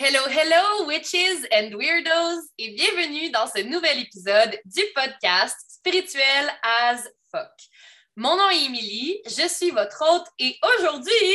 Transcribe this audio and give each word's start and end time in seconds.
Hello, 0.00 0.20
hello, 0.28 0.86
witches 0.86 1.44
and 1.50 1.74
weirdos, 1.76 2.52
et 2.56 2.70
bienvenue 2.70 3.32
dans 3.32 3.48
ce 3.48 3.62
nouvel 3.62 3.98
épisode 3.98 4.56
du 4.64 4.82
podcast 4.94 5.56
Spirituel 5.68 6.52
as 6.62 7.02
fuck. 7.32 7.50
Mon 8.14 8.36
nom 8.36 8.48
est 8.48 8.66
Émilie, 8.66 9.20
je 9.26 9.48
suis 9.48 9.72
votre 9.72 10.00
hôte 10.08 10.28
et 10.38 10.56
aujourd'hui, 10.62 11.34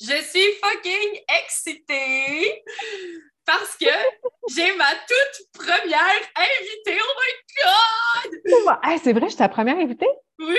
je 0.00 0.22
suis 0.22 0.54
fucking 0.64 1.20
excitée 1.44 2.62
parce 3.44 3.76
que 3.76 3.92
j'ai 4.54 4.74
ma 4.76 4.90
toute 5.06 5.66
première 5.66 6.22
invitée. 6.34 6.98
Oh 7.02 7.14
my 7.20 8.72
God! 8.72 9.00
c'est 9.04 9.12
vrai, 9.12 9.24
je 9.24 9.28
suis 9.28 9.36
ta 9.36 9.50
première 9.50 9.76
invitée? 9.76 10.08
Oui! 10.38 10.56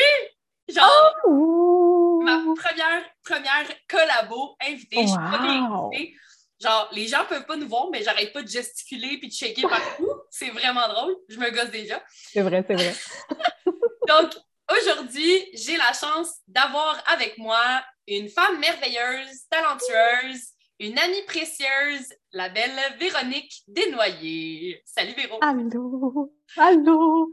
Genre, 0.67 1.15
oh! 1.25 2.21
ma 2.23 2.43
première, 2.55 3.03
première 3.23 3.65
collabo 3.87 4.55
invitée. 4.61 5.01
Je 5.01 5.07
suis 5.07 5.17
pas 5.17 5.39
invitée. 5.41 6.15
Genre, 6.61 6.89
les 6.91 7.07
gens 7.07 7.23
peuvent 7.27 7.45
pas 7.45 7.55
nous 7.55 7.67
voir, 7.67 7.87
mais 7.89 8.03
j'arrête 8.03 8.33
pas 8.33 8.41
de 8.41 8.47
gesticuler 8.47 9.17
puis 9.17 9.29
de 9.29 9.33
shaker 9.33 9.69
partout. 9.69 10.09
C'est 10.29 10.49
vraiment 10.49 10.87
drôle. 10.89 11.15
Je 11.29 11.37
me 11.37 11.49
gosse 11.51 11.71
déjà. 11.71 12.03
C'est 12.11 12.41
vrai, 12.41 12.63
c'est 12.67 12.75
vrai. 12.75 12.93
Donc, 14.07 14.31
aujourd'hui, 14.69 15.49
j'ai 15.53 15.77
la 15.77 15.93
chance 15.93 16.39
d'avoir 16.47 17.01
avec 17.07 17.37
moi 17.37 17.63
une 18.07 18.27
femme 18.27 18.59
merveilleuse, 18.59 19.47
talentueuse, 19.49 20.49
une 20.79 20.97
amie 20.97 21.21
précieuse, 21.27 22.13
la 22.33 22.49
belle 22.49 22.77
Véronique 22.99 23.63
Desnoyers. 23.67 24.81
Salut 24.85 25.13
Véro! 25.13 25.39
Allô! 25.41 26.31
Allô! 26.57 27.31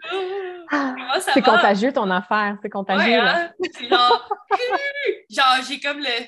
Ça 1.20 1.32
C'est 1.32 1.42
contagieux 1.42 1.92
ton 1.92 2.10
affaire, 2.10 2.58
c'est 2.62 2.70
contagieux. 2.70 3.20
Hein? 3.20 3.50
genre, 3.88 4.28
genre 5.30 5.56
j'ai 5.68 5.80
comme 5.80 5.98
le 5.98 6.26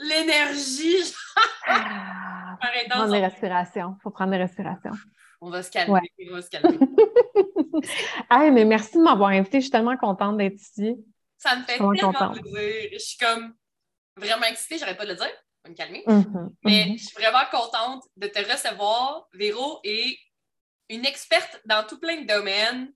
l'énergie. 0.00 1.14
Ah, 1.66 2.58
faut 2.62 2.88
prendre 2.88 3.12
des 3.12 3.20
respirations. 3.20 3.96
faut 4.02 4.10
prendre 4.10 4.30
des 4.32 4.38
respirations. 4.38 4.92
On 5.40 5.50
va 5.50 5.62
se 5.62 5.70
calmer. 5.70 6.00
On 6.28 6.34
va 6.34 6.42
se 6.42 6.50
calmer. 6.50 6.78
mais 8.52 8.64
merci 8.64 8.96
de 8.96 9.02
m'avoir 9.02 9.30
invité. 9.30 9.58
Je 9.58 9.64
suis 9.64 9.70
tellement 9.70 9.96
contente 9.96 10.36
d'être 10.36 10.60
ici. 10.60 10.96
Ça 11.38 11.56
me 11.56 11.62
fait 11.62 11.78
tellement 11.78 12.12
plaisir. 12.32 12.90
Je 12.92 12.98
suis 12.98 13.16
comme 13.16 13.54
vraiment 14.16 14.46
excitée, 14.46 14.78
j'arrête 14.78 14.98
pas 14.98 15.06
de 15.06 15.12
le 15.12 15.16
dire. 15.16 15.26
Je 15.26 15.68
vais 15.68 15.70
me 15.70 15.74
calmer. 15.74 16.04
Mm-hmm, 16.06 16.48
mais 16.64 16.70
mm-hmm. 16.70 16.98
je 16.98 17.04
suis 17.04 17.16
vraiment 17.16 17.44
contente 17.50 18.04
de 18.16 18.26
te 18.26 18.38
recevoir. 18.38 19.28
Véro 19.32 19.80
est 19.84 20.18
une 20.90 21.06
experte 21.06 21.60
dans 21.64 21.86
tout 21.86 21.98
plein 21.98 22.20
de 22.20 22.26
domaines. 22.26 22.92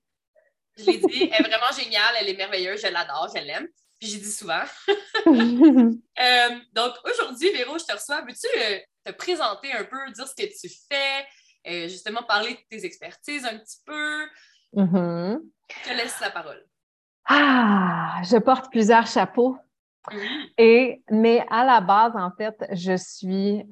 Je 0.77 0.85
l'ai 0.85 0.97
dit, 0.97 1.31
elle 1.31 1.45
est 1.45 1.49
vraiment 1.49 1.71
géniale, 1.77 2.15
elle 2.19 2.29
est 2.29 2.37
merveilleuse, 2.37 2.81
je 2.81 2.87
l'adore, 2.87 3.31
je 3.33 3.41
l'aime. 3.41 3.67
Puis 3.99 4.09
j'ai 4.09 4.19
dit 4.19 4.31
souvent. 4.31 4.63
Euh, 6.17 6.49
donc 6.71 6.93
aujourd'hui, 7.03 7.51
Véro, 7.51 7.77
je 7.77 7.83
te 7.83 7.91
reçois. 7.91 8.21
Veux-tu 8.21 8.47
euh, 8.57 8.79
te 9.03 9.11
présenter 9.11 9.73
un 9.73 9.83
peu, 9.83 9.97
dire 10.11 10.27
ce 10.27 10.35
que 10.35 10.47
tu 10.47 10.73
fais, 10.87 11.25
euh, 11.67 11.89
justement 11.89 12.23
parler 12.23 12.53
de 12.53 12.59
tes 12.69 12.85
expertises 12.85 13.43
un 13.43 13.57
petit 13.57 13.79
peu? 13.85 14.25
Mm-hmm. 14.75 15.39
Je 15.69 15.89
te 15.89 15.93
laisse 15.93 16.19
la 16.21 16.29
parole. 16.29 16.65
Ah, 17.27 18.21
je 18.23 18.37
porte 18.37 18.71
plusieurs 18.71 19.07
chapeaux. 19.07 19.57
Et, 20.57 21.03
mais 21.09 21.45
à 21.49 21.65
la 21.65 21.81
base, 21.81 22.15
en 22.15 22.31
fait, 22.31 22.55
je 22.71 22.95
suis 22.95 23.63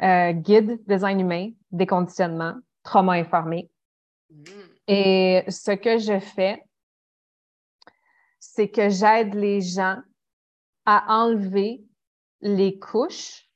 guide 0.41 0.81
design 0.85 1.21
humain, 1.21 1.51
déconditionnement, 1.71 2.55
trauma 2.83 3.13
informé. 3.13 3.69
Mm. 4.29 4.43
Et 4.87 5.43
ce 5.47 5.71
que 5.71 5.97
je 5.97 6.19
fais, 6.19 6.61
c'est 8.39 8.69
que 8.69 8.89
j'aide 8.89 9.33
les 9.33 9.61
gens 9.61 9.97
à 10.85 11.23
enlever 11.23 11.83
les 12.41 12.77
couches 12.77 13.49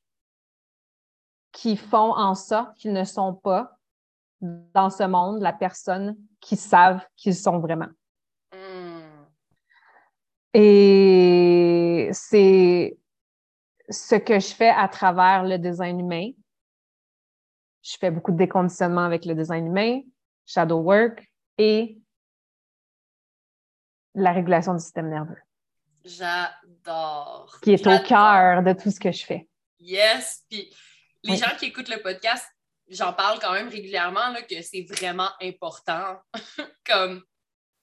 qui 1.51 1.75
font 1.75 2.13
en 2.13 2.35
sorte 2.35 2.75
qu'ils 2.77 2.93
ne 2.93 3.03
sont 3.03 3.33
pas 3.33 3.77
dans 4.41 4.89
ce 4.89 5.03
monde 5.03 5.41
la 5.41 5.53
personne 5.53 6.15
qui 6.39 6.55
savent 6.55 7.05
qu'ils 7.15 7.35
sont 7.35 7.59
vraiment. 7.59 7.89
Hmm. 8.53 9.25
Et 10.53 12.09
c'est 12.13 12.97
ce 13.89 14.15
que 14.15 14.39
je 14.39 14.53
fais 14.53 14.69
à 14.69 14.87
travers 14.87 15.43
le 15.43 15.57
design 15.57 15.99
humain. 15.99 16.31
Je 17.81 17.97
fais 17.99 18.11
beaucoup 18.11 18.31
de 18.31 18.37
déconditionnement 18.37 19.03
avec 19.03 19.25
le 19.25 19.33
design 19.33 19.67
humain, 19.67 20.01
shadow 20.45 20.79
work 20.79 21.25
et 21.57 21.97
la 24.13 24.31
régulation 24.31 24.73
du 24.73 24.79
système 24.79 25.09
nerveux. 25.09 25.37
J'adore. 26.07 27.59
Qui 27.61 27.73
est 27.73 27.85
au 27.85 27.99
cœur 27.99 28.63
de 28.63 28.73
tout 28.73 28.89
ce 28.89 28.99
que 28.99 29.11
je 29.11 29.25
fais. 29.25 29.47
Yes. 29.79 30.43
Puis 30.49 30.73
les 31.23 31.37
gens 31.37 31.55
qui 31.59 31.65
écoutent 31.65 31.89
le 31.89 32.01
podcast, 32.01 32.45
j'en 32.89 33.13
parle 33.13 33.39
quand 33.39 33.53
même 33.53 33.67
régulièrement 33.67 34.29
là, 34.29 34.41
que 34.41 34.61
c'est 34.61 34.85
vraiment 34.89 35.29
important, 35.41 36.17
comme 36.85 37.23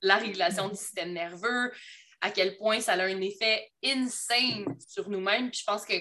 la 0.00 0.16
régulation 0.16 0.68
du 0.68 0.76
système 0.76 1.12
nerveux, 1.12 1.72
à 2.20 2.30
quel 2.30 2.56
point 2.56 2.80
ça 2.80 2.94
a 2.94 3.04
un 3.04 3.20
effet 3.20 3.70
insane 3.84 4.64
sur 4.86 5.08
nous-mêmes. 5.08 5.50
Puis 5.50 5.60
je 5.60 5.64
pense 5.64 5.84
que 5.84 5.94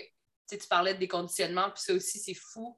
tu 0.49 0.67
parlais 0.69 0.93
de 0.93 0.99
déconditionnement, 0.99 1.69
puis 1.71 1.83
ça 1.83 1.93
aussi, 1.93 2.19
c'est 2.19 2.33
fou. 2.33 2.77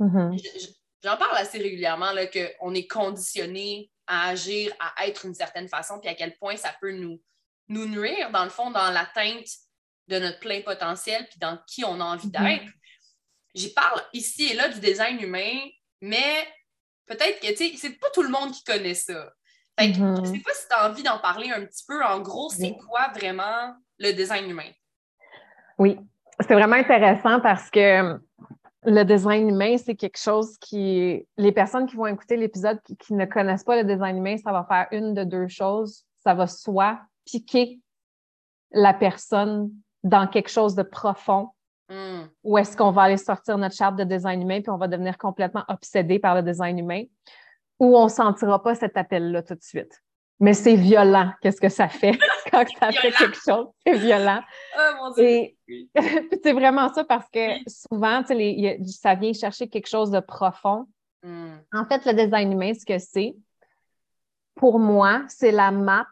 Mm-hmm. 0.00 0.74
J'en 1.04 1.16
parle 1.16 1.36
assez 1.36 1.58
régulièrement 1.58 2.12
qu'on 2.32 2.74
est 2.74 2.86
conditionné 2.86 3.90
à 4.06 4.28
agir, 4.28 4.72
à 4.80 5.06
être 5.06 5.22
d'une 5.22 5.34
certaine 5.34 5.68
façon, 5.68 6.00
puis 6.00 6.08
à 6.08 6.14
quel 6.14 6.36
point 6.36 6.56
ça 6.56 6.74
peut 6.80 6.92
nous, 6.92 7.20
nous 7.72 7.86
nuire, 7.86 8.30
dans 8.30 8.44
le 8.44 8.50
fond, 8.50 8.70
dans 8.70 8.90
l'atteinte 8.90 9.48
de 10.08 10.18
notre 10.18 10.40
plein 10.40 10.60
potentiel, 10.62 11.26
puis 11.30 11.38
dans 11.38 11.58
qui 11.66 11.84
on 11.84 12.00
a 12.00 12.04
envie 12.04 12.28
Mm-hmm. 12.28 12.58
d'être. 12.60 12.72
J'y 13.54 13.72
parle 13.72 14.00
ici 14.12 14.50
et 14.50 14.54
là 14.54 14.68
du 14.68 14.80
design 14.80 15.20
humain, 15.20 15.52
mais 16.00 16.46
peut-être 17.06 17.40
que, 17.40 17.48
tu 17.48 17.56
sais, 17.56 17.72
c'est 17.76 17.98
pas 17.98 18.08
tout 18.14 18.22
le 18.22 18.30
monde 18.30 18.52
qui 18.52 18.64
connaît 18.64 18.94
ça. 18.94 19.32
Fait 19.78 19.92
que, 19.92 19.98
Mm-hmm. 19.98 20.26
je 20.26 20.30
sais 20.32 20.40
pas 20.40 20.52
si 20.54 20.68
tu 20.68 20.74
as 20.74 20.90
envie 20.90 21.02
d'en 21.02 21.18
parler 21.18 21.50
un 21.50 21.64
petit 21.64 21.84
peu. 21.86 22.02
En 22.04 22.20
gros, 22.20 22.50
c'est 22.50 22.76
quoi 22.86 23.08
vraiment 23.14 23.74
le 23.98 24.12
design 24.12 24.48
humain? 24.50 24.70
Oui, 25.78 25.98
c'est 26.40 26.54
vraiment 26.54 26.76
intéressant 26.76 27.40
parce 27.40 27.70
que 27.70 28.18
le 28.84 29.04
design 29.04 29.48
humain, 29.48 29.76
c'est 29.78 29.94
quelque 29.94 30.18
chose 30.18 30.58
qui. 30.58 31.26
Les 31.36 31.52
personnes 31.52 31.86
qui 31.86 31.96
vont 31.96 32.06
écouter 32.06 32.36
l'épisode 32.36 32.80
qui, 32.82 32.96
qui, 32.96 33.14
ne 33.14 33.24
connaissent 33.24 33.64
pas 33.64 33.76
le 33.76 33.84
design 33.84 34.16
humain, 34.18 34.36
ça 34.36 34.52
va 34.52 34.66
faire 34.68 34.88
une 34.90 35.14
de 35.14 35.24
deux 35.24 35.48
choses. 35.48 36.04
Ça 36.24 36.34
va 36.34 36.46
soit 36.46 37.00
piquer 37.24 37.80
la 38.72 38.94
personne 38.94 39.70
dans 40.02 40.26
quelque 40.26 40.50
chose 40.50 40.74
de 40.74 40.82
profond, 40.82 41.50
mm. 41.88 42.22
ou 42.42 42.58
est-ce 42.58 42.76
qu'on 42.76 42.90
va 42.90 43.02
aller 43.02 43.16
sortir 43.16 43.58
notre 43.58 43.74
charte 43.74 43.96
de 43.96 44.04
design 44.04 44.42
humain 44.42 44.60
puis 44.60 44.70
on 44.70 44.78
va 44.78 44.88
devenir 44.88 45.18
complètement 45.18 45.64
obsédé 45.68 46.18
par 46.18 46.34
le 46.34 46.42
design 46.42 46.78
humain, 46.78 47.04
ou 47.78 47.96
on 47.96 48.04
ne 48.04 48.10
sentira 48.10 48.62
pas 48.62 48.74
cet 48.74 48.96
appel-là 48.96 49.42
tout 49.42 49.54
de 49.54 49.62
suite. 49.62 50.02
Mais 50.40 50.54
c'est 50.54 50.74
violent, 50.74 51.30
qu'est-ce 51.40 51.60
que 51.60 51.68
ça 51.68 51.88
fait 51.88 52.18
quand 52.50 52.64
ça 52.80 52.90
fait 52.90 53.12
quelque 53.12 53.38
chose? 53.38 53.68
C'est 53.86 53.98
violent. 53.98 54.40
Oh 54.76 54.92
mon 54.98 55.10
Dieu! 55.12 55.24
Et 55.24 55.58
c'est 56.42 56.52
vraiment 56.52 56.92
ça 56.92 57.04
parce 57.04 57.28
que 57.28 57.58
souvent, 57.68 58.22
les, 58.30 58.78
ça 58.86 59.14
vient 59.14 59.32
chercher 59.32 59.68
quelque 59.68 59.88
chose 59.88 60.10
de 60.10 60.20
profond. 60.20 60.86
Mm. 61.22 61.58
En 61.72 61.84
fait, 61.84 62.04
le 62.06 62.14
design 62.14 62.52
humain, 62.52 62.72
ce 62.74 62.84
que 62.84 62.98
c'est, 62.98 63.36
pour 64.56 64.78
moi, 64.78 65.22
c'est 65.28 65.52
la 65.52 65.70
map 65.70 66.06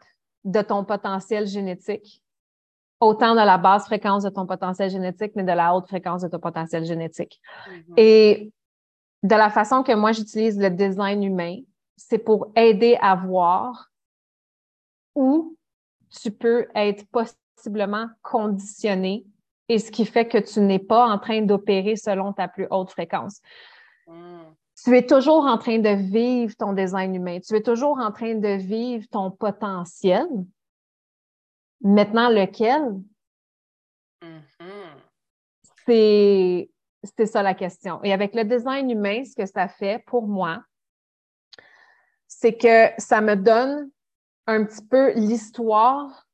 de 0.44 0.62
ton 0.62 0.84
potentiel 0.84 1.46
génétique, 1.46 2.22
autant 3.00 3.32
de 3.32 3.40
la 3.40 3.58
basse 3.58 3.86
fréquence 3.86 4.22
de 4.22 4.30
ton 4.30 4.46
potentiel 4.46 4.90
génétique, 4.90 5.32
mais 5.34 5.44
de 5.44 5.52
la 5.52 5.74
haute 5.74 5.86
fréquence 5.86 6.22
de 6.22 6.28
ton 6.28 6.38
potentiel 6.38 6.84
génétique. 6.84 7.40
Mm-hmm. 7.68 7.94
Et 7.96 8.52
de 9.22 9.34
la 9.34 9.50
façon 9.50 9.82
que 9.82 9.92
moi 9.92 10.12
j'utilise 10.12 10.58
le 10.58 10.70
design 10.70 11.22
humain, 11.22 11.56
c'est 11.96 12.18
pour 12.18 12.52
aider 12.56 12.96
à 13.00 13.14
voir 13.14 13.90
où 15.14 15.56
tu 16.22 16.30
peux 16.30 16.66
être 16.74 17.04
possiblement 17.10 18.06
conditionné 18.22 19.26
et 19.68 19.78
ce 19.78 19.90
qui 19.90 20.04
fait 20.04 20.26
que 20.26 20.38
tu 20.38 20.60
n'es 20.60 20.78
pas 20.78 21.06
en 21.06 21.18
train 21.18 21.42
d'opérer 21.42 21.96
selon 21.96 22.32
ta 22.32 22.48
plus 22.48 22.66
haute 22.70 22.90
fréquence. 22.90 23.40
Mm. 24.06 24.54
Tu 24.82 24.96
es 24.96 25.06
toujours 25.06 25.44
en 25.44 25.58
train 25.58 25.78
de 25.78 25.90
vivre 25.90 26.54
ton 26.56 26.72
design 26.72 27.14
humain. 27.14 27.40
Tu 27.40 27.54
es 27.54 27.62
toujours 27.62 27.98
en 27.98 28.12
train 28.12 28.34
de 28.34 28.56
vivre 28.56 29.06
ton 29.10 29.30
potentiel. 29.30 30.26
Maintenant, 31.82 32.30
lequel? 32.30 33.02
Mm-hmm. 34.22 35.00
C'est, 35.86 36.70
c'est 37.02 37.26
ça 37.26 37.42
la 37.42 37.54
question. 37.54 38.02
Et 38.04 38.12
avec 38.12 38.34
le 38.34 38.44
design 38.44 38.90
humain, 38.90 39.22
ce 39.24 39.34
que 39.34 39.46
ça 39.46 39.68
fait 39.68 40.02
pour 40.06 40.26
moi, 40.26 40.62
c'est 42.26 42.56
que 42.56 42.88
ça 42.98 43.20
me 43.20 43.34
donne 43.34 43.90
un 44.46 44.64
petit 44.64 44.84
peu 44.86 45.12
l'histoire 45.12 46.26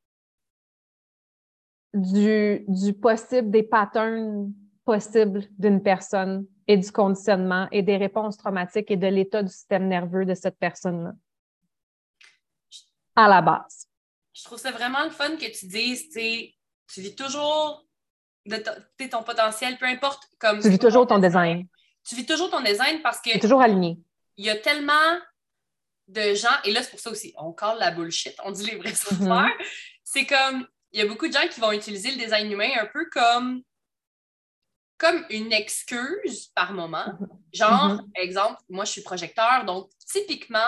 du, 1.94 2.64
du 2.68 2.92
possible, 2.92 3.50
des 3.50 3.62
patterns 3.62 4.52
possibles 4.84 5.42
d'une 5.58 5.82
personne 5.82 6.46
et 6.68 6.76
du 6.76 6.90
conditionnement 6.90 7.68
et 7.70 7.82
des 7.82 7.96
réponses 7.96 8.36
traumatiques 8.36 8.90
et 8.90 8.96
de 8.96 9.06
l'état 9.06 9.42
du 9.42 9.48
système 9.50 9.88
nerveux 9.88 10.24
de 10.24 10.34
cette 10.34 10.58
personne-là. 10.58 11.12
À 13.14 13.28
la 13.28 13.40
base. 13.40 13.88
Je 14.34 14.44
trouve 14.44 14.58
ça 14.58 14.70
vraiment 14.70 15.04
le 15.04 15.10
fun 15.10 15.36
que 15.36 15.50
tu 15.58 15.66
dises, 15.66 16.10
tu 16.10 17.00
vis 17.00 17.14
toujours 17.14 17.84
de 18.44 18.56
ton, 19.08 19.22
potentiel, 19.22 19.78
peu 19.78 19.86
importe 19.86 20.28
comme. 20.38 20.60
Tu 20.60 20.68
vis 20.68 20.78
toujours 20.78 21.06
ton 21.06 21.18
design. 21.18 21.66
tu 22.06 22.14
vis 22.14 22.26
toujours 22.26 22.50
ton 22.50 22.60
design 22.60 23.00
parce 23.02 23.20
que. 23.20 23.30
C'est 23.30 23.38
toujours 23.38 23.62
aligné. 23.62 23.98
Il 24.36 24.44
y 24.44 24.50
a 24.50 24.56
tellement 24.56 24.92
de 26.08 26.34
gens, 26.34 26.48
et 26.64 26.72
là, 26.72 26.82
c'est 26.82 26.90
pour 26.90 27.00
ça 27.00 27.10
aussi, 27.10 27.34
on 27.36 27.52
colle 27.52 27.78
la 27.78 27.90
bullshit, 27.90 28.34
on 28.44 28.52
dit 28.52 28.66
les 28.66 28.76
Mhm. 28.76 28.86
affaires. 29.32 29.56
C'est 30.04 30.26
comme, 30.26 30.68
il 30.92 31.00
y 31.00 31.02
a 31.02 31.06
beaucoup 31.06 31.26
de 31.26 31.32
gens 31.32 31.48
qui 31.50 31.58
vont 31.60 31.72
utiliser 31.72 32.12
le 32.12 32.16
design 32.18 32.50
humain 32.50 32.70
un 32.80 32.86
peu 32.86 33.08
comme, 33.10 33.62
comme 34.98 35.24
une 35.30 35.52
excuse 35.52 36.46
par 36.54 36.72
moment. 36.72 37.06
Genre, 37.52 37.94
Mhm. 37.94 38.10
exemple, 38.14 38.60
moi, 38.68 38.84
je 38.84 38.92
suis 38.92 39.02
projecteur, 39.02 39.64
donc 39.64 39.90
typiquement, 40.06 40.58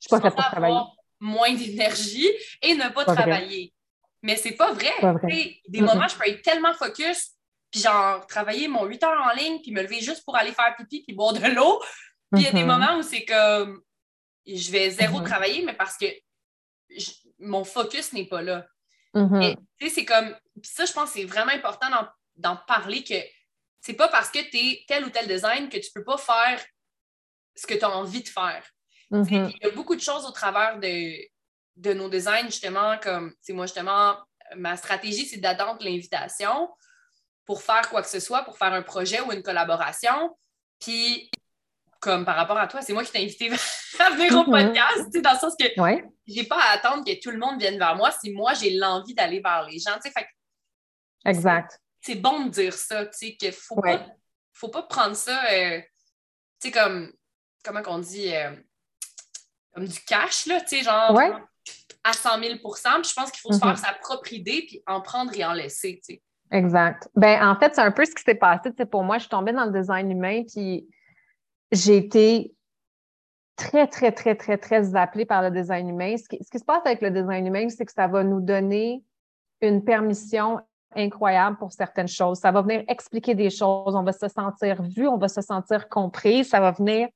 Je 0.00 0.08
suis 0.08 0.10
pas 0.10 0.18
vais 0.20 0.30
travailler. 0.30 0.74
avoir 0.76 0.92
moins 1.20 1.52
d'énergie 1.52 2.28
et 2.62 2.74
ne 2.74 2.88
pas, 2.90 3.04
Pas 3.04 3.14
vrai. 3.14 3.22
travailler. 3.22 3.74
Mais 4.22 4.36
c'est 4.36 4.52
pas 4.52 4.72
vrai. 4.72 4.92
Pas 5.00 5.12
vrai. 5.14 5.58
Des 5.68 5.80
Mhm. 5.80 5.86
moments, 5.86 6.08
je 6.08 6.16
peux 6.16 6.28
être 6.28 6.42
tellement 6.42 6.74
focus, 6.74 7.32
puis 7.70 7.80
genre, 7.80 8.26
travailler 8.26 8.68
mon 8.68 8.84
8 8.84 9.02
heures 9.02 9.20
en 9.32 9.34
ligne, 9.34 9.60
puis 9.62 9.72
me 9.72 9.82
lever 9.82 10.00
juste 10.00 10.24
pour 10.24 10.36
aller 10.36 10.52
faire 10.52 10.74
pipi, 10.76 11.02
puis 11.02 11.14
boire 11.14 11.32
de 11.32 11.46
l'eau. 11.48 11.80
Puis 12.32 12.42
il 12.42 12.42
y 12.42 12.48
a 12.48 12.52
des 12.52 12.62
Mhm. 12.64 12.66
moments 12.68 12.96
où 12.98 13.02
c'est 13.02 13.24
comme, 13.24 13.82
je 14.46 14.70
vais 14.70 14.90
zéro 14.90 15.18
Mhm. 15.20 15.24
travailler, 15.26 15.62
mais 15.64 15.74
parce 15.74 15.96
que 15.96 16.06
je- 16.90 17.10
mon 17.38 17.64
focus 17.64 18.12
n'est 18.12 18.26
pas 18.26 18.42
là. 18.42 18.66
Mhm. 19.14 19.56
Tu 19.78 19.88
sais, 19.88 19.94
c'est 19.94 20.04
comme, 20.04 20.30
puis 20.60 20.70
ça, 20.72 20.84
je 20.84 20.92
pense 20.92 21.12
que 21.12 21.18
c'est 21.20 21.24
vraiment 21.24 21.52
important 21.52 21.88
d'en, 21.90 22.06
d'en 22.36 22.56
parler 22.66 23.02
que 23.02 23.14
c'est 23.86 23.94
pas 23.94 24.08
parce 24.08 24.30
que 24.30 24.40
tu 24.50 24.56
es 24.56 24.84
tel 24.88 25.04
ou 25.04 25.10
tel 25.10 25.28
design 25.28 25.68
que 25.68 25.76
tu 25.78 25.92
peux 25.94 26.02
pas 26.02 26.16
faire 26.18 26.60
ce 27.54 27.68
que 27.68 27.74
tu 27.74 27.84
as 27.84 27.90
envie 27.90 28.20
de 28.22 28.28
faire. 28.28 28.64
Mhm. 29.12 29.52
Il 29.54 29.58
y 29.62 29.66
a 29.66 29.70
beaucoup 29.70 29.94
de 29.94 30.00
choses 30.00 30.26
au 30.26 30.32
travers 30.32 30.80
de, 30.80 31.16
de 31.76 31.92
nos 31.94 32.08
designs, 32.08 32.46
justement, 32.46 32.98
comme, 32.98 33.32
sais, 33.40 33.52
moi, 33.52 33.66
justement, 33.66 34.16
ma 34.56 34.76
stratégie, 34.76 35.24
c'est 35.24 35.36
d'attendre 35.36 35.84
l'invitation 35.84 36.68
pour 37.44 37.62
faire 37.62 37.88
quoi 37.88 38.02
que 38.02 38.08
ce 38.08 38.18
soit, 38.18 38.42
pour 38.42 38.58
faire 38.58 38.72
un 38.72 38.82
projet 38.82 39.20
ou 39.20 39.30
une 39.30 39.44
collaboration. 39.44 40.36
Puis, 40.80 41.30
comme 42.00 42.24
par 42.24 42.34
rapport 42.34 42.58
à 42.58 42.66
toi, 42.66 42.82
c'est 42.82 42.92
moi 42.92 43.04
qui 43.04 43.12
t'ai 43.12 43.22
invité 43.22 43.50
à 44.00 44.10
venir 44.10 44.32
au 44.34 44.44
Mhm. 44.44 44.50
podcast, 44.50 45.16
dans 45.22 45.32
le 45.32 45.38
sens 45.38 45.54
que 45.56 45.80
Ouais. 45.80 46.04
j'ai 46.26 46.42
pas 46.42 46.58
à 46.60 46.72
attendre 46.72 47.04
que 47.04 47.20
tout 47.20 47.30
le 47.30 47.38
monde 47.38 47.60
vienne 47.60 47.78
vers 47.78 47.94
moi 47.94 48.10
si 48.10 48.32
moi, 48.32 48.52
j'ai 48.54 48.70
l'envie 48.70 49.14
d'aller 49.14 49.38
vers 49.38 49.62
les 49.70 49.78
gens. 49.78 49.96
Fait 50.02 50.26
Exact. 51.24 51.80
C'est 52.06 52.14
bon 52.14 52.46
de 52.46 52.50
dire 52.50 52.72
ça, 52.74 53.04
tu 53.06 53.12
sais, 53.18 53.36
qu'il 53.36 53.52
faut, 53.52 53.74
Ouais. 53.80 53.98
pas, 53.98 54.06
faut 54.52 54.68
pas 54.68 54.82
prendre 54.82 55.16
ça, 55.16 55.44
euh, 55.52 55.80
tu 56.60 56.68
sais, 56.68 56.70
comme, 56.70 57.12
comment 57.64 57.82
qu'on 57.82 57.98
dit, 57.98 58.32
euh, 58.34 58.54
comme 59.74 59.86
du 59.86 60.00
cash, 60.00 60.46
là, 60.46 60.60
tu 60.60 60.76
sais, 60.78 60.82
genre, 60.84 61.12
Ouais. 61.14 61.32
à 62.04 62.12
100 62.12 62.38
000 62.40 62.58
Puis 62.60 63.10
je 63.10 63.14
pense 63.14 63.30
qu'il 63.32 63.40
faut 63.40 63.52
se 63.52 63.56
Mhm. 63.56 63.62
faire 63.76 63.78
sa 63.78 63.92
propre 63.94 64.32
idée, 64.32 64.64
puis 64.66 64.82
en 64.86 65.00
prendre 65.00 65.36
et 65.36 65.44
en 65.44 65.52
laisser, 65.52 65.96
tu 66.04 66.14
sais. 66.14 66.22
Exact. 66.52 67.08
Ben, 67.16 67.44
en 67.48 67.58
fait, 67.58 67.74
c'est 67.74 67.80
un 67.80 67.90
peu 67.90 68.04
ce 68.04 68.14
qui 68.14 68.22
s'est 68.22 68.36
passé. 68.36 68.70
Tu 68.70 68.76
sais, 68.78 68.86
pour 68.86 69.02
moi, 69.02 69.16
je 69.18 69.22
suis 69.22 69.30
tombée 69.30 69.52
dans 69.52 69.64
le 69.64 69.72
design 69.76 70.08
humain, 70.12 70.44
puis 70.44 70.86
j'ai 71.72 71.96
été 71.96 72.54
très, 73.56 73.88
très, 73.88 74.12
très, 74.12 74.36
très, 74.36 74.56
très 74.56 74.94
appelée 74.94 75.26
par 75.26 75.42
le 75.42 75.50
design 75.50 75.88
humain. 75.88 76.16
Ce 76.16 76.28
qui, 76.28 76.38
ce 76.44 76.48
qui 76.48 76.58
se 76.60 76.64
passe 76.64 76.82
avec 76.84 77.00
le 77.02 77.10
design 77.10 77.46
humain, 77.48 77.68
c'est 77.68 77.84
que 77.84 77.90
ça 77.92 78.06
va 78.06 78.22
nous 78.22 78.40
donner 78.40 79.02
une 79.60 79.84
permission 79.84 80.60
incroyable 80.94 81.56
pour 81.56 81.72
certaines 81.72 82.08
choses. 82.08 82.38
Ça 82.38 82.52
va 82.52 82.62
venir 82.62 82.84
expliquer 82.88 83.34
des 83.34 83.50
choses. 83.50 83.94
On 83.94 84.02
va 84.02 84.12
se 84.12 84.28
sentir 84.28 84.82
vu, 84.82 85.08
on 85.08 85.18
va 85.18 85.28
se 85.28 85.40
sentir 85.40 85.88
compris. 85.88 86.44
Ça 86.44 86.60
va 86.60 86.70
venir 86.70 87.08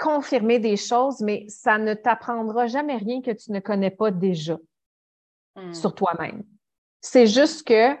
confirmer 0.00 0.58
des 0.58 0.76
choses, 0.76 1.20
mais 1.20 1.46
ça 1.48 1.78
ne 1.78 1.94
t'apprendra 1.94 2.66
jamais 2.66 2.96
rien 2.96 3.22
que 3.22 3.30
tu 3.30 3.52
ne 3.52 3.60
connais 3.60 3.90
pas 3.90 4.10
déjà 4.10 4.58
Hmm. 5.56 5.72
sur 5.72 5.94
toi-même. 5.94 6.42
C'est 7.00 7.26
juste 7.26 7.66
que 7.66 7.96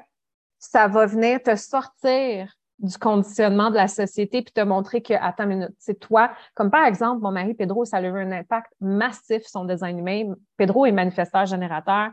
ça 0.58 0.88
va 0.88 1.06
venir 1.06 1.42
te 1.42 1.56
sortir 1.56 2.52
du 2.78 2.98
conditionnement 2.98 3.70
de 3.70 3.76
la 3.76 3.88
société 3.88 4.42
puis 4.42 4.52
te 4.52 4.60
montrer 4.60 5.00
que, 5.00 5.14
attends 5.14 5.44
une 5.44 5.60
minute, 5.60 5.74
c'est 5.78 5.98
toi. 5.98 6.32
Comme 6.54 6.70
par 6.70 6.84
exemple, 6.84 7.22
mon 7.22 7.32
mari 7.32 7.54
Pedro, 7.54 7.86
ça 7.86 7.96
a 7.96 8.02
eu 8.02 8.08
un 8.08 8.30
impact 8.30 8.70
massif 8.80 9.42
son 9.46 9.64
design 9.64 9.98
humain. 9.98 10.34
Pedro 10.58 10.84
est 10.84 10.92
manifesteur 10.92 11.46
générateur. 11.46 12.10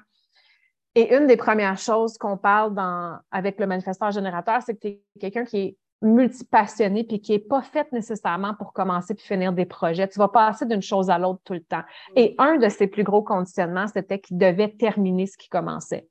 Et 0.96 1.16
une 1.16 1.26
des 1.26 1.38
premières 1.38 1.78
choses 1.78 2.18
qu'on 2.18 2.38
parle 2.38 2.76
dans, 2.76 3.20
avec 3.32 3.60
le 3.60 3.66
manifesteur 3.66 4.12
générateur, 4.12 4.62
c'est 4.62 4.76
que 4.76 4.80
tu 4.80 4.88
es 4.88 5.02
quelqu'un 5.20 5.44
qui 5.44 5.58
est 5.58 5.78
multipassionné 6.04 7.04
puis 7.04 7.22
qui 7.22 7.32
n'est 7.32 7.40
pas 7.40 7.62
fait 7.64 7.92
nécessairement 7.92 8.54
pour 8.54 8.74
commencer 8.74 9.16
puis 9.16 9.26
finir 9.26 9.54
des 9.54 9.66
projets. 9.66 10.08
Tu 10.08 10.20
vas 10.20 10.28
passer 10.28 10.66
d'une 10.66 10.82
chose 10.82 11.10
à 11.10 11.18
l'autre 11.18 11.42
tout 11.44 11.54
le 11.54 11.64
temps. 11.64 11.84
Et 12.16 12.36
un 12.38 12.58
de 12.58 12.70
ses 12.70 12.88
plus 12.88 13.04
gros 13.04 13.24
conditionnements, 13.24 13.88
c'était 13.88 14.20
qu'il 14.20 14.38
devait 14.38 14.70
terminer 14.70 15.26
ce 15.26 15.38
qui 15.38 15.50
commençait. 15.50 16.08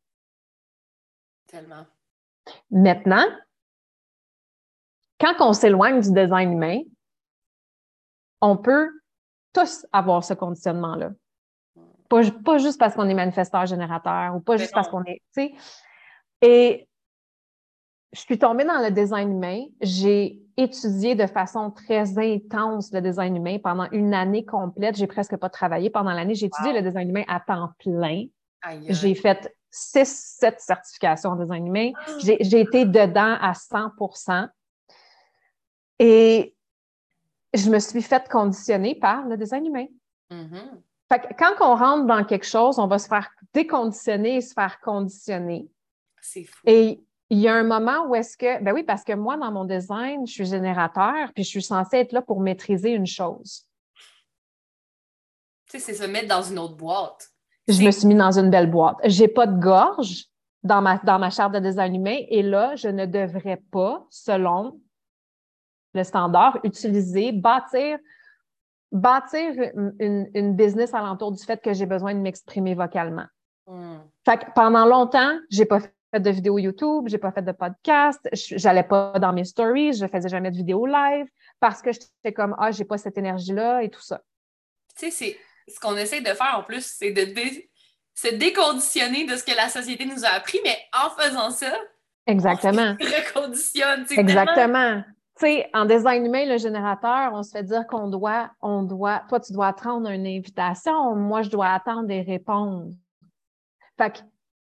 Tellement. 1.47 1.87
Maintenant, 2.71 3.27
quand 5.21 5.35
on 5.41 5.53
s'éloigne 5.53 6.01
du 6.01 6.11
design 6.13 6.53
humain, 6.53 6.81
on 8.41 8.57
peut 8.57 8.91
tous 9.53 9.87
avoir 9.93 10.25
ce 10.25 10.35
conditionnement-là. 10.35 11.11
Pas, 12.13 12.31
pas 12.45 12.59
juste 12.59 12.79
parce 12.79 12.95
qu'on 12.95 13.09
est 13.09 13.15
manifesteur 13.15 13.65
générateur 13.65 14.37
ou 14.37 14.41
pas 14.41 14.53
Mais 14.55 14.59
juste 14.59 14.75
parce 14.75 14.89
qu'on 14.89 15.03
est, 15.05 15.23
tu 15.35 15.43
sais. 15.49 15.55
Et 16.43 16.87
je 18.13 18.21
suis 18.21 18.39
tombée 18.39 18.65
dans 18.65 18.83
le 18.83 18.91
design 18.91 19.33
humain. 19.33 19.63
J'ai 19.81 20.39
étudié 20.59 21.15
de 21.15 21.27
façon 21.27 21.71
très 21.71 22.19
intense 22.19 22.93
le 22.93 23.01
design 23.01 23.35
humain 23.37 23.57
pendant 23.63 23.89
une 23.93 24.13
année 24.13 24.45
complète. 24.45 24.97
J'ai 24.97 25.07
presque 25.07 25.37
pas 25.39 25.49
travaillé 25.49 25.89
pendant 25.89 26.13
l'année. 26.13 26.35
J'ai 26.35 26.47
étudié 26.47 26.73
Wow. 26.73 26.77
le 26.81 26.83
design 26.83 27.09
humain 27.09 27.25
à 27.29 27.41
temps 27.41 27.71
plein. 27.79 28.27
J'ai 28.89 29.15
fait 29.15 29.51
six, 29.71 30.37
sept 30.39 30.61
certifications 30.61 31.31
en 31.31 31.37
design 31.37 31.67
humain. 31.67 31.93
J'ai 32.21 32.61
été 32.61 32.85
dedans 32.85 33.39
à 33.41 33.55
100% 33.55 34.49
Et 35.99 36.55
je 37.55 37.71
me 37.71 37.79
suis 37.79 38.03
fait 38.03 38.29
conditionner 38.29 38.95
par 38.97 39.27
le 39.27 39.39
design 39.39 39.65
humain. 39.65 39.87
Mhm. 40.31 40.83
Fait 41.13 41.21
que 41.21 41.35
quand 41.39 41.55
on 41.61 41.77
rentre 41.77 42.07
dans 42.07 42.25
quelque 42.25 42.47
chose, 42.47 42.79
on 42.79 42.87
va 42.87 42.99
se 42.99 43.07
faire 43.07 43.29
déconditionner 43.53 44.37
et 44.37 44.41
se 44.41 44.55
faire 44.55 44.81
conditionner. 44.81 45.69
C'est 46.23 46.45
fou. 46.45 46.63
Et 46.65 47.05
il 47.29 47.39
y 47.39 47.49
a 47.49 47.55
un 47.55 47.65
moment 47.65 48.07
où 48.07 48.15
est-ce 48.15 48.35
que, 48.35 48.63
ben 48.63 48.73
oui, 48.73 48.83
parce 48.83 49.05
que 49.05 49.13
moi, 49.13 49.37
dans 49.37 49.53
mon 49.53 49.67
design, 49.67 50.27
je 50.27 50.33
suis 50.33 50.47
générateur, 50.47 51.31
puis 51.35 51.45
je 51.45 51.51
suis 51.51 51.63
censée 51.63 51.99
être 51.99 52.13
là 52.13 52.23
pour 52.23 52.41
maîtriser 52.41 52.93
une 52.93 53.07
chose. 53.07 53.67
Tu 55.67 55.79
sais, 55.79 55.81
c'est 55.81 56.03
se 56.03 56.11
mettre 56.11 56.29
dans 56.29 56.43
une 56.43 56.59
autre 56.59 56.77
boîte. 56.77 57.29
Je 57.69 57.83
me 57.83 57.91
suis 57.91 58.07
mis 58.07 58.15
dans 58.15 58.39
une 58.39 58.49
belle 58.49 58.71
boîte. 58.71 58.97
J'ai 59.05 59.29
pas 59.29 59.47
de 59.47 59.61
gorge 59.61 60.25
dans 60.63 60.81
ma, 60.81 60.97
dans 60.97 61.19
ma 61.19 61.29
charte 61.29 61.53
de 61.53 61.59
design 61.59 61.95
humain 61.95 62.21
et 62.31 62.43
là, 62.43 62.75
je 62.77 62.89
ne 62.89 63.05
devrais 63.05 63.63
pas, 63.71 64.07
selon 64.09 64.81
le 65.93 66.05
standard, 66.05 66.59
utiliser, 66.65 67.33
bâtir, 67.33 67.99
bâtir 68.93 69.51
une, 69.75 69.95
une- 69.99 70.31
une 70.35 70.55
business 70.57 70.95
alentour 70.95 71.33
du 71.33 71.43
fait 71.43 71.61
que 71.61 71.73
j'ai 71.73 71.87
besoin 71.87 72.15
de 72.15 72.21
m'exprimer 72.21 72.75
vocalement. 72.75 73.27
Hmm. 73.67 73.99
Fait 74.25 74.39
que 74.39 74.45
pendant 74.55 74.85
longtemps, 74.87 75.39
j'ai 75.51 75.65
pas 75.65 75.81
fait 75.81 76.21
de 76.21 76.31
vidéos 76.31 76.59
YouTube, 76.59 77.05
j'ai 77.09 77.19
pas 77.19 77.33
fait 77.33 77.43
de 77.43 77.53
podcast, 77.53 78.21
je- 78.33 78.59
j'allais 78.59 78.83
pas 78.85 79.19
dans 79.19 79.33
mes 79.33 79.45
stories, 79.45 79.95
je 79.95 80.07
faisais 80.07 80.29
jamais 80.29 80.51
de 80.51 80.57
vidéos 80.57 80.85
live 80.87 81.27
parce 81.59 81.81
que 81.81 81.91
j'étais 81.93 82.33
comme 82.35 82.55
ah, 82.59 82.71
j'ai 82.71 82.85
pas 82.85 82.99
cette 82.99 83.17
énergie-là 83.19 83.83
et 83.83 83.89
tout 83.89 84.03
ça. 84.03 84.21
Tu 84.99 85.11
sais, 85.11 85.11
c'est 85.11 85.73
ce 85.73 85.81
qu'on 85.81 85.97
essaie 85.97 86.21
de 86.21 86.27
faire 86.35 86.55
en 86.59 86.63
plus, 86.63 86.85
c'est 86.85 87.13
de 87.13 87.25
dé- 87.33 87.71
se 88.15 88.35
déconditionner 88.35 89.25
de 89.25 89.37
ce 89.37 89.45
que 89.45 89.57
la 89.57 89.69
société 89.71 90.05
nous 90.05 90.25
a 90.25 90.29
appris, 90.29 90.59
mais 90.65 90.77
en 90.93 91.09
faisant 91.11 91.51
ça, 91.51 91.73
Exactement. 92.27 92.95
on 93.01 93.05
se 93.05 93.31
reconditionne. 93.31 94.05
Exactement. 94.11 95.03
Tu 95.43 95.49
sais, 95.49 95.69
en 95.75 95.87
design 95.87 96.25
humain, 96.25 96.45
le 96.47 96.57
générateur, 96.57 97.33
on 97.33 97.43
se 97.43 97.51
fait 97.51 97.65
dire 97.65 97.85
qu'on 97.89 98.07
doit, 98.07 98.51
on 98.61 98.85
doit, 98.85 99.23
toi, 99.29 99.41
tu 99.41 99.53
dois 99.53 99.67
attendre 99.67 100.09
une 100.09 100.25
invitation, 100.25 101.17
moi, 101.17 101.43
je 101.43 101.51
dois 101.51 101.71
attendre 101.71 102.05
des 102.05 102.21
réponses. 102.21 102.95
Fait 103.99 104.13
que 104.13 104.19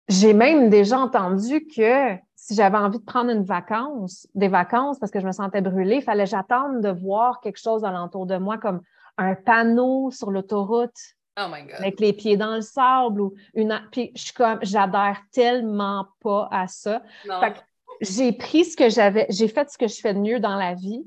j'ai 0.10 0.34
même 0.34 0.72
déjà 0.72 0.98
entendu 0.98 1.68
que 1.68 2.16
si 2.36 2.56
j'avais 2.56 2.78
envie 2.80 2.98
de 2.98 3.04
prendre 3.04 3.30
une 3.30 3.44
vacance, 3.44 4.28
des 4.34 4.48
vacances 4.48 4.98
parce 4.98 5.12
que 5.12 5.20
je 5.20 5.28
me 5.28 5.32
sentais 5.32 5.62
brûlée, 5.62 5.98
il 5.98 6.02
fallait 6.02 6.24
que 6.24 6.32
j'attende 6.32 6.82
de 6.82 6.90
voir 6.90 7.40
quelque 7.40 7.60
chose 7.60 7.86
alentour 7.86 8.26
de 8.26 8.38
moi 8.38 8.58
comme 8.58 8.82
un 9.20 9.36
panneau 9.36 10.10
sur 10.10 10.32
l'autoroute 10.32 10.98
Oh 11.40 11.46
my 11.52 11.62
God. 11.64 11.76
avec 11.78 12.00
les 12.00 12.14
pieds 12.14 12.36
dans 12.36 12.56
le 12.56 12.62
sable 12.62 13.22
ou 13.22 13.34
une. 13.54 13.80
Puis 13.92 14.12
je 14.16 14.24
suis 14.24 14.34
comme, 14.34 14.58
j'adhère 14.64 15.20
tellement 15.32 16.08
pas 16.20 16.48
à 16.52 16.68
ça. 16.68 17.04
Non. 17.28 17.40
Fait 17.40 17.54
que 17.54 17.60
j'ai 18.04 18.34
pris 18.34 18.66
ce 18.66 18.76
que 18.76 18.90
j'avais, 18.90 19.26
j'ai 19.30 19.48
fait 19.48 19.70
ce 19.70 19.78
que 19.78 19.88
je 19.88 20.00
fais 20.00 20.14
de 20.14 20.20
mieux 20.20 20.40
dans 20.40 20.56
la 20.56 20.74
vie. 20.74 21.04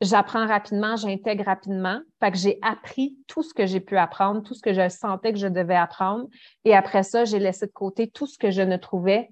J'apprends 0.00 0.46
rapidement, 0.46 0.96
j'intègre 0.96 1.44
rapidement. 1.44 2.00
Fait 2.20 2.32
que 2.32 2.36
j'ai 2.36 2.58
appris 2.62 3.16
tout 3.28 3.42
ce 3.42 3.54
que 3.54 3.64
j'ai 3.64 3.80
pu 3.80 3.96
apprendre, 3.96 4.42
tout 4.42 4.54
ce 4.54 4.60
que 4.60 4.74
je 4.74 4.88
sentais 4.88 5.32
que 5.32 5.38
je 5.38 5.46
devais 5.46 5.76
apprendre. 5.76 6.26
Et 6.64 6.74
après 6.74 7.04
ça, 7.04 7.24
j'ai 7.24 7.38
laissé 7.38 7.66
de 7.66 7.72
côté 7.72 8.08
tout 8.08 8.26
ce 8.26 8.36
que 8.36 8.50
je 8.50 8.60
ne 8.60 8.76
trouvais, 8.76 9.30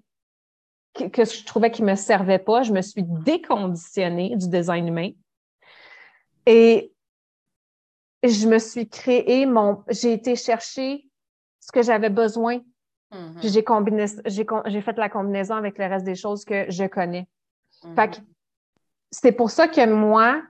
que, 0.95 1.05
que 1.05 1.25
je 1.25 1.45
trouvais 1.45 1.71
qui 1.71 1.83
me 1.83 1.97
servait 1.97 2.39
pas. 2.39 2.63
Je 2.63 2.73
me 2.73 2.81
suis 2.81 3.03
déconditionnée 3.03 4.37
du 4.37 4.49
design 4.49 4.87
humain. 4.87 5.11
Et 6.47 6.93
je 8.23 8.47
me 8.47 8.59
suis 8.59 8.89
créé 8.89 9.47
mon, 9.47 9.83
j'ai 9.91 10.13
été 10.13 10.37
chercher 10.37 11.05
ce 11.59 11.73
que 11.73 11.83
j'avais 11.83 12.11
besoin 12.11 12.61
Mhm. 13.13 13.41
puis 13.41 13.49
j'ai 13.49 13.63
combiné, 13.63 14.07
j'ai, 14.25 14.81
fait 14.81 14.99
la 14.99 15.09
combinaison 15.09 15.55
avec 15.55 15.79
le 15.79 15.87
reste 15.87 16.05
des 16.05 16.15
choses 16.15 16.45
que 16.45 16.71
je 16.71 16.85
connais. 16.85 17.29
Mhm. 17.85 17.95
Fait 17.95 18.11
que 18.11 18.17
c'est 19.11 19.33
pour 19.33 19.51
ça 19.51 19.69
que 19.69 19.87
moi, 19.87 20.43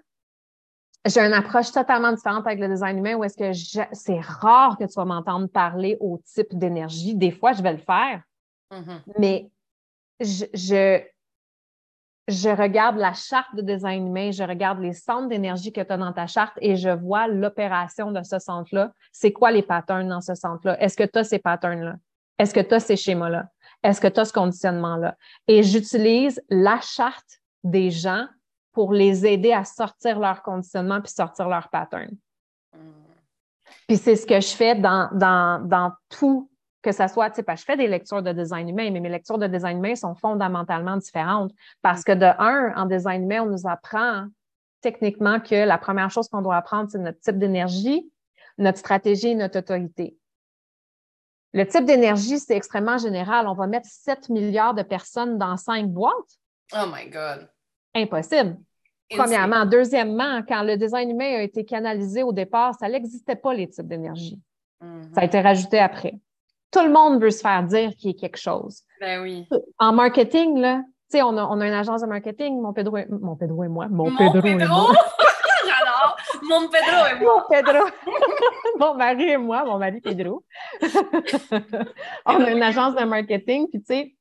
j'ai 1.05 1.21
une 1.21 1.33
approche 1.33 1.73
totalement 1.73 2.13
différente 2.13 2.47
avec 2.47 2.61
le 2.61 2.69
design 2.69 2.99
humain 2.99 3.17
où 3.17 3.25
est-ce 3.25 3.37
que 3.37 3.53
c'est 3.93 4.21
rare 4.21 4.79
que 4.79 4.85
tu 4.85 4.95
vas 4.95 5.05
m'entendre 5.05 5.49
parler 5.49 5.97
au 6.01 6.21
type 6.25 6.57
d'énergie. 6.57 7.17
Des 7.17 7.33
fois, 7.33 7.53
je 7.53 7.63
vais 7.63 7.73
le 7.73 7.79
faire, 7.79 8.23
mm-hmm. 8.71 9.01
mais 9.19 9.51
je, 10.21 10.45
je, 12.29 12.49
regarde 12.49 12.99
la 12.99 13.15
charte 13.15 13.57
de 13.57 13.63
design 13.63 14.07
humain, 14.07 14.31
je 14.31 14.45
regarde 14.45 14.79
les 14.79 14.93
centres 14.93 15.29
d'énergie 15.29 15.73
que 15.73 15.81
tu 15.81 15.93
as 15.93 15.97
dans 15.97 16.13
ta 16.13 16.29
charte 16.29 16.57
et 16.61 16.77
je 16.77 16.91
vois 16.91 17.27
l'opération 17.27 18.13
de 18.13 18.23
ce 18.23 18.39
centre-là. 18.39 18.93
C'est 19.11 19.33
quoi 19.33 19.51
les 19.51 19.63
patterns 19.63 20.09
dans 20.09 20.21
ce 20.21 20.37
centre-là? 20.37 20.81
Est-ce 20.81 20.97
que 20.97 21.03
tu 21.03 21.19
as 21.19 21.25
ces 21.25 21.41
patterns-là? 21.41 21.97
Est-ce 22.39 22.55
que 22.55 22.61
tu 22.61 22.75
as 22.75 22.81
ces 22.81 22.97
schémas-là? 22.97 23.47
Est-ce 23.83 24.01
que 24.01 24.09
tu 24.09 24.21
as 24.21 24.27
ce 24.27 24.33
conditionnement-là? 24.33 25.17
Et 25.49 25.63
j'utilise 25.63 26.41
la 26.49 26.81
charte 26.81 27.41
des 27.65 27.91
gens 27.91 28.27
pour 28.73 28.93
les 28.93 29.27
aider 29.27 29.53
à 29.53 29.65
sortir 29.65 30.19
leur 30.19 30.43
conditionnement 30.43 31.01
puis 31.01 31.13
sortir 31.13 31.49
leur 31.49 31.69
pattern. 31.69 32.11
Mm. 32.75 32.79
Puis 33.87 33.97
c'est 33.97 34.17
ce 34.17 34.27
que 34.27 34.41
je 34.41 34.49
fais 34.49 34.75
dans, 34.75 35.09
dans, 35.13 35.67
dans 35.67 35.93
tout, 36.09 36.51
que 36.83 36.93
ce 36.93 37.07
soit, 37.09 37.31
tu 37.31 37.43
sais, 37.43 37.57
je 37.57 37.63
fais 37.63 37.77
des 37.77 37.87
lectures 37.87 38.23
de 38.23 38.33
design 38.33 38.69
humain, 38.69 38.91
mais 38.91 39.01
mes 39.01 39.09
lectures 39.09 39.39
de 39.39 39.47
design 39.47 39.79
humain 39.79 39.95
sont 39.95 40.15
fondamentalement 40.15 40.97
différentes 40.97 41.53
parce 41.81 42.03
que 42.03 42.13
de 42.13 42.25
un, 42.25 42.73
en 42.77 42.87
design 42.87 43.25
humain, 43.25 43.43
on 43.43 43.51
nous 43.51 43.67
apprend 43.67 44.27
techniquement 44.81 45.39
que 45.41 45.55
la 45.55 45.79
première 45.79 46.11
chose 46.11 46.29
qu'on 46.29 46.43
doit 46.43 46.57
apprendre, 46.57 46.91
c'est 46.91 46.99
notre 46.99 47.21
type 47.21 47.39
d'énergie, 47.39 48.11
notre 48.59 48.79
stratégie 48.79 49.29
et 49.29 49.35
notre 49.35 49.61
autorité. 49.61 50.17
Le 51.53 51.67
type 51.67 51.85
d'énergie, 51.85 52.39
c'est 52.39 52.57
extrêmement 52.57 52.99
général. 52.99 53.47
On 53.47 53.55
va 53.55 53.67
mettre 53.67 53.89
7 53.89 54.29
milliards 54.31 54.75
de 54.75 54.83
personnes 54.83 55.39
dans 55.39 55.57
cinq 55.57 55.87
boîtes. 55.87 56.39
Oh 56.75 56.87
my 56.87 57.11
God. 57.11 57.49
Impossible. 57.95 58.57
Premièrement. 59.11 59.67
Deuxièmement, 59.67 60.43
quand 60.49 60.63
le 60.63 60.77
design 60.77 61.11
humain 61.11 61.37
a 61.37 61.43
été 61.43 61.65
canalisé 61.65 62.23
au 62.23 62.33
départ, 62.33 62.75
ça 62.75 62.89
n'existait 62.89 63.37
pas 63.37 63.53
les 63.53 63.69
types 63.69 63.87
d'énergie. 63.87 64.41
Ça 65.15 65.21
a 65.21 65.25
été 65.25 65.41
rajouté 65.41 65.79
après. 65.79 66.15
Tout 66.71 66.83
le 66.83 66.91
monde 66.91 67.23
veut 67.23 67.31
se 67.31 67.41
faire 67.41 67.63
dire 67.65 67.91
qu'il 67.97 68.13
y 68.13 68.15
a 68.15 68.19
quelque 68.19 68.39
chose. 68.39 68.83
Ben 69.01 69.21
oui. 69.23 69.47
En 69.79 69.93
marketing, 69.93 70.59
là, 70.59 70.83
tu 71.11 71.19
sais, 71.19 71.23
on 71.23 71.37
a, 71.37 71.45
on 71.45 71.61
a, 71.61 71.67
une 71.67 71.75
agence 71.75 72.01
de 72.01 72.07
marketing, 72.07 72.61
mon 72.61 72.73
Pedro 72.73 72.97
et, 72.97 73.07
mon 73.09 73.37
Pedro 73.37 73.63
et 73.65 73.69
moi. 73.69 73.89
Mon, 73.89 74.17
Pedro, 74.17 74.47
et 74.47 74.55
moi. 74.55 74.93
Mon 76.43 76.69
Pedro 76.69 77.07
et 77.11 77.21
moi. 77.21 77.35
Mon 77.37 77.55
Pedro. 77.55 77.87
mon 78.79 78.95
mari 78.95 79.29
et 79.31 79.37
moi, 79.37 79.65
mon 79.65 79.79
mari 79.79 80.01
Pedro. 80.01 80.45
on 82.27 82.45
a 82.45 82.51
une 82.51 82.63
agence 82.63 82.95
de 82.95 83.05
marketing, 83.05 83.69
puis 83.69 83.81
tu 83.81 83.87
sais, 83.87 84.15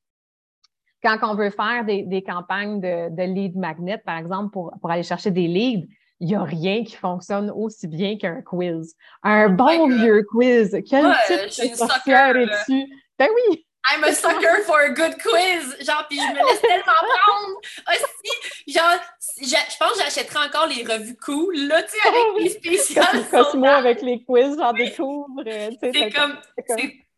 quand 1.02 1.18
on 1.22 1.34
veut 1.34 1.50
faire 1.50 1.84
des, 1.84 2.22
campagnes 2.22 2.80
de, 2.80 3.22
lead 3.22 3.56
magnet, 3.56 3.98
par 3.98 4.18
exemple, 4.18 4.50
pour, 4.52 4.72
aller 4.88 5.02
chercher 5.02 5.30
des 5.30 5.48
leads, 5.48 5.88
il 6.20 6.28
n'y 6.28 6.34
a 6.36 6.44
rien 6.44 6.84
qui 6.84 6.94
fonctionne 6.94 7.50
aussi 7.50 7.88
bien 7.88 8.16
qu'un 8.16 8.42
quiz. 8.42 8.94
Un 9.24 9.50
oh 9.50 9.56
bon 9.56 9.88
vieux 9.88 10.24
quiz. 10.30 10.80
Quel 10.88 11.12
type 11.50 11.72
de 11.72 11.76
sorcière 11.76 12.36
es-tu? 12.36 12.86
Ben 13.18 13.28
oui! 13.34 13.66
I'm 13.84 14.04
a 14.04 14.12
sucker 14.12 14.62
for 14.64 14.80
a 14.80 14.90
good 14.90 15.16
quiz. 15.18 15.76
Genre, 15.84 16.06
puis 16.08 16.18
je 16.18 16.32
me 16.32 16.36
laisse 16.36 16.60
tellement 16.60 16.92
prendre. 16.92 17.58
Aussi, 17.90 18.72
genre, 18.72 18.98
je, 19.40 19.78
pense 19.78 19.92
que 19.92 20.04
j'achèterais 20.04 20.46
encore 20.46 20.66
les 20.66 20.84
revues 20.84 21.16
cool, 21.16 21.56
là, 21.66 21.82
tu 21.82 21.90
sais, 21.90 22.08
avec 22.08 22.42
les 22.42 22.50
spéciales. 22.50 23.28
Comme 23.30 23.64
avec 23.64 24.02
les 24.02 24.22
quiz, 24.22 24.56
j'en 24.56 24.72
découvre. 24.72 25.42
C'est 25.44 26.10
comme, 26.10 26.38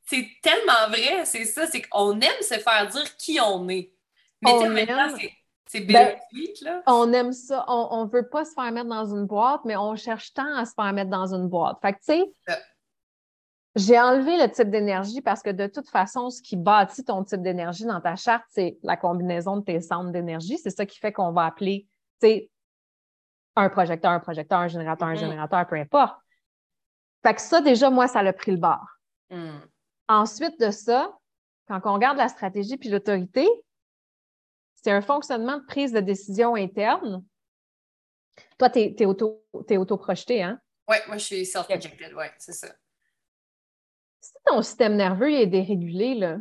c'est 0.06 0.28
tellement 0.42 0.88
vrai, 0.88 1.24
c'est 1.24 1.44
ça, 1.44 1.66
c'est 1.66 1.82
qu'on 1.82 2.20
aime 2.20 2.42
se 2.42 2.54
faire 2.54 2.86
dire 2.88 3.16
qui 3.16 3.38
on 3.40 3.68
est. 3.68 3.90
Mais 4.42 4.52
on 4.52 4.68
maintenant, 4.68 5.08
c'est 5.66 5.80
ben, 5.80 6.16
là. 6.62 6.82
On 6.86 7.12
aime 7.12 7.32
ça. 7.32 7.64
On 7.68 8.04
ne 8.04 8.10
veut 8.10 8.28
pas 8.28 8.44
se 8.44 8.52
faire 8.52 8.70
mettre 8.70 8.88
dans 8.88 9.06
une 9.06 9.26
boîte, 9.26 9.62
mais 9.64 9.76
on 9.76 9.96
cherche 9.96 10.32
tant 10.32 10.54
à 10.56 10.64
se 10.66 10.72
faire 10.74 10.92
mettre 10.92 11.10
dans 11.10 11.34
une 11.34 11.48
boîte. 11.48 11.78
Fait 11.82 11.94
que, 11.94 11.98
tu 11.98 12.04
sais, 12.04 12.58
j'ai 13.76 13.98
enlevé 13.98 14.36
le 14.36 14.50
type 14.50 14.70
d'énergie 14.70 15.20
parce 15.20 15.42
que 15.42 15.50
de 15.50 15.66
toute 15.66 15.88
façon, 15.88 16.30
ce 16.30 16.40
qui 16.40 16.56
bâtit 16.56 17.04
ton 17.04 17.24
type 17.24 17.42
d'énergie 17.42 17.84
dans 17.84 18.00
ta 18.00 18.14
charte, 18.14 18.44
c'est 18.50 18.78
la 18.82 18.96
combinaison 18.96 19.56
de 19.56 19.64
tes 19.64 19.80
centres 19.80 20.12
d'énergie. 20.12 20.58
C'est 20.58 20.70
ça 20.70 20.86
qui 20.86 20.98
fait 20.98 21.12
qu'on 21.12 21.32
va 21.32 21.46
appeler, 21.46 21.88
un 23.56 23.68
projecteur, 23.68 24.12
un 24.12 24.20
projecteur, 24.20 24.60
un 24.60 24.68
générateur, 24.68 25.08
un 25.08 25.14
mm-hmm. 25.14 25.18
générateur, 25.18 25.66
peu 25.66 25.76
importe. 25.76 26.16
Fait 27.22 27.34
que 27.34 27.40
ça, 27.40 27.60
déjà, 27.60 27.90
moi, 27.90 28.06
ça 28.06 28.22
l'a 28.22 28.32
pris 28.32 28.52
le 28.52 28.58
bord. 28.58 28.86
Mm. 29.30 29.58
Ensuite 30.08 30.60
de 30.60 30.70
ça, 30.70 31.16
quand 31.66 31.80
on 31.84 31.94
regarde 31.94 32.18
la 32.18 32.28
stratégie 32.28 32.76
puis 32.76 32.90
l'autorité, 32.90 33.48
c'est 34.74 34.90
un 34.90 35.00
fonctionnement 35.00 35.58
de 35.58 35.64
prise 35.64 35.92
de 35.92 36.00
décision 36.00 36.54
interne. 36.54 37.24
Toi, 38.58 38.70
tu 38.70 38.80
es, 38.80 39.06
auto-projeté, 39.06 40.42
hein? 40.42 40.60
Oui, 40.88 40.96
moi, 41.06 41.16
je 41.16 41.24
suis 41.24 41.46
self-projected, 41.46 42.12
oui, 42.14 42.26
c'est 42.38 42.52
ça. 42.52 42.68
Si 44.24 44.32
ton 44.46 44.62
système 44.62 44.96
nerveux 44.96 45.30
est 45.30 45.46
dérégulé, 45.46 46.14
là, 46.14 46.38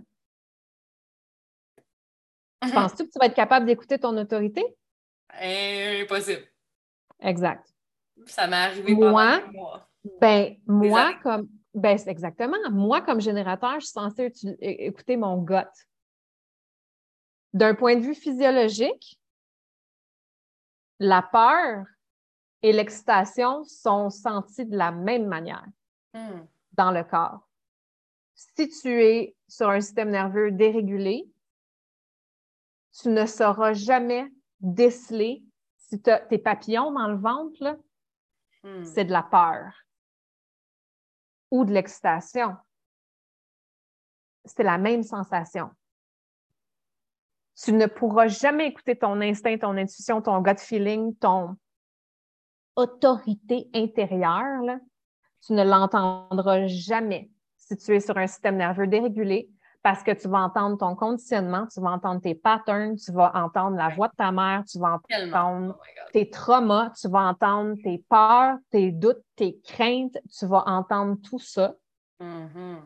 mm-hmm. 2.62 2.74
penses-tu 2.74 3.04
que 3.06 3.12
tu 3.12 3.20
vas 3.20 3.26
être 3.26 3.36
capable 3.36 3.66
d'écouter 3.66 4.00
ton 4.00 4.16
autorité? 4.16 4.64
Impossible. 5.38 6.48
Exact. 7.20 7.68
Ça 8.26 8.48
m'est 8.48 8.56
arrivé 8.56 8.96
moi, 8.96 9.42
Ben, 10.22 10.56
moi, 10.66 11.14
comme 11.24 11.50
ben, 11.74 12.00
exactement. 12.08 12.56
Moi, 12.72 13.02
comme 13.02 13.20
générateur, 13.20 13.82
je 13.82 13.88
suis 13.88 13.92
censée 13.92 14.32
écouter 14.62 15.18
mon 15.18 15.42
gut. 15.42 15.56
D'un 17.52 17.76
point 17.76 17.98
de 17.98 18.02
vue 18.02 18.16
physiologique, 18.16 19.20
la 21.00 21.22
peur 21.22 21.86
et 22.62 22.72
l'excitation 22.72 23.66
sont 23.66 24.10
senties 24.10 24.66
de 24.66 24.78
la 24.78 24.92
même 24.92 25.28
manière 25.28 25.66
hmm. 26.14 26.46
dans 26.72 26.92
le 26.92 27.04
corps. 27.04 27.46
Si 28.56 28.70
tu 28.70 29.04
es 29.04 29.36
sur 29.48 29.70
un 29.70 29.82
système 29.82 30.12
nerveux 30.12 30.52
dérégulé, 30.52 31.28
tu 33.00 33.10
ne 33.10 33.26
sauras 33.26 33.74
jamais 33.74 34.32
déceler 34.60 35.44
si 35.78 36.02
tu 36.02 36.10
as 36.10 36.20
tes 36.20 36.38
papillons 36.38 36.92
dans 36.92 37.08
le 37.08 37.18
ventre, 37.18 37.80
hmm. 38.64 38.84
c'est 38.84 39.06
de 39.06 39.12
la 39.12 39.24
peur 39.24 39.74
ou 41.52 41.66
de 41.66 41.72
l'excitation. 41.72 42.56
C'est 44.46 44.64
la 44.64 44.78
même 44.78 45.04
sensation. 45.04 45.70
Tu 47.56 47.72
ne 47.72 47.86
pourras 47.86 48.28
jamais 48.28 48.68
écouter 48.68 48.98
ton 48.98 49.22
instinct, 49.22 49.58
ton 49.58 49.78
intuition, 49.78 50.22
ton 50.22 50.42
gut 50.42 50.60
feeling, 50.60 51.16
ton 51.18 51.56
autorité 52.76 53.70
intérieure. 53.74 54.80
Tu 55.46 55.54
ne 55.54 55.64
l'entendras 55.64 56.68
jamais 56.68 57.30
si 57.68 57.78
tu 57.78 57.96
es 57.96 58.00
sur 58.00 58.18
un 58.18 58.28
système 58.28 58.58
nerveux 58.58 58.88
dérégulé 58.88 59.50
parce 59.82 60.02
que 60.02 60.12
tu 60.12 60.30
vas 60.30 60.40
entendre 60.40 60.78
ton 60.78 60.96
conditionnement, 60.96 61.68
tu 61.68 61.82
vas 61.82 61.92
entendre 61.92 62.22
tes 62.22 62.36
patterns, 62.36 62.96
tu 62.96 63.12
vas 63.12 63.32
entendre 63.36 63.76
la 63.76 63.90
voix 63.90 64.08
de 64.08 64.16
ta 64.16 64.32
mère, 64.32 64.64
tu 64.66 64.80
vas 64.80 65.00
entendre 65.12 65.78
oh 65.78 65.84
tes 66.14 66.30
traumas, 66.30 66.92
tu 66.92 67.10
vas 67.10 67.28
entendre 67.28 67.76
tes 67.84 68.04
peurs, 68.10 68.58
tes 68.70 68.92
doutes, 68.92 69.24
tes 69.36 69.60
craintes, 69.60 70.18
tu 70.32 70.46
vas 70.46 70.64
entendre 70.68 71.18
tout 71.22 71.40
ça. 71.40 71.76
Mm-hmm. 72.22 72.78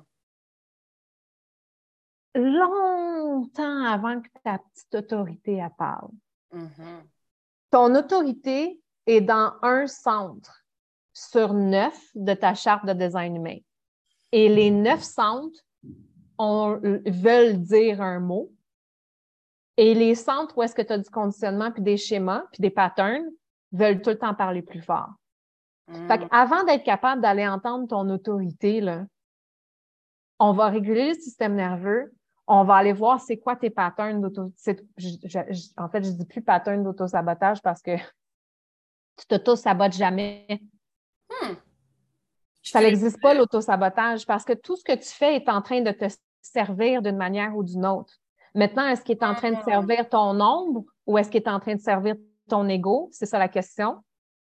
Longtemps 2.36 3.84
avant 3.86 4.22
que 4.22 4.29
ta 4.43 4.57
petite 4.57 4.96
autorité 4.96 5.63
parle. 5.77 6.10
Mm-hmm. 6.53 7.01
Ton 7.69 7.96
autorité 7.96 8.81
est 9.05 9.22
dans 9.22 9.53
un 9.62 9.86
centre 9.86 10.63
sur 11.13 11.53
neuf 11.53 12.00
de 12.15 12.34
ta 12.34 12.55
charte 12.55 12.86
de 12.86 12.93
design 12.93 13.36
humain. 13.36 13.57
Et 14.31 14.50
les 14.50 14.72
neuf 14.72 15.01
centres 15.03 15.62
on, 16.38 16.79
veulent 17.05 17.62
dire 17.62 18.01
un 18.01 18.19
mot. 18.19 18.51
Et 19.77 19.93
les 19.93 20.15
centres 20.15 20.57
où 20.57 20.63
est-ce 20.63 20.75
que 20.75 20.81
tu 20.81 20.93
as 20.93 20.98
du 20.98 21.10
conditionnement, 21.10 21.72
puis 21.72 21.84
des 21.84 21.98
schémas, 21.98 22.43
puis 22.51 22.62
des 22.62 22.69
patterns, 22.69 23.29
veulent 23.72 24.01
tout 24.01 24.10
le 24.10 24.17
temps 24.17 24.34
parler 24.34 24.62
plus 24.62 24.81
fort. 24.81 25.10
Mm. 25.88 26.12
Avant 26.31 26.63
d'être 26.63 26.84
capable 26.84 27.22
d'aller 27.22 27.48
entendre 27.48 27.88
ton 27.88 28.10
autorité, 28.10 28.81
là, 28.81 29.05
on 30.39 30.53
va 30.53 30.69
réguler 30.69 31.10
le 31.10 31.13
système 31.15 31.55
nerveux, 31.55 32.13
on 32.48 32.63
va 32.63 32.75
aller 32.75 32.93
voir 32.93 33.19
c'est 33.19 33.38
quoi 33.38 33.55
tes 33.55 33.69
patterns 33.69 34.22
d'auto... 34.22 34.46
En 34.46 35.89
fait, 35.89 36.03
je 36.03 36.12
dis 36.12 36.25
plus 36.25 36.41
patterns 36.41 36.84
d'auto-sabotage 36.84 37.62
parce 37.62 37.81
que 37.81 37.98
tu 39.17 39.25
t'auto-sabotes 39.27 39.93
jamais. 39.93 40.62
Hmm. 41.29 41.53
Ça 42.71 42.81
n'existe 42.81 43.21
pas 43.21 43.33
l'auto-sabotage 43.33 44.25
parce 44.25 44.43
que 44.43 44.53
tout 44.53 44.75
ce 44.75 44.83
que 44.83 44.93
tu 44.93 45.09
fais 45.09 45.36
est 45.36 45.50
en 45.50 45.62
train 45.62 45.81
de 45.81 45.91
te 45.91 46.05
servir 46.41 47.01
d'une 47.01 47.17
manière 47.17 47.55
ou 47.55 47.63
d'une 47.63 47.86
autre. 47.86 48.13
Maintenant, 48.55 48.88
est-ce 48.88 49.03
qu'il 49.03 49.17
est 49.17 49.24
en 49.24 49.36
train 49.36 49.51
de 49.51 49.57
ah. 49.59 49.65
servir 49.65 50.09
ton 50.09 50.39
ombre 50.39 50.83
ou 51.05 51.17
est-ce 51.17 51.29
qu'il 51.29 51.41
est 51.41 51.50
en 51.50 51.59
train 51.59 51.75
de 51.75 51.81
servir 51.81 52.15
ton 52.50 52.67
ego? 52.67 53.09
C'est 53.12 53.25
ça 53.25 53.38
la 53.38 53.47
question. 53.47 53.97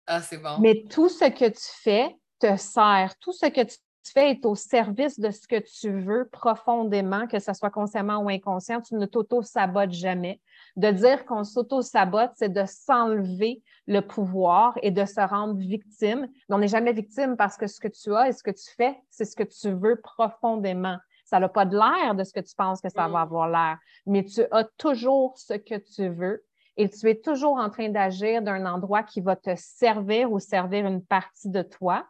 Ah, 0.06 0.20
c'est 0.20 0.38
bon. 0.38 0.58
Mais 0.58 0.84
tout 0.90 1.08
ce 1.08 1.26
que 1.26 1.48
tu 1.48 1.82
fais 1.82 2.16
te 2.40 2.56
sert. 2.56 3.14
Tout 3.20 3.32
ce 3.32 3.46
que 3.46 3.62
tu 3.62 3.76
fais 4.04 4.30
est 4.30 4.46
au 4.46 4.54
service 4.54 5.18
de 5.18 5.30
ce 5.30 5.46
que 5.46 5.58
tu 5.58 6.00
veux 6.00 6.28
profondément, 6.28 7.26
que 7.26 7.38
ce 7.38 7.52
soit 7.52 7.70
consciemment 7.70 8.18
ou 8.18 8.28
inconscient, 8.28 8.80
tu 8.80 8.94
ne 8.94 9.06
t'auto-sabotes 9.06 9.92
jamais. 9.92 10.40
De 10.76 10.90
dire 10.90 11.24
qu'on 11.26 11.44
s'auto-sabote, 11.44 12.32
c'est 12.34 12.52
de 12.52 12.64
s'enlever 12.66 13.62
le 13.86 14.00
pouvoir 14.00 14.78
et 14.82 14.90
de 14.90 15.04
se 15.04 15.20
rendre 15.20 15.56
victime. 15.56 16.28
Mais 16.48 16.54
on 16.54 16.58
n'est 16.58 16.68
jamais 16.68 16.92
victime 16.92 17.36
parce 17.36 17.56
que 17.56 17.66
ce 17.66 17.80
que 17.80 17.88
tu 17.88 18.14
as 18.14 18.28
et 18.28 18.32
ce 18.32 18.42
que 18.42 18.50
tu 18.50 18.70
fais, 18.76 18.96
c'est 19.10 19.24
ce 19.24 19.36
que 19.36 19.44
tu 19.44 19.70
veux 19.72 20.00
profondément. 20.00 20.96
Ça 21.24 21.38
n'a 21.38 21.48
pas 21.48 21.64
de 21.64 21.76
l'air 21.76 22.14
de 22.14 22.24
ce 22.24 22.32
que 22.32 22.40
tu 22.40 22.54
penses 22.56 22.80
que 22.80 22.88
ça 22.88 23.06
va 23.06 23.20
mm. 23.20 23.22
avoir 23.22 23.48
l'air, 23.48 23.78
mais 24.06 24.24
tu 24.24 24.42
as 24.50 24.64
toujours 24.78 25.38
ce 25.38 25.54
que 25.54 25.76
tu 25.76 26.08
veux 26.08 26.44
et 26.76 26.88
tu 26.88 27.08
es 27.08 27.14
toujours 27.14 27.58
en 27.58 27.68
train 27.70 27.88
d'agir 27.88 28.42
d'un 28.42 28.64
endroit 28.66 29.02
qui 29.02 29.20
va 29.20 29.36
te 29.36 29.54
servir 29.54 30.32
ou 30.32 30.38
servir 30.38 30.86
une 30.86 31.04
partie 31.04 31.50
de 31.50 31.62
toi, 31.62 32.06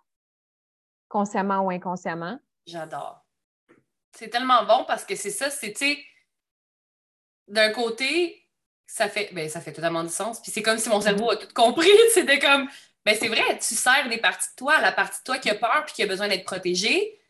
consciemment 1.10 1.60
ou 1.60 1.70
inconsciemment. 1.70 2.38
J'adore. 2.66 3.22
C'est 4.16 4.28
tellement 4.28 4.64
bon 4.64 4.84
parce 4.86 5.04
que 5.04 5.14
c'est 5.14 5.30
ça, 5.30 5.50
c'est, 5.50 5.72
tu 5.72 5.84
sais, 5.84 6.04
d'un 7.48 7.70
côté, 7.72 8.48
ça 8.86 9.08
fait, 9.08 9.30
ben, 9.34 9.48
ça 9.48 9.60
fait 9.60 9.72
totalement 9.72 10.02
du 10.02 10.10
sens. 10.10 10.40
Puis 10.40 10.50
c'est 10.50 10.62
comme 10.62 10.78
si 10.78 10.88
mon 10.88 11.00
cerveau 11.00 11.30
a 11.30 11.36
tout 11.36 11.52
compris. 11.54 11.90
C'était 12.14 12.38
comme, 12.38 12.68
ben, 13.04 13.16
c'est 13.18 13.28
vrai, 13.28 13.58
tu 13.58 13.74
sers 13.74 14.08
des 14.08 14.18
parties 14.18 14.48
de 14.50 14.56
toi, 14.56 14.80
la 14.80 14.92
partie 14.92 15.18
de 15.18 15.24
toi 15.24 15.38
qui 15.38 15.50
a 15.50 15.54
peur 15.54 15.82
puis 15.84 15.94
qui 15.94 16.02
a 16.02 16.06
besoin 16.06 16.28
d'être 16.28 16.44
protégée. 16.44 17.20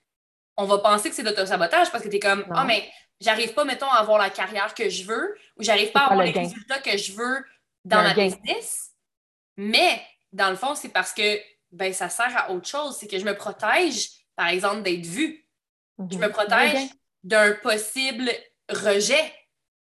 On 0.56 0.66
va 0.66 0.78
penser 0.78 1.08
que 1.08 1.16
c'est 1.16 1.22
d'autosabotage 1.22 1.90
parce 1.90 2.04
que 2.04 2.08
tu 2.08 2.16
es 2.16 2.20
comme, 2.20 2.44
ah, 2.50 2.60
oh, 2.62 2.66
mais 2.66 2.88
j'arrive 3.20 3.54
pas, 3.54 3.64
mettons, 3.64 3.90
à 3.90 3.96
avoir 3.96 4.18
la 4.18 4.30
carrière 4.30 4.74
que 4.74 4.90
je 4.90 5.04
veux 5.04 5.36
ou 5.56 5.62
j'arrive 5.62 5.90
pas 5.90 6.00
à 6.00 6.12
avoir 6.12 6.26
les 6.26 6.32
résultats 6.32 6.80
que 6.80 6.96
je 6.96 7.12
veux 7.12 7.44
dans 7.84 8.02
ma 8.02 8.12
business. 8.12 8.90
Mais, 9.56 10.02
dans 10.32 10.50
le 10.50 10.56
fond, 10.56 10.74
c'est 10.74 10.90
parce 10.90 11.14
que 11.14 11.40
ben, 11.72 11.92
ça 11.92 12.08
sert 12.08 12.36
à 12.36 12.50
autre 12.50 12.68
chose. 12.68 12.96
C'est 12.96 13.06
que 13.06 13.18
je 13.18 13.24
me 13.24 13.34
protège, 13.34 14.10
par 14.36 14.48
exemple, 14.48 14.82
d'être 14.82 15.06
vue. 15.06 15.46
Je 15.98 16.16
me 16.16 16.26
mhm. 16.26 16.32
protège 16.32 16.90
d'un 17.22 17.52
possible 17.54 18.30
rejet 18.68 19.32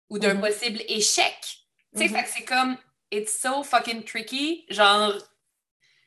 ou 0.08 0.18
d'un 0.18 0.34
mhm. 0.34 0.40
possible 0.40 0.80
échec. 0.88 1.36
Tu 1.96 2.06
sais, 2.06 2.08
mhm. 2.08 2.24
c'est 2.26 2.44
comme, 2.44 2.76
it's 3.10 3.40
so 3.40 3.62
fucking 3.62 4.04
tricky. 4.04 4.66
Genre, 4.68 5.12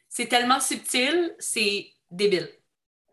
c'est 0.09 0.27
tellement 0.27 0.59
subtil, 0.59 1.35
c'est 1.39 1.87
débile. 2.09 2.49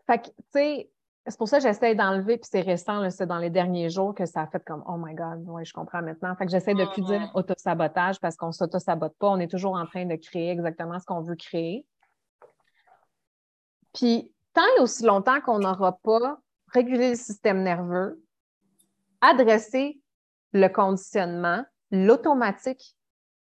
Fait 0.07 0.19
que, 0.19 0.27
tu 0.27 0.33
sais, 0.53 0.89
c'est 1.27 1.37
pour 1.37 1.47
ça 1.47 1.57
que 1.57 1.63
j'essaie 1.63 1.95
d'enlever, 1.95 2.37
puis 2.37 2.47
c'est 2.51 2.61
récent, 2.61 3.09
c'est 3.09 3.25
dans 3.25 3.39
les 3.39 3.49
derniers 3.49 3.89
jours 3.89 4.13
que 4.13 4.25
ça 4.25 4.41
a 4.41 4.47
fait 4.47 4.63
comme 4.63 4.83
Oh 4.87 4.95
my 4.97 5.15
God, 5.15 5.43
oui, 5.47 5.65
je 5.65 5.73
comprends 5.73 6.03
maintenant. 6.03 6.35
Fait 6.35 6.45
que 6.45 6.51
j'essaie 6.51 6.75
de 6.75 6.85
plus 6.85 7.01
dire 7.01 7.19
mm-hmm. 7.19 7.31
auto-sabotage 7.39 8.19
parce 8.19 8.35
qu'on 8.35 8.47
ne 8.47 8.51
s'auto-sabote 8.51 9.15
pas, 9.17 9.29
on 9.29 9.39
est 9.39 9.49
toujours 9.49 9.73
en 9.73 9.85
train 9.87 10.05
de 10.05 10.15
créer 10.15 10.51
exactement 10.51 10.99
ce 10.99 11.05
qu'on 11.05 11.21
veut 11.21 11.35
créer. 11.35 11.85
Puis, 13.95 14.31
tant 14.53 14.65
et 14.77 14.81
aussi 14.81 15.03
longtemps 15.03 15.41
qu'on 15.41 15.59
n'aura 15.59 15.97
pas 16.03 16.39
régulé 16.67 17.11
le 17.11 17.15
système 17.15 17.63
nerveux, 17.63 18.21
adressé 19.21 19.99
le 20.51 20.67
conditionnement, 20.67 21.63
l'automatique, 21.91 22.95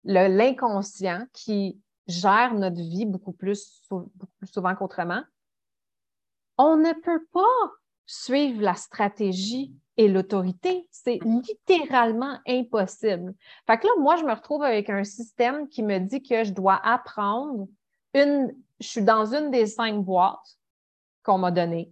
l'inconscient 0.03 1.25
qui 1.33 1.79
gère 2.07 2.55
notre 2.55 2.81
vie 2.81 3.05
beaucoup 3.05 3.31
plus, 3.31 3.81
beaucoup 3.89 4.33
plus 4.39 4.47
souvent 4.47 4.75
qu'autrement, 4.75 5.23
on 6.57 6.75
ne 6.77 6.93
peut 6.93 7.25
pas 7.31 7.71
suivre 8.05 8.61
la 8.61 8.73
stratégie 8.73 9.73
et 9.97 10.07
l'autorité. 10.07 10.87
C'est 10.89 11.19
littéralement 11.23 12.39
impossible. 12.47 13.35
Fait 13.67 13.77
que 13.77 13.85
là, 13.85 13.93
moi, 13.99 14.15
je 14.15 14.23
me 14.23 14.33
retrouve 14.33 14.63
avec 14.63 14.89
un 14.89 15.03
système 15.03 15.67
qui 15.69 15.83
me 15.83 15.99
dit 15.99 16.23
que 16.23 16.43
je 16.43 16.53
dois 16.53 16.79
apprendre 16.83 17.67
une, 18.15 18.51
je 18.79 18.87
suis 18.87 19.03
dans 19.03 19.33
une 19.33 19.51
des 19.51 19.65
cinq 19.65 20.03
boîtes 20.03 20.57
qu'on 21.23 21.37
m'a 21.37 21.51
données, 21.51 21.91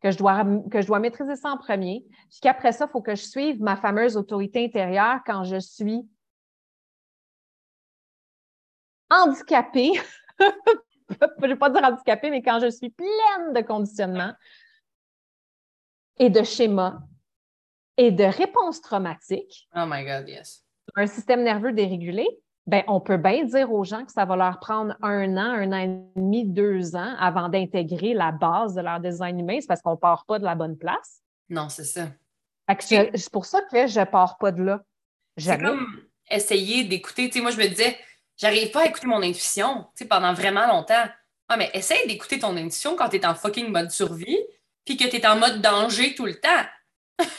que 0.00 0.10
je 0.10 0.18
dois, 0.18 0.44
que 0.70 0.80
je 0.80 0.86
dois 0.86 1.00
maîtriser 1.00 1.36
ça 1.36 1.50
en 1.50 1.58
premier, 1.58 2.06
puis 2.30 2.40
qu'après 2.40 2.72
ça, 2.72 2.86
il 2.86 2.90
faut 2.90 3.02
que 3.02 3.14
je 3.14 3.22
suive 3.22 3.60
ma 3.60 3.76
fameuse 3.76 4.16
autorité 4.16 4.64
intérieure 4.64 5.20
quand 5.26 5.44
je 5.44 5.58
suis 5.58 6.08
handicapée 9.10 9.92
je 11.08 11.42
ne 11.42 11.48
vais 11.48 11.56
pas 11.56 11.70
dire 11.70 11.84
handicapée, 11.84 12.30
mais 12.30 12.42
quand 12.42 12.60
je 12.60 12.70
suis 12.70 12.90
pleine 12.90 13.52
de 13.54 13.60
conditionnement 13.62 14.32
et 16.18 16.30
de 16.30 16.42
schémas 16.42 16.98
et 17.96 18.10
de 18.10 18.24
réponses 18.24 18.80
traumatiques. 18.80 19.68
Oh 19.74 19.84
my 19.86 20.04
God, 20.04 20.28
yes. 20.28 20.64
Un 20.94 21.06
système 21.06 21.42
nerveux 21.42 21.72
dérégulé, 21.72 22.26
ben, 22.68 22.84
on 22.86 23.00
peut 23.00 23.16
bien 23.16 23.44
dire 23.44 23.72
aux 23.72 23.82
gens 23.82 24.04
que 24.04 24.12
ça 24.12 24.26
va 24.26 24.36
leur 24.36 24.60
prendre 24.60 24.94
un 25.00 25.38
an, 25.38 25.52
un 25.54 25.72
an 25.72 25.78
et 25.78 26.20
demi, 26.20 26.44
deux 26.44 26.94
ans 26.96 27.14
avant 27.18 27.48
d'intégrer 27.48 28.12
la 28.12 28.30
base 28.30 28.74
de 28.74 28.82
leur 28.82 29.00
design 29.00 29.40
humain. 29.40 29.56
C'est 29.58 29.66
parce 29.66 29.80
qu'on 29.80 29.92
ne 29.92 29.96
part 29.96 30.26
pas 30.26 30.38
de 30.38 30.44
la 30.44 30.54
bonne 30.54 30.76
place. 30.76 31.22
Non, 31.48 31.70
c'est 31.70 31.84
ça. 31.84 32.08
C'est 32.80 33.32
pour 33.32 33.46
ça 33.46 33.62
que 33.62 33.86
je 33.86 34.00
ne 34.00 34.04
pars 34.04 34.36
pas 34.36 34.52
de 34.52 34.62
là. 34.62 34.82
C'est 35.38 35.58
comme 35.58 35.86
essayer 36.30 36.84
d'écouter. 36.84 37.30
Tu 37.30 37.38
sais, 37.38 37.40
moi, 37.40 37.52
je 37.52 37.56
me 37.56 37.66
disais, 37.66 37.98
j'arrive 38.36 38.70
pas 38.70 38.82
à 38.82 38.84
écouter 38.84 39.06
mon 39.06 39.22
intuition 39.22 39.86
pendant 40.10 40.34
vraiment 40.34 40.66
longtemps. 40.66 41.06
Ah, 41.48 41.56
mais 41.56 41.70
essaye 41.72 42.06
d'écouter 42.06 42.38
ton 42.38 42.54
intuition 42.54 42.96
quand 42.96 43.08
tu 43.08 43.16
es 43.16 43.24
en 43.24 43.34
fucking 43.34 43.72
mode 43.72 43.90
survie, 43.90 44.38
puis 44.84 44.98
que 44.98 45.08
tu 45.08 45.16
es 45.16 45.26
en 45.26 45.36
mode 45.36 45.62
danger 45.62 46.14
tout 46.14 46.26
le 46.26 46.38
temps. 46.38 46.66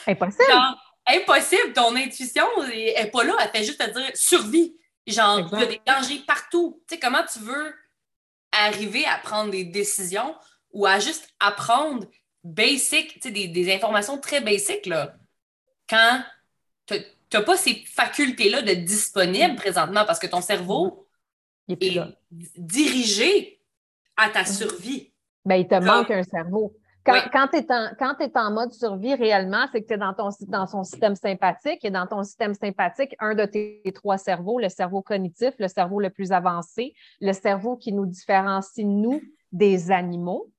Impossible. 0.07 0.43
Genre, 0.49 0.95
impossible, 1.05 1.73
ton 1.73 1.95
intuition 1.95 2.45
n'est 2.67 3.11
pas 3.11 3.23
là, 3.23 3.35
elle 3.43 3.49
fait 3.49 3.63
juste 3.63 3.79
te 3.79 3.91
dire 3.91 4.09
survie. 4.15 4.75
Genre, 5.09 5.49
il 5.53 5.59
y 5.59 5.63
a 5.63 5.65
des 5.65 5.81
dangers 5.85 6.23
partout. 6.25 6.81
Tu 6.87 6.95
sais, 6.95 6.99
comment 6.99 7.23
tu 7.31 7.39
veux 7.39 7.73
arriver 8.51 9.05
à 9.05 9.17
prendre 9.17 9.51
des 9.51 9.63
décisions 9.63 10.35
ou 10.71 10.85
à 10.85 10.99
juste 10.99 11.33
apprendre 11.39 12.07
basic, 12.43 13.13
tu 13.15 13.19
sais, 13.21 13.31
des, 13.31 13.47
des, 13.47 13.73
informations 13.73 14.17
très 14.17 14.41
basiques, 14.41 14.85
là. 14.85 15.15
Quand 15.89 16.23
tu 16.85 16.95
n'as 17.33 17.41
pas 17.41 17.57
ces 17.57 17.83
facultés-là 17.85 18.61
de 18.61 18.73
disponibles 18.73 19.53
mm. 19.53 19.57
présentement 19.57 20.05
parce 20.05 20.19
que 20.19 20.27
ton 20.27 20.41
cerveau 20.41 21.07
est, 21.67 21.99
dirigé 22.57 23.59
à 24.17 24.29
ta 24.29 24.43
mm. 24.43 24.47
survie. 24.47 25.11
Ben, 25.45 25.55
il 25.55 25.67
te 25.67 25.75
manque 25.75 26.11
un 26.11 26.23
cerveau. 26.23 26.75
Quand, 27.05 27.21
quand 27.31 27.47
tu 27.47 28.23
es, 28.23 28.37
en 28.37 28.51
mode 28.51 28.73
survie 28.73 29.15
réellement, 29.15 29.65
c'est 29.71 29.81
que 29.81 29.87
tu 29.87 29.93
es 29.93 29.97
dans 29.97 30.13
ton, 30.13 30.29
dans 30.47 30.67
son 30.67 30.83
système 30.83 31.15
sympathique 31.15 31.83
et 31.83 31.89
dans 31.89 32.05
ton 32.05 32.23
système 32.23 32.53
sympathique, 32.53 33.15
un 33.19 33.35
de 33.35 33.45
tes 33.45 33.81
trois 33.95 34.17
cerveaux, 34.17 34.59
le 34.59 34.69
cerveau 34.69 35.01
cognitif, 35.01 35.53
le 35.59 35.67
cerveau 35.67 35.99
le 35.99 36.09
plus 36.09 36.31
avancé, 36.31 36.93
le 37.21 37.33
cerveau 37.33 37.77
qui 37.77 37.93
nous 37.93 38.05
différencie, 38.05 38.85
nous, 38.85 39.21
des 39.51 39.91
animaux, 39.91 40.51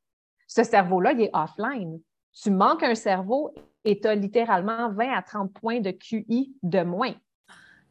ce 0.47 0.65
cerveau-là, 0.65 1.13
il 1.13 1.23
est 1.23 1.31
offline. 1.33 2.01
Tu 2.33 2.51
manques 2.51 2.83
un 2.83 2.97
cerveau 2.97 3.55
et 3.85 4.01
tu 4.01 4.09
as 4.09 4.15
littéralement 4.15 4.91
20 4.91 5.13
à 5.13 5.23
30 5.23 5.53
points 5.53 5.81
de 5.81 5.93
QI 5.93 6.55
de 6.63 6.83
moins. 6.83 7.15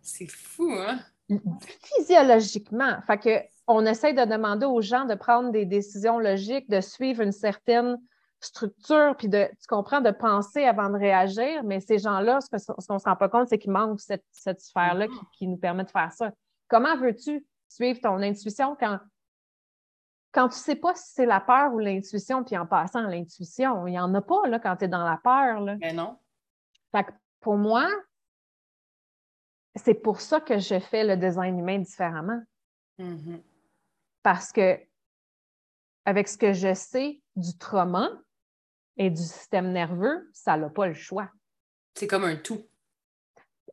C'est 0.01 0.29
fou, 0.29 0.71
hein? 0.71 0.99
Physiologiquement. 1.95 3.01
Fait 3.05 3.17
que 3.17 3.29
on 3.67 3.85
essaie 3.85 4.13
de 4.13 4.25
demander 4.25 4.65
aux 4.65 4.81
gens 4.81 5.05
de 5.05 5.13
prendre 5.13 5.51
des 5.51 5.65
décisions 5.65 6.17
logiques, 6.17 6.69
de 6.69 6.81
suivre 6.81 7.21
une 7.21 7.31
certaine 7.31 7.97
structure, 8.41 9.15
puis 9.17 9.28
de, 9.28 9.47
tu 9.60 9.67
comprends, 9.67 10.02
de 10.02 10.12
penser 10.12 10.63
avant 10.63 10.89
de 10.89 10.97
réagir, 10.97 11.63
mais 11.63 11.80
ces 11.80 11.99
gens-là, 11.99 12.39
ce 12.41 12.49
qu'on 12.88 12.93
ne 12.93 12.99
se 12.99 13.04
rend 13.04 13.15
pas 13.15 13.30
compte, 13.30 13.47
c'est 13.49 13.60
qu'il 13.60 13.71
manque 13.71 13.99
cette, 13.99 14.23
sphère-là 14.32 15.08
qui, 15.08 15.19
qui, 15.34 15.47
nous 15.47 15.58
permet 15.58 15.84
de 15.84 15.89
faire 15.89 16.12
ça. 16.12 16.32
Comment 16.67 16.95
veux-tu 16.97 17.45
suivre 17.67 17.99
ton 18.02 18.21
intuition 18.21 18.75
quand 18.80 18.99
quand 20.32 20.47
tu 20.49 20.56
ne 20.56 20.60
sais 20.60 20.75
pas 20.75 20.93
si 20.95 21.13
c'est 21.13 21.25
la 21.25 21.39
peur 21.39 21.73
ou 21.73 21.80
l'intuition, 21.80 22.43
puis 22.43 22.58
en 22.58 22.65
passant, 22.65 23.02
l'intuition, 23.02 23.88
il 23.88 23.91
n'y 23.91 23.99
en 23.99 24.13
a 24.13 24.21
pas 24.21 24.47
là, 24.47 24.60
quand 24.60 24.75
tu 24.78 24.86
es 24.86 24.88
dans 24.88 25.04
la 25.04 25.17
peur. 25.17 25.62
Là. 25.62 25.75
Mais 25.80 25.93
non. 25.93 26.17
Fait 26.91 27.06
pour 27.39 27.58
moi, 27.58 27.88
c'est 29.75 29.95
pour 29.95 30.21
ça 30.21 30.39
que 30.39 30.60
je 30.60 30.80
fais 30.80 31.04
le 31.04 31.17
design 31.17 31.58
humain 31.58 31.80
différemment. 31.80 32.41
Mm-hmm. 32.99 33.41
Parce 34.23 34.52
que 34.52 34.80
avec 36.06 36.28
ce 36.28 36.38
que 36.38 36.54
je 36.54 36.73
sais 36.73 37.21
du 37.36 37.58
trauma 37.58 38.10
et 38.99 39.09
du 39.09 39.23
système 39.23 39.71
nerveux, 39.71 40.29
ça 40.33 40.57
n'a 40.57 40.69
pas 40.69 40.85
le 40.85 40.93
choix. 40.93 41.29
C'est 41.95 42.05
comme 42.05 42.25
un 42.25 42.35
tout. 42.35 42.62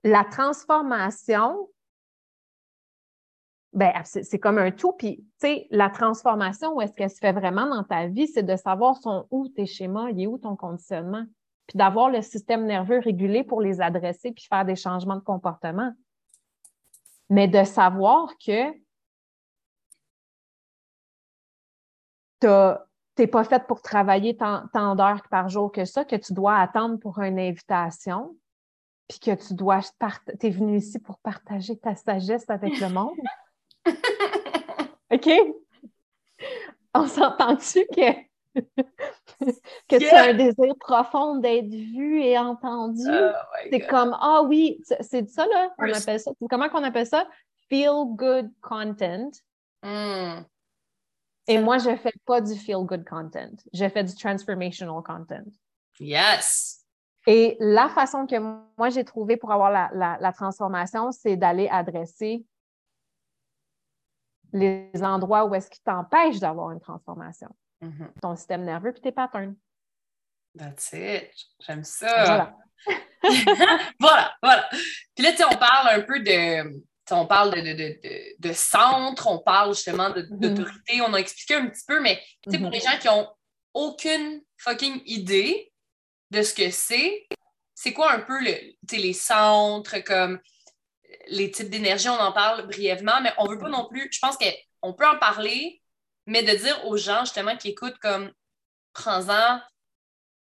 La 0.04 0.24
transformation, 0.24 1.68
ben, 3.72 3.92
c'est 4.04 4.38
comme 4.38 4.58
un 4.58 4.70
tout. 4.70 4.92
Puis, 4.92 5.16
tu 5.16 5.26
sais, 5.38 5.66
la 5.70 5.90
transformation, 5.90 6.76
où 6.76 6.80
est-ce 6.80 6.92
qu'elle 6.94 7.10
se 7.10 7.18
fait 7.18 7.32
vraiment 7.32 7.66
dans 7.66 7.82
ta 7.82 8.06
vie, 8.06 8.28
c'est 8.28 8.44
de 8.44 8.56
savoir 8.56 8.96
son 8.96 9.26
où 9.30 9.48
tes 9.48 9.66
schémas, 9.66 10.10
il 10.10 10.22
est 10.22 10.26
où 10.28 10.38
ton 10.38 10.54
conditionnement, 10.54 11.26
puis 11.66 11.76
d'avoir 11.76 12.08
le 12.08 12.22
système 12.22 12.64
nerveux 12.64 13.00
régulé 13.00 13.42
pour 13.42 13.60
les 13.60 13.80
adresser 13.80 14.30
puis 14.30 14.46
faire 14.48 14.64
des 14.64 14.76
changements 14.76 15.16
de 15.16 15.24
comportement. 15.24 15.92
Mais 17.28 17.48
de 17.48 17.64
savoir 17.64 18.32
que 18.38 18.72
tu 22.40 22.86
n'es 23.18 23.26
pas 23.26 23.44
faite 23.44 23.66
pour 23.66 23.83
travailler 23.83 24.37
tant, 24.37 24.64
tant 24.72 24.94
d'heures 24.94 25.22
par 25.31 25.48
jour 25.48 25.72
que 25.72 25.85
ça, 25.85 26.05
que 26.05 26.16
tu 26.16 26.33
dois 26.33 26.57
attendre 26.57 26.98
pour 26.98 27.18
une 27.18 27.38
invitation, 27.38 28.37
puis 29.09 29.18
que 29.18 29.35
tu 29.35 29.55
dois, 29.55 29.81
tu 30.40 30.46
es 30.46 30.50
venu 30.50 30.79
ici 30.79 30.98
pour 30.98 31.18
partager 31.18 31.76
ta 31.76 31.94
sagesse 31.94 32.48
avec 32.48 32.79
le 32.81 32.88
monde? 32.88 33.16
OK? 35.12 35.31
On 36.94 37.07
s'entend-tu 37.07 37.87
que 37.94 38.26
que 39.88 39.98
tu 39.98 40.07
as 40.07 40.31
un 40.31 40.35
désir 40.35 40.74
profond 40.81 41.37
d'être 41.37 41.68
vu 41.68 42.22
et 42.22 42.38
entendu? 42.38 43.02
Oh 43.07 43.31
c'est 43.70 43.87
comme, 43.87 44.16
ah 44.20 44.42
oui, 44.42 44.81
c'est 45.00 45.29
ça, 45.29 45.46
là, 45.46 45.70
on 45.79 45.92
appelle 45.92 46.20
ça. 46.20 46.31
Comment 46.48 46.68
qu'on 46.68 46.85
appelle 46.85 47.07
ça? 47.07 47.26
Feel 47.68 48.05
good 48.16 48.50
content. 48.62 49.31
Hmm. 49.83 50.42
Et 51.48 51.59
moi, 51.59 51.78
je 51.78 51.90
ne 51.90 51.96
fais 51.96 52.14
pas 52.24 52.40
du 52.40 52.54
feel 52.54 52.85
good 52.85 53.04
content. 53.09 53.52
Je 53.72 53.88
fais 53.88 54.04
du 54.04 54.14
transformational 54.14 55.02
content. 55.02 55.44
Yes. 56.00 56.87
Et 57.26 57.56
la 57.59 57.88
façon 57.88 58.26
que 58.26 58.37
moi 58.78 58.88
j'ai 58.88 59.04
trouvé 59.04 59.37
pour 59.37 59.50
avoir 59.52 59.70
la, 59.70 60.32
transformation, 60.32 61.11
c'est 61.11 61.37
d'aller 61.37 61.68
adresser 61.68 62.44
les 64.52 64.90
endroits 65.02 65.44
où 65.44 65.54
est-ce 65.54 65.68
qui 65.68 65.82
t'empêchent 65.82 66.38
d'avoir 66.38 66.70
une 66.70 66.80
transformation. 66.80 67.48
Mm-hmm. 67.82 68.20
Ton 68.22 68.37
système 68.37 68.64
nerveux 68.64 68.92
puis 68.92 69.02
tes 69.02 69.12
patterns. 69.12 69.56
That's 70.56 70.92
it. 70.92 71.30
J'aime 71.61 71.82
ça. 71.82 72.24
Voilà. 72.24 72.56
voilà, 74.00 74.35
voilà. 74.40 74.68
Puis 75.14 75.24
là, 75.24 75.32
tu 75.32 75.44
on 75.44 75.56
parle 75.59 76.00
un 76.00 76.02
peu 76.02 76.20
de. 76.20 76.80
On 77.10 77.26
parle 77.26 77.52
de, 77.52 78.36
de, 78.38 78.52
centre, 78.52 79.28
on 79.28 79.38
parle 79.38 79.74
justement 79.74 80.10
mm-hmm. 80.10 80.38
d'autorité, 80.40 81.00
on 81.02 81.14
a 81.14 81.18
expliqué 81.18 81.54
un 81.54 81.68
petit 81.68 81.84
peu, 81.86 82.00
mais 82.00 82.20
pour 82.44 82.70
les 82.70 82.80
gens 82.80 82.98
qui 83.00 83.08
ont 83.08 83.28
aucune 83.74 84.42
fucking 84.58 85.02
idée, 85.06 85.72
de 86.30 86.42
ce 86.42 86.54
que 86.54 86.70
c'est, 86.70 87.26
c'est 87.74 87.92
quoi 87.92 88.12
un 88.12 88.20
peu 88.20 88.42
le, 88.42 88.74
les 88.92 89.12
centres, 89.12 89.98
comme 90.00 90.40
les 91.28 91.50
types 91.50 91.70
d'énergie, 91.70 92.08
on 92.08 92.18
en 92.18 92.32
parle 92.32 92.66
brièvement, 92.66 93.20
mais 93.22 93.32
on 93.38 93.46
veut 93.46 93.58
pas 93.58 93.68
non 93.68 93.86
plus, 93.88 94.08
je 94.12 94.18
pense 94.18 94.36
qu'on 94.36 94.94
peut 94.94 95.06
en 95.06 95.18
parler, 95.18 95.82
mais 96.26 96.42
de 96.42 96.56
dire 96.56 96.86
aux 96.86 96.96
gens 96.96 97.20
justement 97.20 97.56
qui 97.56 97.68
écoutent 97.68 97.98
comme 97.98 98.32
prends-en 98.92 99.60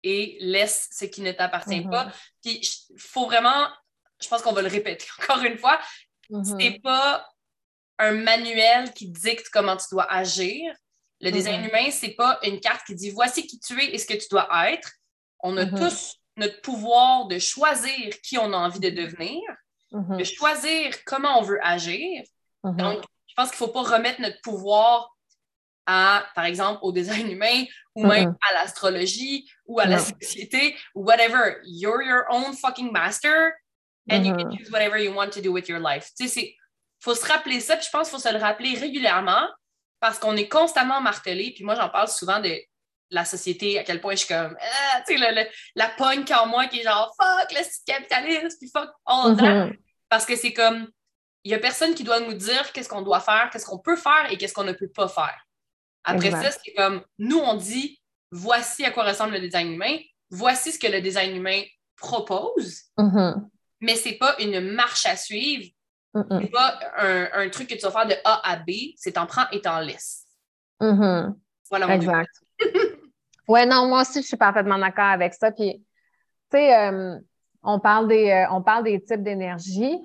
et 0.04 0.38
laisse 0.42 0.90
ce 0.92 1.06
qui 1.06 1.22
ne 1.22 1.32
t'appartient 1.32 1.82
mm-hmm. 1.82 1.90
pas. 1.90 2.12
Puis 2.42 2.60
il 2.62 3.00
faut 3.00 3.26
vraiment, 3.26 3.70
je 4.22 4.28
pense 4.28 4.42
qu'on 4.42 4.54
va 4.54 4.62
le 4.62 4.68
répéter 4.68 5.06
encore 5.22 5.44
une 5.44 5.58
fois, 5.58 5.80
mm-hmm. 6.30 6.58
c'est 6.60 6.80
pas 6.80 7.28
un 8.00 8.12
manuel 8.14 8.94
qui 8.94 9.08
dicte 9.08 9.50
comment 9.52 9.78
tu 9.78 9.86
dois 9.92 10.12
agir. 10.12 10.74
Le 11.22 11.32
design 11.32 11.62
mm-hmm. 11.62 11.70
humain, 11.70 11.92
c'est 11.92 12.16
pas 12.16 12.40
une 12.44 12.60
carte 12.60 12.86
qui 12.86 12.96
dit 12.96 13.12
voici 13.12 13.48
qui 13.48 13.60
tu 13.60 13.82
es 13.82 13.94
et 13.94 13.98
ce 13.98 14.06
que 14.06 14.14
tu 14.14 14.28
dois 14.30 14.48
être. 14.70 14.92
On 15.40 15.56
a 15.58 15.66
mm-hmm. 15.66 15.80
tous 15.80 16.16
notre 16.38 16.62
pouvoir 16.62 17.28
de 17.28 17.40
choisir 17.40 18.20
qui 18.22 18.38
on 18.38 18.52
a 18.54 18.58
envie 18.58 18.80
de 18.80 18.90
devenir, 18.90 19.42
mm-hmm. 19.92 20.18
de 20.18 20.24
choisir 20.24 21.04
comment 21.06 21.40
on 21.40 21.44
veut 21.44 21.60
agir. 21.66 22.24
Mm-hmm. 22.64 22.76
Donc, 22.76 23.04
je 23.28 23.34
pense 23.36 23.52
qu'il 23.52 23.66
ne 23.66 23.68
faut 23.68 23.74
pas 23.74 23.96
remettre 23.96 24.22
notre 24.22 24.42
pouvoir 24.42 25.16
à, 25.86 26.26
par 26.36 26.46
exemple, 26.46 26.80
au 26.82 26.92
design 26.92 27.30
humain 27.30 27.66
ou 27.96 28.06
même 28.06 28.36
à 28.50 28.54
l'astrologie 28.54 29.50
ou 29.66 29.80
à 29.80 29.86
la 29.86 30.00
société 30.00 30.76
ou 30.96 31.04
whatever. 31.04 31.58
You're 31.64 32.02
your 32.04 32.26
own 32.30 32.54
fucking 32.54 32.92
master 32.92 33.52
and 34.10 34.24
you 34.24 34.36
can 34.36 34.52
choose 34.52 34.70
whatever 34.72 34.98
you 34.98 35.14
want 35.14 35.30
to 35.30 35.42
do 35.42 35.52
with 35.52 35.68
your 35.68 35.80
life. 35.80 36.12
Tu 36.20 36.28
sais, 36.28 36.42
il 36.42 36.58
faut 37.00 37.16
se 37.16 37.26
rappeler 37.26 37.60
ça, 37.60 37.76
puis 37.76 37.86
je 37.86 37.92
pense 37.92 38.10
qu'il 38.10 38.18
faut 38.18 38.24
se 38.24 38.34
le 38.34 38.40
rappeler 38.40 38.76
régulièrement 38.78 39.48
parce 40.00 40.20
qu'on 40.20 40.36
est 40.36 40.48
constamment 40.48 41.02
martelé. 41.02 41.54
Puis 41.56 41.64
moi, 41.64 41.76
j'en 41.76 41.90
parle 41.90 42.08
souvent 42.10 42.40
de 42.40 42.54
la 43.10 43.26
société, 43.26 43.80
à 43.80 43.84
quel 43.84 44.02
point 44.02 44.14
je 44.14 44.26
suis 44.26 44.28
comme, 44.28 44.58
ah, 44.60 45.02
tu 45.08 45.18
sais, 45.18 45.50
la 45.76 45.90
punk 45.90 46.32
en 46.32 46.48
moi 46.48 46.68
qui 46.68 46.80
est 46.80 46.84
genre, 46.84 47.14
fuck 47.16 47.52
le 47.52 47.64
capitaliste, 47.86 48.60
puis 48.60 48.70
fuck 48.70 48.90
all 49.06 49.38
that. 49.38 49.44
Mm-hmm. 49.44 49.78
Parce 50.10 50.26
que 50.26 50.36
c'est 50.36 50.54
comme, 50.54 50.90
il 51.44 51.50
n'y 51.50 51.56
a 51.56 51.60
personne 51.60 51.94
qui 51.94 52.04
doit 52.04 52.20
nous 52.20 52.34
dire 52.34 52.72
qu'est-ce 52.72 52.90
qu'on 52.90 53.02
doit 53.02 53.20
faire, 53.20 53.50
qu'est-ce 53.52 53.66
qu'on 53.66 53.80
peut 53.80 53.96
faire 53.96 54.32
et 54.32 54.38
qu'est-ce 54.38 54.54
qu'on 54.54 54.64
ne 54.64 54.74
peut 54.74 54.90
pas 54.90 55.08
faire. 55.08 55.38
Après 56.04 56.32
ça, 56.32 56.52
c'est 56.52 56.74
comme, 56.74 57.04
nous, 57.18 57.38
on 57.38 57.56
dit, 57.56 58.02
voici 58.32 58.84
à 58.84 58.92
quoi 58.92 59.04
ressemble 59.04 59.34
le 59.34 59.40
design 59.40 59.72
humain, 59.72 59.98
voici 60.30 60.72
ce 60.72 60.80
que 60.80 60.88
le 60.88 61.02
design 61.02 61.36
humain 61.36 61.62
propose, 61.96 62.82
mm-hmm. 62.98 63.50
Mais 63.84 63.96
c'est 63.96 64.14
pas 64.14 64.36
une 64.40 64.62
marche 64.62 65.06
à 65.06 65.16
suivre, 65.16 65.70
c'est 66.16 66.52
pas 66.52 66.80
un, 66.98 67.50
truc 67.50 67.68
que 67.68 67.76
tu 67.76 67.82
vas 67.82 67.92
faire 67.92 68.08
de 68.08 68.16
A 68.24 68.42
à 68.50 68.56
B, 68.58 68.72
c'est 68.96 69.14
t'en 69.14 69.26
prends 69.26 69.50
et 69.52 69.62
t'en 69.62 69.80
laisses. 69.80 70.26
Mm-hmm. 70.80 71.34
Voilà 71.70 71.88
mon 71.88 71.94
Exact. 71.94 72.32
Oui, 73.48 73.66
non, 73.68 73.88
moi 73.88 74.02
aussi, 74.02 74.22
je 74.22 74.28
suis 74.28 74.38
parfaitement 74.38 74.78
d'accord 74.78 75.04
avec 75.04 75.34
ça. 75.34 75.52
Puis, 75.52 75.74
tu 75.74 76.58
sais, 76.58 76.74
euh, 76.74 77.18
on, 77.62 77.78
parle 77.78 78.08
des, 78.08 78.30
euh, 78.30 78.46
on 78.52 78.62
parle 78.62 78.86
des 78.86 79.04
types 79.04 79.22
d'énergie. 79.22 80.00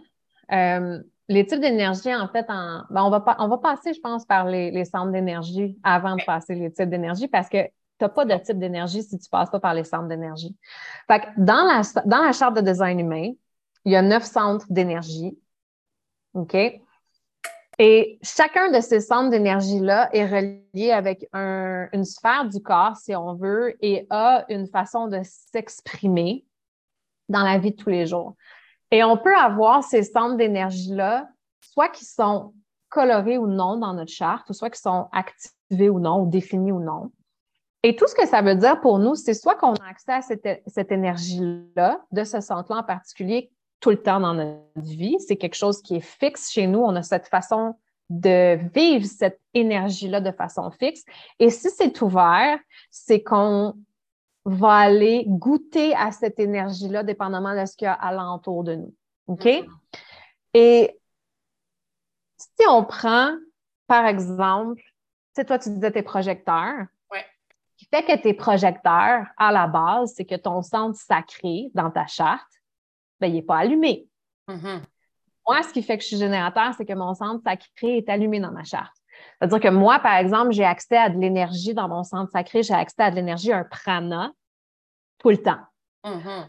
Euh, 0.51 0.99
les 1.29 1.47
types 1.47 1.61
d'énergie, 1.61 2.13
en 2.13 2.27
fait, 2.27 2.47
en, 2.49 2.83
ben, 2.91 3.05
on, 3.05 3.11
va 3.11 3.37
on 3.39 3.47
va 3.47 3.59
passer, 3.59 3.95
je 3.95 4.01
pense, 4.01 4.25
par 4.25 4.47
les, 4.47 4.85
centres 4.85 5.13
d'énergie 5.13 5.79
avant 5.85 6.17
de 6.17 6.25
passer 6.25 6.57
les 6.57 6.73
types 6.73 6.91
d'énergie 6.91 7.29
parce 7.29 7.49
que 7.49 7.63
tu 7.63 7.71
n'as 8.01 8.09
pas 8.09 8.25
de 8.25 8.35
type 8.39 8.59
d'énergie 8.59 9.05
si 9.05 9.17
tu 9.19 9.25
ne 9.25 9.31
passes 9.31 9.51
pas 9.51 9.61
par 9.61 9.75
les 9.75 9.85
centres 9.85 10.09
d'énergie. 10.09 10.57
Fait 11.07 11.21
que 11.21 11.27
dans 11.37 11.65
la, 11.65 11.83
dans 12.07 12.25
la 12.25 12.33
charte 12.33 12.57
de 12.57 12.61
design 12.61 12.99
humain, 12.99 13.31
il 13.89 13.93
y 13.93 13.97
a 13.97 14.03
neuf 14.03 14.25
centres 14.25 14.67
d'énergie. 14.69 15.39
OK? 16.35 16.55
Et 17.79 18.19
chacun 18.23 18.71
de 18.71 18.81
ces 18.81 19.01
centres 19.01 19.31
d'énergie-là 19.31 20.11
est 20.13 20.27
relié 20.27 20.93
avec 20.93 21.27
une 21.33 22.05
sphère 22.05 22.47
du 22.47 22.61
corps, 22.61 22.97
si 22.97 23.17
on 23.17 23.33
veut, 23.33 23.77
et 23.81 24.07
a 24.11 24.45
une 24.51 24.67
façon 24.67 25.07
de 25.07 25.21
s'exprimer 25.23 26.45
dans 27.31 27.43
la 27.43 27.57
vie 27.57 27.71
de 27.71 27.77
tous 27.77 27.89
les 27.89 28.07
jours. 28.07 28.35
Et 28.91 29.03
on 29.03 29.17
peut 29.17 29.35
avoir 29.35 29.83
ces 29.83 30.03
centres 30.03 30.37
d'énergie-là, 30.37 31.27
soit 31.61 31.89
qui 31.89 32.05
sont 32.05 32.53
colorés 32.91 33.39
ou 33.39 33.47
non 33.47 33.79
dans 33.79 33.95
notre 33.95 34.13
charte, 34.13 34.51
ou 34.51 34.53
soit 34.53 34.69
qui 34.69 34.83
sont 34.83 35.09
activés 35.13 35.89
ou 35.89 35.99
non, 35.99 36.25
ou 36.25 36.27
définis 36.27 36.73
ou 36.73 36.81
non. 36.81 37.11
Et 37.83 37.97
tout 37.97 38.07
ce 38.07 38.15
que 38.15 38.27
ça 38.27 38.43
veut 38.43 38.57
dire 38.57 38.83
pour 38.83 38.99
nous, 38.99 39.15
c'est 39.15 39.33
soit 39.33 39.55
qu'on 39.55 39.73
a 39.75 39.89
accès 39.89 40.13
à 40.13 40.21
cette, 40.21 40.63
cette 40.67 40.93
énergie-là, 40.93 42.05
de 42.13 42.25
ce 42.25 42.41
centre-là 42.41 42.81
en 42.81 42.85
particulier, 42.85 43.51
tout 43.81 43.91
le 43.91 44.03
temps 44.03 44.21
dans 44.21 44.35
notre 44.35 44.63
vie. 44.91 45.17
C'est 45.21 45.37
quelque 45.37 45.55
chose 45.55 45.83
qui 45.83 45.97
est 45.97 46.01
fixe 46.01 46.51
chez 46.51 46.67
nous. 46.67 46.81
On 46.81 46.97
a 46.97 47.03
cette 47.03 47.29
façon 47.29 47.75
de 48.11 48.59
vivre 48.75 49.05
cette 49.05 49.41
énergie-là 49.55 50.21
de 50.21 50.33
façon 50.33 50.71
fixe. 50.71 51.05
Et 51.39 51.51
si 51.51 51.71
c'est 51.71 52.01
ouvert, 52.01 52.59
c'est 52.91 53.23
qu'on 53.23 53.75
va 54.45 54.77
aller 54.77 55.25
goûter 55.27 55.95
à 55.95 56.11
cette 56.11 56.39
énergie-là 56.39 57.03
dépendamment 57.03 57.59
de 57.59 57.67
ce 57.67 57.77
qu'il 57.77 57.85
y 57.85 57.89
a 57.89 57.93
alentour 57.93 58.65
de 58.65 58.77
nous. 58.77 58.95
OK? 59.27 59.45
Mm-hmm. 59.45 59.69
Et 60.55 60.99
si 62.39 62.67
on 62.69 62.85
prend, 62.85 63.35
par 63.87 64.07
exemple, 64.07 64.81
tu 64.81 64.91
sais, 65.35 65.45
toi, 65.45 65.59
tu 65.59 65.71
disais 65.71 65.93
tes 65.93 66.03
projecteurs. 66.03 66.87
Ouais. 67.11 67.25
Ce 67.77 67.77
qui 67.77 67.89
fait 67.93 68.05
que 68.05 68.23
tes 68.23 68.33
projecteurs, 68.33 69.27
à 69.37 69.53
la 69.53 69.67
base, 69.67 70.15
c'est 70.17 70.25
que 70.25 70.35
ton 70.35 70.63
centre 70.63 70.99
sacré 70.99 71.71
dans 71.75 71.91
ta 71.91 72.07
charte, 72.07 72.49
ben, 73.21 73.29
il 73.29 73.35
n'est 73.35 73.43
pas 73.43 73.59
allumé. 73.59 74.09
Mm-hmm. 74.49 74.81
Moi, 75.47 75.63
ce 75.63 75.73
qui 75.73 75.83
fait 75.83 75.97
que 75.97 76.03
je 76.03 76.09
suis 76.09 76.17
générateur, 76.17 76.75
c'est 76.77 76.85
que 76.85 76.93
mon 76.93 77.15
centre 77.15 77.43
sacré 77.43 77.99
est 77.99 78.09
allumé 78.09 78.41
dans 78.41 78.53
ma 78.53 78.65
charte. 78.65 78.95
C'est-à-dire 79.39 79.61
que 79.61 79.69
moi, 79.69 79.99
par 79.99 80.17
exemple, 80.17 80.53
j'ai 80.53 80.65
accès 80.65 80.97
à 80.97 81.09
de 81.09 81.19
l'énergie 81.19 81.75
dans 81.75 81.89
mon 81.89 82.05
centre 82.05 82.31
sacré, 82.31 82.63
j'ai 82.63 82.75
accès 82.75 83.03
à 83.03 83.11
de 83.11 83.17
l'énergie, 83.17 83.53
un 83.53 83.65
prana, 83.65 84.33
tout 85.19 85.31
le 85.31 85.39
temps. 85.39 85.61
Mm 86.05 86.45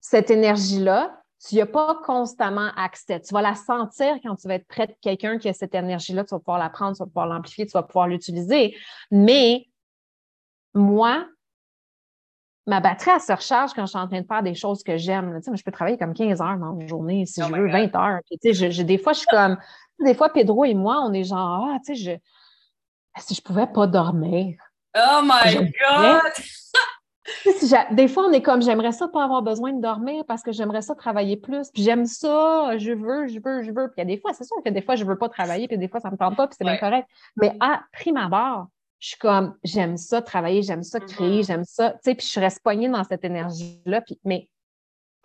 cette 0.00 0.30
énergie-là, 0.30 1.22
tu 1.46 1.56
n'y 1.56 1.60
as 1.60 1.66
pas 1.66 2.00
constamment 2.04 2.70
accès. 2.76 3.20
Tu 3.20 3.34
vas 3.34 3.42
la 3.42 3.54
sentir 3.54 4.16
quand 4.22 4.36
tu 4.36 4.48
vas 4.48 4.54
être 4.54 4.66
près 4.66 4.86
de 4.86 4.94
quelqu'un 5.00 5.38
qui 5.38 5.48
a 5.48 5.52
cette 5.52 5.74
énergie-là, 5.74 6.24
tu 6.24 6.30
vas 6.30 6.38
pouvoir 6.38 6.58
la 6.58 6.70
prendre, 6.70 6.96
tu 6.96 7.00
vas 7.00 7.06
pouvoir 7.06 7.26
l'amplifier, 7.26 7.66
tu 7.66 7.72
vas 7.72 7.82
pouvoir 7.82 8.08
l'utiliser. 8.08 8.76
Mais 9.10 9.66
moi, 10.74 11.26
ma 12.68 12.80
batterie, 12.80 13.12
elle 13.14 13.20
se 13.20 13.32
recharge 13.32 13.72
quand 13.72 13.86
je 13.86 13.90
suis 13.90 13.98
en 13.98 14.06
train 14.06 14.20
de 14.20 14.26
faire 14.26 14.42
des 14.42 14.54
choses 14.54 14.82
que 14.82 14.96
j'aime. 14.96 15.40
je 15.54 15.62
peux 15.62 15.72
travailler 15.72 15.96
comme 15.96 16.12
15 16.12 16.40
heures 16.40 16.58
dans 16.58 16.78
une 16.78 16.86
journée, 16.86 17.24
si 17.26 17.42
oh 17.42 17.46
je 17.48 17.54
veux, 17.54 17.70
20 17.70 17.96
heures. 17.96 18.20
des 18.30 18.98
fois, 18.98 19.12
je 19.14 19.18
suis 19.18 19.26
comme. 19.28 19.56
Des 20.04 20.14
fois, 20.14 20.28
Pedro 20.28 20.64
et 20.64 20.74
moi, 20.74 21.02
on 21.04 21.12
est 21.12 21.24
genre, 21.24 21.70
ah, 21.72 21.78
tu 21.84 21.96
sais, 21.96 22.20
je, 23.16 23.20
si 23.20 23.34
je 23.34 23.42
pouvais 23.42 23.66
pas 23.66 23.86
dormir? 23.86 24.58
Oh 24.96 25.22
my 25.24 25.54
God! 25.56 26.32
des 27.96 28.06
fois, 28.06 28.26
on 28.26 28.32
est 28.32 28.42
comme, 28.42 28.62
j'aimerais 28.62 28.92
ça 28.92 29.08
pas 29.08 29.24
avoir 29.24 29.42
besoin 29.42 29.72
de 29.72 29.80
dormir 29.80 30.24
parce 30.28 30.42
que 30.42 30.52
j'aimerais 30.52 30.82
ça 30.82 30.94
travailler 30.94 31.36
plus. 31.36 31.70
Puis 31.70 31.82
j'aime 31.82 32.04
ça, 32.04 32.76
je 32.78 32.92
veux, 32.92 33.26
je 33.26 33.40
veux, 33.42 33.62
je 33.62 33.72
veux. 33.72 33.88
Puis 33.88 33.94
il 33.96 34.00
y 34.00 34.02
a 34.02 34.04
des 34.04 34.18
fois, 34.20 34.32
c'est 34.34 34.44
sûr 34.44 34.56
que 34.64 34.70
des 34.70 34.82
fois, 34.82 34.94
je 34.94 35.04
veux 35.04 35.18
pas 35.18 35.28
travailler, 35.28 35.66
puis 35.68 35.78
des 35.78 35.88
fois, 35.88 36.00
ça 36.00 36.10
me 36.10 36.16
tente 36.16 36.36
pas, 36.36 36.46
puis 36.46 36.56
c'est 36.58 36.64
bien 36.64 36.76
correct. 36.76 37.08
Mais 37.36 37.56
à 37.60 37.80
prime 37.92 38.18
abord, 38.18 38.66
je 38.98 39.08
suis 39.08 39.18
comme, 39.18 39.56
j'aime 39.62 39.96
ça 39.96 40.22
travailler, 40.22 40.62
j'aime 40.62 40.82
ça 40.82 41.00
créer, 41.00 41.40
mm-hmm. 41.40 41.46
j'aime 41.46 41.64
ça, 41.64 41.92
tu 41.92 41.98
sais, 42.04 42.14
puis 42.14 42.28
je 42.32 42.40
reste 42.40 42.62
poignée 42.62 42.88
dans 42.88 43.04
cette 43.04 43.24
énergie-là. 43.24 44.00
Puis, 44.00 44.18
mais 44.24 44.48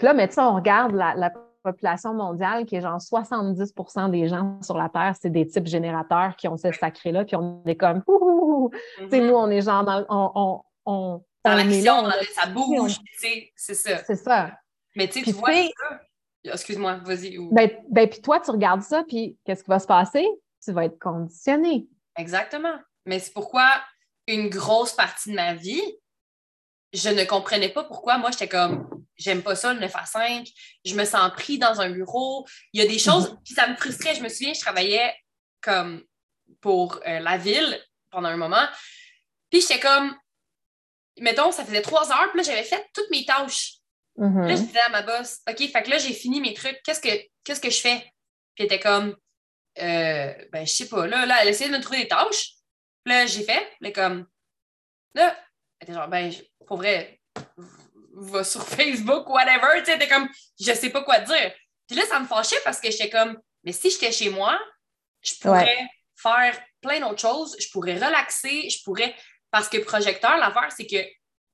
là, 0.02 0.14
mais 0.14 0.28
tu 0.28 0.36
sais, 0.36 0.42
on 0.42 0.56
regarde 0.56 0.94
la, 0.94 1.32
population 1.64 2.14
mondiale 2.14 2.66
qui 2.66 2.76
est 2.76 2.82
genre 2.82 2.98
70% 2.98 4.12
des 4.12 4.28
gens 4.28 4.62
sur 4.62 4.78
la 4.78 4.90
Terre, 4.90 5.14
c'est 5.18 5.30
des 5.30 5.48
types 5.48 5.66
générateurs 5.66 6.36
qui 6.36 6.50
ont 6.50 6.58
ce 6.58 6.74
sacré-là, 6.74 7.24
puis 7.24 7.38
on 7.38 7.64
est 7.66 7.78
comme, 7.78 8.04
tu 8.04 9.10
sais, 9.10 9.22
mm-hmm. 9.22 9.28
nous, 9.28 9.34
on 9.34 9.50
est 9.50 9.62
genre 9.62 9.86
dans, 9.86 10.06
on, 10.10 10.32
on, 10.36 10.62
on 10.86 11.24
dans 11.46 11.56
l'action, 11.56 12.10
ça 12.34 12.48
bouge, 12.48 13.00
tu 13.00 13.18
sais, 13.18 13.52
c'est 13.56 13.76
ça. 13.76 13.98
C'est 14.04 14.16
ça. 14.16 14.52
Mais 14.98 15.08
tu 15.08 15.24
sais, 15.24 15.32
tu 15.32 15.38
vois 15.38 15.52
Excuse-moi, 16.44 16.96
vas-y. 17.06 17.38
Ben, 17.52 17.70
ben, 17.90 18.10
puis 18.10 18.22
toi, 18.22 18.40
tu 18.42 18.52
regardes 18.52 18.82
ça, 18.82 19.04
puis 19.08 19.38
qu'est-ce 19.46 19.64
qui 19.64 19.70
va 19.70 19.80
se 19.80 19.88
passer? 19.88 20.28
Tu 20.62 20.74
vas 20.74 20.86
être 20.86 21.00
conditionné. 21.00 21.88
Exactement. 22.18 22.76
Mais 23.06 23.20
c'est 23.20 23.34
pourquoi 23.34 23.84
une 24.28 24.50
grosse 24.50 24.94
partie 24.94 25.30
de 25.32 25.36
ma 25.36 25.54
vie, 25.54 25.82
je 26.94 27.10
ne 27.10 27.24
comprenais 27.26 27.70
pas 27.70 27.84
pourquoi 27.84 28.18
moi 28.18 28.32
j'étais 28.32 28.48
comme 28.48 28.88
j'aime 29.16 29.44
pas 29.44 29.56
ça 29.56 29.74
le 29.74 29.80
9 29.80 29.92
à 29.96 30.06
5, 30.06 30.48
je 30.86 30.96
me 30.96 31.06
sens 31.06 31.32
pris 31.34 31.58
dans 31.60 31.80
un 31.82 31.90
bureau, 31.90 32.48
il 32.74 32.82
y 32.82 32.84
a 32.84 32.88
des 32.88 32.98
choses, 33.00 33.30
Mhm. 33.32 33.40
puis 33.46 33.54
ça 33.54 33.68
me 33.68 33.76
frustrait. 33.76 34.16
Je 34.16 34.22
me 34.24 34.30
souviens, 34.30 34.54
je 34.54 34.60
travaillais 34.60 35.16
comme 35.62 36.04
pour 36.62 37.00
euh, 37.08 37.20
la 37.20 37.38
ville 37.38 37.80
pendant 38.10 38.30
un 38.30 38.38
moment, 38.38 38.68
puis 39.50 39.62
j'étais 39.62 39.80
comme, 39.80 40.16
mettons, 41.20 41.52
ça 41.52 41.64
faisait 41.66 41.82
trois 41.82 42.12
heures, 42.12 42.30
puis 42.32 42.38
là 42.38 42.44
j'avais 42.44 42.64
fait 42.64 42.86
toutes 42.94 43.10
mes 43.12 43.26
tâches. 43.26 43.74
Mhm. 44.18 44.48
Là, 44.48 44.56
je 44.56 44.62
disais 44.62 44.80
à 44.80 44.90
ma 44.90 45.02
boss, 45.02 45.40
OK, 45.50 45.58
fait 45.58 45.84
que 45.84 45.90
là, 45.90 45.98
j'ai 45.98 46.14
fini 46.14 46.40
mes 46.42 46.54
trucs, 46.54 46.80
qu'est-ce 46.84 47.02
que, 47.02 47.10
qu'est-ce 47.44 47.60
que 47.62 47.70
je 47.72 47.82
fais? 47.82 48.00
Puis 48.56 48.60
elle 48.60 48.66
était 48.66 48.80
comme, 48.80 49.16
euh, 49.80 50.34
ben, 50.52 50.66
je 50.68 50.72
sais 50.72 50.88
pas, 50.88 51.08
là, 51.08 51.26
là, 51.26 51.42
elle 51.42 51.48
essayait 51.50 51.72
de 51.72 51.76
me 51.78 51.82
trouver 51.82 52.04
des 52.04 52.08
tâches. 52.08 52.52
Là, 53.06 53.26
j'ai 53.26 53.44
fait, 53.44 53.72
là, 53.82 53.92
comme, 53.92 54.26
là, 55.14 55.36
elle 55.80 55.86
était 55.88 55.94
genre, 55.94 56.08
ben, 56.08 56.32
pour 56.68 56.78
vrai, 56.78 57.20
va 58.16 58.44
sur 58.44 58.66
Facebook, 58.68 59.28
whatever, 59.30 59.80
tu 59.80 59.86
sais, 59.86 59.96
était 59.96 60.08
comme, 60.08 60.30
je 60.60 60.74
sais 60.74 60.90
pas 60.90 61.04
quoi 61.04 61.20
dire. 61.20 61.52
Puis 61.88 61.98
là, 61.98 62.06
ça 62.06 62.20
me 62.20 62.26
fâchait 62.26 62.60
parce 62.64 62.80
que 62.80 62.90
j'étais 62.90 63.10
comme, 63.10 63.40
mais 63.64 63.72
si 63.74 63.90
j'étais 63.90 64.12
chez 64.12 64.30
moi, 64.30 64.58
je 65.22 65.34
pourrais 65.42 65.78
faire 66.16 66.58
plein 66.82 67.00
d'autres 67.00 67.20
choses, 67.22 67.56
je 67.60 67.70
pourrais 67.72 67.96
relaxer, 67.96 68.70
je 68.70 68.84
pourrais, 68.84 69.16
parce 69.52 69.68
que 69.70 69.78
projecteur, 69.78 70.38
l'affaire, 70.38 70.72
c'est 70.72 70.88
que 70.88 70.98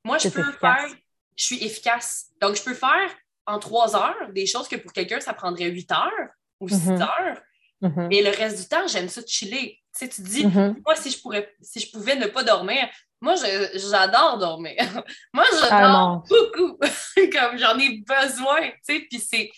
moi, 0.04 0.18
je 0.18 0.30
peux 0.30 0.42
efficace. 0.48 0.60
faire, 0.60 0.98
je 1.36 1.44
suis 1.44 1.64
efficace. 1.64 2.28
Donc, 2.42 2.56
je 2.56 2.64
peux 2.64 2.74
faire 2.74 3.10
en 3.46 3.60
trois 3.60 3.96
heures 3.96 4.30
des 4.32 4.46
choses 4.46 4.68
que 4.68 4.76
pour 4.76 4.94
quelqu'un, 4.94 5.20
ça 5.20 5.34
prendrait 5.34 5.66
huit 5.66 5.92
heures 5.92 6.30
ou 6.60 6.70
six 6.70 6.90
Mhm. 6.90 7.02
heures. 7.02 7.42
Mhm. 7.82 8.08
Et 8.12 8.22
le 8.24 8.30
reste 8.32 8.60
du 8.62 8.68
temps, 8.68 8.88
j'aime 8.88 9.08
ça 9.10 9.22
chiller. 9.26 9.82
Tu 9.98 10.06
sais, 10.06 10.10
tu 10.10 10.22
dis, 10.22 10.46
Mhm. 10.46 10.82
moi, 10.86 10.96
si 10.96 11.12
je 11.12 11.22
pourrais, 11.22 11.54
si 11.62 11.80
je 11.80 11.92
pouvais 11.92 12.16
ne 12.16 12.28
pas 12.28 12.44
dormir, 12.44 12.88
moi, 13.22 13.36
je- 13.36 13.78
j'adore 13.90 14.38
dormir. 14.38 14.76
moi, 15.34 15.46
Ah, 15.52 15.56
j'adore 15.70 15.92
non. 15.92 16.24
beaucoup. 16.30 16.78
Comme 17.34 17.58
j'en 17.58 17.78
ai 17.78 18.00
besoin, 18.00 18.62
tu 18.70 18.78
sais, 18.84 19.00
puis 19.10 19.20
c'est... 19.20 19.50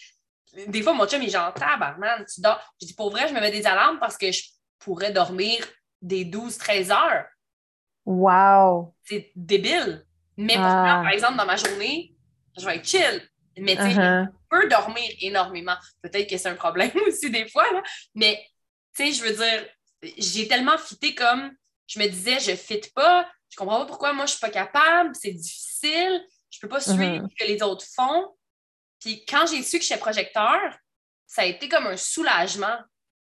Des 0.67 0.81
fois, 0.81 0.93
mon 0.93 1.07
chum, 1.07 1.21
il 1.21 1.29
est 1.29 1.31
genre, 1.31 1.53
tabarnak, 1.53 2.27
tu 2.27 2.41
dors. 2.41 2.59
Je 2.81 2.87
dis, 2.87 2.93
pour 2.93 3.09
vrai, 3.09 3.27
je 3.27 3.33
me 3.33 3.39
mets 3.39 3.51
des 3.51 3.65
alarmes 3.65 3.99
parce 3.99 4.17
que 4.17 4.31
je 4.31 4.43
pourrais 4.79 5.11
dormir 5.11 5.65
des 6.01 6.25
12-13 6.25 6.91
heures. 6.91 7.25
Wow. 8.05 8.93
C'est 9.03 9.31
débile. 9.35 10.05
Mais 10.37 10.55
Ah. 10.57 10.61
pourtant, 10.61 11.03
par 11.03 11.09
exemple, 11.09 11.37
dans 11.37 11.45
ma 11.45 11.55
journée, 11.55 12.15
je 12.59 12.65
vais 12.65 12.77
être 12.77 12.85
chill. 12.87 13.21
Mais 13.57 13.75
tu 13.75 13.81
sais, 13.81 13.89
Uh-huh. 13.89 14.25
je 14.25 14.31
peux 14.49 14.67
dormir 14.69 15.09
énormément. 15.21 15.75
Peut-être 16.01 16.29
que 16.29 16.37
c'est 16.37 16.49
un 16.49 16.55
problème 16.55 16.91
aussi 17.07 17.29
des 17.29 17.47
fois, 17.49 17.69
là. 17.73 17.83
mais 18.15 18.41
tu 18.95 19.05
sais, 19.05 19.11
je 19.13 19.23
veux 19.23 19.35
dire, 19.35 19.67
j'ai 20.17 20.47
tellement 20.47 20.77
fité 20.77 21.13
comme 21.15 21.51
je 21.87 21.99
me 21.99 22.07
disais, 22.07 22.39
je 22.39 22.55
fit 22.55 22.81
pas, 22.95 23.29
je 23.49 23.57
comprends 23.57 23.79
pas 23.79 23.85
pourquoi 23.85 24.13
moi 24.13 24.25
je 24.25 24.31
suis 24.31 24.39
pas 24.39 24.49
capable, 24.49 25.13
c'est 25.15 25.31
difficile, 25.33 26.23
je 26.49 26.59
peux 26.59 26.69
pas 26.69 26.79
suivre 26.79 27.23
Mhm. 27.23 27.27
ce 27.29 27.35
que 27.45 27.51
les 27.51 27.61
autres 27.61 27.85
font. 27.93 28.33
Puis 28.99 29.25
quand 29.25 29.45
j'ai 29.47 29.61
su 29.63 29.77
que 29.79 29.83
j'étais 29.83 29.99
projecteur, 29.99 30.59
ça 31.27 31.41
a 31.41 31.45
été 31.45 31.67
comme 31.67 31.87
un 31.87 31.97
soulagement. 31.97 32.77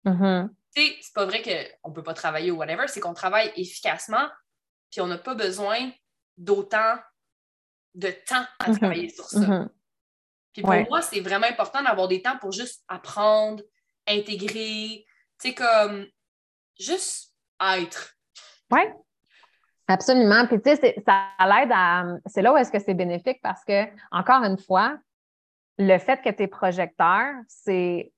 Mhm. 0.04 0.54
Tu 0.76 0.82
sais, 0.82 0.98
c'est 1.02 1.13
pas 1.13 1.26
vrai 1.26 1.42
qu'on 1.82 1.92
peut 1.94 2.04
pas 2.04 2.13
travailler 2.13 2.52
ou 2.52 2.58
whatever, 2.58 2.88
c'est 2.88 3.00
qu'on 3.00 3.13
travaille 3.13 3.52
efficacement, 3.56 4.28
puis 4.92 5.00
on 5.02 5.08
n'a 5.08 5.18
pas 5.18 5.36
besoin 5.36 5.92
d'autant 6.38 6.96
de 7.96 8.12
temps 8.12 8.46
à 8.60 8.70
Mhm. 8.70 8.78
travailler 8.78 9.10
sur 9.10 9.26
ça. 9.26 9.68
Puis 10.58 10.63
pour 10.63 10.72
Ouais. 10.72 10.88
moi, 10.89 11.04
c'est 11.04 11.20
vraiment 11.20 11.46
important 11.46 11.84
d'avoir 11.84 12.08
des 12.08 12.20
temps 12.20 12.36
pour 12.39 12.52
juste 12.52 12.84
apprendre, 12.88 13.62
intégrer, 14.08 15.06
tu 15.39 15.50
sais, 15.50 15.54
comme 15.54 16.08
juste 16.80 17.36
être. 17.62 18.15
Oui, 18.72 18.82
absolument. 19.88 20.48
Puis, 20.48 20.60
tu 20.60 20.76
sais, 20.76 20.96
ça 21.06 21.30
l'aide 21.46 21.70
à. 21.72 22.06
C'est 22.26 22.41
là 22.41 22.54
où 22.54 22.58
est-ce 22.58 22.72
que 22.72 22.80
c'est 22.80 22.96
bénéfique 22.96 23.39
parce 23.43 23.63
que, 23.65 23.84
encore 24.10 24.41
une 24.43 24.58
fois, 24.58 24.98
le 25.78 26.00
fait 26.00 26.24
que 26.24 26.32
tu 26.32 26.41
es 26.41 26.48
projecteur, 26.48 27.36
c'est 27.48 28.12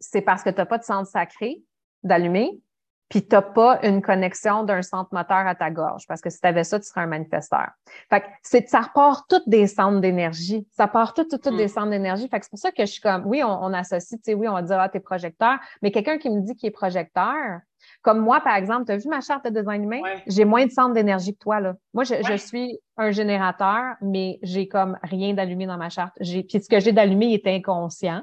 c'est 0.00 0.22
parce 0.22 0.42
que 0.42 0.48
tu 0.48 0.56
n'as 0.56 0.64
pas 0.64 0.78
de 0.78 0.84
centre 0.84 1.10
sacré 1.10 1.60
d'allumer, 2.02 2.58
puis 3.08 3.26
tu 3.26 3.34
n'as 3.34 3.42
pas 3.42 3.78
une 3.82 4.02
connexion 4.02 4.64
d'un 4.64 4.82
centre 4.82 5.12
moteur 5.12 5.46
à 5.46 5.54
ta 5.54 5.70
gorge. 5.70 6.06
Parce 6.06 6.20
que 6.20 6.30
si 6.30 6.40
tu 6.40 6.46
avais 6.46 6.64
ça, 6.64 6.78
tu 6.78 6.86
serais 6.86 7.02
un 7.02 7.06
manifesteur. 7.06 7.68
Fait 8.10 8.20
que 8.20 8.26
c'est, 8.42 8.68
ça 8.68 8.80
repart 8.80 9.28
toutes 9.28 9.48
des 9.48 9.66
centres 9.66 10.00
d'énergie. 10.00 10.66
Ça 10.72 10.88
part 10.88 11.14
toutes, 11.14 11.30
toutes, 11.30 11.42
toutes 11.42 11.54
Mm. 11.54 11.58
des 11.58 11.68
centres 11.68 11.90
d'énergie. 11.90 12.28
Fait 12.28 12.38
que 12.38 12.44
c'est 12.44 12.50
pour 12.50 12.58
ça 12.58 12.70
que 12.70 12.84
je 12.84 12.90
suis 12.92 13.00
comme, 13.00 13.26
oui, 13.26 13.42
on, 13.42 13.64
on 13.64 13.72
associe, 13.72 14.20
tu 14.20 14.32
sais, 14.32 14.34
oui, 14.34 14.48
on 14.48 14.54
va 14.54 14.62
dire, 14.62 14.78
ah, 14.78 14.88
t'es 14.88 15.00
projecteur, 15.00 15.58
mais 15.82 15.90
quelqu'un 15.90 16.18
qui 16.18 16.30
me 16.30 16.40
dit 16.42 16.54
qu'il 16.54 16.68
est 16.68 16.72
projecteur, 16.72 17.60
comme 18.02 18.20
moi, 18.20 18.40
par 18.40 18.56
exemple, 18.56 18.84
tu 18.86 18.92
as 18.92 18.96
vu 18.96 19.08
ma 19.08 19.20
charte 19.20 19.44
de 19.44 19.50
design 19.50 19.84
humain? 19.84 20.00
Ouais. 20.02 20.22
J'ai 20.26 20.44
moins 20.44 20.66
de 20.66 20.70
centres 20.70 20.94
d'énergie 20.94 21.32
que 21.34 21.38
toi, 21.38 21.60
là. 21.60 21.74
Moi, 21.94 22.04
je, 22.04 22.36
suis 22.36 22.78
un 22.96 23.10
générateur, 23.10 23.94
mais 24.00 24.38
j'ai 24.42 24.68
comme 24.68 24.98
rien 25.02 25.34
d'allumé 25.34 25.66
dans 25.66 25.78
ma 25.78 25.88
charte. 25.88 26.14
J'ai, 26.20 26.42
puis 26.42 26.60
ce 26.60 26.68
que 26.68 26.80
j'ai 26.80 26.92
d'allumé 26.92 27.26
il 27.26 27.34
est 27.34 27.46
inconscient. 27.46 28.22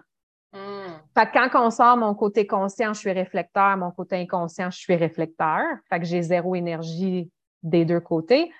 Fait 1.17 1.27
que 1.27 1.49
quand 1.49 1.65
on 1.65 1.69
sort 1.71 1.95
mon 1.95 2.13
côté 2.13 2.45
conscient, 2.45 2.93
je 2.93 2.99
suis 2.99 3.11
réflecteur, 3.11 3.77
mon 3.77 3.91
côté 3.91 4.17
inconscient, 4.17 4.69
je 4.69 4.77
suis 4.77 4.95
réflecteur. 4.95 5.61
Fait 5.89 5.99
que 5.99 6.05
j'ai 6.05 6.21
zéro 6.21 6.55
énergie 6.55 7.31
des 7.63 7.85
deux 7.85 8.01
côtés. 8.01 8.51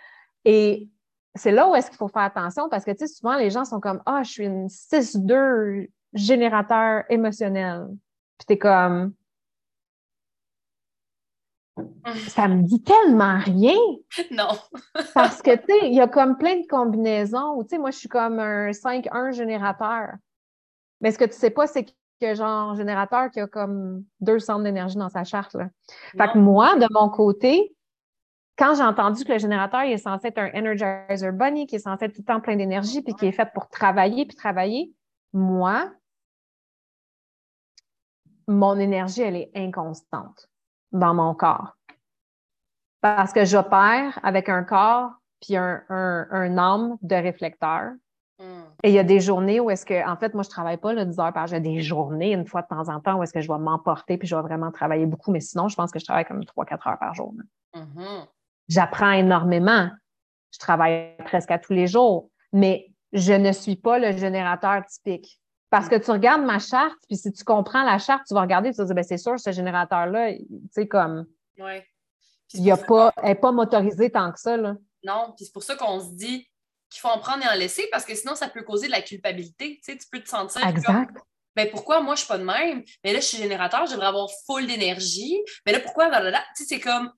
Et 0.45 0.89
c'est 1.35 1.51
là 1.51 1.69
où 1.69 1.75
est-ce 1.75 1.89
qu'il 1.89 1.97
faut 1.97 2.07
faire 2.07 2.21
attention 2.21 2.69
parce 2.69 2.85
que, 2.85 2.91
tu 2.91 2.99
sais, 2.99 3.07
souvent, 3.07 3.35
les 3.35 3.49
gens 3.49 3.65
sont 3.65 3.81
comme, 3.81 4.01
ah, 4.05 4.23
je 4.23 4.31
suis 4.31 4.45
une 4.45 4.67
6-2 4.67 5.89
générateur 6.13 7.03
émotionnel. 7.09 7.87
Puis 8.37 8.45
t'es 8.47 8.57
comme, 8.57 9.13
ça 12.29 12.47
me 12.47 12.63
dit 12.63 12.81
tellement 12.81 13.39
rien. 13.39 13.77
Non. 14.31 14.47
Parce 15.13 15.41
que, 15.41 15.55
tu 15.55 15.65
sais, 15.67 15.87
il 15.87 15.93
y 15.93 15.99
a 15.99 16.07
comme 16.07 16.37
plein 16.37 16.61
de 16.61 16.67
combinaisons 16.67 17.55
où, 17.57 17.63
tu 17.63 17.71
sais, 17.71 17.77
moi, 17.77 17.91
je 17.91 17.97
suis 17.97 18.07
comme 18.07 18.39
un 18.39 18.71
5-1 18.71 19.33
générateur. 19.33 20.13
Mais 21.01 21.11
ce 21.11 21.17
que 21.17 21.25
tu 21.25 21.33
sais 21.33 21.49
pas, 21.49 21.67
c'est 21.67 21.83
que, 21.83 21.91
genre, 22.21 22.75
générateur 22.75 23.29
qui 23.31 23.39
a 23.39 23.47
comme 23.47 24.03
deux 24.19 24.39
centres 24.39 24.63
d'énergie 24.63 24.97
dans 24.97 25.09
sa 25.09 25.23
charte, 25.23 25.53
là. 25.53 25.69
Fait 26.17 26.31
que 26.31 26.37
moi, 26.37 26.75
de 26.77 26.87
mon 26.91 27.09
côté, 27.09 27.75
quand 28.57 28.75
j'ai 28.75 28.83
entendu 28.83 29.23
que 29.25 29.33
le 29.33 29.39
générateur, 29.39 29.83
il 29.83 29.91
est 29.91 29.97
censé 29.97 30.27
être 30.27 30.37
un 30.37 30.49
Energizer 30.53 31.33
Bunny, 31.33 31.67
qui 31.67 31.75
est 31.75 31.79
censé 31.79 32.05
être 32.05 32.13
tout 32.13 32.21
le 32.21 32.25
temps 32.25 32.41
plein 32.41 32.55
d'énergie, 32.55 33.01
puis 33.01 33.13
qui 33.13 33.25
est 33.25 33.31
fait 33.31 33.51
pour 33.53 33.67
travailler, 33.69 34.25
puis 34.25 34.35
travailler, 34.35 34.93
moi, 35.33 35.91
mon 38.47 38.79
énergie, 38.79 39.21
elle 39.21 39.35
est 39.35 39.51
inconstante 39.55 40.49
dans 40.91 41.13
mon 41.13 41.33
corps. 41.33 41.75
Parce 43.01 43.33
que 43.33 43.45
j'opère 43.45 44.19
avec 44.23 44.49
un 44.49 44.63
corps 44.63 45.11
puis 45.41 45.57
un, 45.57 45.83
un, 45.89 46.27
un 46.31 46.57
âme 46.57 46.97
de 47.01 47.15
réflecteur. 47.15 47.91
Et 48.83 48.89
il 48.89 48.93
y 48.93 48.99
a 48.99 49.03
des 49.03 49.19
journées 49.19 49.59
où 49.59 49.69
est-ce 49.69 49.85
que, 49.85 50.07
en 50.07 50.15
fait, 50.17 50.33
moi, 50.33 50.43
je 50.43 50.49
travaille 50.49 50.77
pas 50.77 50.93
là, 50.93 51.05
10 51.05 51.19
heures 51.19 51.33
par 51.33 51.47
jour. 51.47 51.55
J'ai 51.55 51.61
des 51.61 51.81
journées, 51.81 52.33
une 52.33 52.45
fois 52.45 52.61
de 52.61 52.67
temps 52.67 52.89
en 52.89 52.99
temps, 52.99 53.17
où 53.17 53.23
est-ce 53.23 53.33
que 53.33 53.41
je 53.41 53.51
vais 53.51 53.57
m'emporter 53.57 54.17
puis 54.17 54.27
je 54.27 54.35
vais 54.35 54.41
vraiment 54.41 54.71
travailler 54.71 55.05
beaucoup. 55.05 55.31
Mais 55.31 55.39
sinon, 55.39 55.67
je 55.67 55.75
pense 55.75 55.91
que 55.91 55.99
je 55.99 56.05
travaille 56.05 56.25
comme 56.25 56.41
3-4 56.41 56.89
heures 56.89 56.99
par 56.99 57.13
jour. 57.13 57.33
Mhm. 57.75 58.25
J'apprends 58.67 59.11
énormément. 59.11 59.89
Je 60.51 60.59
travaille 60.59 61.15
presque 61.25 61.51
à 61.51 61.59
tous 61.59 61.73
les 61.73 61.87
jours. 61.87 62.29
Mais 62.53 62.87
je 63.13 63.33
ne 63.33 63.51
suis 63.51 63.75
pas 63.75 63.99
le 63.99 64.17
générateur 64.17 64.85
typique. 64.85 65.39
Parce 65.69 65.89
que 65.89 65.95
tu 65.95 66.11
regardes 66.11 66.43
ma 66.43 66.59
charte, 66.59 66.95
puis 67.07 67.17
si 67.17 67.31
tu 67.33 67.43
comprends 67.43 67.83
la 67.83 67.97
charte, 67.97 68.23
tu 68.27 68.33
vas 68.33 68.41
regarder, 68.41 68.71
tu 68.71 68.77
vas 68.77 68.85
dire, 68.85 68.95
ben, 68.95 69.03
c'est 69.03 69.17
sûr, 69.17 69.39
ce 69.39 69.51
générateur-là, 69.51 70.33
tu 70.33 70.45
sais, 70.71 70.87
comme, 70.87 71.25
Ouais. 71.59 71.85
Il 72.53 72.73
pas, 72.87 73.11
n'est 73.23 73.35
pas 73.35 73.51
motorisée 73.51 74.09
tant 74.11 74.31
que 74.31 74.39
ça, 74.39 74.55
là. 74.55 74.75
Non, 75.03 75.33
puis 75.35 75.45
c'est 75.45 75.51
pour 75.51 75.63
ça 75.63 75.75
qu'on 75.75 75.99
se 75.99 76.13
dit 76.13 76.47
qu'il 76.95 77.01
faut 77.01 77.15
en 77.15 77.19
prendre 77.19 77.43
et 77.43 77.47
en 77.47 77.57
laisser 77.57 77.87
parce 77.91 78.05
que 78.05 78.15
sinon, 78.15 78.35
ça 78.35 78.47
peut 78.47 78.63
causer 78.63 78.87
de 78.87 78.91
la 78.91 79.01
culpabilité. 79.01 79.79
Tu 79.83 79.91
sais, 79.91 79.97
tu 79.97 80.07
peux 80.11 80.19
te 80.19 80.29
sentir 80.29 80.61
comme, 80.61 80.69
Exact. 80.71 81.15
ben 81.55 81.69
pourquoi 81.69 82.01
moi 82.01 82.15
je 82.15 82.19
suis 82.21 82.27
pas 82.27 82.37
de 82.37 82.43
même? 82.43 82.83
Mais 83.03 83.13
là, 83.13 83.19
je 83.19 83.25
suis 83.25 83.37
générateur, 83.37 83.85
je 83.85 83.91
devrais 83.91 84.07
avoir 84.07 84.27
full 84.45 84.65
d'énergie. 84.67 85.37
Mais 85.65 85.71
là, 85.73 85.79
pourquoi? 85.79 86.09
Tu 86.09 86.23
sais, 86.55 86.63
c'est 86.75 86.79
comme. 86.79 87.11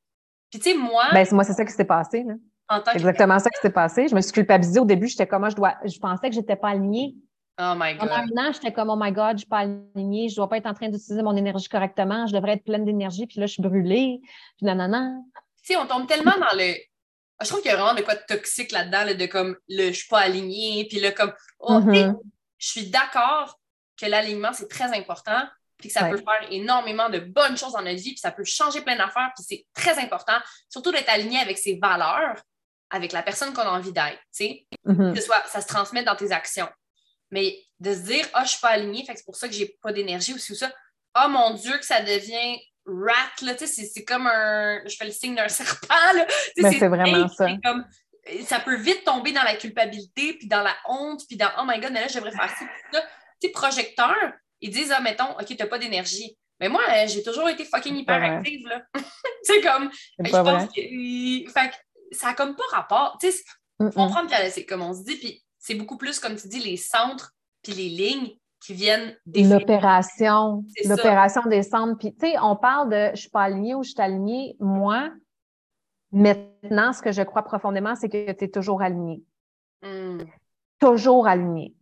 Puis 0.51 0.59
tu 0.59 0.71
sais, 0.71 0.77
moi, 0.77 1.05
Ben, 1.13 1.25
c'est- 1.25 1.35
moi, 1.35 1.43
c'est 1.43 1.53
ça 1.53 1.65
qui 1.65 1.73
s'est 1.73 1.85
passé, 1.85 2.23
là. 2.23 2.33
en 2.69 2.81
tant 2.81 2.91
exactement 2.91 3.39
ça 3.39 3.49
qui 3.49 3.59
s'est 3.61 3.69
passé. 3.71 4.07
Je 4.09 4.15
me 4.15 4.21
suis 4.21 4.31
culpabilisée 4.33 4.79
au 4.79 4.85
début. 4.85 5.07
J'étais 5.07 5.27
comme, 5.27 5.43
ah, 5.45 5.49
je 5.49 5.55
dois, 5.55 5.75
je 5.85 5.97
pensais 5.99 6.29
que 6.29 6.35
j'étais 6.35 6.55
pas 6.57 6.69
alignée. 6.69 7.15
Oh 7.59 7.73
my 7.75 7.95
Pendant 7.97 8.19
God. 8.23 8.37
un 8.37 8.47
an, 8.49 8.51
j'étais 8.53 8.71
comme, 8.71 8.89
oh 8.89 8.95
my 8.99 9.11
God, 9.11 9.33
je 9.33 9.37
suis 9.39 9.47
pas 9.47 9.59
alignée. 9.95 10.29
Je 10.29 10.35
dois 10.35 10.47
pas 10.47 10.57
être 10.57 10.67
en 10.67 10.73
train 10.73 10.89
d'utiliser 10.89 11.23
mon 11.23 11.35
énergie 11.35 11.67
correctement. 11.67 12.27
Je 12.27 12.33
devrais 12.33 12.53
être 12.53 12.63
pleine 12.63 12.85
d'énergie. 12.85 13.25
Puis 13.25 13.39
là, 13.39 13.45
je 13.47 13.53
suis 13.53 13.63
brûlée. 13.63 14.19
Puis 14.57 14.65
nanana. 14.65 15.11
Tu 15.63 15.73
sais, 15.73 15.77
on 15.77 15.87
tombe 15.87 16.05
tellement 16.07 16.37
dans 16.37 16.55
le. 16.55 16.73
Ah, 17.39 17.43
Je 17.43 17.49
trouve 17.49 17.61
qu'il 17.61 17.69
y 17.71 17.73
a 17.73 17.77
vraiment 17.77 17.93
de 17.93 18.01
quoi 18.01 18.15
de 18.15 18.23
toxique 18.27 18.71
là-dedans, 18.71 19.03
là, 19.03 19.13
de 19.13 19.25
comme 19.27 19.57
le 19.69 19.87
je 19.91 19.97
suis 19.99 20.07
pas 20.07 20.19
aligné, 20.21 20.85
puis 20.89 20.99
là, 20.99 21.11
comme. 21.11 21.33
Oh, 21.59 21.79
Mhm. 21.79 22.17
je 22.57 22.67
suis 22.67 22.89
d'accord 22.89 23.59
que 23.99 24.05
l'alignement, 24.05 24.53
c'est 24.53 24.67
très 24.67 24.95
important, 24.97 25.43
puis 25.77 25.89
que 25.89 25.93
ça 25.93 26.03
Ouais. 26.03 26.11
peut 26.11 26.17
faire 26.17 26.47
énormément 26.51 27.09
de 27.09 27.19
bonnes 27.19 27.57
choses 27.57 27.73
dans 27.73 27.81
notre 27.81 27.97
vie, 28.01 28.11
puis 28.11 28.17
ça 28.19 28.31
peut 28.31 28.43
changer 28.43 28.81
plein 28.81 28.95
d'affaires, 28.95 29.31
puis 29.35 29.45
c'est 29.47 29.65
très 29.73 29.97
important, 29.99 30.37
surtout 30.69 30.91
d'être 30.91 31.09
aligné 31.09 31.39
avec 31.39 31.57
ses 31.57 31.77
valeurs, 31.81 32.41
avec 32.89 33.11
la 33.11 33.21
personne 33.21 33.53
qu'on 33.53 33.61
a 33.61 33.69
envie 33.71 33.91
d'être, 33.93 34.17
tu 34.35 34.45
sais, 34.45 34.67
Mhm. 34.85 35.13
que 35.13 35.19
ce 35.19 35.25
soit, 35.25 35.43
ça 35.47 35.61
se 35.61 35.67
transmet 35.67 36.03
dans 36.03 36.15
tes 36.15 36.31
actions. 36.31 36.69
Mais 37.31 37.59
de 37.79 37.93
se 37.93 37.99
dire, 37.99 38.25
ah, 38.33 38.43
je 38.45 38.51
suis 38.51 38.59
pas 38.61 38.69
aligné, 38.69 39.03
fait 39.05 39.11
que 39.13 39.19
c'est 39.19 39.25
pour 39.25 39.35
ça 39.35 39.47
que 39.47 39.53
j'ai 39.53 39.77
pas 39.81 39.91
d'énergie 39.91 40.33
ou 40.33 40.37
ça. 40.39 40.71
Ah, 41.13 41.27
mon 41.27 41.51
Dieu, 41.55 41.77
que 41.77 41.85
ça 41.85 42.01
devient 42.01 42.57
rat, 42.87 43.45
là, 43.45 43.53
tu 43.53 43.67
sais, 43.67 43.85
c'est 43.85 44.03
comme 44.03 44.27
un. 44.27 44.81
Je 44.87 44.95
fais 44.95 45.05
le 45.05 45.11
signe 45.11 45.35
d'un 45.35 45.47
serpent, 45.47 46.13
là. 46.15 46.25
Ben, 46.57 46.73
c'est 46.77 46.87
vraiment 46.87 47.27
ça. 47.27 47.47
Comme, 47.63 47.85
ça 48.45 48.59
peut 48.59 48.75
vite 48.75 49.03
tomber 49.03 49.31
dans 49.31 49.43
la 49.43 49.55
culpabilité, 49.55 50.33
puis 50.33 50.47
dans 50.47 50.63
la 50.63 50.75
honte, 50.87 51.21
puis 51.27 51.37
dans 51.37 51.49
Oh 51.59 51.63
my 51.65 51.79
god, 51.79 51.91
mais 51.91 52.01
là, 52.01 52.07
j'aimerais 52.07 52.31
faire 52.31 52.49
ça. 52.49 52.65
Tu 52.93 52.99
sais, 53.41 53.49
projecteurs, 53.49 54.33
ils 54.61 54.71
disent 54.71 54.93
Ah, 54.95 55.01
mettons, 55.01 55.31
OK, 55.31 55.55
t'as 55.57 55.67
pas 55.67 55.79
d'énergie. 55.79 56.37
Mais 56.59 56.69
moi, 56.69 56.81
euh, 56.89 57.07
j'ai 57.07 57.21
toujours 57.21 57.47
été 57.49 57.65
fucking 57.65 57.95
hyperactive, 57.95 58.67
là. 58.67 58.81
c'est 59.43 59.61
comme. 59.61 59.91
Je 60.19 60.31
pense 60.31 60.65
que. 60.73 61.51
Fait 61.51 61.71
ça 62.11 62.29
a 62.29 62.33
comme 62.33 62.55
pas 62.55 62.63
rapport. 62.71 63.17
Tu 63.19 63.31
sais, 63.31 63.43
comprendre 63.77 64.29
que 64.29 64.49
c'est 64.49 64.65
comme 64.65 64.81
on 64.81 64.93
se 64.93 65.03
dit, 65.03 65.17
puis 65.17 65.43
c'est 65.59 65.75
beaucoup 65.75 65.97
plus, 65.97 66.19
comme 66.19 66.35
tu 66.35 66.47
dis, 66.47 66.59
les 66.59 66.77
centres 66.77 67.33
puis 67.61 67.73
les 67.73 67.89
lignes 67.89 68.37
qui 68.67 68.73
viennent 68.73 69.15
L'opération, 69.33 70.65
l'opération 70.83 71.41
des 71.43 71.63
centres. 71.63 71.97
Puis, 71.97 72.13
tu 72.13 72.27
sais, 72.27 72.35
on 72.41 72.57
parle 72.57 72.89
de 72.89 73.15
je 73.15 73.21
suis 73.21 73.29
pas 73.29 73.43
alignée 73.43 73.73
ou 73.73 73.81
je 73.81 73.91
suis 73.91 74.01
alignée. 74.01 74.57
Moi, 74.59 75.09
maintenant, 76.11 76.91
ce 76.91 77.01
que 77.01 77.13
je 77.13 77.21
crois 77.21 77.43
profondément, 77.43 77.95
c'est 77.95 78.09
que 78.09 78.33
tu 78.33 78.43
es 78.43 78.49
toujours 78.49 78.81
aligné. 78.81 79.23
Hmm. 79.83 80.17
Toujours 80.79 81.27
aligné. 81.27 81.73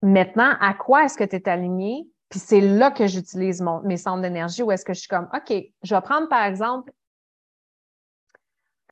Maintenant, 0.00 0.56
à 0.60 0.72
quoi 0.72 1.04
est-ce 1.04 1.18
que 1.18 1.24
tu 1.24 1.36
es 1.36 1.46
aligné? 1.46 2.08
Puis 2.30 2.40
c'est 2.40 2.62
là 2.62 2.90
que 2.90 3.06
j'utilise 3.06 3.62
mes 3.84 3.98
centres 3.98 4.22
d'énergie 4.22 4.62
où 4.62 4.72
est-ce 4.72 4.84
que 4.84 4.94
je 4.94 5.00
suis 5.00 5.08
comme, 5.08 5.28
OK, 5.34 5.52
je 5.82 5.94
vais 5.94 6.00
prendre 6.00 6.26
par 6.28 6.44
exemple 6.44 6.90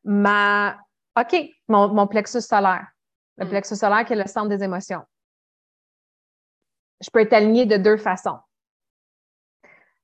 ma, 0.05 0.77
OK, 1.19 1.35
mon, 1.67 1.89
mon 1.95 2.07
plexus 2.07 2.43
solaire. 2.43 2.87
Le 3.39 3.47
hmm. 3.47 3.49
plexus 3.49 3.77
solaire 3.77 4.05
qui 4.05 4.13
est 4.13 4.17
le 4.17 4.27
centre 4.27 4.51
des 4.51 4.63
émotions 4.63 5.03
je 7.01 7.11
peux 7.11 7.21
être 7.21 7.33
alignée 7.33 7.67
de 7.67 7.77
deux 7.77 7.97
façons. 7.97 8.39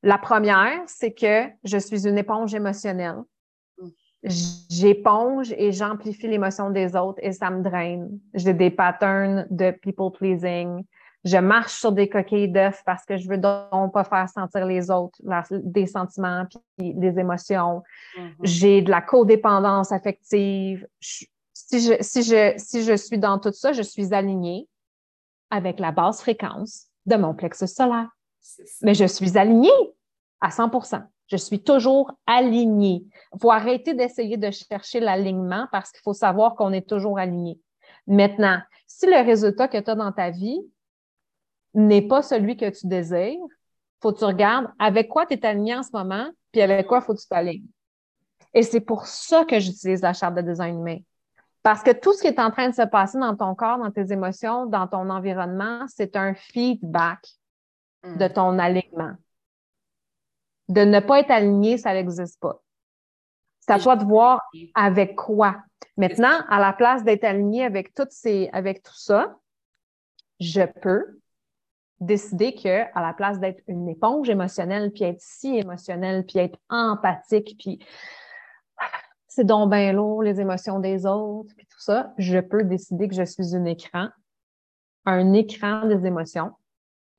La 0.03 0.19
première, 0.19 0.83
c'est 0.87 1.13
que 1.13 1.47
je 1.65 1.79
suis 1.79 2.07
une 2.07 2.19
éponge 2.19 2.55
émotionnelle. 2.55 3.23
J'éponge 4.23 5.53
et 5.57 5.73
j'amplifie 5.73 6.29
l'émotion 6.29 6.71
des 6.71 6.97
autres 6.97 7.19
et 7.23 7.33
ça 7.33 7.51
me 7.51 7.63
draine. 7.63 8.19
J'ai 8.33 8.55
des 8.55 8.71
patterns 8.71 9.47
de 9.51 9.71
people 9.71 10.11
pleasing. 10.13 10.85
Je 11.25 11.39
marche 11.39 11.73
sur 11.73 11.93
des 11.93 12.09
coquilles 12.09 12.51
d'œufs 12.51 12.83
parce 12.85 13.05
que 13.05 13.17
je 13.17 13.29
veux 13.29 13.39
donc 13.39 13.93
pas 13.93 14.05
faire 14.05 14.29
sentir 14.29 14.67
les 14.67 14.91
autres 14.91 15.19
des 15.51 15.87
sentiments 15.87 16.45
puis 16.77 16.95
des 16.95 17.19
émotions. 17.19 17.83
Mm-hmm. 18.17 18.33
J'ai 18.43 18.83
de 18.83 18.91
la 18.91 19.01
codépendance 19.01 19.91
affective. 19.91 20.87
si, 21.01 21.81
je, 21.81 21.95
si, 22.01 22.23
je, 22.23 22.55
si 22.59 22.83
je 22.83 22.95
suis 22.95 23.19
dans 23.19 23.39
tout 23.39 23.53
ça, 23.53 23.73
je 23.73 23.83
suis 23.83 24.13
alignée 24.13 24.69
avec 25.51 25.79
la 25.79 25.93
basse 25.93 26.21
fréquence 26.21 26.87
de 27.07 27.17
mon 27.17 27.35
plexus 27.35 27.69
solaire. 27.69 28.09
Mais 28.83 28.95
je 28.95 29.05
suis 29.05 29.39
alignée 29.39 29.71
à 30.41 30.49
100% 30.49 31.03
Je 31.29 31.37
suis 31.37 31.63
toujours 31.63 32.13
alignée. 32.27 33.05
Il 33.35 33.41
faut 33.41 33.51
arrêter 33.51 33.95
d'essayer 33.95 34.37
de 34.37 34.51
chercher 34.51 35.01
l'alignement 35.01 35.67
parce 35.73 35.91
qu'il 35.91 36.03
faut 36.03 36.13
savoir 36.13 36.55
qu'on 36.55 36.73
est 36.73 36.89
toujours 36.89 37.19
aligné. 37.19 37.59
Maintenant, 38.07 38.61
si 38.87 39.07
le 39.07 39.25
résultat 39.25 39.69
que 39.69 39.79
tu 39.79 39.91
as 39.91 39.95
dans 39.95 40.13
ta 40.13 40.31
vie 40.31 40.61
n'est 41.73 42.03
pas 42.03 42.23
celui 42.23 42.57
que 42.57 42.69
tu 42.69 42.87
désires, 42.87 43.39
faut 44.01 44.13
que 44.13 44.19
tu 44.19 44.25
regardes 44.25 44.69
avec 44.79 45.09
quoi 45.09 45.25
tu 45.27 45.35
es 45.35 45.47
aligné 45.47 45.75
en 45.75 45.83
ce 45.83 45.91
moment, 45.93 46.29
puis 46.53 46.61
avec 46.61 46.87
quoi 46.87 47.01
faut 47.01 47.15
que 47.15 47.21
tu 47.21 47.27
t'alignes. 47.27 47.67
Et 48.53 48.63
c'est 48.63 48.81
pour 48.81 49.07
ça 49.07 49.45
que 49.45 49.59
j'utilise 49.59 50.03
la 50.03 50.13
charte 50.13 50.35
de 50.37 50.43
design 50.43 50.79
humain. 50.79 50.99
Parce 51.65 51.83
que 51.83 51.93
tout 51.93 52.13
ce 52.13 52.21
qui 52.21 52.29
est 52.29 52.39
en 52.39 52.51
train 52.51 52.69
de 52.69 52.75
se 52.75 52.83
passer 52.83 53.19
dans 53.19 53.35
ton 53.35 53.55
corps, 53.55 53.79
dans 53.79 53.91
tes 53.91 54.13
émotions, 54.13 54.67
dans 54.67 54.87
ton 54.87 55.09
environnement, 55.09 55.87
c'est 55.89 56.15
un 56.15 56.35
feedback 56.35 57.27
mm. 58.05 58.19
de 58.19 58.29
ton 58.29 58.59
alignement. 58.59 59.15
De 60.69 60.83
ne 60.83 61.01
pas 61.01 61.21
être 61.21 61.31
aligné, 61.31 61.79
ça 61.79 61.95
n'existe 61.95 62.39
pas. 62.39 62.61
C'est 63.61 63.73
à 63.73 63.79
toi 63.79 63.97
de 63.97 64.05
voir 64.05 64.43
avec 64.75 65.17
quoi? 65.17 65.57
Maintenant, 65.97 66.39
à 66.51 66.61
la 66.61 66.75
place 66.75 67.03
d'être 67.03 67.25
aligné 67.25 67.65
avec 67.65 67.95
toutes 67.95 68.13
ces, 68.13 68.51
avec 68.53 68.83
tout 68.83 68.97
ça, 68.97 69.39
je 70.41 70.65
peux 70.83 71.19
décider 71.99 72.55
que 72.55 72.83
à 72.95 73.01
la 73.01 73.15
place 73.15 73.41
d'être 73.41 73.63
une 73.69 73.89
éponge 73.89 74.29
émotionnelle, 74.29 74.93
puis 74.93 75.05
être 75.05 75.21
si 75.21 75.57
émotionnelle, 75.57 76.27
puis 76.27 76.41
être 76.41 76.59
empathique, 76.69 77.57
puis 77.59 77.79
c'est 79.35 79.45
donc 79.45 79.69
bien 79.69 79.93
lourd, 79.93 80.23
les 80.23 80.41
émotions 80.41 80.79
des 80.79 81.07
autres, 81.07 81.53
puis 81.57 81.67
tout 81.67 81.81
ça, 81.81 82.15
je 82.19 82.39
peux 82.39 82.63
décider 82.63 83.09
que 83.09 83.17
je 83.17 83.25
suis 83.25 83.57
un 83.57 83.65
écran, 83.65 84.07
un 85.07 85.33
écran 85.33 85.89
des 85.89 86.07
émotions, 86.07 86.53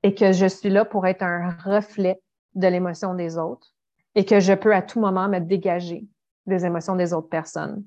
et 0.02 0.14
que 0.14 0.32
je 0.32 0.46
suis 0.46 0.70
là 0.70 0.86
pour 0.86 1.06
être 1.06 1.22
un 1.22 1.50
reflet 1.50 2.18
de 2.54 2.68
l'émotion 2.68 3.12
des 3.12 3.36
autres, 3.36 3.74
et 4.14 4.24
que 4.24 4.40
je 4.40 4.54
peux 4.54 4.74
à 4.74 4.80
tout 4.80 4.98
moment 4.98 5.28
me 5.28 5.40
dégager 5.40 6.06
des 6.46 6.64
émotions 6.64 6.96
des 6.96 7.12
autres 7.12 7.28
personnes. 7.28 7.84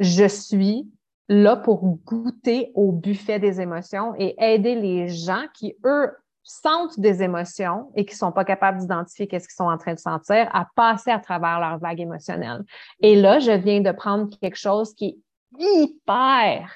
Je 0.00 0.26
suis 0.26 0.90
là 1.28 1.54
pour 1.54 1.86
goûter 2.04 2.72
au 2.74 2.90
buffet 2.90 3.38
des 3.38 3.60
émotions 3.60 4.12
et 4.18 4.34
aider 4.38 4.74
les 4.74 5.06
gens 5.06 5.44
qui, 5.54 5.76
eux, 5.86 6.10
sentent 6.48 6.98
des 6.98 7.22
émotions 7.22 7.92
et 7.94 8.06
qui 8.06 8.16
sont 8.16 8.32
pas 8.32 8.44
capables 8.44 8.78
d'identifier 8.78 9.28
qu'est-ce 9.28 9.46
qu'ils 9.46 9.56
sont 9.56 9.70
en 9.70 9.76
train 9.76 9.94
de 9.94 9.98
sentir, 9.98 10.48
à 10.54 10.66
passer 10.74 11.10
à 11.10 11.18
travers 11.18 11.60
leur 11.60 11.78
vague 11.78 12.00
émotionnelle. 12.00 12.64
Et 13.00 13.16
là, 13.16 13.38
je 13.38 13.52
viens 13.52 13.80
de 13.80 13.92
prendre 13.92 14.28
quelque 14.40 14.56
chose 14.56 14.94
qui 14.94 15.22
est 15.58 15.62
hyper 15.62 16.74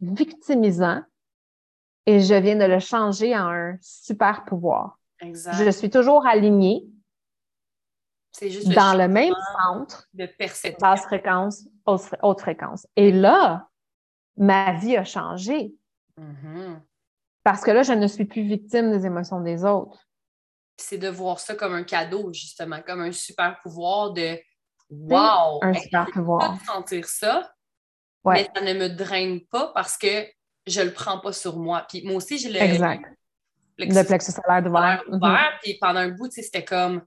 victimisant 0.00 1.02
et 2.04 2.20
je 2.20 2.34
viens 2.34 2.56
de 2.56 2.64
le 2.64 2.80
changer 2.80 3.36
en 3.36 3.48
un 3.48 3.76
super 3.80 4.44
pouvoir. 4.44 4.98
Exact. 5.20 5.64
Je 5.64 5.70
suis 5.70 5.90
toujours 5.90 6.26
alignée 6.26 6.84
juste 8.42 8.68
dans 8.68 8.96
le, 8.96 9.08
même 9.08 9.34
centre 9.62 10.06
de 10.14 10.28
basse 10.80 11.02
fréquence, 11.02 11.66
haute, 11.86 12.40
fréquence. 12.40 12.86
Et 12.96 13.10
là, 13.10 13.68
ma 14.36 14.74
vie 14.74 14.96
a 14.96 15.04
changé. 15.04 15.74
Mm-hmm. 16.18 16.80
Parce 17.50 17.64
que 17.64 17.72
là, 17.72 17.82
je 17.82 17.92
ne 17.92 18.06
suis 18.06 18.26
plus 18.26 18.42
victime 18.42 18.92
des 18.96 19.04
émotions 19.06 19.40
des 19.40 19.64
autres. 19.64 19.98
C'est 20.76 20.98
de 20.98 21.08
voir 21.08 21.40
ça 21.40 21.56
comme 21.56 21.74
un 21.74 21.82
cadeau, 21.82 22.32
justement, 22.32 22.80
comme 22.86 23.00
un 23.00 23.10
super 23.10 23.58
pouvoir 23.60 24.12
de 24.12 24.38
Wow! 24.88 25.58
Un 25.62 25.74
super 25.74 26.06
pouvoir. 26.12 26.56
de 26.56 26.64
sentir 26.64 27.08
ça, 27.08 27.52
mais 28.24 28.48
ça 28.54 28.62
ne 28.62 28.72
me 28.74 28.88
draine 28.88 29.40
pas 29.46 29.72
parce 29.74 29.98
que 29.98 30.28
je 30.64 30.80
ne 30.80 30.86
le 30.86 30.92
prends 30.92 31.18
pas 31.18 31.32
sur 31.32 31.58
moi. 31.58 31.84
Puis 31.88 32.04
moi 32.04 32.14
aussi, 32.14 32.38
j'ai 32.38 32.52
le. 32.52 32.60
Exact. 32.60 33.04
Le, 33.78 34.04
plexus 34.04 34.30
solaire 34.30 34.64
ouvert. 34.64 35.02
ouvert 35.08 35.58
Puis 35.60 35.76
pendant 35.80 36.00
un 36.00 36.10
bout, 36.10 36.30
c'était 36.30 36.64
comme. 36.64 37.02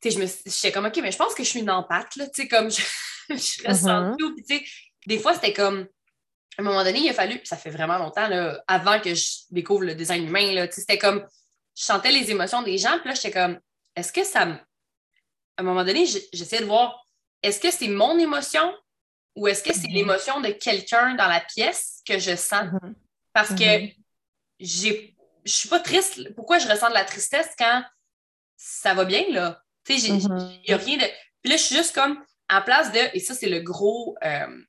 Tu 0.00 0.10
sais, 0.10 0.16
je 0.16 0.22
me 0.22 0.26
j'étais 0.46 0.72
comme, 0.72 0.86
OK, 0.86 0.98
mais 1.02 1.12
je 1.12 1.18
pense 1.18 1.34
que 1.34 1.44
je 1.44 1.48
suis 1.50 1.60
une 1.60 1.70
empathe, 1.70 2.16
là. 2.16 2.24
Tu 2.28 2.42
sais, 2.42 2.48
comme 2.48 2.70
je, 2.70 2.80
je 3.28 3.68
ressens 3.68 4.12
mm-hmm. 4.12 4.16
tout. 4.16 4.34
Puis 4.34 4.44
tu 4.44 4.56
sais, 4.56 4.64
des 5.06 5.18
fois, 5.18 5.34
c'était 5.34 5.52
comme 5.52 5.86
à 6.58 6.62
un 6.62 6.64
moment 6.64 6.84
donné, 6.84 7.00
il 7.00 7.08
a 7.10 7.14
fallu, 7.14 7.40
ça 7.44 7.56
fait 7.56 7.70
vraiment 7.70 7.98
longtemps, 7.98 8.28
là, 8.28 8.62
avant 8.66 8.98
que 9.00 9.14
je 9.14 9.40
découvre 9.50 9.84
le 9.84 9.94
design 9.94 10.26
humain, 10.26 10.66
c'était 10.70 10.98
comme, 10.98 11.26
je 11.76 11.82
sentais 11.82 12.10
les 12.10 12.30
émotions 12.30 12.62
des 12.62 12.78
gens, 12.78 12.98
puis 13.00 13.08
là, 13.10 13.14
j'étais 13.14 13.32
comme, 13.32 13.60
est-ce 13.94 14.12
que 14.12 14.24
ça 14.24 14.46
me... 14.46 14.54
À 14.54 15.62
un 15.62 15.62
moment 15.62 15.84
donné, 15.84 16.06
j'essayais 16.06 16.62
de 16.62 16.66
voir, 16.66 17.04
est-ce 17.42 17.60
que 17.60 17.70
c'est 17.70 17.88
mon 17.88 18.18
émotion 18.18 18.74
ou 19.34 19.48
est-ce 19.48 19.62
que 19.62 19.72
c'est 19.72 19.88
mm-hmm. 19.88 19.92
l'émotion 19.92 20.40
de 20.40 20.48
quelqu'un 20.48 21.14
dans 21.14 21.28
la 21.28 21.40
pièce 21.40 22.00
que 22.06 22.18
je 22.18 22.36
sens? 22.36 22.64
Mm-hmm. 22.64 22.94
Parce 23.32 23.50
que 23.50 23.54
mm-hmm. 23.54 23.94
j'ai 24.60 25.16
je 25.46 25.52
suis 25.52 25.68
pas 25.68 25.80
triste. 25.80 26.34
Pourquoi 26.34 26.58
je 26.58 26.68
ressens 26.68 26.88
de 26.88 26.94
la 26.94 27.04
tristesse 27.04 27.50
quand 27.56 27.84
ça 28.56 28.94
va 28.94 29.04
bien, 29.04 29.24
là? 29.30 29.62
Tu 29.84 29.98
sais, 29.98 30.08
il 30.08 30.18
n'y 30.66 30.74
a 30.74 30.76
rien 30.76 30.96
de... 30.96 31.04
Puis 31.40 31.52
là, 31.52 31.56
je 31.56 31.62
suis 31.62 31.76
juste 31.76 31.94
comme, 31.94 32.22
en 32.50 32.62
place 32.62 32.90
de... 32.92 32.98
Et 33.14 33.20
ça, 33.20 33.34
c'est 33.34 33.48
le 33.48 33.60
gros... 33.60 34.16
Euh, 34.24 34.62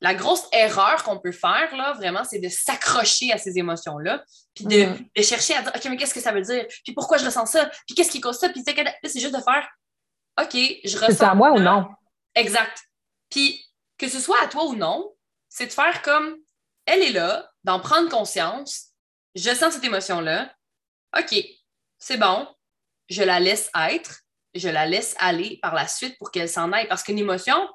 la 0.00 0.14
grosse 0.14 0.44
erreur 0.52 1.02
qu'on 1.04 1.18
peut 1.18 1.32
faire, 1.32 1.76
là, 1.76 1.92
vraiment, 1.92 2.24
c'est 2.24 2.38
de 2.38 2.48
s'accrocher 2.48 3.32
à 3.32 3.38
ces 3.38 3.58
émotions-là, 3.58 4.24
puis 4.54 4.64
de, 4.64 4.76
mm-hmm. 4.76 5.22
chercher 5.22 5.54
à 5.54 5.62
dire, 5.62 5.72
OK, 5.74 5.84
mais 5.86 5.96
qu'est-ce 5.96 6.14
que 6.14 6.20
ça 6.20 6.32
veut 6.32 6.40
dire? 6.40 6.66
Puis 6.84 6.94
pourquoi 6.94 7.18
je 7.18 7.24
ressens 7.26 7.46
ça? 7.46 7.66
Puis 7.86 7.94
qu'est-ce 7.94 8.10
qui 8.10 8.20
cause 8.20 8.38
ça? 8.38 8.48
Puis 8.48 8.62
c'est 8.64 9.20
juste 9.20 9.34
de 9.34 9.42
faire, 9.42 9.68
OK, 10.40 10.54
je 10.54 10.96
ressens. 10.96 11.18
C'est 11.18 11.24
à 11.24 11.34
moi 11.34 11.52
ou 11.52 11.58
non? 11.58 11.86
Exact. 12.34 12.82
Puis 13.28 13.64
que 13.98 14.08
ce 14.08 14.20
soit 14.20 14.42
à 14.42 14.48
toi 14.48 14.64
ou 14.66 14.74
non, 14.74 15.14
c'est 15.48 15.66
de 15.66 15.72
faire 15.72 16.00
comme, 16.02 16.36
elle 16.86 17.02
est 17.02 17.12
là, 17.12 17.50
d'en 17.64 17.80
prendre 17.80 18.08
conscience, 18.08 18.88
je 19.34 19.54
sens 19.54 19.74
cette 19.74 19.84
émotion-là, 19.84 20.50
OK, 21.18 21.34
c'est 21.98 22.16
bon, 22.16 22.48
je 23.08 23.22
la 23.22 23.40
laisse 23.40 23.70
être, 23.88 24.20
je 24.54 24.68
la 24.68 24.86
laisse 24.86 25.14
aller 25.18 25.58
par 25.60 25.74
la 25.74 25.86
suite 25.86 26.16
pour 26.18 26.30
qu'elle 26.30 26.48
s'en 26.48 26.72
aille. 26.72 26.88
Parce 26.88 27.02
qu'une 27.02 27.18
émotion, 27.18 27.68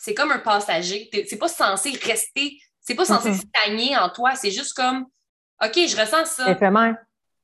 c'est 0.00 0.14
comme 0.14 0.30
un 0.30 0.38
passager. 0.38 1.10
C'est 1.28 1.38
pas 1.38 1.48
censé 1.48 1.90
rester, 2.02 2.58
c'est 2.80 2.94
pas 2.94 3.04
censé 3.04 3.34
stagner 3.34 3.96
en 3.96 4.08
toi. 4.08 4.34
C'est 4.34 4.50
juste 4.50 4.74
comme, 4.74 5.06
OK, 5.62 5.74
je 5.74 5.96
ressens 5.96 6.26
ça. 6.26 6.50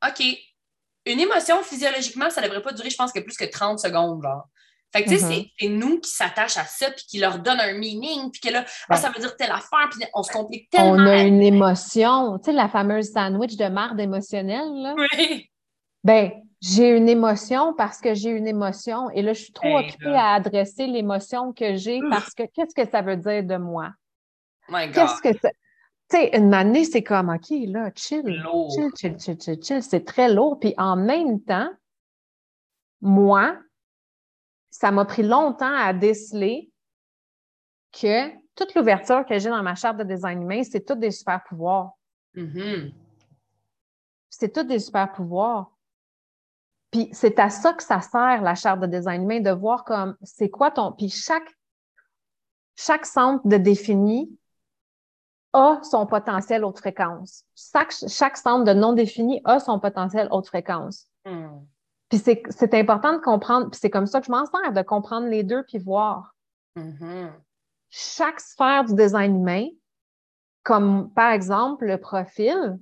OK. 0.07 0.25
Une 1.07 1.21
émotion, 1.21 1.63
physiologiquement, 1.63 2.31
ça 2.31 2.41
devrait 2.41 2.63
pas 2.63 2.73
durer, 2.73 2.89
je 2.89 2.97
pense, 2.97 3.13
que 3.13 3.21
plus 3.21 3.37
que 3.37 3.45
30 3.45 3.79
secondes, 3.79 4.23
genre. 4.23 4.49
Fait 4.95 5.03
que, 5.03 5.11
tu 5.11 5.19
sais, 5.19 5.25
mm-hmm. 5.25 5.53
c'est 5.59 5.69
nous 5.69 6.01
qui 6.01 6.11
s'attachent 6.11 6.57
à 6.57 6.65
ça, 6.65 6.89
puis 6.93 7.05
qui 7.09 7.19
leur 7.19 7.41
donne 7.41 7.59
un 7.59 7.75
meaning, 7.75 8.31
puis 8.31 8.41
que 8.41 8.49
là, 8.49 8.65
ah, 8.89 8.97
ça 8.97 9.11
veut 9.11 9.21
dire 9.21 9.37
telle 9.37 9.51
affaire, 9.51 9.89
puis 9.91 10.07
on 10.15 10.23
se 10.23 10.31
complique 10.33 10.71
tellement. 10.71 10.93
On 10.93 11.07
a 11.07 11.23
une 11.23 11.43
émotion, 11.43 12.39
tu 12.39 12.45
sais, 12.45 12.53
la 12.53 12.69
fameuse 12.69 13.11
sandwich 13.13 13.57
de 13.57 13.67
marde 13.67 13.99
émotionnelle, 13.99 14.73
là. 14.73 14.95
Oui. 14.97 15.51
Ben, 16.05 16.31
j'ai 16.61 16.97
une 16.97 17.09
émotion 17.09 17.75
parce 17.75 18.01
que 18.01 18.15
j'ai 18.15 18.31
une 18.31 18.47
émotion 18.47 19.11
et 19.11 19.23
là, 19.23 19.33
je 19.33 19.43
suis 19.45 19.53
trop 19.53 19.67
Hey, 19.67 19.87
occupée 19.89 20.05
là. 20.11 20.33
à 20.33 20.35
adresser 20.35 20.87
l'émotion 20.87 21.53
que 21.53 21.75
j'ai 21.75 22.01
parce 22.11 22.33
que 22.35 22.45
qu'est-ce 22.47 22.75
que 22.75 22.89
ça 22.89 23.03
veut 23.03 23.17
dire 23.17 23.45
de 23.45 23.57
moi? 23.57 23.91
My 24.69 24.87
God. 24.87 24.95
Qu'est-ce 24.95 25.21
que 25.23 25.39
ça. 25.41 25.51
Tu 26.11 26.17
sais, 26.19 26.37
une 26.37 26.53
année, 26.53 26.85
c'est 26.85 27.03
comme, 27.03 27.31
OK, 27.31 27.49
là, 27.67 27.91
chill, 27.95 28.23
Lourd. 28.25 28.71
chill, 28.75 28.91
chill, 28.97 29.19
chill, 29.19 29.41
chill, 29.41 29.63
chill. 29.63 29.83
C'est 29.83 30.05
très 30.05 30.33
lourd. 30.33 30.59
Puis 30.61 30.75
en 30.77 30.97
même 30.97 31.41
temps, 31.43 31.71
moi, 33.01 33.57
ça 34.71 34.91
m'a 34.91 35.05
pris 35.05 35.23
longtemps 35.23 35.75
à 35.75 35.93
déceler 35.93 36.71
que 37.93 38.31
toute 38.55 38.75
l'ouverture 38.75 39.25
que 39.27 39.39
j'ai 39.39 39.49
dans 39.51 39.63
ma 39.63 39.75
charte 39.75 39.97
de 39.99 40.05
design 40.05 40.43
humain, 40.43 40.63
c'est 40.63 40.85
tout 40.85 40.95
des 40.95 41.11
super 41.11 41.43
pouvoirs. 41.45 41.93
Mhm. 42.35 42.93
C'est 44.31 44.53
tout 44.53 44.65
des 44.65 44.79
super 44.81 45.11
pouvoirs. 45.13 45.71
Puis 46.95 47.09
c'est 47.11 47.41
à 47.41 47.51
ça 47.51 47.73
que 47.73 47.83
ça 47.83 48.01
sert, 48.01 48.41
la 48.41 48.55
charte 48.55 48.79
de 48.79 48.87
design 48.87 49.25
humain, 49.25 49.41
de 49.41 49.51
voir 49.51 49.83
comme 49.83 50.17
c'est 50.23 50.49
quoi 50.49 50.71
ton. 50.71 50.93
Puis 50.93 51.11
chaque, 51.11 51.53
chaque 52.77 53.05
centre 53.05 53.45
de 53.45 53.57
défini 53.57 54.31
a 55.55 55.81
son 55.83 56.07
potentiel 56.07 56.65
haute 56.65 56.79
fréquence. 56.79 57.47
Chaque, 57.57 57.93
chaque 58.07 58.37
centre 58.37 58.63
de 58.63 58.73
non 58.73 58.93
défini 58.93 59.41
a 59.45 59.59
son 59.59 59.81
potentiel 59.81 60.29
haute 60.31 60.47
fréquence. 60.47 61.09
Mm. 61.25 61.65
Puis 62.11 62.21
c'est 62.21 62.45
c'est 62.51 62.75
important 62.75 63.15
de 63.15 63.21
comprendre, 63.21 63.71
puis 63.71 63.81
c'est 63.81 63.91
comme 63.91 64.07
ça 64.07 64.21
que 64.21 64.27
je 64.27 64.31
m'en 64.31 64.47
sers, 64.47 64.73
de 64.73 64.83
comprendre 64.83 65.27
les 65.27 65.43
deux 65.43 65.65
puis 65.65 65.79
voir. 65.79 66.37
Mhm. 66.77 67.33
chaque 67.91 68.39
sphère 68.39 68.85
du 68.85 68.95
design 68.95 69.35
humain, 69.37 69.67
comme 70.63 71.13
par 71.13 71.33
exemple 71.33 71.87
le 71.87 71.99
profil, 71.99 72.79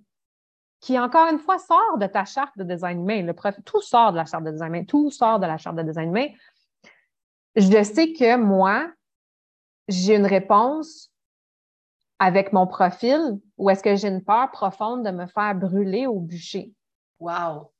qui 0.83 0.99
encore 0.99 1.28
une 1.28 1.39
fois 1.39 1.59
sort 1.59 1.97
de 1.97 2.07
ta 2.07 2.24
charte 2.24 2.59
de 2.59 2.64
design 2.64 3.01
humain. 3.01 3.22
Le 3.22 3.62
tout 3.62 3.80
sort 3.80 4.11
de 4.11 4.16
la 4.16 4.26
charte 4.26 4.43
de 4.45 4.51
design 4.51 4.74
humain, 4.74 4.85
tout 4.85 5.11
sort 5.12 5.39
de 5.39 5.47
la 5.47 5.57
charte 5.57 5.76
de 5.76 5.83
design 5.83 6.09
humain. 6.09 6.26
Je 7.55 7.85
sais 7.85 8.12
que 8.12 8.37
moi, 8.37 8.91
j'ai 9.87 10.16
une 10.16 10.26
réponse 10.26 11.11
avec 12.18 12.53
mon 12.53 12.66
profil 12.66 13.39
ou 13.57 13.70
est-ce 13.70 13.83
que 13.83 13.95
j'ai 13.95 14.09
une 14.09 14.24
peur 14.24 14.51
profonde 14.51 15.05
de 15.05 15.11
me 15.12 15.26
faire 15.26 15.55
brûler 15.55 16.07
au 16.09 16.18
bûcher? 16.18 16.72
Wow. 17.20 17.72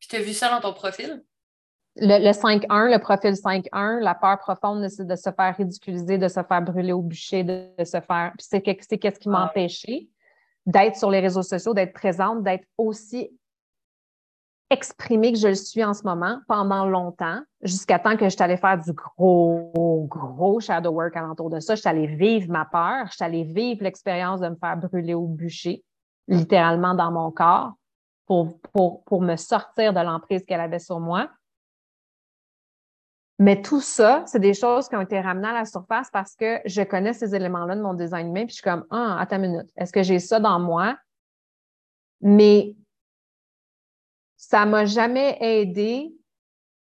Puis 0.00 0.08
t'as 0.10 0.20
vu 0.20 0.34
ça 0.34 0.50
dans 0.50 0.60
ton 0.60 0.74
profil? 0.74 1.24
Le, 1.96 2.18
le 2.18 2.32
5-1, 2.32 2.92
le 2.92 2.98
profil 2.98 3.32
5-1, 3.32 4.00
la 4.00 4.14
peur 4.14 4.38
profonde, 4.38 4.82
de 4.82 4.88
se 5.16 5.30
faire 5.32 5.56
ridiculiser, 5.56 6.18
de 6.18 6.28
se 6.28 6.42
faire 6.42 6.60
brûler 6.60 6.92
au 6.92 7.00
bûcher, 7.00 7.44
de, 7.44 7.70
de 7.78 7.84
se 7.84 8.00
faire. 8.00 8.32
Puis 8.36 8.46
c'est 8.46 8.60
que- 8.60 8.84
c'est 8.86 8.98
qu'est-ce 8.98 9.20
qui 9.20 9.30
m'a 9.30 9.46
empêché 9.46 10.10
d'être 10.66 10.96
sur 10.96 11.10
les 11.10 11.20
réseaux 11.20 11.42
sociaux, 11.42 11.74
d'être 11.74 11.92
présente, 11.92 12.42
d'être 12.42 12.66
aussi 12.78 13.30
exprimée 14.70 15.32
que 15.32 15.38
je 15.38 15.48
le 15.48 15.54
suis 15.54 15.84
en 15.84 15.94
ce 15.94 16.02
moment 16.02 16.40
pendant 16.48 16.86
longtemps, 16.86 17.40
jusqu'à 17.62 17.98
temps 17.98 18.16
que 18.16 18.24
je 18.24 18.30
suis 18.30 18.42
allée 18.42 18.56
faire 18.56 18.80
du 18.80 18.92
gros, 18.92 20.06
gros 20.08 20.60
shadow 20.60 20.90
work 20.90 21.16
alentour 21.16 21.50
de 21.50 21.60
ça. 21.60 21.74
Je 21.74 21.80
suis 21.80 21.88
allée 21.88 22.06
vivre 22.06 22.50
ma 22.50 22.64
peur, 22.64 23.06
je 23.10 23.24
suis 23.24 23.44
vivre 23.44 23.82
l'expérience 23.82 24.40
de 24.40 24.48
me 24.48 24.56
faire 24.56 24.76
brûler 24.76 25.14
au 25.14 25.26
bûcher, 25.26 25.84
littéralement 26.28 26.94
dans 26.94 27.12
mon 27.12 27.30
corps, 27.30 27.72
pour, 28.26 28.58
pour, 28.72 29.04
pour 29.04 29.22
me 29.22 29.36
sortir 29.36 29.92
de 29.92 30.00
l'emprise 30.00 30.44
qu'elle 30.44 30.60
avait 30.60 30.78
sur 30.78 30.98
moi. 30.98 31.28
Mais 33.38 33.62
tout 33.62 33.80
ça, 33.80 34.22
c'est 34.26 34.38
des 34.38 34.54
choses 34.54 34.88
qui 34.88 34.94
ont 34.94 35.00
été 35.00 35.20
ramenées 35.20 35.48
à 35.48 35.52
la 35.52 35.64
surface 35.64 36.08
parce 36.10 36.36
que 36.36 36.60
je 36.66 36.82
connais 36.82 37.12
ces 37.12 37.34
éléments-là 37.34 37.74
de 37.74 37.82
mon 37.82 37.94
design 37.94 38.28
humain, 38.28 38.46
puis 38.46 38.50
je 38.50 38.54
suis 38.54 38.62
comme, 38.62 38.86
ah, 38.90 39.16
attends 39.18 39.36
une 39.36 39.50
minute, 39.50 39.70
est-ce 39.76 39.92
que 39.92 40.02
j'ai 40.02 40.20
ça 40.20 40.38
dans 40.38 40.60
moi? 40.60 40.96
Mais 42.20 42.76
ça 44.36 44.66
m'a 44.66 44.84
jamais 44.84 45.36
aidé 45.40 46.14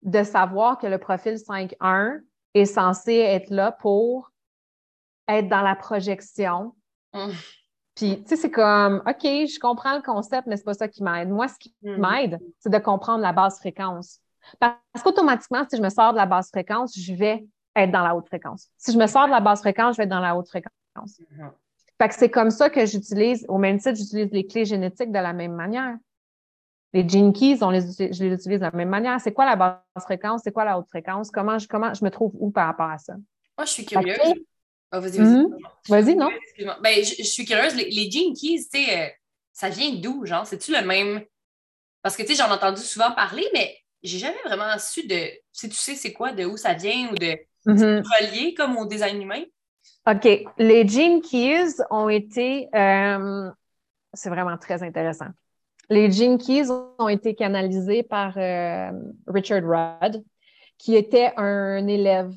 de 0.01 0.23
savoir 0.23 0.77
que 0.77 0.87
le 0.87 0.97
profil 0.97 1.35
5.1 1.35 2.19
est 2.53 2.65
censé 2.65 3.13
être 3.13 3.49
là 3.49 3.71
pour 3.71 4.31
être 5.27 5.47
dans 5.47 5.61
la 5.61 5.75
projection. 5.75 6.75
Mm. 7.13 7.29
Puis, 7.95 8.23
tu 8.23 8.29
sais, 8.29 8.35
c'est 8.35 8.51
comme, 8.51 9.03
OK, 9.05 9.21
je 9.23 9.59
comprends 9.59 9.95
le 9.95 10.01
concept, 10.01 10.47
mais 10.47 10.57
c'est 10.57 10.63
pas 10.63 10.73
ça 10.73 10.87
qui 10.87 11.03
m'aide. 11.03 11.29
Moi, 11.29 11.47
ce 11.47 11.59
qui 11.59 11.75
Mhm. 11.81 11.97
m'aide, 11.99 12.39
c'est 12.59 12.71
de 12.71 12.77
comprendre 12.77 13.21
la 13.21 13.33
basse 13.33 13.59
fréquence. 13.59 14.20
Parce 14.59 15.03
qu'automatiquement, 15.03 15.65
si 15.69 15.77
je 15.77 15.81
me 15.81 15.89
sors 15.89 16.11
de 16.13 16.17
la 16.17 16.25
basse 16.25 16.49
fréquence, 16.49 16.97
je 16.97 17.13
vais 17.13 17.45
être 17.75 17.91
dans 17.91 18.03
la 18.03 18.15
haute 18.15 18.27
fréquence. 18.27 18.69
Si 18.77 18.91
je 18.91 18.97
me 18.97 19.07
sors 19.07 19.25
de 19.25 19.31
la 19.31 19.39
basse 19.39 19.61
fréquence, 19.61 19.95
je 19.95 19.97
vais 19.97 20.03
être 20.03 20.09
dans 20.09 20.19
la 20.19 20.35
haute 20.35 20.49
fréquence. 20.49 20.71
Mhm. 20.95 21.51
Fait 22.01 22.09
que 22.09 22.15
c'est 22.15 22.29
comme 22.29 22.49
ça 22.49 22.69
que 22.69 22.85
j'utilise, 22.85 23.45
au 23.47 23.57
même 23.57 23.77
titre, 23.77 23.95
j'utilise 23.95 24.31
les 24.31 24.47
clés 24.47 24.65
génétiques 24.65 25.11
de 25.11 25.19
la 25.19 25.33
même 25.33 25.53
manière. 25.53 25.95
Les 26.93 27.07
gene 27.07 27.31
keys, 27.31 27.59
on 27.61 27.69
les, 27.69 27.81
je 27.81 28.23
les 28.23 28.33
utilise 28.33 28.59
de 28.59 28.65
la 28.65 28.71
même 28.71 28.89
manière. 28.89 29.21
C'est 29.21 29.31
quoi 29.31 29.45
la 29.45 29.55
basse 29.55 29.79
fréquence? 30.03 30.41
C'est 30.43 30.51
quoi 30.51 30.65
la 30.65 30.77
haute 30.77 30.89
fréquence? 30.89 31.31
Comment 31.31 31.57
je, 31.57 31.67
comment 31.67 31.93
je 31.93 32.03
me 32.03 32.09
trouve 32.09 32.33
où 32.39 32.51
par 32.51 32.67
rapport 32.67 32.89
à 32.89 32.97
ça? 32.97 33.13
Moi, 33.57 33.65
je 33.65 33.71
suis 33.71 33.85
que, 33.85 33.95
curieuse. 33.95 34.33
Ah, 34.91 34.99
vas-y, 34.99 35.17
vas-y. 35.19 35.27
Mhm. 35.27 35.57
Vas-y, 35.87 36.15
non? 36.15 36.29
Ben, 36.81 37.03
je, 37.03 37.15
je 37.19 37.23
suis 37.23 37.45
curieuse. 37.45 37.75
Les, 37.75 37.89
les 37.89 38.11
Gene 38.11 38.33
Keys, 38.33 38.67
tu 38.69 38.83
sais, 38.83 38.99
euh, 38.99 39.09
ça 39.53 39.69
vient 39.69 39.93
d'où, 39.93 40.25
genre? 40.25 40.45
C'est-tu 40.45 40.73
le 40.73 40.85
même? 40.85 41.23
Parce 42.01 42.17
que, 42.17 42.23
tu 42.23 42.29
sais, 42.29 42.35
j'en 42.35 42.49
ai 42.49 42.53
entendu 42.53 42.81
souvent 42.81 43.11
parler, 43.11 43.47
mais 43.53 43.77
j'ai 44.03 44.17
jamais 44.19 44.41
vraiment 44.45 44.77
su 44.79 45.05
de. 45.07 45.29
Si 45.51 45.69
tu 45.69 45.75
sais 45.75 45.95
c'est 45.95 46.13
quoi, 46.13 46.31
de 46.33 46.45
où 46.45 46.57
ça 46.57 46.73
vient 46.73 47.09
ou 47.11 47.15
de 47.15 47.37
Mhm. 47.65 48.01
relier 48.19 48.53
comme 48.55 48.75
au 48.77 48.85
design 48.87 49.21
humain. 49.21 49.43
OK. 50.07 50.27
Les 50.57 50.87
Gene 50.87 51.21
Keys 51.21 51.75
ont 51.91 52.09
été, 52.09 52.67
euh, 52.75 53.51
c'est 54.13 54.29
vraiment 54.29 54.57
très 54.57 54.81
intéressant. 54.81 55.27
Les 55.89 56.09
Gene 56.11 56.39
Keys 56.39 56.71
ont 56.97 57.07
été 57.07 57.35
canalisés 57.35 58.01
par 58.01 58.33
euh, 58.37 58.91
Richard 59.27 59.61
Rudd, 59.63 60.23
qui 60.79 60.95
était 60.95 61.33
un 61.37 61.85
élève 61.87 62.31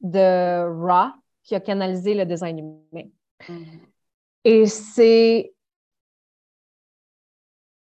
de 0.00 0.66
Ra, 0.84 1.14
qui 1.44 1.54
a 1.54 1.60
canalisé 1.60 2.14
le 2.14 2.24
design 2.26 2.58
humain. 2.58 3.08
Mhm. 3.48 3.80
Et 4.44 4.66
c'est 4.66 5.52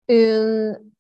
une. 0.08 0.91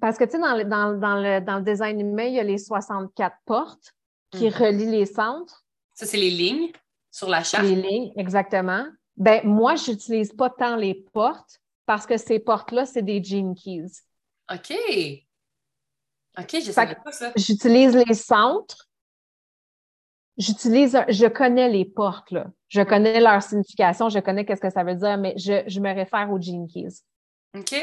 Parce 0.00 0.16
que, 0.18 0.24
tu 0.24 0.32
sais, 0.32 0.38
dans, 0.38 0.56
le- 0.56 0.64
dans, 0.64 0.98
dans 0.98 1.16
le, 1.16 1.40
dans 1.40 1.56
le 1.58 1.62
design 1.62 2.00
humain, 2.00 2.24
il 2.24 2.34
y 2.34 2.40
a 2.40 2.42
les 2.44 2.58
64 2.58 3.36
portes 3.44 3.92
qui 4.30 4.46
Mhm. 4.46 4.52
relient 4.54 4.90
les 4.90 5.06
centres. 5.06 5.64
Ça, 5.94 6.06
c'est 6.06 6.16
les 6.16 6.30
lignes 6.30 6.70
sur 7.10 7.28
la 7.28 7.42
charte? 7.44 7.64
Les 7.64 7.74
lignes, 7.74 8.12
exactement. 8.16 8.86
Ben, 9.16 9.40
moi, 9.44 9.74
je 9.74 9.90
n'utilise 9.90 10.32
pas 10.32 10.48
tant 10.50 10.76
les 10.76 10.94
portes 11.12 11.60
parce 11.86 12.06
que 12.06 12.16
ces 12.16 12.38
portes-là, 12.38 12.86
c'est 12.86 13.02
des 13.02 13.22
gene 13.22 13.54
keys. 13.54 13.90
OK. 14.52 14.72
OK, 16.38 16.56
je 16.64 16.70
savais 16.72 16.96
pas 17.04 17.12
ça. 17.12 17.32
J'utilise 17.36 17.94
les 17.96 18.14
centres. 18.14 18.86
J'utilise, 20.38 20.98
je 21.08 21.26
connais 21.26 21.68
les 21.68 21.84
portes, 21.84 22.30
là. 22.30 22.46
Je 22.68 22.80
connais 22.82 23.20
leur 23.20 23.42
signification, 23.42 24.08
je 24.08 24.20
connais 24.20 24.44
qu'est-ce 24.46 24.60
que 24.60 24.70
ça 24.70 24.84
veut 24.84 24.94
dire, 24.94 25.18
mais 25.18 25.34
je, 25.36 25.64
je 25.66 25.80
me 25.80 25.92
réfère 25.92 26.30
aux 26.30 26.40
gene 26.40 26.66
keys 26.68 27.02
OK. 27.58 27.74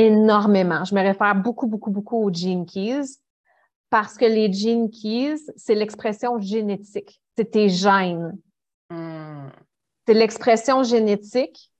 Énormément. 0.00 0.84
Je 0.84 0.94
me 0.94 1.02
réfère 1.02 1.34
beaucoup, 1.34 1.66
beaucoup, 1.66 1.90
beaucoup 1.90 2.16
aux 2.16 2.32
gene 2.32 2.64
keys 2.64 3.18
parce 3.90 4.16
que 4.16 4.24
les 4.24 4.50
gene 4.50 4.90
keys, 4.90 5.40
c'est 5.56 5.74
l'expression 5.74 6.38
génétique. 6.38 7.20
C'est 7.36 7.50
tes 7.50 7.68
gènes. 7.68 8.36
Hmm. 8.88 9.50
c'est 10.04 10.14
l'expression 10.14 10.82
génétique 10.82 11.70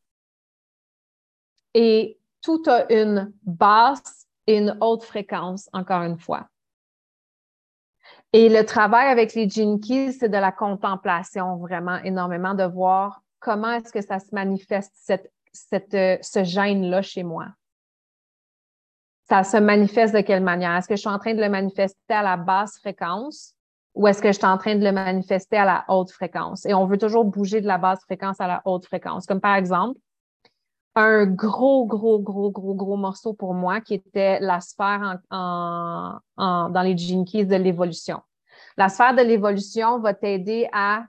et 1.75 2.21
tout 2.41 2.63
a 2.67 2.93
une 2.93 3.33
basse 3.43 4.29
et 4.47 4.59
une 4.59 4.77
haute 4.81 5.03
fréquence, 5.03 5.69
encore 5.73 6.03
une 6.03 6.19
fois. 6.19 6.47
Et 8.33 8.49
le 8.49 8.65
travail 8.65 9.09
avec 9.09 9.35
les 9.35 9.49
gene 9.49 9.81
keys, 9.81 10.13
c'est 10.13 10.29
de 10.29 10.37
la 10.37 10.53
contemplation 10.53 11.57
vraiment 11.57 11.97
énormément, 12.05 12.55
de 12.55 12.63
voir 12.63 13.23
comment 13.41 13.73
est-ce 13.73 13.93
que 13.93 14.03
ça 14.03 14.21
se 14.21 14.33
manifeste, 14.33 14.93
cette, 14.95 15.33
cette, 15.53 15.95
euh, 15.95 16.17
ce 16.23 16.45
gène-là 16.45 17.03
chez 17.03 17.25
moi. 17.25 17.49
Ça 19.31 19.45
se 19.45 19.57
manifeste 19.57 20.13
de 20.13 20.23
quelle 20.23 20.43
manière? 20.43 20.77
Est-ce 20.77 20.89
que 20.89 20.97
je 20.97 21.01
suis 21.01 21.09
en 21.09 21.21
train 21.21 21.35
de 21.35 21.41
le 21.41 21.49
manifester 21.49 22.15
à 22.15 22.23
la 22.23 22.37
basse 22.37 22.79
fréquence 22.81 23.55
ou 23.95 24.09
est-ce 24.09 24.21
que 24.21 24.29
je 24.29 24.39
suis 24.39 24.47
en 24.47 24.59
train 24.59 24.75
de 24.75 24.85
le 24.85 24.91
manifester 24.91 25.57
à 25.57 25.65
la 25.65 25.85
haute 25.89 26.11
fréquence? 26.11 26.67
Et 26.67 26.75
on 26.75 26.85
veut 26.87 26.99
toujours 26.99 27.25
bouger 27.25 27.61
de 27.61 27.67
la 27.67 27.79
basse 27.79 28.03
fréquence 28.05 28.41
à 28.41 28.49
la 28.49 28.61
haute 28.65 28.87
fréquence. 28.87 29.27
Comme 29.27 29.41
par 29.41 29.55
exemple, 29.55 30.01
un 30.97 31.27
gros, 31.27 31.87
gros, 31.87 32.19
gros, 32.19 32.51
gros, 32.51 32.75
gros 32.75 32.97
morceau 32.97 33.33
pour 33.33 33.55
moi 33.55 33.81
qui 33.81 33.95
était 33.95 34.41
la 34.41 34.61
sphère 34.61 35.21
en, 35.31 36.19
en- 36.37 36.69
dans 36.71 36.83
les 36.83 36.97
keys 36.97 37.47
de 37.47 37.57
l'évolution. 37.57 38.21
La 38.77 38.89
sphère 38.89 39.15
de 39.15 39.23
l'évolution 39.23 40.01
va 40.01 40.13
t'aider 40.13 40.69
à 40.73 41.05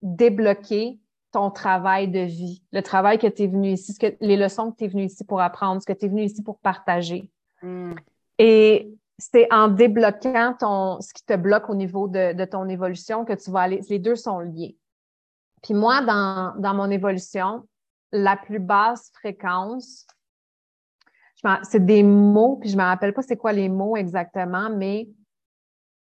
débloquer 0.00 0.98
ton 1.30 1.50
travail 1.50 2.08
de 2.08 2.20
vie, 2.20 2.62
le 2.72 2.80
travail 2.80 3.18
que 3.18 3.26
tu 3.26 3.42
es 3.42 3.46
venu 3.48 3.72
ici, 3.72 3.94
les 4.20 4.36
leçons 4.36 4.70
que 4.70 4.76
tu 4.76 4.84
es 4.84 4.88
venu 4.88 5.04
ici 5.04 5.24
pour 5.24 5.40
apprendre, 5.40 5.82
ce 5.82 5.86
que 5.86 5.92
tu 5.92 6.06
es 6.06 6.08
venu 6.08 6.22
ici 6.22 6.42
pour 6.42 6.58
partager. 6.60 7.28
Hmm. 7.64 7.94
Et 8.38 8.92
c'est 9.18 9.50
en 9.52 9.68
débloquant 9.68 10.54
ton, 10.58 11.00
ce 11.00 11.14
qui 11.14 11.24
te 11.24 11.34
bloque 11.34 11.70
au 11.70 11.74
niveau 11.74 12.08
de, 12.08 12.34
de 12.34 12.44
ton 12.44 12.68
évolution 12.68 13.24
que 13.24 13.32
tu 13.32 13.50
vas 13.50 13.60
aller. 13.60 13.80
Les 13.88 13.98
deux 13.98 14.16
sont 14.16 14.40
liés. 14.40 14.76
Puis 15.62 15.72
moi, 15.72 16.02
dans, 16.02 16.54
dans 16.58 16.74
mon 16.74 16.90
évolution, 16.90 17.66
la 18.12 18.36
plus 18.36 18.58
basse 18.58 19.10
fréquence, 19.14 20.06
c'est 21.62 21.84
des 21.84 22.02
mots, 22.02 22.56
puis 22.56 22.70
je 22.70 22.76
ne 22.76 22.82
me 22.82 22.86
rappelle 22.86 23.12
pas 23.12 23.22
c'est 23.22 23.36
quoi 23.36 23.52
les 23.52 23.68
mots 23.68 23.96
exactement, 23.96 24.70
mais 24.70 25.08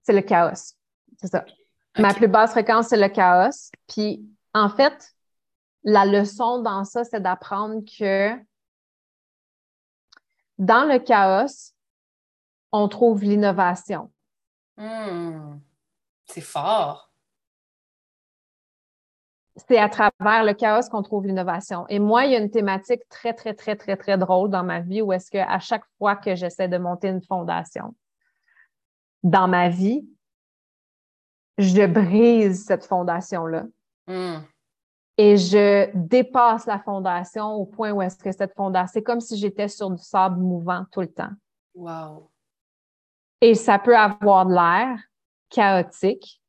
c'est 0.03 0.13
le 0.13 0.21
chaos. 0.21 0.75
C'est 1.17 1.27
ça. 1.27 1.45
Ma 1.97 2.13
plus 2.13 2.27
basse 2.27 2.51
fréquence, 2.51 2.87
c'est 2.87 2.97
le 2.97 3.09
chaos. 3.09 3.71
Puis, 3.87 4.25
en 4.53 4.69
fait, 4.69 5.13
la 5.83 6.05
leçon 6.05 6.61
dans 6.61 6.83
ça, 6.83 7.03
c'est 7.03 7.21
d'apprendre 7.21 7.81
que 7.97 8.33
dans 10.57 10.87
le 10.87 10.99
chaos, 10.99 11.73
on 12.71 12.87
trouve 12.87 13.23
l'innovation. 13.23 14.11
Hmm. 14.77 15.59
C'est 16.25 16.41
fort. 16.41 17.11
C'est 19.67 19.79
à 19.79 19.89
travers 19.89 20.43
le 20.43 20.53
chaos 20.53 20.87
qu'on 20.91 21.01
trouve 21.01 21.25
l'innovation. 21.25 21.87
Et 21.89 21.97
moi, 21.97 22.25
il 22.25 22.31
y 22.31 22.35
a 22.35 22.39
une 22.39 22.51
thématique 22.51 23.01
très, 23.09 23.33
très, 23.33 23.55
très, 23.55 23.75
très, 23.75 23.97
très 23.97 24.17
drôle 24.17 24.49
dans 24.49 24.63
ma 24.63 24.81
vie 24.81 25.01
où 25.01 25.11
est-ce 25.11 25.31
qu'à 25.31 25.59
chaque 25.59 25.85
fois 25.97 26.15
que 26.15 26.35
j'essaie 26.35 26.67
de 26.67 26.77
monter 26.77 27.07
une 27.07 27.23
fondation, 27.23 27.95
dans 29.23 29.47
ma 29.47 29.69
vie, 29.69 30.07
je 31.57 31.85
brise 31.87 32.65
cette 32.65 32.85
fondation-là. 32.85 33.63
Hmm. 34.05 34.41
Et 35.17 35.35
je 35.35 35.89
dépasse 35.95 36.67
la 36.67 36.79
fondation 36.79 37.53
au 37.53 37.65
point 37.65 37.91
où 37.91 38.01
est-ce 38.01 38.17
que 38.17 38.31
cette 38.31 38.53
fondation, 38.53 38.91
c'est 38.93 39.03
comme 39.03 39.19
si 39.19 39.35
j'étais 39.35 39.67
sur 39.67 39.89
du 39.89 40.01
sable 40.01 40.39
mouvant 40.39 40.85
tout 40.91 41.01
le 41.01 41.11
temps. 41.11 41.31
Wow. 41.73 42.29
Et 43.41 43.55
ça 43.55 43.79
peut 43.79 43.97
avoir 43.97 44.45
de 44.45 44.53
l'air 44.53 44.99
chaotique, 45.49 46.41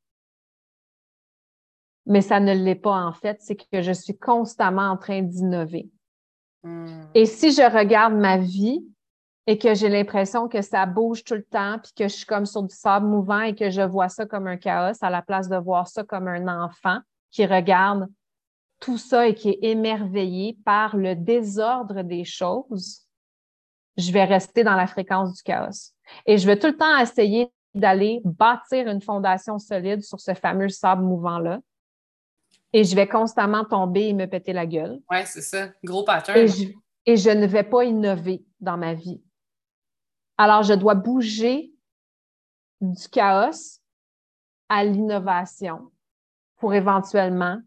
mais 2.05 2.21
ça 2.21 2.41
ne 2.41 2.53
l'est 2.53 2.75
pas 2.75 3.05
en 3.05 3.13
fait. 3.13 3.39
C'est 3.41 3.57
que 3.57 3.81
je 3.81 3.93
suis 3.93 4.17
constamment 4.17 4.91
en 4.91 4.97
train 4.97 5.23
d'innover. 5.23 5.89
Hmm. 6.63 7.05
Et 7.15 7.27
si 7.27 7.53
je 7.53 7.63
regarde 7.63 8.15
ma 8.15 8.37
vie 8.37 8.85
et 9.47 9.57
que 9.57 9.75
j'ai 9.75 9.89
l'impression 9.89 10.49
que 10.49 10.61
ça 10.61 10.85
bouge 10.85 11.25
tout 11.25 11.35
le 11.35 11.45
temps, 11.45 11.79
puis 11.83 11.93
que 11.97 12.05
je 12.05 12.15
suis 12.15 12.27
comme 12.27 12.45
sur 12.45 12.63
du 12.63 12.75
sable 12.75 13.07
mouvant 13.07 13.41
et 13.41 13.55
que 13.55 13.71
je 13.71 13.81
vois 13.81 14.11
ça 14.11 14.27
comme 14.27 14.47
un 14.47 14.59
chaos 14.59 14.99
à 15.01 15.09
la 15.09 15.23
place 15.23 15.49
de 15.49 15.57
voir 15.57 15.89
ça 15.89 16.05
comme 16.05 16.29
un 16.29 16.65
enfant 16.65 16.99
qui 17.31 17.47
regarde 17.47 18.09
tout 18.81 18.99
ça 18.99 19.29
et 19.29 19.35
qui 19.35 19.51
est 19.51 19.59
émerveillé 19.63 20.57
par 20.65 20.97
le 20.97 21.15
désordre 21.15 22.03
des 22.03 22.25
choses, 22.25 23.07
je 23.97 24.13
vais 24.13 24.25
rester 24.25 24.63
dans 24.63 24.77
la 24.77 24.87
fréquence 24.87 25.35
du 25.35 25.43
chaos. 25.43 25.93
Et 26.27 26.39
je 26.39 26.47
vais 26.47 26.59
tout 26.59 26.69
le 26.69 26.77
temps 26.77 26.99
essayer 26.99 27.51
d'aller 27.75 28.21
bâtir 28.25 28.89
une 28.89 29.03
fondation 29.03 29.59
solide 29.59 30.03
sur 30.03 30.21
ce 30.21 30.35
fameux 30.35 30.69
sable 30.69 31.03
mouvant-là. 31.03 31.61
Et 32.73 32.85
je 32.85 32.95
vais 32.95 33.09
constamment 33.09 33.65
tomber 33.65 34.09
et 34.09 34.13
me 34.13 34.27
péter 34.27 34.53
la 34.53 34.67
gueule. 34.67 35.01
Ouais, 35.11 35.25
c'est 35.25 35.43
ça. 35.43 35.69
Gros 35.83 36.05
pattern. 36.05 36.39
Et 36.39 36.49
je, 36.49 36.69
et 37.07 37.17
je 37.17 37.31
ne 37.31 37.47
vais 37.47 37.65
pas 37.65 37.85
innover 37.85 38.45
dans 38.61 38.77
ma 38.77 38.95
vie. 38.95 39.23
Alors, 40.37 40.63
je 40.63 40.75
dois 40.75 40.95
bouger 40.95 41.73
du 42.81 43.09
chaos 43.09 43.81
à 44.69 44.85
l'innovation 44.85 45.91
pour 46.57 46.75
éventuellement 46.75 47.59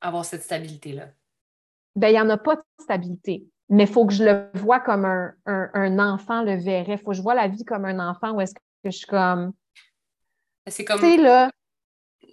avoir 0.00 0.24
cette 0.24 0.42
stabilité-là? 0.42 1.08
Ben, 1.96 2.08
il 2.08 2.12
n'y 2.12 2.20
en 2.20 2.30
a 2.30 2.38
pas 2.38 2.56
de 2.56 2.62
stabilité, 2.80 3.44
mais 3.68 3.84
il 3.84 3.88
faut 3.88 4.06
que 4.06 4.12
je 4.12 4.24
le 4.24 4.50
vois 4.54 4.80
comme 4.80 5.04
un, 5.04 5.34
un, 5.46 5.98
enfant 5.98 6.42
le 6.42 6.56
verrait. 6.56 6.92
Il 6.92 6.98
faut 6.98 7.10
que 7.10 7.16
je 7.16 7.22
vois 7.22 7.34
la 7.34 7.48
vie 7.48 7.64
comme 7.64 7.84
un 7.84 7.98
enfant 8.10 8.32
où 8.32 8.40
est-ce 8.40 8.54
que 8.54 8.60
je 8.84 8.90
suis 8.90 9.06
comme. 9.06 9.52
C'est 10.66 10.84
comme. 10.84 11.00
Tu 11.00 11.06
sais, 11.06 11.16
là, 11.16 11.50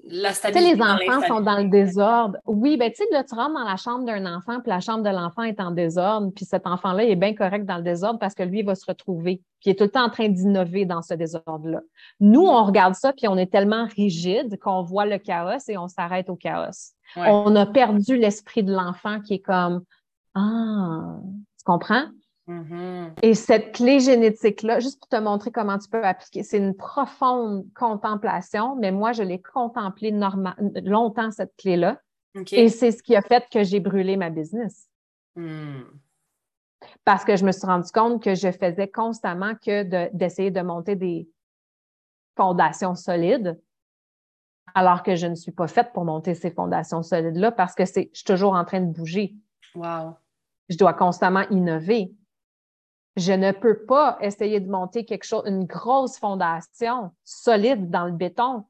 la 0.07 0.29
tu 0.33 0.35
sais, 0.35 0.51
les 0.51 0.79
enfants 0.79 1.25
sont 1.27 1.41
dans 1.41 1.57
le 1.57 1.69
désordre. 1.69 2.37
Oui, 2.45 2.77
ben 2.77 2.91
tu 2.91 2.97
sais, 2.97 3.05
là, 3.11 3.23
tu 3.23 3.33
rentres 3.33 3.55
dans 3.55 3.63
la 3.63 3.75
chambre 3.75 4.05
d'un 4.05 4.25
enfant, 4.35 4.59
puis 4.59 4.69
la 4.69 4.79
chambre 4.79 5.03
de 5.03 5.09
l'enfant 5.09 5.41
est 5.41 5.59
en 5.59 5.71
désordre, 5.71 6.31
puis 6.35 6.45
cet 6.45 6.67
enfant-là 6.67 7.03
il 7.05 7.11
est 7.11 7.15
bien 7.15 7.33
correct 7.33 7.65
dans 7.65 7.77
le 7.77 7.83
désordre 7.83 8.19
parce 8.19 8.35
que 8.35 8.43
lui, 8.43 8.59
il 8.59 8.65
va 8.65 8.75
se 8.75 8.85
retrouver, 8.85 9.41
puis 9.59 9.69
il 9.69 9.69
est 9.71 9.75
tout 9.75 9.85
le 9.85 9.89
temps 9.89 10.05
en 10.05 10.09
train 10.09 10.29
d'innover 10.29 10.85
dans 10.85 11.01
ce 11.01 11.15
désordre-là. 11.15 11.81
Nous, 12.19 12.45
on 12.45 12.63
regarde 12.63 12.93
ça, 12.93 13.13
puis 13.13 13.27
on 13.27 13.37
est 13.37 13.51
tellement 13.51 13.87
rigide 13.95 14.59
qu'on 14.59 14.83
voit 14.83 15.07
le 15.07 15.17
chaos 15.17 15.57
et 15.67 15.77
on 15.77 15.87
s'arrête 15.87 16.29
au 16.29 16.35
chaos. 16.35 16.93
On 17.15 17.55
a 17.55 17.65
perdu 17.65 18.17
l'esprit 18.17 18.63
de 18.63 18.73
l'enfant 18.73 19.19
qui 19.21 19.35
est 19.35 19.39
comme 19.39 19.83
Ah, 20.35 21.17
tu 21.57 21.63
comprends? 21.65 22.05
Mm-hmm. 22.47 23.13
Et 23.23 23.33
cette 23.33 23.73
clé 23.73 23.99
génétique-là, 23.99 24.79
juste 24.79 24.99
pour 24.99 25.07
te 25.07 25.15
montrer 25.15 25.51
comment 25.51 25.77
tu 25.77 25.89
peux 25.89 26.03
appliquer, 26.03 26.43
c'est 26.43 26.57
une 26.57 26.75
profonde 26.75 27.65
contemplation, 27.73 28.75
mais 28.75 28.91
moi, 28.91 29.13
je 29.13 29.23
l'ai 29.23 29.41
contemplée 29.41 30.11
longtemps, 30.83 31.31
cette 31.31 31.55
clé-là. 31.57 31.99
Et 32.51 32.69
c'est 32.69 32.91
ce 32.91 33.01
qui 33.01 33.15
a 33.15 33.21
fait 33.21 33.47
que 33.49 33.63
j'ai 33.63 33.79
brûlé 33.79 34.17
ma 34.17 34.29
business. 34.29 34.89
Mm. 35.35 35.83
Parce 37.03 37.23
que 37.23 37.35
je 37.35 37.45
me 37.45 37.51
suis 37.51 37.65
rendu 37.65 37.91
compte 37.91 38.21
que 38.21 38.35
je 38.35 38.51
faisais 38.51 38.89
constamment 38.89 39.55
que 39.55 40.09
d'essayer 40.13 40.51
de, 40.51 40.61
monter 40.61 40.95
des 40.95 41.29
fondations 42.35 42.93
solides, 42.93 43.59
alors 44.73 45.01
que 45.03 45.15
je 45.15 45.25
ne 45.25 45.35
suis 45.35 45.53
pas 45.53 45.67
faite 45.67 45.93
pour 45.93 46.03
monter 46.03 46.35
ces 46.35 46.51
fondations 46.51 47.01
solides-là 47.01 47.51
parce 47.51 47.73
que 47.73 47.85
c'est, 47.85 48.09
je 48.13 48.19
suis 48.19 48.25
toujours 48.25 48.53
en 48.53 48.65
train 48.65 48.81
de 48.81 48.91
bouger. 48.91 49.35
Wow. 49.73 50.15
Je 50.69 50.77
dois 50.77 50.93
constamment 50.93 51.47
innover 51.49 52.11
je 53.15 53.31
ne 53.31 53.51
peux 53.51 53.85
pas 53.85 54.17
essayer 54.21 54.59
de 54.59 54.69
monter 54.69 55.05
quelque 55.05 55.23
chose, 55.23 55.43
une 55.45 55.65
grosse 55.65 56.17
fondation 56.17 57.11
solide 57.23 57.89
dans 57.89 58.05
le 58.05 58.11
béton 58.11 58.65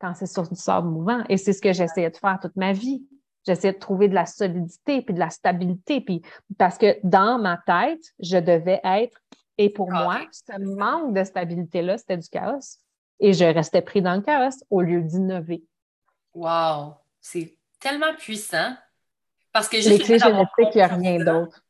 quand 0.00 0.14
c'est 0.14 0.26
sur 0.26 0.48
du 0.48 0.56
sable 0.56 0.88
mouvant. 0.88 1.22
Et 1.28 1.36
c'est 1.36 1.52
ce 1.52 1.60
que 1.60 1.72
j'essayais 1.72 2.10
de 2.10 2.16
faire 2.16 2.38
toute 2.40 2.56
ma 2.56 2.72
vie. 2.72 3.04
J'essayais 3.46 3.74
de 3.74 3.78
trouver 3.78 4.08
de 4.08 4.14
la 4.14 4.26
solidité 4.26 5.02
puis 5.02 5.14
de 5.14 5.18
la 5.18 5.30
stabilité. 5.30 6.00
Puis 6.00 6.22
parce 6.58 6.78
que 6.78 6.98
dans 7.02 7.38
ma 7.38 7.58
tête, 7.58 8.02
je 8.18 8.38
devais 8.38 8.80
être, 8.84 9.20
et 9.58 9.68
pour 9.68 9.90
moi, 9.90 10.20
ce 10.30 10.58
manque 10.76 11.14
de 11.14 11.24
stabilité-là, 11.24 11.98
c'était 11.98 12.16
du 12.16 12.28
chaos. 12.28 12.78
Et 13.18 13.34
je 13.34 13.44
restais 13.44 13.82
pris 13.82 14.00
dans 14.00 14.14
le 14.14 14.22
chaos 14.22 14.64
au 14.70 14.80
lieu 14.80 15.02
d'innover. 15.02 15.62
Wow! 16.34 16.94
C'est 17.20 17.56
tellement 17.78 18.14
puissant. 18.16 18.74
Parce 19.52 19.68
que 19.68 19.76
Les 19.76 19.98
clés 19.98 20.18
génétiques, 20.18 20.74
il 20.74 20.76
n'y 20.76 20.82
a 20.82 20.86
rien 20.86 21.24
d'autre. 21.24 21.62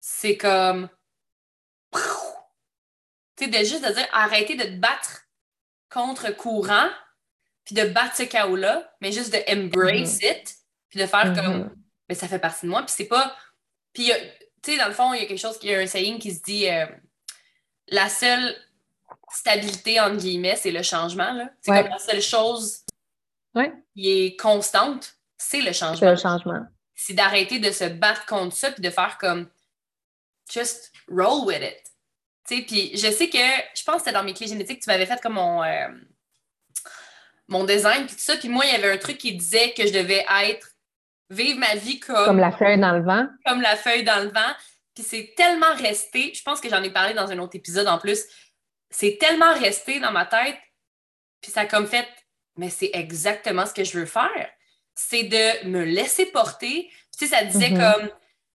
C'est 0.00 0.36
comme 0.36 0.88
tu 3.36 3.44
sais, 3.44 3.50
de 3.50 3.58
juste 3.58 3.86
de 3.86 3.92
dire 3.92 4.06
arrêter 4.12 4.56
de 4.56 4.64
te 4.64 4.76
battre 4.76 5.26
contre 5.90 6.34
courant, 6.34 6.88
puis 7.64 7.74
de 7.74 7.84
battre 7.84 8.16
ce 8.16 8.22
chaos-là, 8.22 8.94
mais 9.00 9.12
juste 9.12 9.32
de 9.32 9.38
embrace 9.50 10.18
mm-hmm. 10.18 10.40
it, 10.40 10.54
puis 10.88 11.00
de 11.00 11.06
faire 11.06 11.34
comme, 11.34 11.34
mais 11.34 11.64
mm-hmm. 11.64 11.74
ben, 12.08 12.14
ça 12.16 12.28
fait 12.28 12.38
partie 12.38 12.66
de 12.66 12.70
moi, 12.70 12.82
puis 12.82 12.94
c'est 12.96 13.06
pas. 13.06 13.36
Puis, 13.92 14.10
tu 14.62 14.72
sais, 14.72 14.78
dans 14.78 14.88
le 14.88 14.94
fond, 14.94 15.12
il 15.14 15.20
y 15.20 15.24
a 15.24 15.26
quelque 15.26 15.38
chose, 15.38 15.58
il 15.62 15.70
y 15.70 15.74
a 15.74 15.78
un 15.78 15.86
saying 15.86 16.18
qui 16.18 16.34
se 16.34 16.42
dit 16.42 16.68
euh, 16.68 16.86
la 17.88 18.08
seule 18.08 18.56
stabilité, 19.30 20.00
entre 20.00 20.16
guillemets, 20.16 20.56
c'est 20.56 20.70
le 20.70 20.82
changement, 20.82 21.32
là. 21.32 21.50
C'est 21.60 21.72
comme 21.72 21.90
la 21.90 21.98
seule 21.98 22.22
chose 22.22 22.84
qui 23.94 24.10
est 24.10 24.38
constante, 24.38 25.14
c'est 25.36 25.62
le 25.62 25.72
changement. 25.72 25.98
C'est 25.98 26.10
le 26.10 26.16
changement. 26.16 26.66
C'est 26.94 27.14
d'arrêter 27.14 27.58
de 27.58 27.70
se 27.70 27.84
battre 27.84 28.26
contre 28.26 28.54
ça, 28.54 28.70
puis 28.70 28.82
de 28.82 28.90
faire 28.90 29.18
comme, 29.18 29.48
just 30.50 30.92
roll 31.08 31.46
with 31.46 31.62
it. 31.62 31.92
Puis 32.46 32.92
je 32.94 33.10
sais 33.10 33.28
que, 33.28 33.38
je 33.38 33.84
pense 33.84 33.96
que 33.96 33.98
c'était 34.00 34.12
dans 34.12 34.24
mes 34.24 34.34
clés 34.34 34.46
génétiques, 34.46 34.80
tu 34.80 34.90
m'avais 34.90 35.06
fait 35.06 35.20
comme 35.20 35.34
mon, 35.34 35.62
euh, 35.62 35.88
mon 37.48 37.64
design, 37.64 38.06
puis 38.06 38.16
tout 38.16 38.22
ça. 38.22 38.36
Puis 38.36 38.48
moi, 38.48 38.64
il 38.66 38.72
y 38.72 38.74
avait 38.74 38.92
un 38.92 38.98
truc 38.98 39.18
qui 39.18 39.34
disait 39.34 39.72
que 39.72 39.86
je 39.86 39.92
devais 39.92 40.24
être, 40.44 40.68
vivre 41.30 41.58
ma 41.58 41.74
vie 41.74 41.98
comme. 41.98 42.24
Comme 42.24 42.38
la 42.38 42.52
feuille 42.52 42.78
dans 42.78 42.92
le 42.92 43.02
vent. 43.02 43.26
Comme 43.44 43.60
la 43.60 43.76
feuille 43.76 44.04
dans 44.04 44.22
le 44.22 44.30
vent. 44.30 44.52
Puis 44.94 45.04
c'est 45.04 45.34
tellement 45.36 45.74
resté, 45.76 46.32
je 46.34 46.42
pense 46.42 46.60
que 46.60 46.70
j'en 46.70 46.82
ai 46.82 46.90
parlé 46.90 47.12
dans 47.12 47.30
un 47.30 47.38
autre 47.38 47.54
épisode 47.54 47.86
en 47.86 47.98
plus, 47.98 48.24
c'est 48.88 49.18
tellement 49.20 49.52
resté 49.52 50.00
dans 50.00 50.10
ma 50.10 50.24
tête, 50.24 50.56
puis 51.42 51.52
ça 51.52 51.62
a 51.62 51.66
comme 51.66 51.86
fait, 51.86 52.08
mais 52.56 52.70
c'est 52.70 52.90
exactement 52.94 53.66
ce 53.66 53.74
que 53.74 53.84
je 53.84 53.98
veux 53.98 54.06
faire. 54.06 54.50
C'est 54.94 55.24
de 55.24 55.68
me 55.68 55.84
laisser 55.84 56.26
porter. 56.26 56.88
Puis 56.88 57.18
tu 57.18 57.26
sais, 57.26 57.36
ça 57.36 57.44
disait 57.44 57.70
mm-hmm. 57.70 57.98
comme 57.98 58.10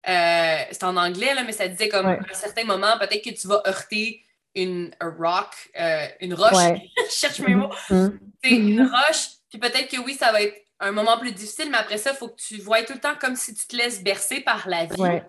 euh, 0.09 0.59
c'est 0.71 0.85
en 0.85 0.97
anglais, 0.97 1.35
là, 1.35 1.43
mais 1.45 1.53
ça 1.53 1.69
disait 1.69 1.89
comme 1.89 2.07
à 2.07 2.13
un 2.13 2.35
certain 2.35 2.65
moment, 2.65 2.99
peut-être 2.99 3.25
que 3.25 3.31
tu 3.31 3.49
vas 3.49 3.63
heurter 3.67 4.23
une 4.55 4.95
rock, 5.01 5.51
euh, 5.79 6.07
une 6.21 6.35
roche. 6.35 6.53
je 6.97 7.13
cherche 7.13 7.41
mes 7.41 7.55
mots. 7.55 7.71
Mm-hmm. 7.91 8.19
C'est 8.43 8.51
une 8.51 8.83
roche, 8.83 9.29
puis 9.51 9.59
peut-être 9.59 9.89
que 9.89 10.01
oui, 10.01 10.15
ça 10.15 10.33
va 10.33 10.43
être 10.43 10.57
un 10.81 10.93
moment 10.93 11.19
plus 11.19 11.33
difficile, 11.33 11.71
mais 11.71 11.79
après 11.79 11.99
ça, 11.99 12.11
il 12.13 12.17
faut 12.17 12.29
que 12.29 12.37
tu 12.37 12.59
vois 12.59 12.83
tout 12.83 12.93
le 12.93 13.01
temps 13.01 13.15
comme 13.21 13.37
si 13.37 13.55
tu 13.55 13.67
te 13.67 13.77
laisses 13.77 14.03
bercer 14.03 14.41
par 14.41 14.69
la 14.69 14.85
vie. 14.87 15.21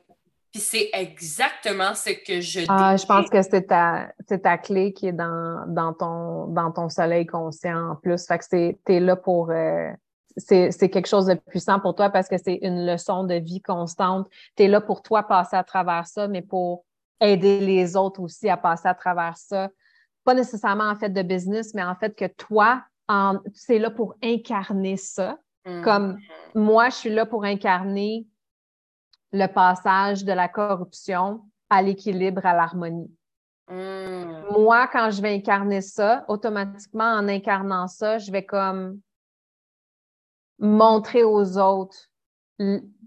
Puis 0.52 0.62
c'est 0.62 0.90
exactement 0.94 1.94
ce 1.94 2.12
que 2.12 2.40
je 2.42 2.62
ah, 2.70 2.96
Je 2.96 3.06
pense 3.06 3.30
que 3.30 3.42
c'est 3.42 3.68
ta, 3.68 4.10
ta 4.42 4.58
clé 4.58 4.94
qui 4.94 5.08
est 5.08 5.14
dans, 5.14 5.66
dans, 5.68 5.94
ton, 5.94 6.48
dans 6.48 6.72
ton 6.72 6.90
soleil 6.90 7.26
conscient 7.26 7.92
en 7.92 7.96
plus. 7.96 8.26
Fait 8.26 8.38
que 8.38 8.46
tu 8.86 8.94
es 8.94 9.00
là 9.00 9.16
pour. 9.16 9.52
Euh, 9.52 9.92
c'est 10.38 10.90
quelque 10.90 11.08
chose 11.08 11.26
de 11.26 11.34
puissant 11.34 11.80
pour 11.80 11.96
toi 11.96 12.10
parce 12.10 12.28
que 12.28 12.38
c'est 12.38 12.60
une 12.62 12.86
leçon 12.86 13.24
de 13.24 13.36
vie 13.36 13.62
constante. 13.62 14.28
Tu 14.56 14.64
es 14.64 14.68
là 14.68 14.82
pour 14.82 15.02
toi 15.02 15.24
passer 15.24 15.56
à 15.56 15.64
travers 15.64 16.08
ça, 16.08 16.28
mais 16.28 16.42
pour 16.42 16.86
aider 17.20 17.60
les 17.60 17.96
autres 17.96 18.22
aussi 18.22 18.50
à 18.50 18.58
passer 18.58 18.88
à 18.88 18.94
travers 18.94 19.38
ça. 19.38 19.70
Pas 20.24 20.34
nécessairement 20.34 20.90
en 20.90 20.96
fait 20.96 21.10
de 21.10 21.22
business, 21.22 21.74
mais 21.74 21.84
en 21.84 21.96
fait 21.96 22.16
que 22.16 22.26
toi, 22.26 22.84
c'est 23.54 23.80
là 23.80 23.90
pour 23.90 24.16
incarner 24.24 24.98
ça. 24.98 25.38
Mm. 25.66 25.82
Comme 25.82 26.18
moi, 26.54 26.90
je 26.90 26.96
suis 26.96 27.10
là 27.10 27.26
pour 27.26 27.44
incarner 27.44 28.28
le 29.32 29.48
passage 29.48 30.24
de 30.24 30.32
la 30.32 30.48
corruption 30.48 31.42
à 31.70 31.82
l'équilibre, 31.82 32.46
à 32.46 32.54
l'harmonie. 32.54 33.12
Hmm. 33.70 34.44
Moi, 34.58 34.88
quand 34.88 35.12
je 35.12 35.22
vais 35.22 35.36
incarner 35.36 35.82
ça, 35.82 36.24
automatiquement, 36.30 37.04
en 37.04 37.28
incarnant 37.28 37.88
ça, 37.88 38.18
je 38.18 38.32
vais 38.32 38.46
comme 38.46 39.02
montrer 40.60 41.24
aux 41.24 41.58
autres 41.58 42.10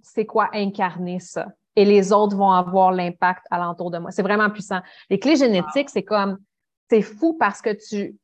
c'est 0.02 0.26
quoi 0.26 0.48
incarner 0.52 1.20
ça. 1.20 1.48
Et 1.76 1.84
les 1.84 2.12
autres 2.12 2.36
vont 2.36 2.50
avoir 2.50 2.92
l'impact 2.92 3.44
alentour 3.50 3.90
de 3.90 3.98
moi. 3.98 4.10
C'est 4.10 4.22
vraiment 4.22 4.50
puissant. 4.50 4.80
Les 5.08 5.18
clés 5.18 5.36
génétiques, 5.36 5.90
c'est 5.90 6.02
comme, 6.02 6.38
c'est 6.88 7.02
fou 7.02 7.36
parce 7.38 7.62
que 7.62 7.70
tu, 7.70 8.16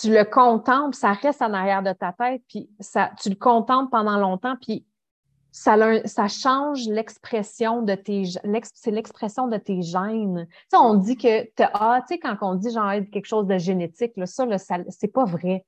tu 0.00 0.12
le 0.12 0.24
contemples, 0.24 0.96
ça 0.96 1.12
reste 1.12 1.42
en 1.42 1.52
arrière 1.52 1.82
de 1.82 1.92
ta 1.92 2.12
tête, 2.12 2.42
puis 2.48 2.68
ça, 2.80 3.10
tu 3.20 3.28
le 3.28 3.36
contemples 3.36 3.90
pendant 3.90 4.16
longtemps, 4.18 4.56
puis 4.60 4.84
ça, 5.52 5.76
ça 6.06 6.28
change 6.28 6.86
l'expression 6.86 7.82
de 7.82 7.94
tes 7.94 8.24
c'est 8.74 8.90
l'expression 8.90 9.48
de 9.48 9.58
tes 9.58 9.82
gènes. 9.82 10.46
Tu 10.48 10.56
sais, 10.70 10.76
on 10.78 10.94
dit 10.94 11.16
que 11.16 11.46
ah, 11.74 12.00
tu 12.08 12.14
sais, 12.14 12.18
quand 12.18 12.36
on 12.40 12.54
dit 12.54 12.70
genre 12.70 12.90
quelque 13.12 13.26
chose 13.26 13.46
de 13.46 13.58
génétique, 13.58 14.12
là, 14.16 14.24
ça, 14.24 14.46
là, 14.46 14.56
c'est 14.58 15.12
pas 15.12 15.24
vrai. 15.24 15.66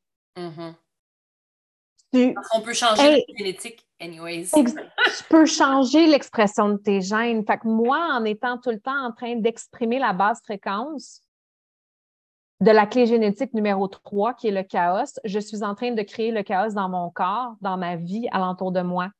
On 2.54 2.60
peut 2.60 2.72
changer 2.72 3.02
la 3.02 3.36
génétique, 3.36 3.86
anyways. 4.00 4.48
tu 4.54 5.24
peux 5.28 5.46
changer 5.46 6.06
l'expression 6.06 6.70
de 6.70 6.76
tes 6.76 7.00
gènes. 7.00 7.44
Fait 7.44 7.58
que 7.58 7.68
moi, 7.68 8.08
en 8.12 8.24
étant 8.24 8.58
tout 8.58 8.70
le 8.70 8.80
temps 8.80 9.06
en 9.06 9.12
train 9.12 9.36
d'exprimer 9.36 9.98
la 9.98 10.12
basse 10.12 10.40
fréquence 10.42 11.20
de 12.60 12.70
la 12.70 12.86
clé 12.86 13.06
génétique 13.06 13.52
numéro 13.52 13.88
3, 13.88 14.34
qui 14.34 14.48
est 14.48 14.52
le 14.52 14.62
chaos, 14.62 15.18
je 15.24 15.38
suis 15.38 15.62
en 15.64 15.74
train 15.74 15.92
de 15.92 16.02
créer 16.02 16.30
le 16.30 16.42
chaos 16.42 16.74
dans 16.74 16.88
mon 16.88 17.10
corps, 17.10 17.56
dans 17.60 17.76
ma 17.76 17.96
vie, 17.96 18.28
alentour 18.30 18.72
de 18.72 18.80
moi 18.80 19.10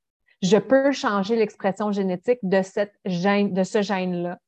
je 0.45 0.59
peux 0.59 0.92
changer 0.92 1.36
l'expression 1.36 1.90
génétique 1.90 2.38
de, 2.42 2.61
cette 2.61 2.95
gène, 3.07 3.55
de 3.55 3.64
ce 3.64 3.80
gène-là. 3.80 4.38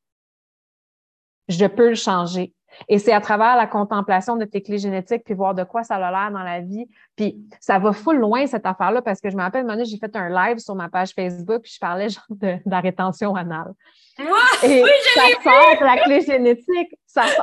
Je 1.48 1.64
peux 1.64 1.88
le 1.88 1.94
changer. 1.94 2.52
Et 2.88 2.98
c'est 2.98 3.12
à 3.12 3.20
travers 3.20 3.56
la 3.56 3.66
contemplation 3.66 4.36
de 4.36 4.44
tes 4.44 4.62
clés 4.62 4.78
génétiques, 4.78 5.24
puis 5.24 5.34
voir 5.34 5.54
de 5.54 5.64
quoi 5.64 5.82
ça 5.82 5.96
a 5.96 6.10
l'air 6.10 6.30
dans 6.30 6.42
la 6.42 6.60
vie. 6.60 6.86
Puis 7.16 7.36
ça 7.60 7.78
va 7.78 7.92
full 7.92 8.16
loin, 8.16 8.46
cette 8.46 8.66
affaire-là, 8.66 9.02
parce 9.02 9.20
que 9.20 9.30
je 9.30 9.36
me 9.36 9.42
rappelle, 9.42 9.68
un 9.68 9.84
j'ai 9.84 9.98
fait 9.98 10.14
un 10.16 10.28
live 10.28 10.58
sur 10.58 10.74
ma 10.74 10.88
page 10.88 11.12
Facebook, 11.14 11.62
puis 11.62 11.72
je 11.74 11.78
parlais 11.78 12.08
genre 12.08 12.24
de, 12.30 12.56
la 12.66 12.80
rétention 12.80 13.34
anale. 13.34 13.72
Et 14.18 14.82
oui, 14.82 14.90
ça 15.14 15.22
sort 15.42 15.78
de 15.80 15.84
la 15.84 15.96
clé 16.02 16.20
génétique. 16.22 16.94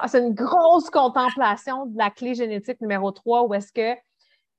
c'est 0.08 0.20
une 0.20 0.34
grosse 0.34 0.90
contemplation 0.90 1.86
de 1.86 1.98
la 1.98 2.10
clé 2.10 2.34
génétique 2.34 2.82
numéro 2.82 3.12
3, 3.12 3.44
où 3.44 3.54
est-ce 3.54 3.72
que 3.72 3.98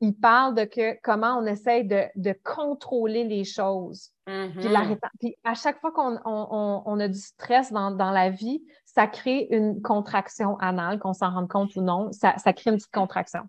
il 0.01 0.15
parle 0.15 0.55
de 0.55 0.65
que, 0.65 0.99
comment 1.03 1.39
on 1.39 1.47
essaye 1.47 1.85
de, 1.85 2.35
contrôler 2.45 3.25
les 3.25 3.45
choses. 3.45 4.11
Mm-hmm. 4.27 4.99
puis, 5.21 5.37
à 5.45 5.55
chaque 5.55 5.81
fois 5.81 5.93
qu'on 5.93 6.19
on, 6.25 7.01
a 7.01 7.09
du 7.09 7.19
stress 7.19 7.73
dans, 7.73 8.11
la 8.11 8.31
vie, 8.31 8.63
ça 8.95 9.07
crée 9.07 9.49
une 9.51 9.83
contraction 9.83 10.57
anale, 10.59 10.99
qu'on 10.99 11.13
s'en 11.13 11.33
rende 11.33 11.49
compte 11.49 11.75
ou 11.77 11.83
non, 11.83 12.13
ça, 12.13 12.37
ça 12.39 12.53
crée 12.53 12.71
une 12.71 12.77
petite 12.77 12.93
contraction. 12.93 13.43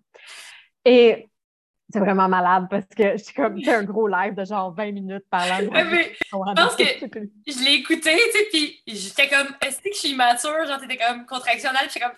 Et 0.84 1.28
c'est 1.90 2.00
vraiment 2.00 2.28
malade 2.28 2.66
parce 2.68 2.86
que 2.86 3.16
j'ai 3.16 3.32
comme 3.32 3.62
fait 3.62 3.74
un 3.74 3.84
gros 3.84 4.08
live 4.08 4.34
de 4.34 4.44
genre 4.44 4.74
20 4.74 4.92
minutes 4.92 5.24
parlant 5.30 5.60
de 5.60 5.70
Je 5.72 6.30
pense 6.30 6.76
que 6.76 6.82
je 7.46 7.64
l'ai 7.64 7.74
écouté, 7.74 8.10
tu 8.10 8.38
sais, 8.38 8.46
puis 8.50 8.82
j'étais 8.88 9.28
comme, 9.28 9.46
est-ce 9.64 9.80
que 9.80 9.90
je 9.92 9.98
suis 9.98 10.08
immature? 10.10 10.66
Genre, 10.66 10.80
t'étais 10.80 10.96
comme 10.96 11.24
contractionnelle, 11.26 11.88
j'étais 11.88 12.00
comme. 12.00 12.16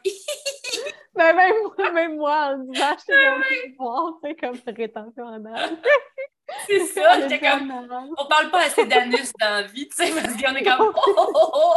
Mais 1.16 1.32
même 1.34 1.54
moi, 1.76 1.92
même 1.92 2.16
moi, 2.16 2.54
en 2.54 2.58
disant, 2.58 2.96
j'étais 2.98 3.76
comme, 3.76 3.86
wow, 3.86 4.20
c'est 4.22 4.36
comme 4.36 4.74
rétention 4.74 5.28
anale. 5.28 5.76
C'est 6.66 6.80
ça, 6.86 7.20
j'étais 7.20 7.38
comme. 7.38 7.70
On 8.16 8.26
parle 8.26 8.50
pas 8.50 8.60
assez 8.60 8.86
d'anus 8.86 9.32
dans 9.40 9.50
la 9.50 9.62
vie, 9.62 9.88
tu 9.88 9.96
sais, 9.96 10.12
parce 10.12 10.34
qu'on 10.34 10.54
est 10.54 10.62
comme. 10.62 10.92
Oh, 10.94 11.12
oh, 11.16 11.50
oh, 11.54 11.74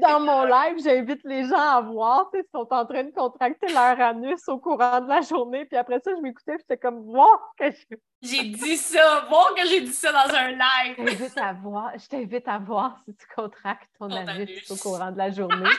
dans 0.00 0.20
mon 0.20 0.44
live, 0.44 0.76
j'invite 0.82 1.22
les 1.24 1.44
gens 1.44 1.58
à 1.58 1.80
voir, 1.80 2.28
tu 2.32 2.38
sais, 2.38 2.46
ils 2.46 2.50
sont 2.56 2.66
en 2.70 2.86
train 2.86 3.04
de 3.04 3.10
contracter 3.10 3.66
leur 3.68 4.00
anus 4.00 4.48
au 4.48 4.58
courant 4.58 5.00
de 5.00 5.08
la 5.08 5.20
journée, 5.20 5.64
puis 5.64 5.76
après 5.76 6.00
ça, 6.00 6.10
je 6.16 6.20
m'écoutais, 6.20 6.54
puis 6.54 6.64
j'étais 6.68 6.76
comme, 6.76 7.08
wow, 7.08 7.26
que 7.58 7.70
je. 7.70 7.96
J'ai 8.22 8.44
dit 8.44 8.76
ça, 8.76 9.26
voir 9.28 9.54
que 9.54 9.66
j'ai 9.66 9.82
dit 9.82 9.92
ça 9.92 10.10
dans 10.10 10.34
un 10.34 10.48
live. 10.48 10.96
Je 10.98 11.04
t'invite 11.04 11.38
à 11.38 11.52
voir, 11.52 11.92
je 11.98 12.06
t'invite 12.06 12.48
à 12.48 12.58
voir 12.58 12.98
si 13.04 13.14
tu 13.14 13.26
contractes 13.34 13.90
ton, 13.98 14.10
anus, 14.10 14.70
au 14.70 14.76
courant 14.76 15.12
de 15.12 15.18
la 15.18 15.30
journée. 15.30 15.70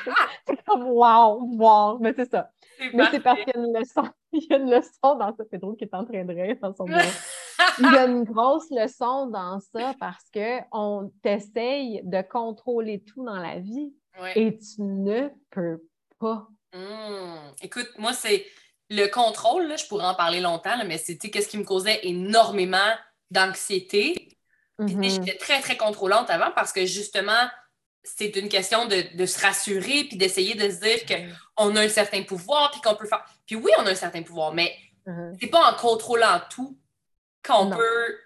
c'est 0.48 0.64
comme, 0.64 0.84
wow, 0.84 1.42
wow, 1.42 1.98
mais 2.00 2.14
c'est 2.16 2.30
ça. 2.30 2.52
Mais 2.94 3.06
c'est 3.12 3.20
parce 3.20 3.40
qu'il 3.40 3.54
y 3.56 3.58
a 3.58 3.60
une 3.60 3.78
leçon, 3.78 4.08
il 4.32 4.44
y 4.44 4.54
a 4.54 4.58
une 4.58 4.70
leçon 4.70 5.16
dans 5.16 5.36
ça. 5.36 5.44
Pedro 5.50 5.74
qui 5.74 5.86
est 5.86 5.94
en 5.94 6.06
train 6.06 6.24
de 6.24 6.34
rire 6.34 6.58
dans 6.62 6.74
son. 6.74 6.86
il 7.80 7.86
y 7.86 7.98
a 7.98 8.06
une 8.06 8.24
grosse 8.24 8.70
leçon 8.72 9.28
dans 9.28 9.60
ça 9.60 9.94
parce 10.00 10.26
qu'on 10.34 11.12
t'essaye 11.24 12.02
de 12.04 12.22
contrôler 12.22 13.04
tout 13.04 13.24
dans 13.24 13.38
la 13.38 13.60
vie 13.60 13.94
et 14.36 14.58
tu 14.58 14.82
ne 14.82 15.30
peux 15.52 15.82
pas. 16.20 16.48
Hum. 16.74 17.54
Écoute, 17.62 17.90
moi, 17.98 18.14
c'est 18.14 18.46
le 18.90 19.08
contrôle, 19.08 19.78
je 19.78 19.88
pourrais 19.88 20.06
en 20.06 20.16
parler 20.16 20.40
longtemps, 20.40 20.78
mais 20.86 20.98
c'était 20.98 21.30
qu'est-ce 21.30 21.50
qui 21.50 21.58
me 21.58 21.64
causait 21.64 22.00
énormément 22.04 22.94
d'anxiété? 23.32 24.38
Mm-hmm. 24.80 25.10
J'étais 25.10 25.38
très, 25.38 25.60
très 25.62 25.78
contrôlante 25.78 26.30
avant 26.30 26.52
parce 26.52 26.72
que 26.72 26.86
justement, 26.86 27.50
c'est 28.04 28.36
une 28.38 28.48
question 28.48 28.88
de, 28.88 29.26
se 29.26 29.42
rassurer 29.42 30.06
puis 30.06 30.18
d'essayer 30.18 30.56
de 30.56 30.70
se 30.70 30.80
dire 30.80 31.06
qu'on 31.06 31.76
a 31.76 31.82
un 31.82 31.90
certain 31.90 32.24
pouvoir 32.24 32.72
puis 32.72 32.82
qu'on 32.82 32.96
peut 32.96 33.08
faire. 33.08 33.26
Puis 33.46 33.56
oui, 33.56 33.72
on 33.80 33.86
a 33.86 33.92
un 33.92 33.96
certain 33.96 34.24
pouvoir, 34.24 34.54
mais 34.54 34.74
mm-hmm. 35.06 35.38
c'est 35.40 35.48
pas 35.48 35.72
en 35.72 35.76
contrôlant 35.76 36.40
tout 36.50 36.78
qu'on 37.46 37.70
peut 37.70 38.18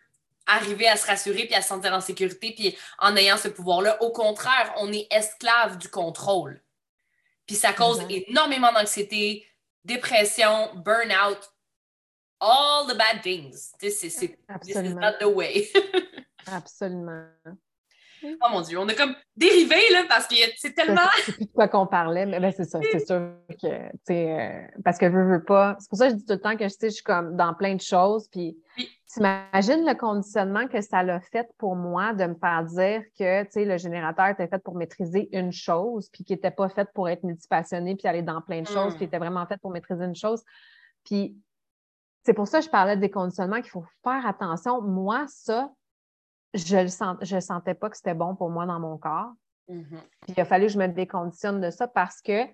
arriver 0.47 0.87
à 0.87 0.95
se 0.95 1.07
rassurer 1.07 1.45
puis 1.45 1.55
à 1.55 1.61
se 1.61 1.69
sentir 1.69 1.93
en 1.93 2.01
sécurité 2.01 2.53
puis 2.55 2.77
en 2.99 3.15
ayant 3.15 3.37
ce 3.37 3.47
pouvoir-là. 3.47 4.01
Au 4.01 4.11
contraire, 4.11 4.73
on 4.77 4.91
est 4.91 5.07
esclave 5.11 5.77
du 5.77 5.87
contrôle. 5.87 6.61
Puis 7.45 7.55
ça 7.55 7.73
cause 7.73 8.01
énormément 8.09 8.71
d'anxiété, 8.71 9.45
dépression, 9.83 10.71
burn-out, 10.75 11.51
all 12.39 12.87
the 12.87 12.97
bad 12.97 13.21
things. 13.21 13.71
C'est 13.79 14.37
not 14.93 15.13
the 15.19 15.25
way. 15.25 15.69
Absolument. 16.47 17.27
Oh 18.23 18.47
mon 18.51 18.61
Dieu, 18.61 18.77
on 18.77 18.87
a 18.87 18.93
comme 18.93 19.15
dérivé, 19.35 19.79
là, 19.91 20.03
parce 20.07 20.27
que 20.27 20.35
c'est 20.57 20.73
tellement. 20.73 21.01
C'est 21.25 21.33
plus 21.33 21.45
de 21.45 21.51
quoi 21.51 21.67
qu'on 21.67 21.87
parlait, 21.87 22.25
mais 22.25 22.39
ben, 22.39 22.53
c'est 22.55 22.65
ça, 22.65 22.79
c'est 22.91 23.05
sûr 23.05 23.33
que, 23.49 23.89
tu 23.89 23.99
sais, 24.07 24.39
euh, 24.39 24.79
parce 24.83 24.99
que 24.99 25.07
je 25.07 25.17
veux 25.17 25.43
pas. 25.43 25.75
C'est 25.79 25.89
pour 25.89 25.97
ça 25.97 26.07
que 26.07 26.13
je 26.13 26.17
dis 26.17 26.25
tout 26.25 26.33
le 26.33 26.39
temps 26.39 26.55
que, 26.55 26.67
je 26.67 26.89
suis 26.89 27.03
comme 27.03 27.35
dans 27.35 27.53
plein 27.55 27.75
de 27.75 27.81
choses, 27.81 28.27
puis 28.29 28.57
t'imagines 29.11 29.85
le 29.85 29.93
conditionnement 29.93 30.67
que 30.67 30.79
ça 30.81 31.03
l'a 31.03 31.19
fait 31.19 31.49
pour 31.57 31.75
moi 31.75 32.13
de 32.13 32.25
me 32.25 32.35
faire 32.35 32.63
dire 32.63 33.03
que, 33.17 33.43
tu 33.43 33.51
sais, 33.51 33.65
le 33.65 33.77
générateur 33.77 34.27
était 34.27 34.47
fait 34.47 34.59
pour 34.63 34.75
maîtriser 34.75 35.27
une 35.37 35.51
chose, 35.51 36.09
puis 36.09 36.23
qu'il 36.23 36.35
n'était 36.35 36.51
pas 36.51 36.69
fait 36.69 36.89
pour 36.93 37.09
être 37.09 37.23
multipassionné, 37.23 37.95
puis 37.95 38.07
aller 38.07 38.21
dans 38.21 38.41
plein 38.41 38.61
de 38.61 38.67
choses, 38.67 38.95
puis 38.95 39.03
il 39.03 39.07
hmm. 39.07 39.09
était 39.09 39.19
vraiment 39.19 39.45
fait 39.45 39.57
pour 39.57 39.71
maîtriser 39.71 40.05
une 40.05 40.15
chose. 40.15 40.43
Puis 41.03 41.37
c'est 42.23 42.33
pour 42.33 42.47
ça 42.47 42.59
que 42.59 42.65
je 42.65 42.69
parlais 42.69 42.95
des 42.95 43.11
conditionnements 43.11 43.61
qu'il 43.61 43.71
faut 43.71 43.85
faire 44.03 44.25
attention. 44.25 44.81
Moi, 44.81 45.25
ça, 45.27 45.71
je 46.53 46.87
je 47.21 47.39
sentais 47.39 47.73
pas 47.73 47.89
que 47.89 47.97
c'était 47.97 48.13
bon 48.13 48.35
pour 48.35 48.49
moi 48.49 48.65
dans 48.65 48.79
mon 48.79 48.97
corps. 48.97 49.33
Mm-hmm. 49.67 49.99
Puis 50.21 50.33
il 50.37 50.39
a 50.39 50.45
fallu 50.45 50.67
que 50.67 50.73
je 50.73 50.79
me 50.79 50.87
déconditionne 50.87 51.59
de 51.59 51.69
ça 51.69 51.87
parce 51.87 52.21
que 52.21 52.45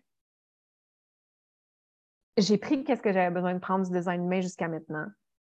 j'ai 2.38 2.58
pris 2.58 2.84
qu'est-ce 2.84 3.02
que 3.02 3.12
j'avais 3.12 3.34
besoin 3.34 3.54
de 3.54 3.60
prendre 3.60 3.86
du 3.86 3.92
design 3.92 4.24
humain 4.24 4.42
jusqu'à 4.42 4.68
maintenant. 4.68 5.08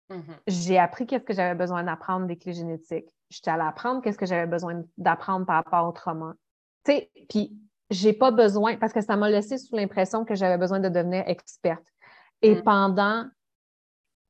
Mm-hmm. 0.09 0.39
J'ai 0.47 0.79
appris 0.79 1.05
qu'est-ce 1.05 1.23
que 1.23 1.33
j'avais 1.33 1.55
besoin 1.55 1.83
d'apprendre 1.83 2.25
des 2.25 2.37
clés 2.37 2.53
génétiques. 2.53 3.13
J'étais 3.29 3.51
allée 3.51 3.63
apprendre 3.63 4.01
qu'est-ce 4.01 4.17
que 4.17 4.25
j'avais 4.25 4.47
besoin 4.47 4.83
d'apprendre 4.97 5.45
par 5.45 5.63
rapport 5.63 5.87
au 5.87 5.91
trauma. 5.91 6.33
Tu 6.83 6.93
sais, 6.93 7.11
puis 7.29 7.55
j'ai 7.89 8.13
pas 8.13 8.31
besoin, 8.31 8.77
parce 8.77 8.93
que 8.93 9.01
ça 9.01 9.15
m'a 9.15 9.29
laissé 9.29 9.57
sous 9.57 9.75
l'impression 9.75 10.25
que 10.25 10.35
j'avais 10.35 10.57
besoin 10.57 10.79
de 10.79 10.89
devenir 10.89 11.23
experte. 11.27 11.85
Et 12.41 12.55
mm. 12.55 12.63
pendant 12.63 13.25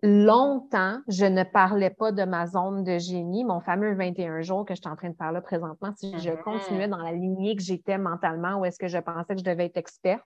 longtemps, 0.01 0.99
je 1.07 1.25
ne 1.25 1.43
parlais 1.43 1.89
pas 1.89 2.11
de 2.11 2.23
ma 2.23 2.47
zone 2.47 2.83
de 2.83 2.97
génie, 2.97 3.43
mon 3.43 3.59
fameux 3.59 3.93
21 3.95 4.41
jours 4.41 4.65
que 4.65 4.73
je 4.73 4.79
suis 4.79 4.89
en 4.89 4.95
train 4.95 5.09
de 5.09 5.15
faire 5.15 5.31
là 5.31 5.41
présentement. 5.41 5.93
Si 5.97 6.17
je 6.19 6.29
mm-hmm. 6.29 6.43
continuais 6.43 6.87
dans 6.87 6.97
la 6.97 7.11
lignée 7.11 7.55
que 7.55 7.61
j'étais 7.61 7.97
mentalement, 7.97 8.59
ou 8.59 8.65
est-ce 8.65 8.79
que 8.79 8.87
je 8.87 8.97
pensais 8.97 9.33
que 9.33 9.39
je 9.39 9.45
devais 9.45 9.65
être 9.65 9.77
experte 9.77 10.25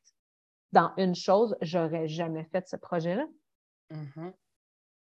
dans 0.72 0.92
une 0.98 1.16
chose, 1.16 1.56
j'aurais 1.62 2.08
jamais 2.08 2.44
fait 2.52 2.68
ce 2.68 2.76
projet-là. 2.76 3.26
Mm-hmm. 3.92 4.32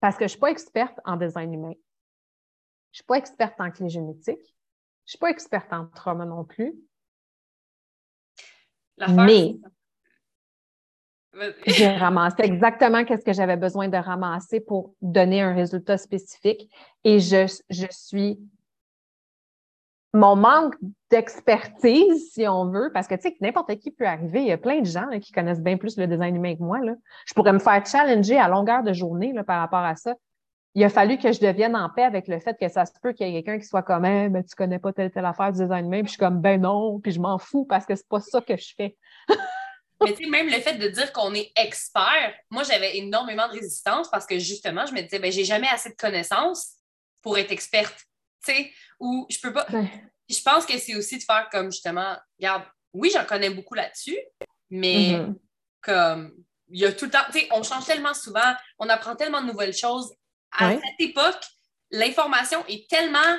Parce 0.01 0.17
que 0.17 0.21
je 0.21 0.25
ne 0.25 0.29
suis 0.29 0.39
pas 0.39 0.51
experte 0.51 0.99
en 1.05 1.17
design 1.17 1.53
humain. 1.53 1.75
Je 2.93 2.99
ne 2.99 3.03
suis 3.03 3.05
pas 3.05 3.17
experte 3.17 3.61
en 3.61 3.71
clé 3.71 3.89
génétique. 3.89 4.55
Je 5.05 5.11
ne 5.11 5.11
suis 5.11 5.19
pas 5.19 5.31
experte 5.31 5.73
en 5.73 5.87
trauma 5.87 6.25
non 6.25 6.45
plus. 6.45 6.75
Mais 9.09 9.57
j'ai 11.67 11.89
ramassé 11.89 12.43
exactement 12.43 13.05
ce 13.07 13.25
que 13.25 13.33
j'avais 13.33 13.57
besoin 13.57 13.89
de 13.89 13.97
ramasser 13.97 14.61
pour 14.61 14.95
donner 15.01 15.41
un 15.41 15.55
résultat 15.55 15.99
spécifique. 15.99 16.71
Et 17.05 17.21
je, 17.21 17.47
suis. 17.91 18.39
Mon 20.19 20.35
manque 20.35 20.75
d'expertise, 21.13 22.33
si 22.33 22.49
on 22.49 22.67
veut, 22.71 22.91
parce 22.93 23.07
que 23.07 23.15
tu 23.15 23.23
sais, 23.23 23.37
n'importe 23.41 23.73
qui 23.77 23.93
peut 23.93 24.05
arriver. 24.05 24.41
Il 24.41 24.49
y 24.49 24.53
a 24.53 24.59
plein 24.59 24.81
de 24.81 24.85
gens 24.85 25.07
qui 25.21 25.31
connaissent 25.31 25.61
bien 25.61 25.77
plus 25.77 25.97
le 25.97 26.09
design 26.09 26.35
humain 26.35 26.57
que 26.57 26.63
moi. 26.63 26.81
Là. 26.81 26.95
Je 27.25 27.35
pourrais 27.35 27.53
me 27.53 27.61
faire 27.61 27.87
challenger 27.87 28.37
à 28.37 28.49
longueur 28.49 28.83
de 28.83 28.93
journée 28.93 29.33
par 29.47 29.61
rapport 29.61 29.79
à 29.79 29.95
ça. 29.95 30.15
il 30.75 30.83
a 30.83 30.89
fallu 30.89 31.19
que 31.19 31.31
je 31.31 31.39
devienne 31.39 31.77
en 31.77 31.89
paix 31.89 32.03
avec 32.03 32.27
le 32.27 32.41
fait 32.41 32.57
que 32.61 32.69
ça 32.69 32.85
se 32.85 32.91
peut 33.01 33.13
qu'il 33.13 33.29
y 33.29 33.37
ait 33.37 33.45
quelqu'un 33.45 33.61
qui 33.61 33.67
soit 33.67 33.85
comme 33.85 34.05
hey, 34.05 34.29
mais 34.29 34.43
tu 34.43 34.57
connais 34.57 34.81
pas 34.81 34.93
telle 34.93 35.13
telle 35.13 35.25
affaire 35.25 35.53
du 35.53 35.61
design 35.63 35.89
même 35.89 36.03
puis 36.03 36.09
je 36.09 36.13
suis 36.15 36.19
comme 36.19 36.41
ben 36.41 36.61
non 36.61 36.99
puis 36.99 37.13
je 37.13 37.21
m'en 37.21 37.39
fous 37.39 37.65
parce 37.65 37.87
que 37.87 37.95
c'est 37.95 38.09
pas 38.09 38.21
ça 38.21 38.41
que 38.41 38.57
je 38.57 38.75
fais 38.77 38.97
mais 40.03 40.15
tu 40.15 40.25
sais 40.25 40.31
même 40.31 40.47
le 40.47 40.61
fait 40.61 40.75
de 40.75 40.89
dire 40.89 41.13
qu'on 41.13 41.33
est 41.33 41.53
expert 41.57 42.35
moi 42.51 42.65
j'avais 42.65 42.99
énormément 42.99 43.47
de 43.47 43.53
résistance 43.53 44.11
parce 44.11 44.27
que 44.27 44.39
justement 44.39 44.85
je 44.85 44.95
me 44.95 45.01
disais 45.01 45.21
ben 45.21 45.31
j'ai 45.31 45.45
jamais 45.45 45.69
assez 45.69 45.91
de 45.91 45.97
connaissances 45.97 46.75
pour 47.23 47.39
être 47.39 47.53
experte 47.53 48.08
tu 48.45 48.53
sais 48.53 48.73
ou 49.01 49.27
je 49.31 49.39
peux 49.41 49.53
pas 49.53 49.67
je 50.29 50.41
pense 50.43 50.67
que 50.67 50.79
c'est 50.79 50.95
aussi 50.95 51.19
de 51.19 51.23
faire 51.23 51.49
comme 51.51 51.71
justement 51.73 52.17
regarde 52.39 52.65
oui 52.93 53.11
j'en 53.13 53.25
connais 53.25 53.51
beaucoup 53.51 53.75
là-dessus 53.75 54.19
mais 54.71 55.13
mm-hmm. 55.13 55.35
comme 55.83 56.45
il 56.71 56.81
y 56.81 56.85
a 56.85 56.93
tout 56.93 57.07
le 57.07 57.11
temps, 57.11 57.25
tu 57.33 57.41
sais, 57.41 57.49
on 57.53 57.63
change 57.63 57.87
tellement 57.87 58.15
souvent, 58.15 58.55
on 58.79 58.89
apprend 58.89 59.17
tellement 59.17 59.41
de 59.41 59.47
nouvelles 59.47 59.75
choses 59.75 60.15
à 60.53 60.73
cette 60.73 61.01
époque, 61.01 61.41
l'information 61.91 62.65
est 62.67 62.89
tellement 62.89 63.39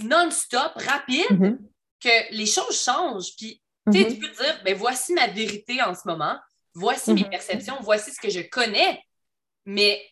non-stop, 0.00 0.72
rapide, 0.76 1.30
mm-hmm. 1.30 1.58
que 2.02 2.34
les 2.34 2.46
choses 2.46 2.82
changent. 2.82 3.34
Puis, 3.36 3.62
tu 3.90 3.98
mm-hmm. 3.98 4.20
peux 4.20 4.44
dire, 4.44 4.62
ben 4.64 4.76
voici 4.76 5.12
ma 5.12 5.26
vérité 5.26 5.82
en 5.82 5.94
ce 5.94 6.02
moment, 6.06 6.38
voici 6.74 7.12
mes 7.12 7.24
perceptions, 7.24 7.78
voici 7.80 8.12
ce 8.12 8.20
que 8.20 8.30
je 8.30 8.40
connais. 8.40 9.02
Mais 9.64 10.02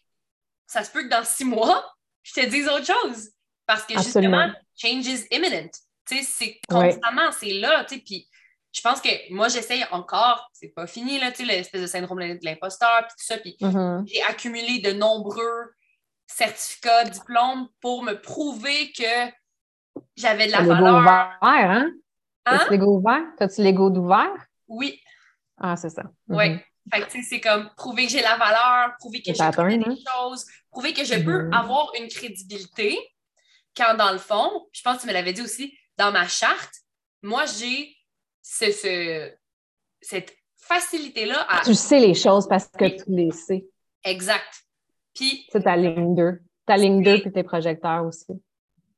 ça 0.66 0.84
se 0.84 0.90
peut 0.90 1.04
que 1.04 1.08
dans 1.08 1.24
six 1.24 1.44
mois, 1.44 1.94
je 2.22 2.32
te 2.34 2.46
dise 2.46 2.68
autre 2.68 2.86
chose. 2.86 3.30
Parce 3.66 3.84
que 3.84 3.94
justement, 3.94 4.50
change 4.76 5.06
is 5.06 5.26
imminent. 5.30 5.70
C'est 6.06 6.60
constamment, 6.68 7.32
c'est 7.32 7.54
là, 7.54 7.84
puis 7.84 8.28
je 8.72 8.80
pense 8.82 9.00
que 9.00 9.32
moi, 9.32 9.48
j'essaye 9.48 9.84
encore, 9.90 10.48
c'est 10.52 10.68
pas 10.68 10.86
fini, 10.86 11.18
là, 11.18 11.30
l'espèce 11.38 11.80
de 11.80 11.86
syndrome 11.86 12.20
de 12.20 12.44
l'imposteur, 12.44 13.06
puis 13.06 13.16
tout 13.18 13.24
ça, 13.24 13.38
puis 13.38 13.56
j'ai 14.06 14.22
accumulé 14.22 14.80
de 14.80 14.92
nombreux 14.92 15.72
certificat, 16.26 17.04
diplôme 17.04 17.68
pour 17.80 18.02
me 18.02 18.14
prouver 18.20 18.92
que 18.92 19.32
j'avais 20.16 20.46
de 20.46 20.52
la 20.52 20.62
valeur. 20.62 21.00
Ouvert, 21.00 21.38
hein? 21.40 21.86
hein? 21.86 21.92
T'as-tu 22.44 22.70
l'ego 22.72 22.96
ouvert? 22.98 23.22
T'as-tu 23.38 23.62
l'ego 23.62 23.90
d'ouvert? 23.90 24.34
Oui. 24.68 25.00
Ah, 25.58 25.76
c'est 25.76 25.90
ça. 25.90 26.02
Oui. 26.28 26.50
Mhm. 26.50 26.60
Fait 26.92 27.00
que, 27.00 27.24
c'est 27.28 27.40
comme 27.40 27.70
prouver 27.76 28.06
que 28.06 28.12
j'ai 28.12 28.22
la 28.22 28.36
valeur, 28.36 28.96
prouver 28.98 29.22
que 29.22 29.32
je 29.32 29.56
connais 29.56 29.78
des 29.78 29.84
hein? 29.84 29.96
choses, 30.14 30.44
prouver 30.70 30.92
que 30.92 31.04
je 31.04 31.14
peux 31.14 31.44
mhm. 31.44 31.52
avoir 31.52 31.90
une 31.98 32.08
crédibilité 32.08 32.96
quand, 33.76 33.94
dans 33.94 34.12
le 34.12 34.18
fond, 34.18 34.68
je 34.72 34.82
pense 34.82 34.96
que 34.96 35.02
tu 35.02 35.08
me 35.08 35.12
l'avais 35.12 35.32
dit 35.32 35.42
aussi, 35.42 35.76
dans 35.96 36.12
ma 36.12 36.26
charte, 36.26 36.74
moi, 37.22 37.44
j'ai 37.46 37.96
ce, 38.42 39.32
cette 40.00 40.36
facilité-là 40.56 41.46
à... 41.48 41.62
Tu 41.64 41.74
sais 41.74 42.00
les 42.00 42.14
choses 42.14 42.48
parce 42.48 42.68
que 42.68 42.84
tu 42.84 43.04
les 43.08 43.30
sais. 43.30 43.66
Exact. 44.04 44.66
C'est 45.18 45.62
ta 45.62 45.76
ligne 45.76 46.14
2. 46.14 46.40
Ta 46.66 46.76
ligne 46.76 47.02
2 47.02 47.22
puis 47.22 47.32
tes 47.32 47.42
projecteurs 47.42 48.04
aussi. 48.04 48.32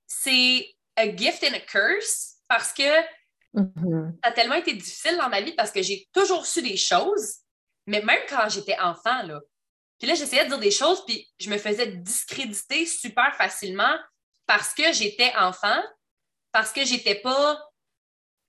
C'est 0.06 0.66
a 0.96 1.14
gift 1.14 1.44
and 1.44 1.54
a 1.54 1.60
curse 1.60 2.36
parce 2.48 2.72
que 2.72 2.82
mm-hmm. 3.54 4.12
ça 4.22 4.30
a 4.30 4.32
tellement 4.32 4.56
été 4.56 4.74
difficile 4.74 5.16
dans 5.16 5.28
ma 5.28 5.40
vie 5.40 5.52
parce 5.52 5.70
que 5.70 5.82
j'ai 5.82 6.08
toujours 6.12 6.46
su 6.46 6.62
des 6.62 6.76
choses, 6.76 7.36
mais 7.86 8.02
même 8.02 8.20
quand 8.28 8.48
j'étais 8.48 8.78
enfant, 8.80 9.22
là. 9.22 9.40
Puis 9.98 10.06
là, 10.06 10.14
j'essayais 10.14 10.44
de 10.44 10.50
dire 10.50 10.58
des 10.58 10.70
choses, 10.70 11.04
puis 11.04 11.28
je 11.38 11.50
me 11.50 11.58
faisais 11.58 11.88
discréditer 11.88 12.86
super 12.86 13.34
facilement 13.34 13.96
parce 14.48 14.74
que 14.74 14.92
j'étais 14.92 15.32
enfant, 15.36 15.80
parce 16.50 16.72
que 16.72 16.84
j'étais 16.84 17.14
pas 17.14 17.62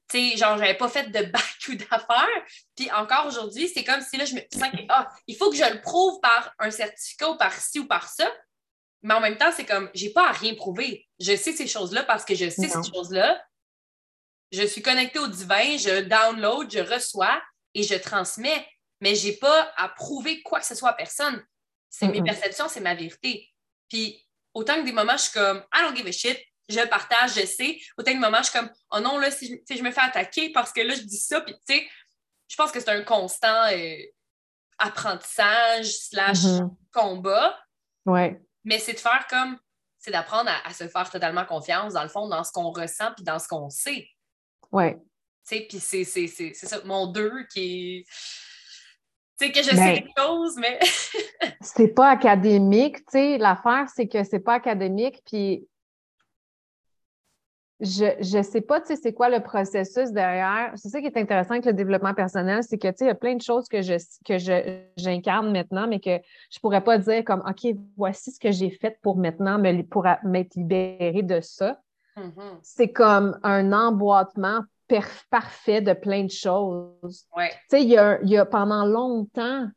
tu 0.09 0.31
sais, 0.31 0.37
genre, 0.37 0.57
j'avais 0.57 0.73
pas 0.73 0.89
fait 0.89 1.11
de 1.11 1.23
bac 1.31 1.43
ou 1.69 1.75
d'affaires. 1.75 2.45
Puis 2.75 2.89
encore 2.91 3.27
aujourd'hui, 3.27 3.69
c'est 3.69 3.83
comme 3.83 4.01
si 4.01 4.17
là, 4.17 4.25
je 4.25 4.33
me 4.33 4.41
sens 4.51 4.71
que, 4.71 4.81
ah, 4.89 5.07
il 5.27 5.35
faut 5.35 5.51
que 5.51 5.55
je 5.55 5.71
le 5.71 5.81
prouve 5.81 6.19
par 6.19 6.51
un 6.57 6.71
certificat 6.71 7.29
ou 7.29 7.37
par 7.37 7.53
ci 7.53 7.79
ou 7.79 7.85
par 7.85 8.09
ça. 8.09 8.27
Mais 9.03 9.13
en 9.13 9.19
même 9.19 9.37
temps, 9.37 9.51
c'est 9.55 9.65
comme, 9.65 9.89
j'ai 9.93 10.09
pas 10.09 10.29
à 10.29 10.31
rien 10.31 10.55
prouver. 10.55 11.07
Je 11.19 11.35
sais 11.35 11.53
ces 11.53 11.67
choses-là 11.67 12.03
parce 12.03 12.25
que 12.25 12.33
je 12.33 12.49
sais 12.49 12.67
ces 12.67 12.91
choses-là. 12.91 13.39
Je 14.51 14.63
suis 14.63 14.81
connectée 14.81 15.19
au 15.19 15.27
divin, 15.27 15.77
je 15.77 16.01
download, 16.01 16.71
je 16.71 16.79
reçois 16.79 17.39
et 17.75 17.83
je 17.83 17.93
transmets. 17.93 18.67
Mais 19.01 19.13
j'ai 19.13 19.33
pas 19.33 19.71
à 19.77 19.89
prouver 19.89 20.41
quoi 20.41 20.59
que 20.59 20.65
ce 20.65 20.73
soit 20.73 20.89
à 20.89 20.93
personne. 20.93 21.45
C'est 21.87 22.07
mes 22.07 22.23
perceptions, 22.23 22.67
c'est 22.67 22.81
ma 22.81 22.95
vérité. 22.95 23.47
Puis 23.89 24.27
autant 24.53 24.75
que 24.75 24.85
des 24.85 24.91
moments, 24.91 25.17
je 25.17 25.23
suis 25.23 25.33
comme, 25.33 25.63
I 25.73 25.81
don't 25.81 25.95
give 25.95 26.07
a 26.07 26.11
shit, 26.11 26.39
je 26.69 26.87
partage, 26.87 27.33
je 27.35 27.45
sais. 27.45 27.79
Autant 27.97 28.13
de 28.13 28.19
moments, 28.19 28.37
je 28.39 28.49
suis 28.49 28.59
comme, 28.59 28.69
oh 28.91 28.99
non, 28.99 29.17
là, 29.17 29.31
si 29.31 29.61
je, 29.69 29.83
me 29.83 29.91
fais 29.91 30.01
attaquer 30.01 30.51
parce 30.51 30.71
que 30.71 30.81
là, 30.81 30.93
je 30.93 31.01
dis 31.01 31.17
ça, 31.17 31.41
puis 31.41 31.53
tu 31.67 31.75
sais, 31.75 31.87
je 32.47 32.55
pense 32.55 32.71
que 32.71 32.79
c'est 32.79 32.89
un 32.89 33.03
constant 33.03 33.65
euh, 33.71 33.97
apprentissage 34.77 35.91
slash 35.97 36.39
mm-hmm. 36.39 36.69
combat. 36.91 37.59
Ouais. 38.05 38.41
Mais 38.63 38.79
c'est 38.79 38.93
de 38.93 38.99
faire 38.99 39.25
comme, 39.29 39.57
c'est 39.97 40.11
d'apprendre 40.11 40.51
à, 40.63 40.73
se 40.73 40.87
faire 40.87 41.09
totalement 41.09 41.45
confiance, 41.45 41.93
dans 41.93 42.03
le 42.03 42.09
fond, 42.09 42.27
dans 42.27 42.43
ce 42.43 42.51
qu'on 42.51 42.71
ressent 42.71 43.11
puis 43.15 43.23
dans 43.23 43.39
ce 43.39 43.47
qu'on 43.47 43.69
sait. 43.69 44.07
Ouais. 44.71 44.95
Tu 45.47 45.57
sais, 45.57 45.67
puis 45.67 45.79
c'est 45.79 46.53
ça, 46.53 46.81
mon 46.85 47.07
deux 47.07 47.45
qui 47.51 47.99
est. 47.99 48.05
Tu 49.39 49.45
sais, 49.45 49.51
que 49.51 49.63
je 49.63 49.69
sais 49.69 49.75
ben 49.75 49.93
quelque 49.95 50.11
chose, 50.17 50.55
mais. 50.57 50.79
c'est 51.61 51.87
pas 51.87 52.09
académique, 52.09 52.97
tu 52.97 53.11
sais. 53.11 53.37
L'affaire, 53.37 53.87
c'est 53.93 54.07
que 54.07 54.23
c'est 54.23 54.39
pas 54.39 54.55
académique, 54.55 55.21
puis 55.25 55.67
je 57.79 58.37
ne 58.37 58.43
sais 58.43 58.59
pas, 58.59 58.81
tu 58.81 58.87
sais, 58.87 58.95
c'est 58.97 59.13
quoi 59.13 59.29
le 59.29 59.41
processus 59.41 60.11
derrière. 60.11 60.73
C'est 60.75 60.89
ça 60.89 60.99
qui 60.99 61.07
est 61.07 61.17
intéressant 61.17 61.51
avec 61.51 61.65
le 61.65 61.71
développement 61.71 62.13
personnel, 62.13 62.61
c'est 62.63 62.77
que, 62.77 62.89
tu 62.89 62.97
sais, 62.97 63.05
il 63.05 63.07
y 63.07 63.11
a 63.11 63.15
plein 63.15 63.35
de 63.35 63.41
choses 63.41 63.69
que 63.69 63.81
je 63.81 63.93
que 64.25 64.37
j'incarne 64.97 65.51
maintenant, 65.51 65.87
mais 65.87 65.99
que 65.99 66.19
je 66.51 66.59
pourrais 66.59 66.83
pas 66.83 66.97
dire 66.97 67.23
comme, 67.23 67.41
OK, 67.47 67.73
voici 67.95 68.31
ce 68.31 68.39
que 68.39 68.51
j'ai 68.51 68.69
fait 68.69 68.99
pour 69.01 69.15
maintenant, 69.15 69.57
me, 69.57 69.81
pour 69.83 70.05
m'être 70.23 70.55
libérée 70.55 71.23
de 71.23 71.39
ça. 71.39 71.79
Mm-hmm. 72.17 72.59
C'est 72.61 72.91
comme 72.91 73.39
un 73.43 73.71
emboîtement 73.71 74.61
parfait 75.29 75.81
de 75.81 75.93
plein 75.93 76.23
de 76.23 76.31
choses. 76.31 77.25
Ouais. 77.35 77.49
Tu 77.49 77.55
sais, 77.69 77.83
il 77.83 77.89
y 77.89 77.97
a, 77.97 78.19
y 78.23 78.37
a 78.37 78.45
pendant 78.45 78.85
longtemps, 78.85 79.67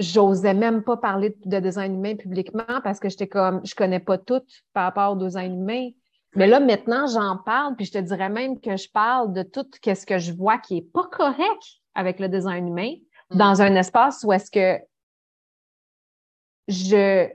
j'osais 0.00 0.54
même 0.54 0.82
pas 0.82 0.96
parler 0.96 1.36
de 1.44 1.60
design 1.60 1.94
humain 1.94 2.16
publiquement 2.16 2.80
parce 2.82 2.98
que 2.98 3.08
j'étais 3.08 3.28
comme, 3.28 3.60
je 3.64 3.74
connais 3.74 4.00
pas 4.00 4.18
tout 4.18 4.42
par 4.72 4.84
rapport 4.84 5.12
au 5.12 5.16
design 5.16 5.60
humain. 5.60 5.90
Mais 6.36 6.46
là, 6.46 6.60
maintenant, 6.60 7.06
j'en 7.06 7.38
parle, 7.38 7.74
puis 7.76 7.86
je 7.86 7.92
te 7.92 7.98
dirais 7.98 8.28
même 8.28 8.60
que 8.60 8.76
je 8.76 8.88
parle 8.90 9.32
de 9.32 9.42
tout 9.42 9.66
ce 9.84 10.06
que 10.06 10.18
je 10.18 10.32
vois 10.32 10.58
qui 10.58 10.74
n'est 10.74 10.82
pas 10.82 11.08
correct 11.10 11.80
avec 11.94 12.20
le 12.20 12.28
design 12.28 12.68
humain 12.68 12.94
mm. 13.30 13.36
dans 13.36 13.62
un 13.62 13.74
espace 13.74 14.24
où 14.24 14.32
est-ce 14.32 14.50
que 14.50 14.80
je. 16.68 17.28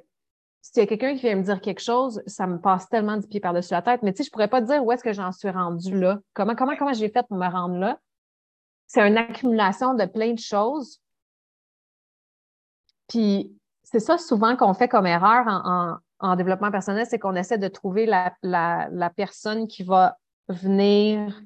S'il 0.72 0.82
y 0.82 0.84
a 0.84 0.88
quelqu'un 0.88 1.16
qui 1.16 1.22
vient 1.22 1.36
me 1.36 1.44
dire 1.44 1.62
quelque 1.62 1.82
chose, 1.82 2.22
ça 2.26 2.48
me 2.48 2.60
passe 2.60 2.90
tellement 2.90 3.18
du 3.18 3.28
pied 3.28 3.40
par-dessus 3.40 3.74
la 3.74 3.82
tête. 3.82 4.02
Mais 4.04 4.14
tu 4.14 4.18
sais, 4.18 4.24
je 4.28 4.32
pourrais 4.32 4.48
pas 4.48 4.62
dire 4.62 4.84
où 4.84 4.92
est-ce 4.92 5.04
que 5.04 5.14
j'en 5.14 5.32
suis 5.32 5.50
rendue 5.50 5.98
là. 6.00 6.20
Comment, 6.34 6.56
comment, 6.56 6.76
comment 6.76 6.94
j'ai 6.94 7.10
fait 7.10 7.26
pour 7.28 7.38
me 7.38 7.48
rendre 7.48 7.78
là? 7.78 8.00
C'est 8.88 9.08
une 9.08 9.18
accumulation 9.18 9.94
de 9.94 10.06
plein 10.06 10.34
de 10.34 10.40
choses. 10.40 11.02
Puis 13.08 13.56
c'est 13.84 14.00
ça 14.00 14.18
souvent 14.18 14.56
qu'on 14.56 14.74
fait 14.74 14.88
comme 14.88 15.06
erreur 15.06 15.46
en, 15.48 15.98
en 16.20 16.36
développement 16.36 16.72
personnel, 16.72 17.06
c'est 17.10 17.20
qu'on 17.20 17.36
essaie 17.36 17.58
de 17.58 17.68
trouver 17.68 18.06
la, 18.06 19.10
personne 19.16 19.68
qui 19.68 19.84
va 19.84 20.18
venir 20.48 21.42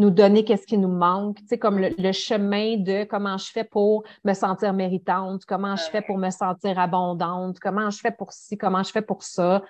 nous 0.00 0.10
donner 0.10 0.44
qu'est-ce 0.44 0.66
qui 0.66 0.78
nous 0.78 0.88
manque, 0.88 1.38
tu 1.46 1.58
comme 1.58 1.78
le, 1.78 2.12
chemin 2.12 2.78
de 2.78 3.04
comment 3.04 3.36
je 3.36 3.50
fais 3.50 3.64
pour 3.64 4.02
me 4.24 4.32
sentir 4.32 4.72
méritante, 4.72 5.44
comment 5.44 5.76
je 5.76 5.84
fais 5.84 6.00
pour 6.00 6.16
me 6.16 6.30
sentir 6.30 6.78
abondante, 6.78 7.60
comment 7.60 7.90
je 7.90 8.00
fais 8.00 8.10
pour 8.10 8.32
ci, 8.32 8.56
comment 8.56 8.82
je 8.82 8.90
fais 8.90 9.02
pour 9.02 9.22
ça. 9.22 9.62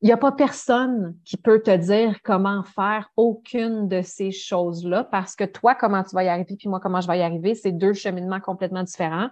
Il 0.00 0.06
n'y 0.06 0.12
a 0.12 0.16
pas 0.16 0.32
personne 0.32 1.14
qui 1.26 1.36
peut 1.36 1.60
te 1.62 1.76
dire 1.76 2.20
comment 2.24 2.62
faire 2.64 3.10
aucune 3.18 3.86
de 3.86 4.00
ces 4.00 4.30
choses-là 4.30 5.04
parce 5.04 5.36
que 5.36 5.44
toi, 5.44 5.74
comment 5.74 6.02
tu 6.02 6.14
vas 6.14 6.24
y 6.24 6.28
arriver, 6.28 6.56
puis 6.56 6.70
moi, 6.70 6.80
comment 6.80 7.02
je 7.02 7.06
vais 7.06 7.18
y 7.18 7.22
arriver, 7.22 7.54
c'est 7.54 7.72
deux 7.72 7.92
cheminements 7.92 8.40
complètement 8.40 8.82
différents. 8.82 9.28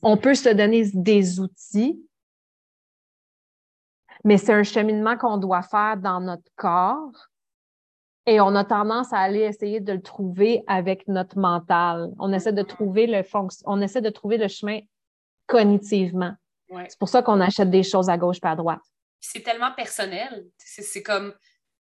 On 0.00 0.16
peut 0.16 0.36
se 0.36 0.48
donner 0.48 0.88
des 0.94 1.40
outils, 1.40 2.00
mais 4.22 4.38
c'est 4.38 4.54
un 4.54 4.62
cheminement 4.62 5.16
qu'on 5.16 5.38
doit 5.38 5.62
faire 5.62 5.96
dans 5.96 6.20
notre 6.20 6.48
corps 6.54 7.31
et 8.26 8.40
on 8.40 8.54
a 8.54 8.64
tendance 8.64 9.12
à 9.12 9.18
aller 9.18 9.40
essayer 9.40 9.80
de 9.80 9.92
le 9.92 10.02
trouver 10.02 10.62
avec 10.66 11.08
notre 11.08 11.38
mental. 11.38 12.10
On 12.18 12.32
essaie 12.32 12.52
de 12.52 12.62
trouver 12.62 13.06
le 13.06 13.22
on 13.64 13.80
essaie 13.80 14.00
de 14.00 14.10
trouver 14.10 14.38
le 14.38 14.48
chemin 14.48 14.80
cognitivement. 15.46 16.34
C'est 16.88 16.98
pour 16.98 17.08
ça 17.08 17.22
qu'on 17.22 17.40
achète 17.40 17.70
des 17.70 17.82
choses 17.82 18.08
à 18.08 18.16
gauche 18.16 18.38
et 18.42 18.46
à 18.46 18.56
droite. 18.56 18.80
C'est 19.20 19.42
tellement 19.42 19.72
personnel. 19.72 20.46
C'est 20.58 21.02
comme. 21.02 21.34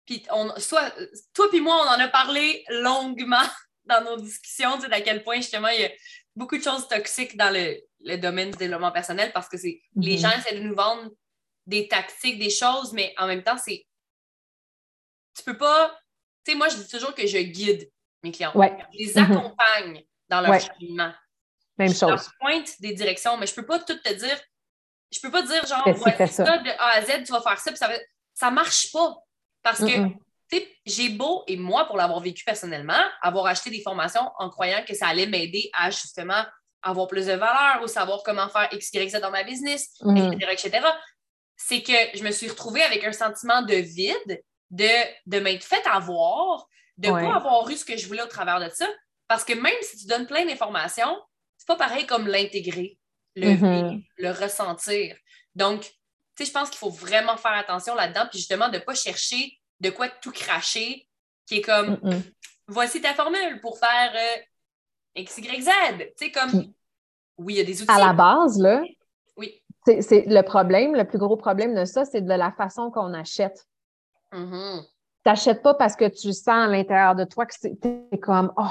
Puis 0.06 0.24
on, 0.32 0.50
soit, 0.58 0.92
toi 1.34 1.46
puis 1.50 1.60
moi, 1.60 1.76
on 1.84 1.88
en 1.88 2.00
a 2.00 2.08
parlé 2.08 2.64
longuement 2.70 3.36
dans 3.84 4.02
nos 4.02 4.16
discussions, 4.16 4.76
tu 4.76 4.86
sais, 4.86 4.92
à 4.92 5.00
quel 5.00 5.22
point 5.22 5.36
justement 5.36 5.68
il 5.68 5.80
y 5.80 5.84
a 5.84 5.90
beaucoup 6.34 6.56
de 6.56 6.62
choses 6.62 6.88
toxiques 6.88 7.36
dans 7.36 7.52
le, 7.52 8.16
domaine 8.16 8.50
du 8.50 8.56
développement 8.56 8.92
personnel 8.92 9.30
parce 9.32 9.48
que 9.48 9.58
c'est 9.58 9.80
les 9.96 10.16
mm-hmm. 10.16 10.20
gens 10.20 10.30
essaient 10.38 10.58
de 10.58 10.62
nous 10.62 10.74
vendre 10.74 11.10
des 11.66 11.86
tactiques, 11.86 12.38
des 12.38 12.50
choses, 12.50 12.92
mais 12.92 13.14
en 13.18 13.26
même 13.26 13.42
temps, 13.42 13.58
c'est. 13.58 13.86
Tu 15.36 15.44
peux 15.44 15.56
pas. 15.56 15.96
Tu 16.44 16.52
sais, 16.52 16.58
moi, 16.58 16.68
je 16.68 16.76
dis 16.76 16.88
toujours 16.88 17.14
que 17.14 17.26
je 17.26 17.38
guide 17.38 17.90
mes 18.22 18.32
clients. 18.32 18.52
Je 18.54 18.98
les 18.98 19.12
mm-hmm. 19.12 19.32
accompagne 19.32 20.04
dans 20.28 20.40
leur 20.40 20.60
cheminement. 20.60 21.12
Même 21.78 21.94
chose. 21.94 22.24
Je 22.24 22.38
pointe 22.38 22.80
des 22.80 22.94
directions, 22.94 23.36
mais 23.36 23.46
je 23.46 23.54
peux 23.54 23.66
pas 23.66 23.78
tout 23.78 23.96
te 23.96 24.12
dire 24.12 24.38
Je 25.10 25.20
peux 25.20 25.30
pas 25.30 25.42
dire 25.42 25.66
genre, 25.66 25.84
fais 25.84 26.26
ça. 26.26 26.44
ça. 26.44 26.58
de 26.58 26.70
A 26.70 26.96
à 26.96 27.02
Z, 27.02 27.24
tu 27.24 27.32
vas 27.32 27.40
faire 27.40 27.58
ça, 27.58 27.70
puis 27.70 27.78
ça 27.78 27.88
va... 27.88 27.94
Ça 28.34 28.50
marche 28.50 28.92
pas. 28.92 29.16
Parce 29.62 29.80
que, 29.80 29.84
Mm-mm. 29.84 30.16
tu 30.50 30.58
sais, 30.58 30.68
j'ai 30.86 31.08
beau, 31.10 31.44
et 31.46 31.56
moi, 31.56 31.86
pour 31.86 31.96
l'avoir 31.96 32.20
vécu 32.20 32.44
personnellement, 32.44 33.02
avoir 33.20 33.46
acheté 33.46 33.70
des 33.70 33.82
formations 33.82 34.30
en 34.38 34.48
croyant 34.48 34.82
que 34.86 34.94
ça 34.94 35.08
allait 35.08 35.26
m'aider 35.26 35.70
à 35.74 35.90
justement 35.90 36.44
avoir 36.82 37.06
plus 37.06 37.26
de 37.26 37.32
valeur 37.32 37.82
ou 37.82 37.86
savoir 37.86 38.22
comment 38.22 38.48
faire 38.48 38.68
X, 38.72 38.90
Y, 38.92 39.10
Z 39.10 39.20
dans 39.20 39.30
ma 39.30 39.42
business, 39.42 39.90
Mhm. 40.02 40.32
etc., 40.32 40.52
etc., 40.52 40.86
c'est 41.56 41.82
que 41.82 42.16
je 42.16 42.22
me 42.22 42.30
suis 42.30 42.48
retrouvée 42.48 42.82
avec 42.82 43.04
un 43.04 43.12
sentiment 43.12 43.60
de 43.60 43.74
vide, 43.74 44.42
de, 44.70 44.88
de 45.26 45.40
m'être 45.40 45.64
fait 45.64 45.84
avoir, 45.86 46.66
de 46.96 47.08
ne 47.08 47.12
Ouais. 47.14 47.22
pas 47.22 47.36
avoir 47.36 47.68
eu 47.70 47.76
ce 47.76 47.84
que 47.84 47.96
je 47.96 48.06
voulais 48.06 48.22
au 48.22 48.26
travers 48.26 48.60
de 48.60 48.68
ça. 48.70 48.86
Parce 49.28 49.44
que 49.44 49.52
même 49.52 49.74
si 49.82 49.96
tu 49.96 50.06
donnes 50.06 50.26
plein 50.26 50.44
d'informations, 50.44 51.16
c'est 51.56 51.66
pas 51.66 51.76
pareil 51.76 52.06
comme 52.06 52.26
l'intégrer, 52.26 52.98
le 53.36 53.50
Mhm. 53.54 53.72
vivre, 53.88 54.02
le 54.18 54.30
ressentir. 54.30 55.16
Donc, 55.54 55.82
tu 55.82 55.90
sais, 56.36 56.44
je 56.46 56.52
pense 56.52 56.68
qu'il 56.70 56.78
faut 56.78 56.90
vraiment 56.90 57.36
faire 57.36 57.52
attention 57.52 57.94
là-dedans, 57.94 58.26
puis 58.30 58.38
justement 58.38 58.68
de 58.68 58.76
ne 58.78 58.82
pas 58.82 58.94
chercher 58.94 59.58
de 59.80 59.90
quoi 59.90 60.08
tout 60.08 60.32
cracher, 60.32 61.06
qui 61.46 61.56
est 61.58 61.62
comme 61.62 61.98
voici 62.68 63.00
ta 63.00 63.14
formule 63.14 63.60
pour 63.60 63.78
faire 63.78 64.12
euh, 64.14 64.40
X, 65.16 65.38
Y, 65.38 65.62
Z. 65.62 65.70
Tu 65.98 66.26
sais, 66.26 66.30
comme 66.30 66.72
oui, 67.38 67.54
il 67.54 67.56
y 67.56 67.60
a 67.60 67.64
des 67.64 67.82
outils. 67.82 67.90
À 67.90 67.98
la 67.98 68.12
base, 68.12 68.58
là, 68.60 68.82
Oui. 69.36 69.62
c'est 69.86 70.02
c'est 70.02 70.24
le 70.26 70.42
problème, 70.42 70.94
le 70.94 71.04
plus 71.06 71.18
gros 71.18 71.36
problème 71.36 71.74
de 71.74 71.84
ça, 71.84 72.04
c'est 72.04 72.20
de 72.20 72.28
la 72.34 72.52
façon 72.52 72.90
qu'on 72.90 73.12
achète. 73.14 73.66
Mhm. 74.32 74.82
T'achètes 75.22 75.62
pas 75.62 75.74
parce 75.74 75.96
que 75.96 76.08
tu 76.08 76.32
sens 76.32 76.48
à 76.48 76.66
l'intérieur 76.66 77.14
de 77.14 77.24
toi 77.24 77.46
que 77.46 77.54
c'est 77.58 77.78
t'es 77.78 78.18
comme 78.22 78.52
oh 78.56 78.64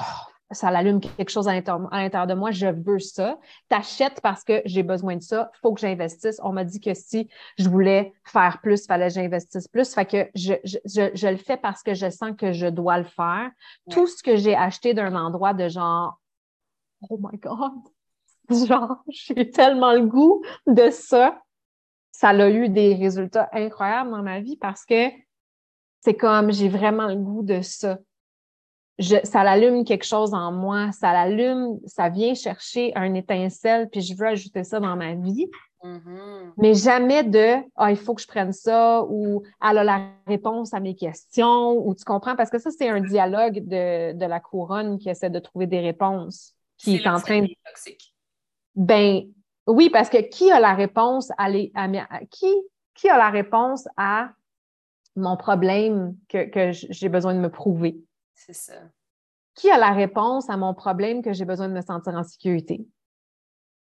ça 0.52 0.72
l'allume 0.72 1.00
quelque 1.00 1.30
chose 1.30 1.48
à 1.48 1.54
l'intérieur 1.54 1.88
à 1.94 2.02
l'intérieur 2.02 2.28
de 2.28 2.34
moi, 2.34 2.50
je 2.52 2.68
veux 2.68 3.00
ça. 3.00 3.38
T'achètes 3.68 4.20
parce 4.22 4.44
que 4.44 4.62
j'ai 4.66 4.82
besoin 4.82 5.16
de 5.16 5.22
ça, 5.22 5.52
faut 5.62 5.74
que 5.74 5.82
j'investisse. 5.82 6.40
On 6.44 6.52
m'a 6.52 6.64
dit 6.64 6.80
que 6.80 6.94
si 6.96 7.30
je 7.58 7.70
voulais 7.70 8.14
faire 8.24 8.60
plus, 8.62 8.88
fallait 8.88 9.10
que 9.10 9.14
j'investisse 9.14 9.68
plus. 9.68 9.94
Fait 9.94 10.06
que 10.06 10.28
je, 10.34 10.54
je, 10.64 10.80
je, 10.86 11.12
je 11.14 11.28
le 11.28 11.38
fais 11.38 11.58
parce 11.58 11.84
que 11.84 11.94
je 11.94 12.10
sens 12.10 12.32
que 12.36 12.52
je 12.52 12.66
dois 12.66 12.98
le 12.98 13.04
faire. 13.04 13.52
Ouais. 13.86 13.94
Tout 13.94 14.08
ce 14.08 14.24
que 14.24 14.38
j'ai 14.38 14.56
acheté 14.56 14.96
d'un 14.96 15.16
endroit 15.16 15.54
de 15.54 15.68
genre 15.68 16.20
Oh 17.10 17.18
my 17.22 17.38
God! 17.38 17.72
Genre, 18.68 19.04
j'ai 19.08 19.52
tellement 19.52 19.94
le 19.94 20.08
goût 20.08 20.44
de 20.66 20.90
ça. 20.90 21.40
Ça 22.12 22.30
a 22.30 22.50
eu 22.50 22.68
des 22.68 22.96
résultats 22.96 23.48
incroyables 23.54 24.10
dans 24.10 24.24
ma 24.24 24.40
vie 24.40 24.58
parce 24.58 24.86
que 24.86 25.10
c'est 26.02 26.16
comme 26.16 26.52
j'ai 26.52 26.70
vraiment 26.70 27.08
le 27.08 27.16
goût 27.16 27.44
de 27.44 27.62
ça. 27.62 27.98
Je, 28.98 29.16
ça 29.24 29.42
allume 29.42 29.86
quelque 29.86 30.04
chose 30.06 30.34
en 30.34 30.52
moi, 30.52 30.92
ça 30.92 31.14
l'allume, 31.14 31.80
ça 31.86 32.10
vient 32.10 32.34
chercher 32.34 32.92
un 32.96 33.14
étincelle, 33.14 33.90
puis 33.90 34.02
je 34.02 34.14
veux 34.16 34.28
ajouter 34.28 34.64
ça 34.64 34.80
dans 34.80 34.96
ma 34.96 35.16
vie, 35.16 35.50
Mhm. 35.82 36.52
mais 36.58 36.74
jamais 36.74 37.24
de 37.24 37.56
Ah, 37.78 37.90
il 37.92 37.96
faut 37.96 38.14
que 38.14 38.22
je 38.22 38.28
prenne 38.28 38.52
ça 38.52 39.02
ou 39.08 39.44
elle 39.66 39.78
a 39.78 39.84
la 39.86 40.10
réponse 40.28 40.74
à 40.74 40.82
mes 40.82 40.94
questions, 40.96 41.72
ou 41.88 41.96
tu 41.96 42.04
comprends, 42.04 42.36
parce 42.36 42.50
que 42.50 42.60
ça, 42.60 42.70
c'est 42.72 42.90
un 42.90 43.00
dialogue 43.00 43.66
de, 43.66 44.12
de 44.12 44.26
la 44.26 44.42
couronne 44.42 44.98
qui 45.00 45.08
essaie 45.10 45.30
de 45.30 45.40
trouver 45.40 45.68
des 45.68 45.80
réponses, 45.80 46.54
qui 46.78 46.96
est 46.98 47.06
là 47.06 47.16
en 47.16 47.22
train 47.22 47.42
de 47.44 47.48
toxique. 47.66 48.14
ben 48.76 49.22
oui, 49.68 49.90
parce 49.90 50.10
que 50.10 50.18
qui 50.18 50.52
a 50.52 50.60
la 50.60 50.74
réponse 50.74 51.32
à, 51.38 51.48
les, 51.50 51.72
à 51.76 51.88
mes- 51.88 52.00
à- 52.00 52.26
qui, 52.30 52.54
qui 52.94 53.08
a 53.08 53.18
la 53.18 53.30
réponse 53.30 53.88
à 53.96 54.32
mon 55.20 55.38
problème 55.38 56.16
que, 56.28 56.72
j'ai 56.72 57.10
besoin 57.10 57.34
de 57.34 57.40
me 57.40 57.50
prouver? 57.50 57.98
C'est 58.36 58.54
ça. 58.54 58.74
Qui 59.56 59.70
a 59.70 59.78
la 59.78 59.92
réponse 59.92 60.50
à 60.50 60.58
mon 60.58 60.74
problème 60.74 61.22
que 61.22 61.34
j'ai 61.34 61.46
besoin 61.46 61.68
de 61.68 61.74
me 61.74 61.82
sentir 61.82 62.14
en 62.14 62.24
sécurité? 62.24 62.86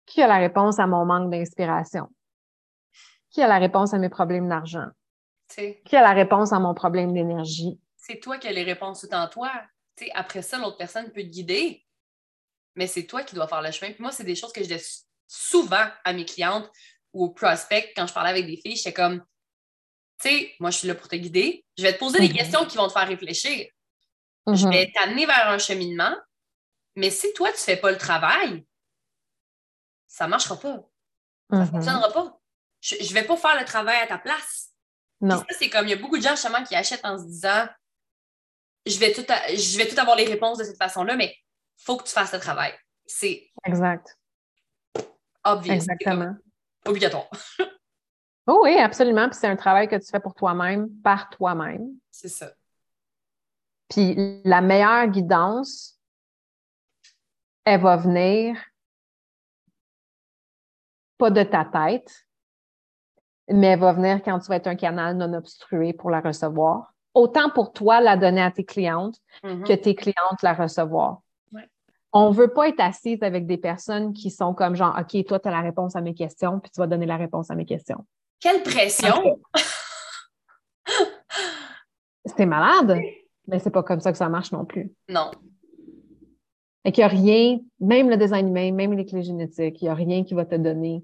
Qui 0.06 0.22
a 0.22 0.28
la 0.28 0.38
réponse 0.38 0.80
à 0.80 0.88
mon 0.88 1.06
manque 1.06 1.32
d'inspiration? 1.32 2.08
Qui 3.30 3.42
a 3.42 3.48
la 3.48 3.58
réponse 3.58 3.94
à 3.94 3.98
mes 3.98 4.10
problèmes 4.10 4.48
d'argent? 4.48 4.88
Qui 5.48 5.96
a 5.96 6.02
la 6.02 6.14
réponse 6.14 6.54
à 6.54 6.60
mon 6.60 6.74
problème 6.74 7.14
d'énergie? 7.14 7.80
c'est 8.06 8.20
toi 8.20 8.38
qui 8.38 8.48
as 8.48 8.52
les 8.52 8.64
réponses 8.64 9.02
tout 9.02 9.14
en 9.14 9.28
toi. 9.28 9.52
Après 10.14 10.42
ça, 10.42 10.60
l'autre 10.60 10.78
personne 10.78 11.12
peut 11.12 11.24
te 11.24 11.28
guider, 11.28 11.84
mais 12.76 12.88
c'est 12.88 13.06
toi 13.06 13.24
qui 13.24 13.34
dois 13.34 13.48
faire 13.48 13.62
le 13.62 13.72
chemin. 13.72 13.92
Puis 13.94 14.02
moi, 14.02 14.12
c'est 14.12 14.24
des 14.24 14.36
choses 14.36 14.54
que 14.54 14.62
je 14.62 14.68
dis 14.68 15.06
souvent 15.28 15.88
à 16.04 16.14
mes 16.14 16.26
clientes 16.26 16.70
ou 17.14 17.26
aux 17.26 17.30
prospects 17.32 17.94
quand 17.96 18.06
je 18.06 18.14
parlais 18.14 18.30
avec 18.30 18.46
des 18.46 18.58
filles. 18.58 18.76
J'étais 18.76 18.94
comme, 18.94 19.24
tu 20.22 20.30
sais, 20.30 20.56
moi, 20.60 20.72
je 20.72 20.78
suis 20.80 20.88
là 20.88 20.96
pour 20.96 21.08
te 21.08 21.16
guider. 21.16 21.66
Je 21.78 21.84
vais 21.84 21.94
te 21.94 22.00
poser 22.00 22.20
des 22.20 22.30
Mhm. 22.30 22.36
questions 22.38 22.66
qui 22.66 22.78
vont 22.78 22.88
te 22.88 22.94
faire 22.94 23.08
réfléchir. 23.08 23.68
Je 24.48 24.66
Mhm. 24.66 24.72
vais 24.72 24.92
t'amener 24.94 25.26
vers 25.26 25.50
un 25.50 25.58
cheminement, 25.58 26.16
mais 26.96 27.10
si 27.12 27.32
toi, 27.34 27.50
tu 27.50 27.56
ne 27.56 27.60
fais 27.62 27.78
pas 27.78 27.92
le 27.92 27.98
travail, 27.98 28.66
ça 30.08 30.26
ne 30.26 30.30
marchera 30.30 30.58
pas. 30.60 30.78
Ça 31.50 31.58
ne 31.58 31.62
Mhm. 31.62 31.72
fonctionnera 31.72 32.12
pas. 32.14 32.40
Je 32.82 32.96
ne 32.96 33.14
vais 33.14 33.24
pas 33.24 33.36
faire 33.38 33.60
le 33.60 33.66
travail 33.66 33.98
à 34.02 34.08
ta 34.08 34.18
place. 34.18 34.72
Non. 35.22 35.38
ça, 35.38 35.46
c'est 35.58 35.70
comme, 35.70 35.88
il 35.88 35.92
y 35.92 35.94
a 35.94 35.98
beaucoup 35.98 36.18
de 36.18 36.22
gens 36.22 36.32
justement 36.36 36.64
qui 36.64 36.76
achètent 36.76 37.06
en 37.06 37.18
se 37.18 37.24
disant 37.26 37.68
je 38.86 39.00
vais 39.00 39.12
tout, 39.14 39.22
je 39.24 39.78
vais 39.78 39.88
tout 39.88 40.00
avoir 40.00 40.16
les 40.18 40.26
réponses 40.26 40.58
de 40.60 40.64
cette 40.66 40.78
façon-là, 40.78 41.16
mais 41.16 41.36
il 41.80 41.84
faut 41.84 41.98
que 41.98 42.04
tu 42.04 42.12
fasses 42.12 42.34
le 42.34 42.40
travail. 42.40 42.78
C'est 43.08 43.50
Exact. 43.66 44.16
obvious. 45.44 45.72
Exactement. 45.74 46.36
obligatoire. 46.86 47.28
Oh 48.48 48.62
oui, 48.64 48.78
absolument. 48.78 49.28
Puis 49.30 49.40
c'est 49.40 49.48
un 49.48 49.56
travail 49.56 49.88
que 49.88 49.96
tu 49.96 50.06
fais 50.10 50.20
pour 50.20 50.36
toi-même, 50.36 50.90
par 51.04 51.30
toi-même. 51.30 51.88
C'est 52.12 52.30
ça. 52.30 52.52
Puis 53.90 54.42
la 54.44 54.62
meilleure 54.62 55.08
guidance, 55.08 56.00
elle 57.66 57.82
va 57.82 57.98
venir 57.98 58.58
pas 61.18 61.32
de 61.32 61.44
ta 61.44 61.66
tête, 61.66 62.28
mais 63.50 63.68
elle 63.68 63.80
va 63.80 63.94
venir 63.94 64.22
quand 64.24 64.40
tu 64.40 64.48
vas 64.48 64.58
être 64.58 64.68
un 64.68 64.76
canal 64.76 65.16
non 65.18 65.34
obstrué 65.34 65.94
pour 65.94 66.10
la 66.10 66.20
recevoir. 66.20 66.94
Autant 67.14 67.50
pour 67.50 67.72
toi 67.72 68.02
la 68.02 68.18
donner 68.18 68.42
à 68.42 68.52
tes 68.52 68.66
clientes 68.66 69.20
Mhm. 69.44 69.64
que 69.64 69.74
tes 69.74 69.96
clientes 69.96 70.42
la 70.44 70.54
recevoir. 70.54 71.22
Ouais. 71.54 71.68
On 72.12 72.30
ne 72.30 72.36
veut 72.36 72.52
pas 72.52 72.68
être 72.68 72.82
assise 72.82 73.24
avec 73.24 73.46
des 73.48 73.58
personnes 73.58 74.14
qui 74.14 74.30
sont 74.30 74.54
comme 74.54 74.76
genre, 74.76 74.98
OK, 75.00 75.26
toi, 75.26 75.40
tu 75.40 75.48
as 75.48 75.52
la 75.52 75.62
réponse 75.62 75.96
à 75.96 76.02
mes 76.02 76.14
questions, 76.14 76.60
puis 76.60 76.70
tu 76.72 76.80
vas 76.80 76.88
donner 76.88 77.06
la 77.06 77.18
réponse 77.18 77.50
à 77.50 77.56
mes 77.56 77.66
questions. 77.66 78.06
Quelle 78.40 78.64
pression! 78.64 79.40
C'est 82.26 82.46
malade, 82.46 83.00
mais 83.48 83.60
c'est 83.60 83.70
pas 83.70 83.84
comme 83.84 84.02
ça 84.02 84.12
que 84.12 84.18
ça 84.18 84.30
marche 84.30 84.52
non 84.52 84.66
plus. 84.66 84.92
Non. 85.10 85.32
Fait 86.84 86.92
qu'il 86.92 87.02
n'y 87.02 87.06
a 87.06 87.08
rien, 87.08 87.60
même 87.80 88.10
le 88.10 88.18
design 88.18 88.48
humain, 88.48 88.72
même 88.72 88.94
les 88.94 89.06
clés 89.06 89.24
génétiques, 89.24 89.82
il 89.82 89.86
n'y 89.86 89.90
a 89.90 89.96
rien 89.96 90.24
qui 90.24 90.34
va 90.34 90.46
te 90.46 90.56
donner 90.56 91.04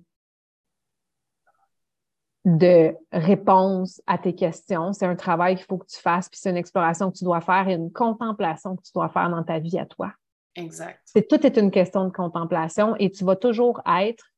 de 2.46 2.96
réponse 3.12 4.02
à 4.08 4.18
tes 4.18 4.34
questions. 4.34 4.94
C'est 4.94 5.06
un 5.06 5.16
travail 5.16 5.56
qu'il 5.56 5.66
faut 5.66 5.78
que 5.78 5.86
tu 5.86 6.00
fasses, 6.00 6.28
puis 6.30 6.40
c'est 6.42 6.50
une 6.50 6.58
exploration 6.58 7.12
que 7.12 7.18
tu 7.18 7.24
dois 7.24 7.42
faire 7.42 7.68
et 7.68 7.74
une 7.74 7.92
contemplation 7.92 8.76
que 8.76 8.82
tu 8.82 8.92
dois 8.94 9.10
faire 9.10 9.30
dans 9.30 9.44
ta 9.44 9.60
vie 9.60 9.78
à 9.78 9.86
toi. 9.86 10.12
Exact. 10.56 11.00
C'est 11.06 11.28
tout 11.28 11.46
est 11.46 11.58
une 11.58 11.72
question 11.72 12.06
de 12.06 12.12
contemplation 12.12 12.96
et 12.98 13.12
tu 13.12 13.24
vas 13.24 13.36
toujours 13.36 13.82
être. 13.86 14.31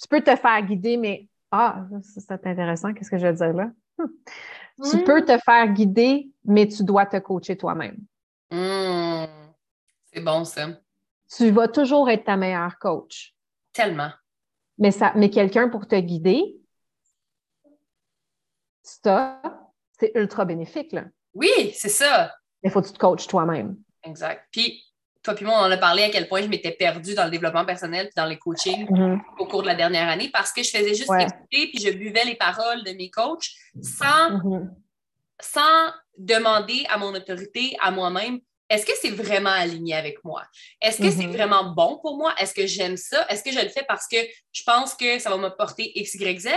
Tu 0.00 0.08
peux 0.08 0.20
te 0.22 0.34
faire 0.36 0.62
guider, 0.62 0.96
mais 0.96 1.28
ah, 1.50 1.86
ça, 2.02 2.20
c'est 2.20 2.46
intéressant. 2.46 2.92
Qu'est-ce 2.92 3.10
que 3.10 3.18
je 3.18 3.26
veux 3.26 3.32
dire 3.32 3.52
là? 3.52 3.70
Hmm. 3.98 4.06
Tu 4.90 4.96
Mm. 4.98 5.04
peux 5.04 5.24
te 5.24 5.38
faire 5.38 5.68
guider, 5.72 6.30
mais 6.44 6.68
tu 6.68 6.84
dois 6.84 7.06
te 7.06 7.16
coacher 7.16 7.56
toi-même. 7.56 7.96
Mm. 8.50 9.24
C'est 10.12 10.20
bon, 10.20 10.44
ça. 10.44 10.68
Tu 11.34 11.50
vas 11.50 11.66
toujours 11.68 12.10
être 12.10 12.24
ta 12.24 12.36
meilleure 12.36 12.78
coach. 12.78 13.34
Tellement. 13.72 14.10
Mais, 14.78 14.90
ça, 14.90 15.12
mais 15.16 15.30
quelqu'un 15.30 15.68
pour 15.70 15.86
te 15.86 15.96
guider, 15.96 16.58
ça, 18.82 19.40
c'est 19.98 20.12
ultra 20.14 20.44
bénéfique. 20.44 20.92
Là. 20.92 21.04
Oui, 21.34 21.72
c'est 21.74 21.88
ça. 21.88 22.34
Il 22.62 22.70
faut 22.70 22.82
que 22.82 22.86
tu 22.88 22.92
te 22.92 22.98
coaches 22.98 23.26
toi-même. 23.26 23.76
Exact. 24.02 24.46
Puis, 24.52 24.84
toi 25.26 25.34
puis 25.34 25.44
moi, 25.44 25.54
on 25.58 25.64
en 25.66 25.70
a 25.70 25.76
parlé 25.76 26.04
à 26.04 26.08
quel 26.10 26.26
point 26.28 26.40
je 26.42 26.46
m'étais 26.48 26.70
perdue 26.70 27.14
dans 27.14 27.24
le 27.24 27.30
développement 27.30 27.64
personnel 27.66 28.06
puis 28.06 28.14
dans 28.16 28.24
les 28.26 28.38
coachings 28.38 28.86
au 29.38 29.46
cours 29.46 29.62
de 29.62 29.66
la 29.66 29.74
dernière 29.74 30.08
année 30.08 30.30
parce 30.32 30.52
que 30.52 30.62
je 30.62 30.70
faisais 30.70 30.94
juste 30.94 31.10
Ouais. 31.10 31.24
écouter 31.24 31.70
puis 31.72 31.78
je 31.84 31.90
buvais 31.90 32.24
les 32.24 32.36
paroles 32.36 32.82
de 32.84 32.92
mes 32.92 33.10
coachs 33.10 33.50
sans, 33.82 34.30
Mhm. 34.38 34.74
sans 35.40 35.92
demander 36.16 36.86
à 36.88 36.96
mon 36.96 37.14
autorité, 37.14 37.76
à 37.82 37.90
moi-même, 37.90 38.40
est-ce 38.68 38.84
que 38.86 38.92
c'est 39.00 39.10
vraiment 39.10 39.50
aligné 39.50 39.94
avec 39.94 40.24
moi? 40.24 40.42
Est-ce 40.80 40.98
que 41.00 41.10
c'est 41.10 41.26
Mhm. 41.26 41.32
vraiment 41.36 41.64
bon 41.74 41.98
pour 42.02 42.16
moi? 42.16 42.34
Est-ce 42.38 42.52
que 42.54 42.66
j'aime 42.66 42.96
ça? 42.96 43.24
Est-ce 43.28 43.44
que 43.44 43.52
je 43.52 43.60
le 43.60 43.68
fais 43.68 43.84
parce 43.86 44.06
que 44.08 44.16
je 44.52 44.62
pense 44.64 44.94
que 44.94 45.18
ça 45.18 45.30
va 45.30 45.36
me 45.36 45.50
porter 45.50 45.92
X, 46.00 46.14
Y, 46.14 46.40
Z? 46.40 46.48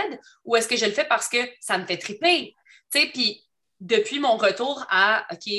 Ou 0.44 0.56
est-ce 0.56 0.66
que 0.66 0.76
je 0.76 0.86
le 0.86 0.92
fais 0.92 1.04
parce 1.04 1.28
que 1.28 1.38
ça 1.60 1.78
me 1.78 1.84
fait 1.86 1.98
triper? 1.98 2.54
Tu 2.92 3.00
sais, 3.00 3.06
puis 3.12 3.44
depuis 3.80 4.18
mon 4.20 4.36
retour 4.36 4.84
à, 4.90 5.26
OK, 5.32 5.50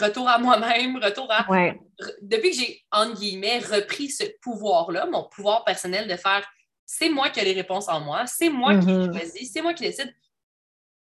retour 0.00 0.28
à 0.28 0.38
moi-même, 0.38 0.96
retour 0.96 1.30
à 1.30 1.46
Ouais. 1.50 1.78
re- 2.00 2.14
depuis 2.22 2.50
que 2.50 2.56
j'ai, 2.56 2.82
entre 2.90 3.20
guillemets, 3.20 3.58
repris 3.58 4.08
ce 4.10 4.24
pouvoir-là, 4.40 5.06
mon 5.06 5.24
pouvoir 5.28 5.64
personnel 5.64 6.08
de 6.08 6.16
faire 6.16 6.46
c'est 6.86 7.08
moi 7.08 7.30
qui 7.30 7.38
ai 7.38 7.44
les 7.44 7.52
réponses 7.52 7.88
en 7.88 8.00
moi, 8.00 8.26
c'est 8.26 8.48
moi 8.48 8.76
qui 8.78 8.86
Mhm. 8.88 9.12
choisis, 9.14 9.52
c'est 9.52 9.62
moi 9.62 9.74
qui 9.74 9.84
décide, 9.84 10.12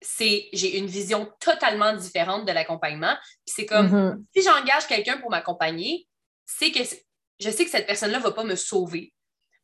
c'est, 0.01 0.47
j'ai 0.53 0.77
une 0.77 0.85
vision 0.85 1.29
totalement 1.39 1.93
différente 1.93 2.45
de 2.45 2.51
l'accompagnement. 2.51 3.15
Puis 3.45 3.55
c'est 3.55 3.65
comme, 3.65 3.87
Mhm. 3.87 4.25
si 4.35 4.43
j'engage 4.43 4.87
quelqu'un 4.87 5.17
pour 5.17 5.31
m'accompagner, 5.31 6.07
c'est 6.45 6.71
que 6.71 6.79
je 7.39 7.49
sais 7.49 7.65
que 7.65 7.71
cette 7.71 7.87
personne-là 7.87 8.19
ne 8.19 8.23
va 8.23 8.31
pas 8.31 8.43
me 8.43 8.55
sauver, 8.55 9.13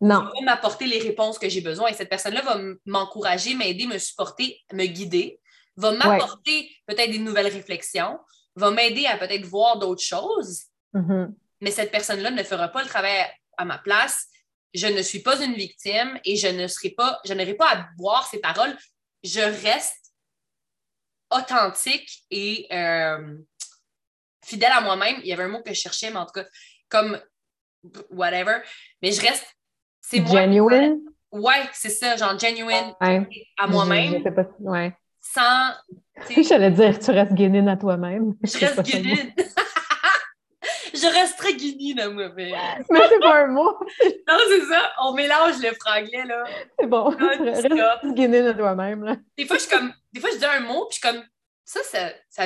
Non. 0.02 0.22
va 0.24 0.32
m'apporter 0.44 0.86
les 0.88 1.00
réponses 1.00 1.38
que 1.38 1.48
j'ai 1.48 1.62
besoin. 1.62 1.90
Et 1.90 1.94
cette 1.94 2.10
personne-là 2.10 2.42
va 2.42 2.60
m'encourager, 2.86 3.54
m'aider, 3.54 3.86
me 3.86 3.98
supporter, 4.00 4.60
me 4.74 4.86
guider, 4.88 5.40
va 5.78 5.92
m'apporter 5.92 6.70
peut-être 6.86 7.12
des 7.12 7.20
nouvelles 7.20 7.48
réflexions, 7.48 8.20
va 8.56 8.72
m'aider 8.72 9.06
à 9.06 9.18
peut-être 9.18 9.46
voir 9.46 9.80
d'autres 9.80 10.04
choses. 10.04 10.64
Mm-hmm. 10.94 11.34
Mais 11.62 11.72
cette 11.72 11.92
personne-là 11.92 12.32
ne 12.32 12.44
fera 12.44 12.68
pas 12.68 12.84
le 12.84 12.90
travail 12.90 13.26
à 13.58 13.66
ma 13.66 13.78
place. 13.78 14.28
Je 14.74 14.88
ne 14.88 15.02
suis 15.02 15.20
pas 15.20 15.44
une 15.44 15.54
victime 15.54 16.20
et 16.26 16.36
je 16.36 16.48
ne 16.48 16.68
serai 16.68 16.90
pas, 16.90 17.20
je 17.26 17.34
n'aurai 17.34 17.54
pas 17.54 17.70
à 17.70 17.88
boire 17.98 18.28
ses 18.28 18.40
paroles. 18.40 18.76
Je 19.24 19.42
reste 19.42 20.14
authentique 21.30 22.24
et 22.30 22.68
euh, 22.72 23.38
fidèle 24.44 24.72
à 24.72 24.82
moi-même. 24.82 25.18
Il 25.20 25.28
y 25.28 25.34
avait 25.34 25.44
un 25.44 25.50
mot 25.50 25.62
que 25.62 25.74
je 25.74 25.80
cherchais, 25.80 26.10
mais 26.10 26.18
en 26.18 26.26
tout 26.26 26.34
cas, 26.34 26.46
comme 26.90 27.20
whatever. 28.10 28.60
Mais 29.02 29.12
je 29.12 29.22
reste. 29.22 29.46
C'est 30.02 30.20
moi. 30.20 30.42
Genuine? 30.42 31.00
Ouais, 31.32 31.70
c'est 31.74 31.90
ça, 31.90 32.18
genre 32.18 32.38
genuine 32.38 32.94
à 33.00 33.68
moi-même. 33.68 34.24
Ouais. 34.60 34.94
Sans. 35.22 35.72
J'allais 36.50 36.72
dire, 36.72 37.00
tu 37.00 37.12
restes 37.12 37.34
guénine 37.34 37.70
à 37.70 37.78
toi-même. 37.78 38.34
Je 38.44 38.58
reste 38.60 38.82
guénine. 38.84 39.34
je 40.94 41.14
reste 41.14 41.38
très 41.38 41.54
guinine 41.54 42.00
à 42.00 42.10
moi-même. 42.10 42.34
Mais 42.90 43.00
c'est 43.10 43.20
pas 43.20 43.44
un 43.44 43.48
mot. 43.48 43.72
non, 44.28 44.38
c'est 44.50 44.66
ça. 44.66 44.92
On 45.04 45.14
mélange 45.14 45.62
le 45.62 45.74
franglais, 45.80 46.26
là. 46.26 46.44
C'est 46.80 46.88
bon. 46.88 47.12
Tu 47.12 47.24
restes 47.34 48.14
guénine 48.16 48.48
à 48.48 48.54
toi-même, 48.54 49.04
là. 49.04 49.16
Des 49.38 49.46
fois, 49.46 49.58
je 49.58 49.70
comme. 49.70 49.94
Des 50.12 50.20
fois, 50.20 50.30
je 50.34 50.38
dis 50.38 50.46
un 50.46 50.60
mot, 50.62 50.88
puis 50.88 51.00
je 51.02 51.08
suis 51.08 51.16
comme. 51.16 51.24
Ça, 51.64 51.80
ça. 51.84 52.10
ça 52.30 52.44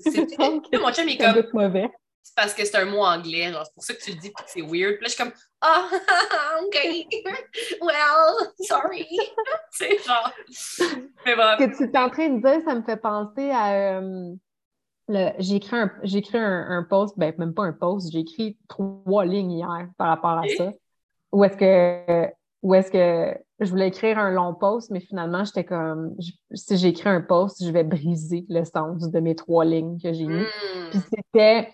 c'est. 0.00 0.38
Mon 0.38 0.92
chum 0.92 1.08
est 1.08 1.16
comme. 1.16 1.42
mauvais 1.54 1.88
c'est 2.26 2.34
parce 2.34 2.54
que 2.54 2.64
c'est 2.64 2.76
un 2.76 2.86
mot 2.86 3.04
anglais. 3.04 3.52
C'est 3.52 3.74
pour 3.74 3.84
ça 3.84 3.94
que 3.94 4.02
tu 4.02 4.10
le 4.10 4.16
dis 4.16 4.32
que 4.32 4.42
c'est 4.48 4.60
weird. 4.60 4.96
Puis 4.96 5.02
là, 5.02 5.04
je 5.04 5.08
suis 5.10 5.22
comme, 5.22 5.32
ah, 5.60 5.88
oh, 5.92 6.64
OK, 6.66 7.06
well, 7.80 8.52
sorry. 8.62 9.06
c'est 9.70 10.04
genre. 10.04 10.32
Mais 11.24 11.36
bon. 11.36 11.42
Ce 11.56 11.64
que 11.64 11.76
tu 11.76 11.84
es 11.84 11.98
en 11.98 12.10
train 12.10 12.28
de 12.30 12.42
dire, 12.42 12.62
ça 12.64 12.74
me 12.74 12.82
fait 12.82 12.96
penser 12.96 13.50
à. 13.52 14.00
Euh, 14.00 14.34
j'ai 15.38 15.54
écrit, 15.54 15.76
un, 15.76 15.92
écrit 16.02 16.38
un, 16.38 16.82
post, 16.82 17.16
ben 17.16 17.32
même 17.38 17.54
pas 17.54 17.62
un 17.62 17.72
post, 17.72 18.10
j'ai 18.10 18.18
écrit 18.18 18.58
trois 18.66 19.24
lignes 19.24 19.52
hier 19.52 19.88
par 19.96 20.08
rapport 20.08 20.30
à 20.30 20.42
ça. 20.56 20.72
Où 21.30 21.44
est-ce 21.44 21.56
que, 21.56 22.32
où 22.62 22.74
est-ce 22.74 22.90
que 22.90 23.38
je 23.60 23.70
voulais 23.70 23.86
écrire 23.86 24.18
un 24.18 24.32
long 24.32 24.52
post, 24.52 24.90
mais 24.90 24.98
finalement, 24.98 25.44
j'étais 25.44 25.62
comme, 25.62 26.16
si 26.52 26.76
j'écris 26.76 27.08
un 27.08 27.20
post, 27.20 27.64
je 27.64 27.70
vais 27.70 27.84
briser 27.84 28.46
le 28.48 28.64
sens 28.64 29.08
de 29.08 29.20
mes 29.20 29.36
trois 29.36 29.64
lignes 29.64 30.00
que 30.02 30.12
j'ai 30.12 30.26
mis. 30.26 30.42
Hmm. 30.42 30.90
Puis 30.90 31.00
c'était, 31.14 31.72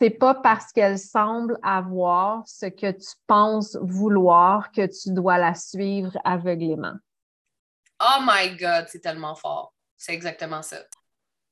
c'est 0.00 0.10
pas 0.10 0.34
parce 0.34 0.70
qu'elle 0.72 0.98
semble 0.98 1.58
avoir 1.62 2.46
ce 2.46 2.66
que 2.66 2.90
tu 2.90 3.08
penses 3.26 3.76
vouloir 3.80 4.70
que 4.70 4.86
tu 4.86 5.14
dois 5.14 5.38
la 5.38 5.54
suivre 5.54 6.12
aveuglément. 6.24 6.94
Oh 8.00 8.20
my 8.22 8.54
God, 8.56 8.86
c'est 8.88 9.00
tellement 9.00 9.34
fort. 9.34 9.72
C'est 9.96 10.12
exactement 10.12 10.62
ça. 10.62 10.76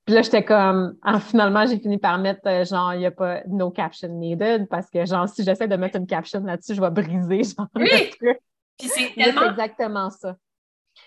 Puis 0.05 0.14
là, 0.14 0.22
j'étais 0.22 0.45
comme, 0.45 0.97
ah, 1.03 1.18
finalement, 1.18 1.66
j'ai 1.66 1.80
fini 1.80 1.99
par 1.99 2.18
mettre, 2.18 2.47
euh, 2.47 2.64
genre, 2.64 2.95
il 2.95 3.01
n'y 3.01 3.07
a 3.07 3.11
pas 3.11 3.43
no 3.49 3.70
caption 3.70 4.09
needed 4.09 4.68
parce 4.68 4.89
que, 4.91 5.05
genre, 5.05 5.28
si 5.28 5.43
j'essaie 5.43 5.66
de 5.66 5.76
mettre 5.76 5.97
une 5.97 6.07
caption 6.07 6.41
là-dessus, 6.41 6.74
je 6.74 6.80
vais 6.80 6.91
briser, 6.91 7.43
genre, 7.57 7.68
oui! 7.74 8.12
Puis 8.78 8.89
c'est 8.89 9.14
tellement... 9.14 9.51
exactement 9.51 10.11
ça. 10.11 10.37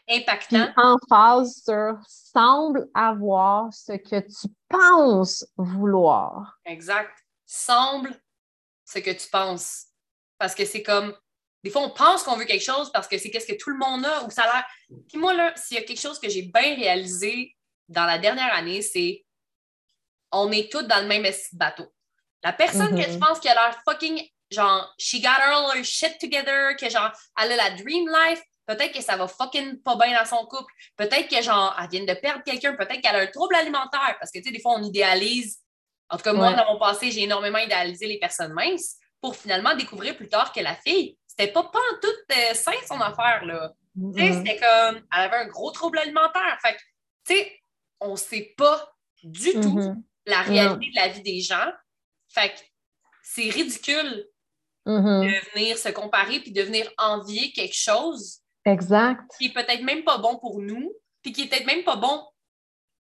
Impactant. 0.10 0.66
Puis 0.66 0.84
en 0.84 0.98
phase 1.08 1.62
sur 1.64 1.98
semble 2.08 2.90
avoir 2.94 3.72
ce 3.72 3.94
que 3.94 4.20
tu 4.20 4.48
penses 4.70 5.46
vouloir. 5.58 6.60
Exact. 6.66 7.12
Semble 7.46 8.14
ce 8.86 9.00
que 9.00 9.12
tu 9.12 9.28
penses. 9.30 9.86
Parce 10.38 10.56
que 10.56 10.66
c'est 10.66 10.84
comme, 10.84 11.16
des 11.64 11.70
fois, 11.70 11.82
on 11.82 11.90
pense 11.90 12.24
qu'on 12.24 12.38
veut 12.38 12.46
quelque 12.46 12.64
chose 12.64 12.92
parce 12.92 13.08
que 13.08 13.18
c'est 13.18 13.30
qu'est-ce 13.30 13.48
que 13.48 13.58
tout 13.58 13.70
le 13.70 13.78
monde 13.78 14.06
a 14.06 14.24
ou 14.24 14.30
ça 14.30 14.44
a 14.44 14.54
l'air. 14.54 14.66
Puis 15.08 15.18
moi, 15.18 15.34
là, 15.34 15.54
s'il 15.56 15.78
y 15.78 15.80
a 15.80 15.84
quelque 15.84 16.00
chose 16.00 16.20
que 16.20 16.30
j'ai 16.30 16.44
bien 16.44 16.76
réalisé 16.76 17.56
dans 17.88 18.06
la 18.06 18.18
dernière 18.18 18.54
année, 18.54 18.82
c'est 18.82 19.26
on 20.32 20.52
est 20.52 20.72
tous 20.72 20.84
dans 20.84 21.02
le 21.02 21.08
même 21.08 21.26
bateau. 21.54 21.92
La 22.44 22.54
personne 22.54 22.96
que 22.96 23.04
tu 23.04 23.12
mm-hmm. 23.12 23.20
penses 23.20 23.40
qui 23.40 23.50
a 23.50 23.54
l'air 23.54 23.82
fucking, 23.84 24.22
genre, 24.50 24.94
she 24.98 25.22
got 25.22 25.42
all 25.42 25.76
her 25.76 25.84
shit 25.84 26.18
together, 26.20 26.76
que 26.80 26.90
genre, 26.90 27.12
elle 27.42 27.52
a 27.54 27.56
la 27.56 27.70
dream 27.72 28.08
life, 28.08 28.42
peut-être 28.70 28.94
que 28.94 29.02
ça 29.02 29.18
va 29.18 29.28
fucking 29.28 29.82
pas 29.82 29.96
bien 29.96 30.18
dans 30.18 30.26
son 30.26 30.46
couple, 30.46 30.72
peut-être 30.96 31.28
que 31.28 31.42
genre, 31.42 31.76
elle 31.82 31.90
vient 31.90 32.14
de 32.14 32.20
perdre 32.20 32.44
quelqu'un, 32.44 32.76
peut-être 32.76 33.02
qu'elle 33.02 33.16
a 33.16 33.22
un 33.22 33.28
trouble 33.28 33.56
alimentaire, 33.56 34.16
parce 34.20 34.32
que 34.32 34.38
tu 34.38 34.46
sais, 34.46 34.52
des 34.52 34.62
fois, 34.62 34.76
on 34.78 34.84
idéalise. 34.84 35.60
En 36.08 36.18
tout 36.18 36.24
cas, 36.24 36.34
moi, 36.34 36.54
dans 36.54 36.74
mon 36.74 36.80
passé, 36.80 37.12
j'ai 37.12 37.24
énormément 37.24 37.58
idéalisé 37.58 38.06
les 38.06 38.20
personnes 38.20 38.54
minces 38.54 38.98
pour 39.22 39.36
finalement 39.36 39.76
découvrir 39.76 40.16
plus 40.16 40.30
tard 40.30 40.54
que 40.54 40.60
la 40.60 40.76
fille, 40.76 41.18
c'était 41.26 41.52
pas, 41.52 41.64
pas 41.64 41.80
en 41.80 42.00
toute 42.00 42.38
euh, 42.38 42.54
sain 42.54 42.72
son 42.88 43.02
affaire, 43.02 43.44
là. 43.46 43.74
Tu 43.96 44.20
sais, 44.20 44.34
c'était 44.34 44.58
comme, 44.58 44.98
elle 44.98 45.22
avait 45.22 45.38
un 45.38 45.48
gros 45.48 45.72
trouble 45.72 45.98
alimentaire. 45.98 46.58
Fait 46.62 46.74
que, 46.74 46.80
tu 47.26 47.34
sais, 47.34 47.60
on 48.00 48.16
sait 48.16 48.54
pas 48.56 48.94
du 49.24 49.54
tout 49.54 49.80
mm-hmm. 49.80 50.04
la 50.28 50.42
réalité 50.42 50.86
de 50.92 50.96
la 50.96 51.08
vie 51.10 51.22
des 51.22 51.42
gens. 51.42 51.72
Fait 52.30 52.50
que 52.50 52.60
c'est 53.24 53.50
ridicule 53.50 54.28
mm-hmm. 54.86 55.26
de 55.26 55.52
venir 55.54 55.78
se 55.78 55.90
comparer 55.90 56.40
puis 56.40 56.52
de 56.52 56.62
venir 56.62 56.90
envier 56.98 57.52
quelque 57.52 57.76
chose 57.76 58.42
Exact. 58.72 59.22
Qui 59.38 59.48
est 59.48 59.54
peut-être 59.54 59.84
même 59.84 60.04
pas 60.04 60.18
bon 60.18 60.38
pour 60.38 60.60
nous, 60.62 60.92
puis 61.22 61.32
qui 61.32 61.44
est 61.44 61.48
peut-être 61.48 61.68
même 61.68 61.84
pas 61.84 61.96
bon, 61.96 62.24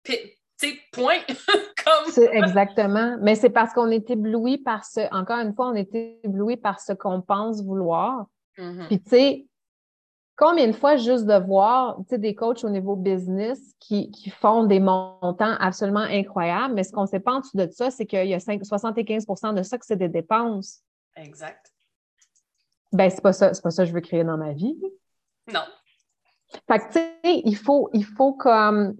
tu 0.04 0.14
sais, 0.56 0.78
point. 0.92 1.18
Comme... 1.84 2.24
Exactement. 2.32 3.16
Mais 3.20 3.34
c'est 3.34 3.50
parce 3.50 3.72
qu'on 3.72 3.90
est 3.90 4.08
ébloui 4.10 4.58
par 4.58 4.84
ce, 4.84 5.00
encore 5.14 5.38
une 5.38 5.54
fois, 5.54 5.68
on 5.68 5.74
est 5.74 5.94
ébloui 6.24 6.56
par 6.56 6.80
ce 6.80 6.92
qu'on 6.92 7.20
pense 7.20 7.62
vouloir. 7.62 8.26
Mm-hmm. 8.58 8.86
Puis, 8.86 9.02
tu 9.02 9.10
sais, 9.10 9.46
combien 10.36 10.68
de 10.68 10.72
fois 10.72 10.96
juste 10.96 11.26
de 11.26 11.34
voir 11.34 11.96
tu 11.98 12.10
sais, 12.10 12.18
des 12.18 12.34
coachs 12.34 12.64
au 12.64 12.70
niveau 12.70 12.96
business 12.96 13.58
qui, 13.80 14.10
qui 14.10 14.30
font 14.30 14.64
des 14.64 14.80
montants 14.80 15.56
absolument 15.58 16.00
incroyables, 16.00 16.74
mais 16.74 16.84
ce 16.84 16.92
qu'on 16.92 17.02
ne 17.02 17.06
sait 17.06 17.20
pas 17.20 17.34
en 17.34 17.40
dessous 17.40 17.56
de 17.56 17.68
ça, 17.70 17.90
c'est 17.90 18.06
qu'il 18.06 18.26
y 18.26 18.34
a 18.34 18.40
5, 18.40 18.62
75% 18.62 19.54
de 19.54 19.62
ça 19.62 19.78
que 19.78 19.86
c'est 19.86 19.96
des 19.96 20.08
dépenses. 20.08 20.82
Exact. 21.16 21.72
Ben, 22.92 23.10
c'est 23.10 23.22
pas 23.22 23.32
ça, 23.32 23.54
c'est 23.54 23.62
pas 23.62 23.70
ça 23.70 23.84
que 23.84 23.88
je 23.88 23.94
veux 23.94 24.00
créer 24.00 24.24
dans 24.24 24.36
ma 24.36 24.52
vie. 24.52 24.76
Non. 25.48 25.64
Fait 26.68 26.78
que, 26.78 26.86
tu 26.86 26.92
sais, 26.92 27.42
il 27.44 27.56
faut, 27.56 27.88
il 27.92 28.04
faut 28.04 28.34
comme. 28.34 28.96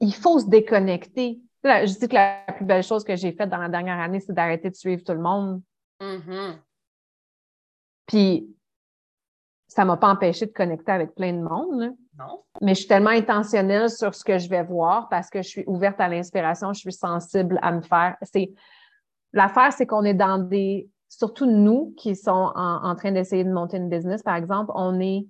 Il 0.00 0.14
faut 0.14 0.38
se 0.38 0.46
déconnecter. 0.46 1.40
je 1.64 1.98
dis 1.98 2.08
que 2.08 2.14
la 2.14 2.44
plus 2.54 2.64
belle 2.64 2.82
chose 2.82 3.04
que 3.04 3.16
j'ai 3.16 3.32
faite 3.32 3.48
dans 3.48 3.58
la 3.58 3.68
dernière 3.68 3.98
année, 3.98 4.20
c'est 4.20 4.32
d'arrêter 4.32 4.70
de 4.70 4.74
suivre 4.74 5.02
tout 5.02 5.14
le 5.14 5.20
monde. 5.20 5.62
Mm-hmm. 6.00 6.58
Puis, 8.06 8.56
ça 9.68 9.82
ne 9.82 9.88
m'a 9.88 9.96
pas 9.96 10.08
empêché 10.08 10.46
de 10.46 10.52
connecter 10.52 10.92
avec 10.92 11.14
plein 11.14 11.32
de 11.32 11.42
monde. 11.42 11.94
Non. 12.18 12.44
Mais 12.60 12.74
je 12.74 12.80
suis 12.80 12.88
tellement 12.88 13.10
intentionnelle 13.10 13.90
sur 13.90 14.14
ce 14.14 14.24
que 14.24 14.38
je 14.38 14.48
vais 14.48 14.62
voir 14.62 15.08
parce 15.08 15.28
que 15.28 15.42
je 15.42 15.48
suis 15.48 15.64
ouverte 15.66 16.00
à 16.00 16.08
l'inspiration, 16.08 16.72
je 16.72 16.80
suis 16.80 16.92
sensible 16.92 17.58
à 17.62 17.72
me 17.72 17.82
faire. 17.82 18.16
C'est 18.22 18.52
l'affaire, 19.32 19.72
c'est 19.72 19.86
qu'on 19.86 20.04
est 20.04 20.14
dans 20.14 20.38
des 20.38 20.88
surtout 21.18 21.46
nous 21.46 21.94
qui 21.96 22.14
sommes 22.14 22.52
en, 22.54 22.94
train 22.94 23.12
d'essayer 23.12 23.44
de 23.44 23.52
monter 23.52 23.78
une 23.78 23.88
business, 23.88 24.22
par 24.22 24.36
exemple, 24.36 24.70
on 24.74 25.00
est 25.00 25.26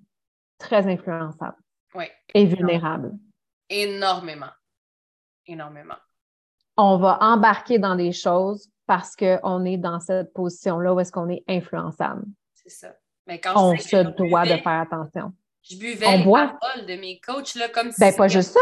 très 0.58 0.86
influençable 0.86 1.56
et 2.34 2.44
vulnérable. 2.44 3.12
Énormément. 3.70 4.50
Énormément. 5.46 5.94
On 6.76 6.98
va 6.98 7.18
embarquer 7.20 7.78
dans 7.78 7.94
des 7.94 8.12
choses 8.12 8.68
parce 8.86 9.16
qu'on 9.16 9.64
est 9.64 9.78
dans 9.78 10.00
cette 10.00 10.32
position-là 10.32 10.92
où 10.92 11.00
est-ce 11.00 11.12
qu'on 11.12 11.28
est 11.28 11.44
influençable. 11.48 12.24
C'est 12.54 12.70
ça. 12.70 12.94
Mais 13.26 13.40
quand 13.40 13.54
on 13.56 13.76
se 13.76 13.96
doit 13.96 14.44
de 14.44 14.56
faire 14.60 14.80
attention. 14.80 15.32
Je 15.62 15.76
buvais 15.78 16.06
on 16.06 16.18
les 16.18 16.24
boit. 16.24 16.56
paroles 16.60 16.86
de 16.86 16.94
mes 16.94 17.18
coachs 17.18 17.54
là, 17.56 17.68
comme 17.68 17.90
si 17.90 17.98
ben, 17.98 18.14
pas 18.14 18.28
juste 18.28 18.52
ça. 18.52 18.60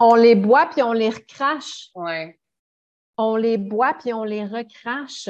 On 0.00 0.14
les 0.14 0.34
boit 0.34 0.66
puis 0.66 0.82
on 0.82 0.92
les 0.92 1.10
recrache. 1.10 1.90
Ouais. 1.94 2.38
On 3.16 3.36
les 3.36 3.58
boit 3.58 3.94
puis 3.94 4.12
on 4.12 4.24
les 4.24 4.44
recrache 4.44 5.28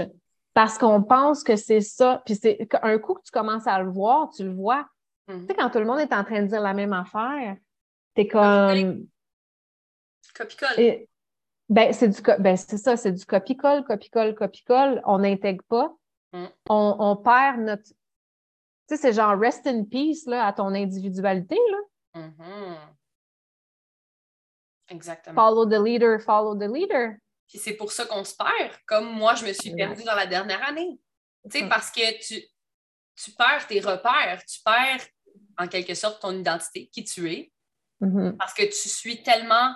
parce 0.55 0.79
qu'on 0.79 1.03
pense 1.03 1.43
que 1.43 1.57
c'est 1.57 1.81
ça. 1.81 2.23
Puis 2.25 2.37
c'est 2.37 2.69
un 2.83 2.99
coup 2.99 3.15
que 3.15 3.23
tu 3.25 3.31
commences 3.31 3.67
à 3.67 3.83
le 3.83 3.91
voir, 3.91 4.31
tu 4.31 4.45
le 4.45 4.55
vois. 4.55 4.87
Mhm. 5.29 5.43
Tu 5.43 5.47
sais, 5.47 5.55
quand 5.55 5.71
tout 5.71 5.79
le 5.79 5.85
monde 5.85 6.01
est 6.01 6.13
en 6.13 6.25
train 6.25 6.43
de 6.43 6.49
dire 6.49 6.61
la 6.61 6.75
même 6.75 6.93
affaire, 6.93 7.57
t'es 8.15 8.27
comme. 8.27 9.07
Copie-colle. 10.35 11.07
Ben, 11.69 11.93
c'est 11.93 12.09
du 12.09 12.21
ben, 12.39 12.57
c'est 12.57 12.77
ça, 12.77 12.97
c'est 12.97 13.13
du 13.13 13.25
copie-colle, 13.25 13.85
copie-colle, 13.85 14.35
copie-colle. 14.35 15.01
On 15.05 15.19
n'intègre 15.19 15.65
pas. 15.69 15.95
Mhm. 16.33 16.49
On, 16.69 17.17
perd 17.17 17.61
notre. 17.61 17.85
Tu 17.85 17.95
sais, 18.89 18.97
c'est 18.97 19.13
genre 19.13 19.39
rest 19.39 19.67
in 19.67 19.85
peace 19.85 20.27
là, 20.27 20.47
à 20.47 20.53
ton 20.53 20.75
individualité. 20.75 21.57
Là. 21.71 22.21
Mhm. 22.21 22.77
Exactement. 24.89 25.35
Follow 25.35 25.67
the 25.67 25.83
leader, 25.83 26.21
follow 26.21 26.55
the 26.55 26.69
leader. 26.69 27.17
Puis 27.49 27.59
c'est 27.59 27.75
pour 27.75 27.93
ça 27.93 28.07
qu'on 28.07 28.25
se 28.25 28.35
perd, 28.35 28.73
comme 28.87 29.13
moi, 29.13 29.35
je 29.35 29.45
me 29.45 29.53
suis 29.53 29.75
perdue 29.75 30.05
dans 30.05 30.15
la 30.15 30.27
dernière 30.27 30.63
année. 30.67 30.99
Tu 31.51 31.59
sais, 31.59 31.69
parce 31.69 31.91
que 31.91 32.19
tu, 32.25 32.43
tu 33.17 33.31
perds 33.33 33.67
tes 33.67 33.81
repères, 33.81 34.43
tu 34.47 34.61
perds 34.65 35.07
en 35.59 35.69
quelque 35.69 35.95
sorte 35.95 36.23
ton 36.23 36.39
identité, 36.39 36.89
qui 36.93 37.05
tu 37.05 37.31
es, 37.31 37.53
mm-hmm. 38.01 38.37
parce 38.37 38.55
que 38.55 38.63
tu 38.63 38.89
suis 38.89 39.23
tellement 39.23 39.75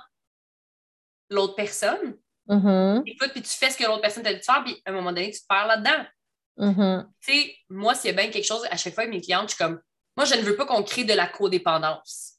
l'autre 1.29 1.55
personne. 1.55 2.17
Mm-hmm. 2.49 3.03
Écoute, 3.07 3.33
puis 3.33 3.43
tu 3.43 3.51
fais 3.51 3.71
ce 3.71 3.77
que 3.77 3.85
l'autre 3.85 4.01
personne 4.01 4.23
t'a 4.23 4.33
dit 4.33 4.41
de 4.41 4.45
faire, 4.45 4.63
puis 4.65 4.81
à 4.85 4.91
un 4.91 4.95
moment 4.95 5.13
donné, 5.13 5.31
tu 5.31 5.41
te 5.41 5.47
perds 5.47 5.67
là-dedans. 5.67 6.07
Mhm. 6.57 7.13
Tu 7.21 7.33
sais, 7.33 7.57
moi, 7.69 7.95
s'il 7.95 8.11
y 8.11 8.15
a 8.15 8.17
bien 8.17 8.31
quelque 8.31 8.47
chose, 8.47 8.67
à 8.71 8.77
chaque 8.77 8.95
fois, 8.95 9.07
mes 9.07 9.21
clientes, 9.21 9.51
je 9.51 9.55
suis 9.55 9.65
comme, 9.65 9.81
moi, 10.17 10.25
je 10.25 10.35
ne 10.35 10.43
veux 10.43 10.57
pas 10.57 10.67
qu'on 10.67 10.83
crée 10.83 11.05
de 11.05 11.13
la 11.13 11.27
codépendance. 11.27 12.35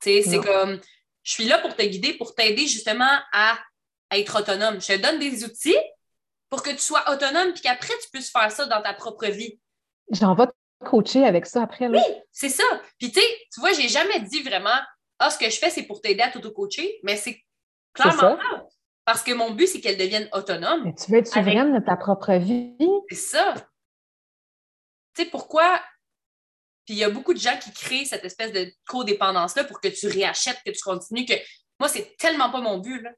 Tu 0.00 0.10
sais, 0.10 0.22
c'est 0.22 0.40
comme, 0.40 0.80
je 1.22 1.32
suis 1.32 1.44
là 1.44 1.58
pour 1.58 1.74
te 1.74 1.82
guider, 1.82 2.14
pour 2.14 2.34
t'aider 2.34 2.66
justement 2.66 3.18
à, 3.32 3.58
à 4.12 4.18
être 4.18 4.38
autonome. 4.40 4.80
Je 4.80 4.88
te 4.94 5.00
donne 5.00 5.18
des 5.18 5.42
outils 5.44 5.76
pour 6.50 6.62
que 6.62 6.70
tu 6.70 6.78
sois 6.78 7.02
autonome 7.10 7.52
puis 7.54 7.62
qu'après, 7.62 7.94
tu 8.02 8.10
puisses 8.12 8.30
faire 8.30 8.52
ça 8.52 8.66
dans 8.66 8.82
ta 8.82 8.92
propre 8.92 9.26
vie. 9.26 9.58
J'en 10.10 10.34
vais 10.34 10.46
te 10.46 10.52
coacher 10.84 11.24
avec 11.24 11.46
ça 11.46 11.62
après. 11.62 11.88
Là. 11.88 11.98
C'est 12.30 12.50
ça. 12.50 12.62
Puis 12.98 13.10
tu 13.10 13.20
sais, 13.20 13.26
tu 13.52 13.60
vois, 13.60 13.72
j'ai 13.72 13.88
jamais 13.88 14.20
dit 14.20 14.42
vraiment, 14.42 14.78
ah, 15.18 15.30
ce 15.30 15.38
que 15.38 15.48
je 15.48 15.56
fais, 15.58 15.70
c'est 15.70 15.84
pour 15.84 16.00
t'aider 16.02 16.20
à 16.22 16.30
t'auto-coacher, 16.30 17.00
mais 17.04 17.16
c'est 17.16 17.42
clairement 17.94 18.36
ça. 18.38 18.66
Parce 19.04 19.22
que 19.22 19.32
mon 19.32 19.50
but, 19.52 19.66
c'est 19.66 19.80
qu'elle 19.80 19.96
devienne 19.96 20.28
autonome. 20.32 20.84
Mais 20.84 20.94
tu 20.94 21.10
veux 21.10 21.18
être 21.18 21.36
Avec- 21.36 21.48
souveraine 21.54 21.74
de 21.80 21.84
ta 21.84 21.96
propre 21.96 22.34
vie? 22.34 22.76
C'est 23.08 23.16
ça. 23.16 23.54
Tu 25.14 25.24
sais, 25.24 25.30
pourquoi? 25.30 25.80
Puis 26.84 26.94
il 26.94 26.98
y 26.98 27.04
a 27.04 27.10
beaucoup 27.10 27.32
de 27.32 27.38
gens 27.38 27.56
qui 27.58 27.72
créent 27.72 28.04
cette 28.04 28.24
espèce 28.24 28.52
de 28.52 28.70
codépendance-là 28.86 29.64
pour 29.64 29.80
que 29.80 29.88
tu 29.88 30.06
réachètes, 30.08 30.60
que 30.66 30.70
tu 30.70 30.80
continues, 30.82 31.24
que 31.24 31.34
moi, 31.80 31.88
c'est 31.88 32.16
tellement 32.18 32.50
pas 32.50 32.60
mon 32.60 32.78
but. 32.78 33.00
là. 33.00 33.10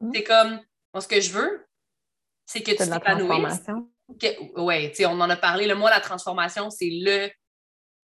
Mhm. 0.00 0.12
C'est 0.14 0.24
comme, 0.24 0.60
moi, 0.94 1.00
ce 1.00 1.08
que 1.08 1.20
je 1.20 1.30
veux, 1.30 1.66
c'est 2.46 2.62
que 2.62 2.70
tu 2.72 2.76
C'est 2.78 2.90
t'épanouisses. 2.90 3.60
ouais, 4.56 4.90
tu 4.90 4.96
sais, 4.96 5.06
on 5.06 5.20
en 5.20 5.28
a 5.30 5.36
parlé. 5.36 5.66
Le 5.66 5.74
moi, 5.74 5.90
la 5.90 6.00
transformation, 6.00 6.70
c'est 6.70 6.90
le. 6.90 7.30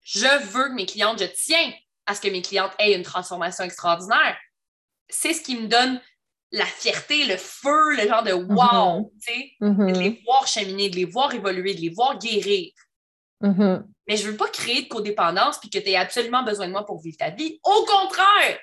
Je 0.01 0.27
veux 0.51 0.69
que 0.69 0.73
mes 0.75 0.85
clientes, 0.85 1.19
je 1.19 1.25
tiens 1.25 1.73
à 2.05 2.13
ce 2.13 2.21
que 2.21 2.27
mes 2.27 2.41
clientes 2.43 2.71
aient 2.77 2.93
une 2.95 3.01
transformation 3.03 3.63
extraordinaire. 3.63 4.37
C'est 5.09 5.33
ce 5.33 5.41
qui 5.41 5.57
me 5.59 5.67
donne 5.67 5.99
la 6.51 6.65
fierté, 6.65 7.25
le 7.25 7.37
feu, 7.37 7.95
le 7.95 8.07
genre 8.07 8.21
de 8.23 8.33
wow, 8.33 9.11
tu 9.19 9.33
sais, 9.33 9.51
Mhm. 9.61 9.91
de 9.93 9.99
les 9.99 10.21
voir 10.25 10.45
cheminer, 10.47 10.89
de 10.89 10.95
les 10.95 11.05
voir 11.05 11.33
évoluer, 11.33 11.73
de 11.73 11.81
les 11.81 11.89
voir 11.89 12.17
guérir. 12.19 12.71
Mais 14.07 14.15
je 14.17 14.29
veux 14.29 14.37
pas 14.37 14.47
créer 14.49 14.83
de 14.83 14.87
codépendance 14.87 15.59
puis 15.59 15.69
que 15.69 15.79
tu 15.79 15.89
aies 15.89 15.95
absolument 15.97 16.43
besoin 16.43 16.67
de 16.67 16.71
moi 16.71 16.85
pour 16.85 17.01
vivre 17.01 17.17
ta 17.17 17.31
vie. 17.31 17.59
Au 17.63 17.85
contraire! 17.85 18.59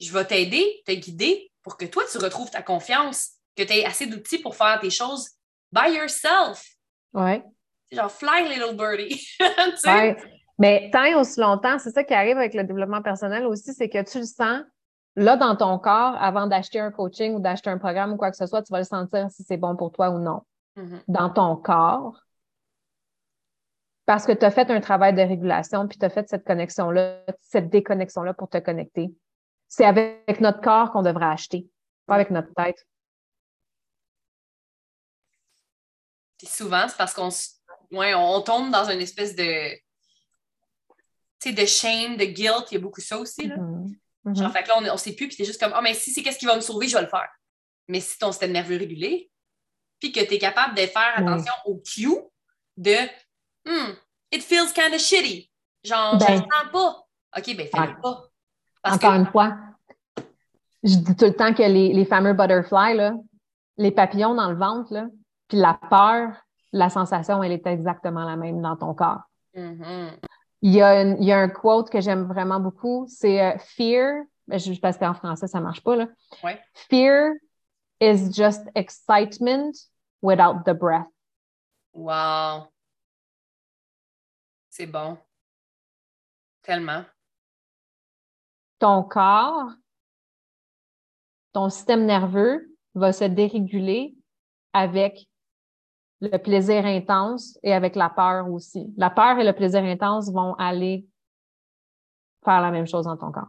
Je 0.00 0.10
vais 0.12 0.24
t'aider, 0.24 0.82
te 0.86 0.92
guider 0.92 1.50
pour 1.64 1.76
que 1.76 1.86
toi, 1.86 2.04
tu 2.10 2.18
retrouves 2.18 2.50
ta 2.50 2.62
confiance, 2.62 3.30
que 3.56 3.64
tu 3.64 3.72
aies 3.72 3.84
assez 3.84 4.06
d'outils 4.06 4.38
pour 4.38 4.54
faire 4.54 4.78
tes 4.78 4.90
choses 4.90 5.30
by 5.72 5.92
yourself. 5.92 6.64
Ouais. 7.12 7.42
C'est 7.90 7.96
genre 7.96 8.10
fly 8.10 8.48
little 8.48 8.76
birdie. 8.76 9.26
Tu 9.40 9.76
sais? 9.78 9.90
Ouais. 9.90 10.16
Mais 10.58 10.90
tant 10.92 11.02
et 11.02 11.14
aussi 11.14 11.40
longtemps, 11.40 11.78
c'est 11.78 11.90
ça 11.90 12.04
qui 12.04 12.14
arrive 12.14 12.36
avec 12.36 12.54
le 12.54 12.62
développement 12.62 13.02
personnel 13.02 13.44
aussi, 13.46 13.74
c'est 13.74 13.88
que 13.88 14.02
tu 14.08 14.18
le 14.18 14.24
sens 14.24 14.62
là 15.16 15.36
dans 15.36 15.56
ton 15.56 15.78
corps 15.78 16.16
avant 16.20 16.46
d'acheter 16.46 16.78
un 16.78 16.90
coaching 16.90 17.34
ou 17.34 17.40
d'acheter 17.40 17.70
un 17.70 17.78
programme 17.78 18.12
ou 18.12 18.16
quoi 18.16 18.30
que 18.30 18.36
ce 18.36 18.46
soit, 18.46 18.62
tu 18.62 18.72
vas 18.72 18.78
le 18.78 18.84
sentir 18.84 19.30
si 19.30 19.42
c'est 19.42 19.56
bon 19.56 19.74
pour 19.74 19.90
toi 19.90 20.10
ou 20.10 20.18
non. 20.18 20.42
Mhm. 20.76 21.02
Dans 21.08 21.30
ton 21.30 21.56
corps. 21.56 22.20
Parce 24.06 24.26
que 24.26 24.32
tu 24.32 24.44
as 24.44 24.50
fait 24.50 24.70
un 24.70 24.80
travail 24.80 25.14
de 25.14 25.22
régulation, 25.22 25.88
puis 25.88 25.98
tu 25.98 26.04
as 26.04 26.10
fait 26.10 26.28
cette 26.28 26.44
connexion-là, 26.44 27.20
cette 27.40 27.70
déconnexion-là 27.70 28.34
pour 28.34 28.48
te 28.50 28.58
connecter. 28.58 29.14
C'est 29.68 29.84
avec 29.84 30.40
notre 30.40 30.60
corps 30.60 30.90
qu'on 30.92 31.02
devrait 31.02 31.26
acheter, 31.26 31.68
pas 32.06 32.14
avec 32.14 32.30
notre 32.30 32.52
tête. 32.54 32.86
Puis 36.38 36.46
souvent, 36.46 36.86
c'est 36.88 36.96
parce 36.96 37.14
qu'on 37.14 37.30
ouais, 37.96 38.14
on 38.14 38.40
tombe 38.42 38.70
dans 38.70 38.88
une 38.90 39.00
espèce 39.00 39.34
de 39.34 39.74
tu 41.40 41.50
sais, 41.50 41.52
de 41.52 41.66
shame, 41.66 42.16
de 42.16 42.24
guilt, 42.24 42.70
il 42.70 42.74
y 42.74 42.76
a 42.76 42.80
beaucoup 42.80 43.00
ça 43.00 43.18
aussi. 43.18 43.48
Là. 43.48 43.56
Mhm. 43.56 43.96
Mhm. 44.24 44.36
Genre, 44.36 44.52
fait 44.52 44.62
que 44.62 44.68
là, 44.68 44.76
on, 44.78 44.94
on 44.94 44.96
sait 44.96 45.12
plus, 45.12 45.28
puis 45.28 45.36
t'es 45.36 45.44
juste 45.44 45.60
comme, 45.60 45.72
ah, 45.74 45.82
mais 45.82 45.92
si 45.92 46.10
c'est 46.10 46.22
qu'est-ce 46.22 46.38
qui 46.38 46.46
va 46.46 46.56
me 46.56 46.62
sauver, 46.62 46.88
je 46.88 46.96
vais 46.96 47.02
le 47.02 47.08
faire. 47.08 47.28
Mais 47.88 48.00
si 48.00 48.18
ton 48.18 48.32
système 48.32 48.52
nerveux 48.52 48.78
régulé, 48.78 49.30
puis 50.00 50.10
que 50.12 50.20
tu 50.20 50.34
es 50.34 50.38
capable 50.38 50.74
de 50.74 50.86
faire 50.86 51.14
Oui. 51.18 51.24
attention 51.24 51.52
au 51.66 51.76
cue 51.76 52.16
de, 52.78 52.96
hmm, 53.66 53.92
it 54.32 54.42
feels 54.42 54.72
kind 54.72 54.94
of 54.94 55.00
shitty. 55.00 55.50
Genre, 55.82 56.18
je 56.18 56.24
Ben. 56.24 56.32
le 56.32 56.38
sens 56.38 56.72
pas. 56.72 57.06
OK, 57.36 57.56
ben, 57.56 57.68
fais-le 57.68 57.92
Ouais. 57.92 58.00
pas. 58.02 58.30
Parce 58.84 58.96
Encore 58.96 59.12
que, 59.14 59.16
une 59.18 59.26
fois, 59.26 59.56
je 60.82 60.94
dis 60.96 61.16
tout 61.16 61.24
le 61.24 61.34
temps 61.34 61.54
que 61.54 61.62
les, 61.62 61.92
les 61.94 62.04
fameux 62.04 62.34
butterflies, 62.34 62.94
là, 62.94 63.14
les 63.78 63.90
papillons 63.90 64.34
dans 64.34 64.50
le 64.50 64.56
ventre, 64.56 64.92
là, 64.92 65.06
puis 65.48 65.56
la 65.58 65.74
peur, 65.90 66.36
la 66.72 66.90
sensation, 66.90 67.42
elle 67.42 67.52
est 67.52 67.66
exactement 67.66 68.24
la 68.24 68.36
même 68.36 68.60
dans 68.60 68.76
ton 68.76 68.92
corps. 68.94 69.22
Mhm. 69.54 70.10
Il 70.60 70.72
y 70.72 70.82
a, 70.82 71.00
une- 71.02 71.16
il 71.20 71.24
y 71.26 71.32
a 71.32 71.38
un 71.38 71.48
quote 71.48 71.88
que 71.90 72.00
j'aime 72.00 72.24
vraiment 72.24 72.60
beaucoup, 72.60 73.06
c'est 73.08 73.42
euh, 73.42 73.56
Fear, 73.58 74.24
ben, 74.46 74.58
je, 74.58 74.78
parce 74.78 74.98
qu'en 74.98 75.14
français, 75.14 75.46
ça 75.46 75.60
marche 75.60 75.82
pas, 75.82 75.96
là. 75.96 76.06
Ouais. 76.42 76.60
Fear 76.74 77.32
is 78.00 78.30
just 78.30 78.62
excitement 78.74 79.70
without 80.22 80.62
the 80.66 80.72
breath. 80.74 81.06
Wow. 81.94 82.68
C'est 84.68 84.86
bon. 84.86 85.16
Tellement. 86.62 87.04
Ton 88.84 89.02
corps, 89.02 89.70
ton 91.54 91.70
système 91.70 92.04
nerveux 92.04 92.70
va 92.94 93.14
se 93.14 93.24
déréguler 93.24 94.14
avec 94.74 95.26
le 96.20 96.36
plaisir 96.36 96.84
intense 96.84 97.58
et 97.62 97.72
avec 97.72 97.96
la 97.96 98.10
peur 98.10 98.50
aussi. 98.50 98.92
La 98.98 99.08
peur 99.08 99.38
et 99.38 99.44
le 99.44 99.54
plaisir 99.54 99.82
intense 99.84 100.30
vont 100.30 100.52
aller 100.56 101.06
faire 102.44 102.60
la 102.60 102.70
même 102.70 102.86
chose 102.86 103.06
dans 103.06 103.16
ton 103.16 103.32
corps. 103.32 103.48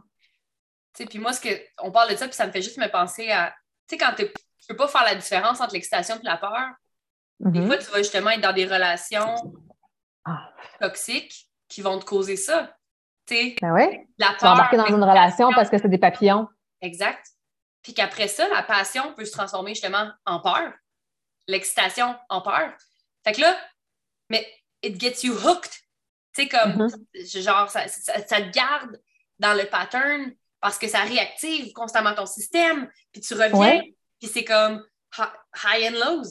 Tu 0.94 1.02
sais, 1.02 1.06
puis 1.06 1.18
moi, 1.18 1.34
ce 1.34 1.40
que, 1.42 1.50
on 1.82 1.90
parle 1.92 2.12
de 2.12 2.16
ça, 2.16 2.26
puis 2.26 2.34
ça 2.34 2.46
me 2.46 2.52
fait 2.52 2.62
juste 2.62 2.78
me 2.78 2.90
penser 2.90 3.30
à, 3.30 3.54
tu 3.86 3.96
sais, 3.96 3.98
quand 3.98 4.14
tu 4.16 4.26
peux 4.68 4.76
pas 4.76 4.88
faire 4.88 5.04
la 5.04 5.16
différence 5.16 5.60
entre 5.60 5.74
l'excitation 5.74 6.16
et 6.16 6.24
la 6.24 6.38
peur, 6.38 6.70
des 7.40 7.60
Mhm. 7.60 7.66
fois, 7.66 7.76
tu 7.76 7.90
vas 7.90 7.98
justement 7.98 8.30
être 8.30 8.40
dans 8.40 8.54
des 8.54 8.64
relations 8.64 9.34
Ah. 10.24 10.50
toxiques 10.80 11.50
qui 11.68 11.82
vont 11.82 11.98
te 11.98 12.06
causer 12.06 12.36
ça. 12.36 12.74
Tu 13.26 13.56
Ben 13.60 13.72
ouais. 13.72 14.06
la 14.18 14.28
Tu 14.28 14.32
vas 14.32 14.38
peur. 14.38 14.52
embarquer 14.52 14.76
dans 14.76 14.86
une 14.86 15.02
relation 15.02 15.50
parce 15.52 15.68
que 15.68 15.78
c'est 15.78 15.88
des 15.88 15.98
papillons. 15.98 16.48
Exact. 16.80 17.26
Puis 17.82 17.92
qu'après 17.94 18.28
ça, 18.28 18.48
la 18.48 18.62
passion 18.62 19.12
peut 19.14 19.24
se 19.24 19.32
transformer 19.32 19.70
justement 19.74 20.10
en 20.24 20.40
peur. 20.40 20.72
L'excitation 21.48 22.14
en 22.28 22.40
peur. 22.40 22.72
Fait 23.24 23.32
que 23.32 23.40
là, 23.40 23.56
mais 24.30 24.46
it 24.82 25.00
gets 25.00 25.26
you 25.26 25.34
hooked. 25.34 25.70
Tu 26.34 26.42
sais, 26.42 26.48
comme, 26.48 26.74
Mhm. 26.88 27.42
genre, 27.42 27.70
ça, 27.70 27.88
ça, 27.88 28.14
ça 28.26 28.40
te 28.42 28.50
garde 28.50 29.00
dans 29.38 29.54
le 29.54 29.64
pattern 29.68 30.32
parce 30.60 30.78
que 30.78 30.88
ça 30.88 31.00
réactive 31.00 31.72
constamment 31.72 32.14
ton 32.14 32.26
système. 32.26 32.90
Puis 33.12 33.20
tu 33.22 33.34
reviens, 33.34 33.58
Ouais. 33.58 33.94
puis 34.20 34.28
c'est 34.28 34.44
comme 34.44 34.84
hi- 35.18 35.22
high 35.64 35.92
and 35.94 35.98
lows. 36.04 36.24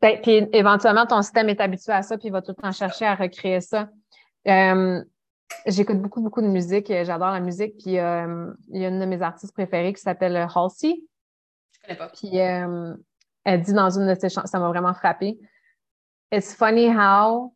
Ben, 0.00 0.20
Puis 0.22 0.46
éventuellement, 0.52 1.06
ton 1.06 1.22
système 1.22 1.48
est 1.50 1.60
habitué 1.60 1.92
à 1.92 2.02
ça, 2.02 2.16
puis 2.18 2.28
il 2.28 2.32
va 2.32 2.42
tout 2.42 2.54
le 2.56 2.62
temps 2.62 2.72
chercher 2.72 3.06
à 3.06 3.14
recréer 3.14 3.60
ça. 3.60 3.88
Euh, 4.48 5.02
J'écoute 5.66 6.00
beaucoup, 6.00 6.20
beaucoup 6.20 6.42
de 6.42 6.46
musique. 6.46 6.88
J'adore 6.88 7.30
la 7.30 7.40
musique. 7.40 7.76
Puis 7.78 7.98
euh, 7.98 8.52
il 8.68 8.80
y 8.80 8.84
a 8.84 8.88
une 8.88 9.00
de 9.00 9.04
mes 9.06 9.20
artistes 9.22 9.52
préférées 9.52 9.92
qui 9.92 10.00
s'appelle 10.00 10.36
Halsey. 10.54 11.02
Je 11.72 11.80
connais 11.80 11.98
pas. 11.98 12.08
Puis 12.08 12.40
euh, 12.40 12.94
elle 13.44 13.62
dit 13.62 13.72
dans 13.72 13.90
une 13.90 14.06
de 14.06 14.18
ses 14.18 14.28
chansons, 14.28 14.46
ça 14.46 14.58
m'a 14.58 14.68
vraiment 14.68 14.94
frappé. 14.94 15.38
It's 16.30 16.54
funny 16.54 16.88
how 16.88 17.54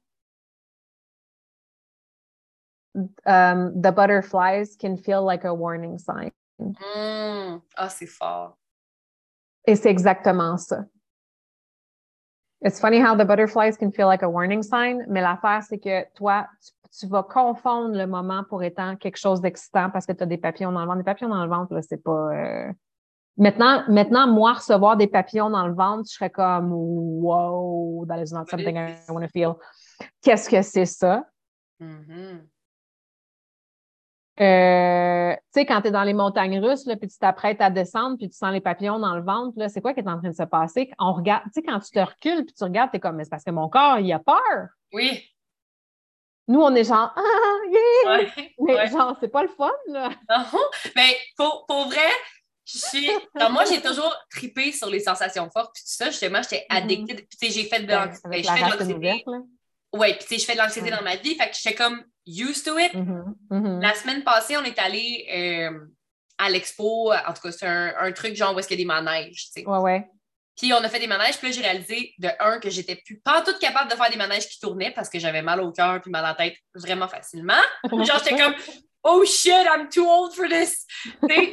um, 3.27 3.81
the 3.81 3.93
butterflies 3.93 4.77
can 4.77 4.97
feel 4.97 5.23
like 5.25 5.45
a 5.45 5.55
warning 5.55 5.99
sign. 5.99 6.31
Hmm. 6.59 7.59
Ah, 7.77 7.89
c'est 7.89 8.07
fort. 8.07 8.57
Et 9.67 9.77
c'est 9.77 9.91
exactement 9.91 10.57
ça. 10.57 10.85
It's 12.65 12.81
funny 12.81 13.01
how 13.01 13.17
the 13.17 13.25
butterflies 13.25 13.77
can 13.77 13.91
feel 13.91 14.07
like 14.07 14.23
a 14.23 14.29
warning 14.29 14.63
sign, 14.63 15.05
mais 15.09 15.21
l'affaire, 15.21 15.63
c'est 15.63 15.79
que 15.79 16.05
toi, 16.15 16.47
tu, 16.63 16.71
tu 16.99 17.07
vas 17.07 17.23
confondre 17.23 17.97
le 17.97 18.07
moment 18.07 18.45
pour 18.49 18.63
étant 18.63 18.97
quelque 18.97 19.17
chose 19.17 19.41
d'excitant 19.41 19.91
parce 19.91 20.07
que 20.07 20.13
tu 20.13 20.23
as 20.23 20.27
des 20.27 20.39
papillons 20.39 20.73
dans 20.73 20.81
le 20.81 20.87
ventre. 20.87 20.99
Des 20.99 21.05
papillons 21.05 21.31
dans 21.31 21.43
le 21.43 21.51
ventre, 21.51 21.75
là, 21.75 21.83
c'est 21.83 22.03
pas. 22.03 22.35
euh, 22.35 22.73
Maintenant, 23.39 23.83
maintenant, 23.89 24.27
moi, 24.27 24.53
recevoir 24.53 24.99
des 24.99 25.07
papillons 25.07 25.49
dans 25.49 25.67
le 25.67 25.73
ventre, 25.73 26.05
je 26.07 26.15
serais 26.15 26.29
comme 26.29 26.71
Wow, 26.71 28.05
that 28.07 28.23
is 28.23 28.33
not 28.33 28.45
something 28.47 28.77
I 28.77 28.95
want 29.09 29.23
to 29.23 29.29
feel. 29.29 29.55
Qu'est-ce 30.21 30.51
que 30.51 30.61
c'est 30.61 30.85
ça? 30.85 31.25
Mhm. 31.81 32.47
Euh, 34.41 35.33
tu 35.35 35.41
sais, 35.53 35.67
quand 35.67 35.81
tu 35.83 35.89
es 35.89 35.91
dans 35.91 36.05
les 36.05 36.15
montagnes 36.15 36.59
russes, 36.59 36.87
là, 36.87 36.97
puis 36.97 37.09
tu 37.09 37.19
t'apprêtes 37.19 37.61
à 37.61 37.71
descendre, 37.71 38.17
puis 38.19 38.29
tu 38.29 38.37
sens 38.37 38.53
les 38.53 38.61
papillons 38.61 38.99
dans 38.99 39.15
le 39.15 39.23
ventre, 39.23 39.59
là, 39.59 39.69
c'est 39.69 39.81
quoi 39.81 39.95
qui 39.95 40.01
est 40.01 40.09
en 40.09 40.19
train 40.19 40.31
de 40.31 40.35
se 40.35 40.43
passer? 40.43 40.91
On 40.99 41.13
regarde, 41.13 41.45
tu 41.45 41.51
sais, 41.55 41.63
quand 41.63 41.79
tu 41.81 41.91
te 41.91 42.01
recules, 42.01 42.45
puis 42.45 42.55
tu 42.55 42.65
regardes, 42.65 42.91
tu 42.91 42.97
es 42.97 43.01
comme, 43.01 43.17
mais 43.17 43.25
c'est 43.25 43.31
parce 43.31 43.45
que 43.45 43.51
mon 43.51 43.69
corps, 43.69 43.99
il 43.99 44.13
a 44.13 44.19
peur. 44.19 44.69
Oui. 44.93 45.23
Nous, 46.49 46.61
on 46.61 46.75
est 46.75 46.85
genre, 46.85 47.13
ah, 47.17 47.21
yeah! 47.71 48.11
Ouais. 48.19 48.33
Mais 48.61 48.75
Ouais. 48.75 48.89
genre, 48.91 49.17
c'est 49.21 49.29
pas 49.31 49.43
le 49.43 49.49
fun, 49.49 49.71
là. 49.89 50.11
Non, 50.29 50.45
mais 50.97 51.17
pour, 51.37 51.65
pour 51.67 51.87
vrai, 51.87 52.09
je 52.65 53.39
non, 53.39 53.51
moi, 53.51 53.65
j'ai 53.65 53.81
toujours 53.81 54.15
tripé 54.31 54.73
sur 54.73 54.89
les 54.89 55.01
sensations 55.01 55.49
fortes. 55.51 55.73
Puis 55.75 55.83
tout 55.85 55.93
ça, 55.93 56.11
justement, 56.11 56.41
j'étais 56.43 56.67
addicted. 56.69 57.17
Puis 57.17 57.39
tu 57.41 57.47
sais, 57.47 57.53
j'ai 57.53 57.69
fait 57.69 57.81
de 57.81 57.91
l'anxiété. 57.93 58.29
Mhm. 58.29 58.31
Ben, 58.31 58.33
Avec 58.33 58.45
je 58.45 58.49
la 58.51 58.57
fais 58.57 58.65
de 58.65 58.79
l'anxiété. 58.79 59.25
Ouais, 59.95 60.15
puis 60.15 60.21
tu 60.23 60.27
sais, 60.35 60.39
je 60.41 60.45
fais 60.47 60.55
de 60.55 60.59
l'anxiété 60.59 60.91
Mhm. 60.91 60.97
dans 60.97 61.03
ma 61.05 61.17
vie. 61.17 61.35
Fait 61.37 61.51
que 61.51 61.57
j'étais 61.57 61.75
comme 61.77 62.03
used 62.27 62.65
to 62.65 62.79
it. 62.79 62.95
Mhm, 62.95 63.35
mhm. 63.51 63.81
La 63.81 63.95
semaine 63.95 64.23
passée, 64.25 64.57
on 64.57 64.65
est 64.65 64.79
allé 64.79 65.27
euh, 65.71 65.79
à 66.39 66.49
l'expo. 66.51 67.13
En 67.13 67.33
tout 67.35 67.43
cas, 67.43 67.53
c'est 67.53 67.67
un, 67.67 67.95
un 67.99 68.13
truc 68.13 68.35
genre 68.37 68.55
où 68.55 68.59
est-ce 68.59 68.69
qu'il 68.69 68.79
y 68.79 68.83
a 68.83 68.85
des 68.85 68.89
manèges, 68.89 69.47
tu 69.53 69.61
sais. 69.61 69.67
Ouais, 69.67 69.79
ouais. 69.79 70.09
Puis 70.57 70.73
on 70.73 70.85
a 70.85 70.89
fait 70.89 70.99
des 70.99 71.07
manèges, 71.07 71.39
puis 71.39 71.49
là, 71.49 71.55
j'ai 71.55 71.63
réalisé 71.63 72.15
de 72.19 72.29
un 72.39 72.61
que 72.61 72.69
j'étais 72.69 72.97
plus 72.97 73.19
pas 73.21 73.41
toute 73.43 73.59
capable 73.59 73.91
de 73.91 73.97
faire 73.97 74.11
des 74.11 74.17
manèges 74.17 74.49
qui 74.49 74.61
tournaient 74.61 74.91
parce 74.91 75.09
que 75.09 75.19
j'avais 75.19 75.43
mal 75.43 75.61
au 75.61 75.73
cœur 75.73 76.01
puis 76.01 76.11
mal 76.11 76.25
à 76.25 76.29
la 76.29 76.35
tête 76.35 76.57
vraiment 76.75 77.09
facilement. 77.09 77.61
Genre, 77.91 78.21
j'étais 78.23 78.37
comme 78.37 78.55
Oh 79.05 79.25
shit, 79.25 79.67
I'm 79.67 79.89
too 79.89 80.09
old 80.09 80.33
for 80.33 80.47
this. 80.49 80.87
J'étais 81.05 81.51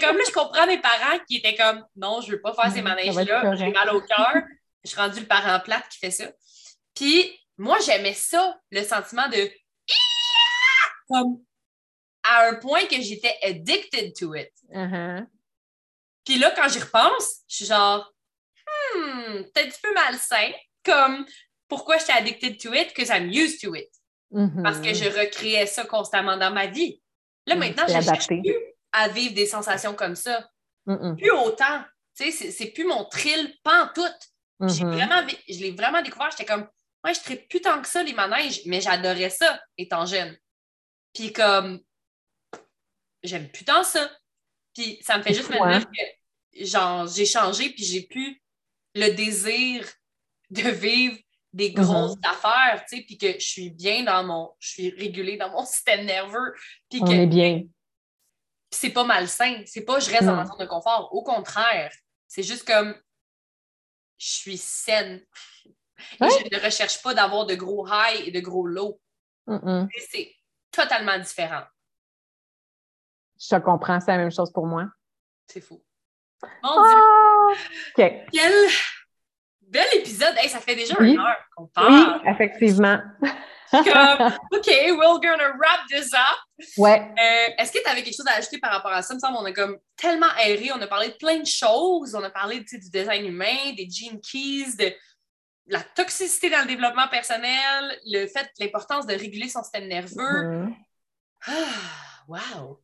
comme 0.00 0.16
là, 0.16 0.22
je 0.26 0.32
comprends 0.32 0.66
mes 0.66 0.78
parents 0.78 1.18
qui 1.26 1.38
étaient 1.38 1.56
comme 1.56 1.84
Non, 1.96 2.20
je 2.20 2.32
veux 2.32 2.40
pas 2.40 2.54
faire 2.54 2.70
ces 2.70 2.82
manèges-là, 2.82 3.56
j'ai 3.56 3.70
mal 3.70 3.90
au 3.90 4.00
cœur. 4.02 4.42
Je 4.84 4.90
suis 4.90 5.00
rendue 5.00 5.20
le 5.20 5.26
parent 5.26 5.58
plate 5.60 5.88
qui 5.88 5.98
fait 5.98 6.10
ça. 6.10 6.26
Puis 6.94 7.38
moi, 7.56 7.78
j'aimais 7.84 8.14
ça, 8.14 8.58
le 8.70 8.82
sentiment 8.82 9.28
de 9.28 9.50
comme 11.08 11.42
à 12.22 12.48
un 12.48 12.54
point 12.54 12.86
que 12.86 13.00
j'étais 13.00 13.36
addicted 13.42 14.12
to 14.16 14.34
it. 14.34 14.50
Uh-huh. 14.70 15.26
Puis 16.24 16.38
là, 16.38 16.52
quand 16.54 16.68
j'y 16.68 16.78
repense, 16.78 17.42
je 17.48 17.56
suis 17.56 17.66
genre 17.66 18.12
hmm, 18.94 19.42
peut-être 19.44 19.66
un 19.66 19.70
petit 19.70 19.80
peu 19.82 19.94
malsain, 19.94 20.52
comme 20.84 21.26
pourquoi 21.68 21.98
j'étais 21.98 22.12
addicted 22.12 22.58
to 22.60 22.72
it, 22.74 22.88
because 22.88 23.08
I'm 23.08 23.30
used 23.30 23.60
to 23.62 23.74
it. 23.74 23.88
Mm-hmm. 24.32 24.62
Parce 24.62 24.78
que 24.80 24.92
je 24.94 25.04
recréais 25.04 25.66
ça 25.66 25.84
constamment 25.84 26.36
dans 26.36 26.50
ma 26.52 26.66
vie. 26.66 27.00
Là, 27.46 27.54
Mm, 27.56 27.58
maintenant, 27.58 27.86
je 27.88 27.96
ne 27.96 28.02
cherche 28.02 28.26
plus 28.26 28.54
à 28.92 29.08
vivre 29.08 29.34
des 29.34 29.46
sensations 29.46 29.94
comme 29.94 30.16
ça. 30.16 30.48
Plus 30.86 31.30
autant. 31.30 31.82
Tu 32.16 32.24
sais, 32.24 32.30
c'est- 32.30 32.50
c'est 32.50 32.66
plus 32.66 32.84
mon 32.84 33.04
thrill 33.06 33.54
pantoute. 33.62 34.28
J'ai 34.68 34.84
Mhm. 34.84 34.92
vraiment, 34.94 35.26
je 35.48 35.58
l'ai 35.58 35.70
vraiment 35.72 36.02
découvert. 36.02 36.30
J'étais 36.30 36.44
comme, 36.44 36.68
ouais, 37.04 37.12
je 37.14 37.32
ne 37.32 37.36
plus 37.36 37.60
tant 37.60 37.80
que 37.80 37.88
ça, 37.88 38.02
les 38.02 38.12
manèges, 38.12 38.62
mais 38.66 38.80
j'adorais 38.80 39.30
ça 39.30 39.60
étant 39.78 40.06
jeune. 40.06 40.36
Puis 41.14 41.32
comme, 41.32 41.80
j'aime 43.22 43.48
plus 43.50 43.64
tant 43.64 43.82
ça. 43.84 44.10
Puis 44.74 44.98
ça 45.02 45.18
me 45.18 45.22
fait 45.22 45.34
juste 45.34 45.50
me 45.50 45.60
hein? 45.60 45.78
dire 45.78 45.88
que 45.88 46.64
genre, 46.64 47.06
j'ai 47.06 47.26
changé, 47.26 47.70
puis 47.70 47.84
j'ai 47.84 48.02
plus 48.02 48.41
le 48.94 49.14
désir 49.14 49.86
de 50.50 50.68
vivre 50.70 51.18
des 51.52 51.70
Mhm. 51.70 51.82
grosses 51.84 52.16
affaires, 52.24 52.84
tu 52.88 52.96
sais, 52.96 53.02
puis 53.04 53.18
que 53.18 53.32
je 53.34 53.46
suis 53.46 53.70
bien 53.70 54.04
dans 54.04 54.24
mon, 54.24 54.54
je 54.58 54.68
suis 54.70 54.90
régulée 54.90 55.36
dans 55.36 55.50
mon 55.50 55.64
système 55.66 56.04
nerveux, 56.06 56.54
puis 56.90 57.00
que 57.00 57.10
est 57.12 57.26
bien. 57.26 57.62
c'est 58.70 58.90
pas 58.90 59.04
malsain. 59.04 59.62
C'est 59.66 59.84
pas 59.84 59.98
je 60.00 60.10
reste 60.10 60.24
dans 60.24 60.34
ma 60.36 60.46
zone 60.46 60.58
de 60.58 60.66
confort. 60.66 61.14
Au 61.14 61.22
contraire, 61.22 61.92
c'est 62.26 62.42
juste 62.42 62.66
comme 62.66 62.94
je 64.18 64.28
suis 64.32 64.56
saine. 64.56 65.24
Et 65.98 66.24
je 66.24 66.56
ne 66.56 66.64
recherche 66.64 67.02
pas 67.02 67.12
d'avoir 67.14 67.44
de 67.46 67.54
gros 67.54 67.86
highs 67.86 68.22
et 68.26 68.30
de 68.30 68.40
gros 68.40 68.66
lows. 68.66 68.98
C'est 70.10 70.34
totalement 70.70 71.18
différent. 71.18 71.64
Je 73.38 73.48
te 73.56 73.60
comprends, 73.60 74.00
c'est 74.00 74.10
la 74.12 74.18
même 74.18 74.30
chose 74.30 74.50
pour 74.52 74.66
moi. 74.66 74.86
C'est 75.48 75.60
fou. 75.60 75.84
Mon 76.62 76.82
Dieu, 76.88 77.00
Ah! 77.00 77.52
OK. 77.98 78.12
quel 78.32 78.52
bel 79.62 79.86
épisode! 79.94 80.34
Hey, 80.38 80.48
ça 80.48 80.60
fait 80.60 80.74
déjà 80.74 80.94
Oui. 80.98 81.12
une 81.12 81.20
heure 81.20 81.36
qu'on 81.56 81.64
Oui, 81.64 81.70
parle. 81.74 82.20
effectivement. 82.26 82.98
Comme, 83.70 83.80
OK, 84.52 84.66
we're 84.66 85.20
gonna 85.20 85.48
wrap 85.58 85.80
this 85.88 86.12
up. 86.12 86.68
Ouais. 86.76 87.00
Euh, 87.18 87.48
Est-ce 87.58 87.72
que 87.72 87.78
tu 87.82 87.88
avais 87.88 88.02
quelque 88.02 88.16
chose 88.16 88.26
à 88.28 88.32
ajouter 88.36 88.58
par 88.58 88.70
rapport 88.72 88.92
à 88.92 89.00
ça? 89.02 89.14
Il 89.14 89.16
me 89.16 89.20
semble 89.20 89.36
qu'on 89.38 89.44
a 89.46 89.52
comme 89.52 89.78
tellement 89.96 90.26
aéré, 90.36 90.70
on 90.74 90.80
a 90.82 90.86
parlé 90.86 91.08
de 91.08 91.14
plein 91.14 91.38
de 91.38 91.46
choses, 91.46 92.14
on 92.14 92.22
a 92.22 92.28
parlé 92.30 92.60
du 92.60 92.78
design 92.78 93.24
humain, 93.26 93.72
des 93.76 93.88
gene 93.88 94.20
keys, 94.20 94.76
de 94.76 94.92
la 95.68 95.80
toxicité 95.80 96.50
dans 96.50 96.60
le 96.60 96.66
développement 96.66 97.08
personnel, 97.08 97.98
le 98.04 98.26
fait, 98.26 98.50
l'importance 98.58 99.06
de 99.06 99.14
réguler 99.14 99.48
son 99.48 99.62
système 99.62 99.88
nerveux. 99.88 100.42
Mhm. 100.48 100.74
Ah, 101.46 101.52
wow! 102.28 102.78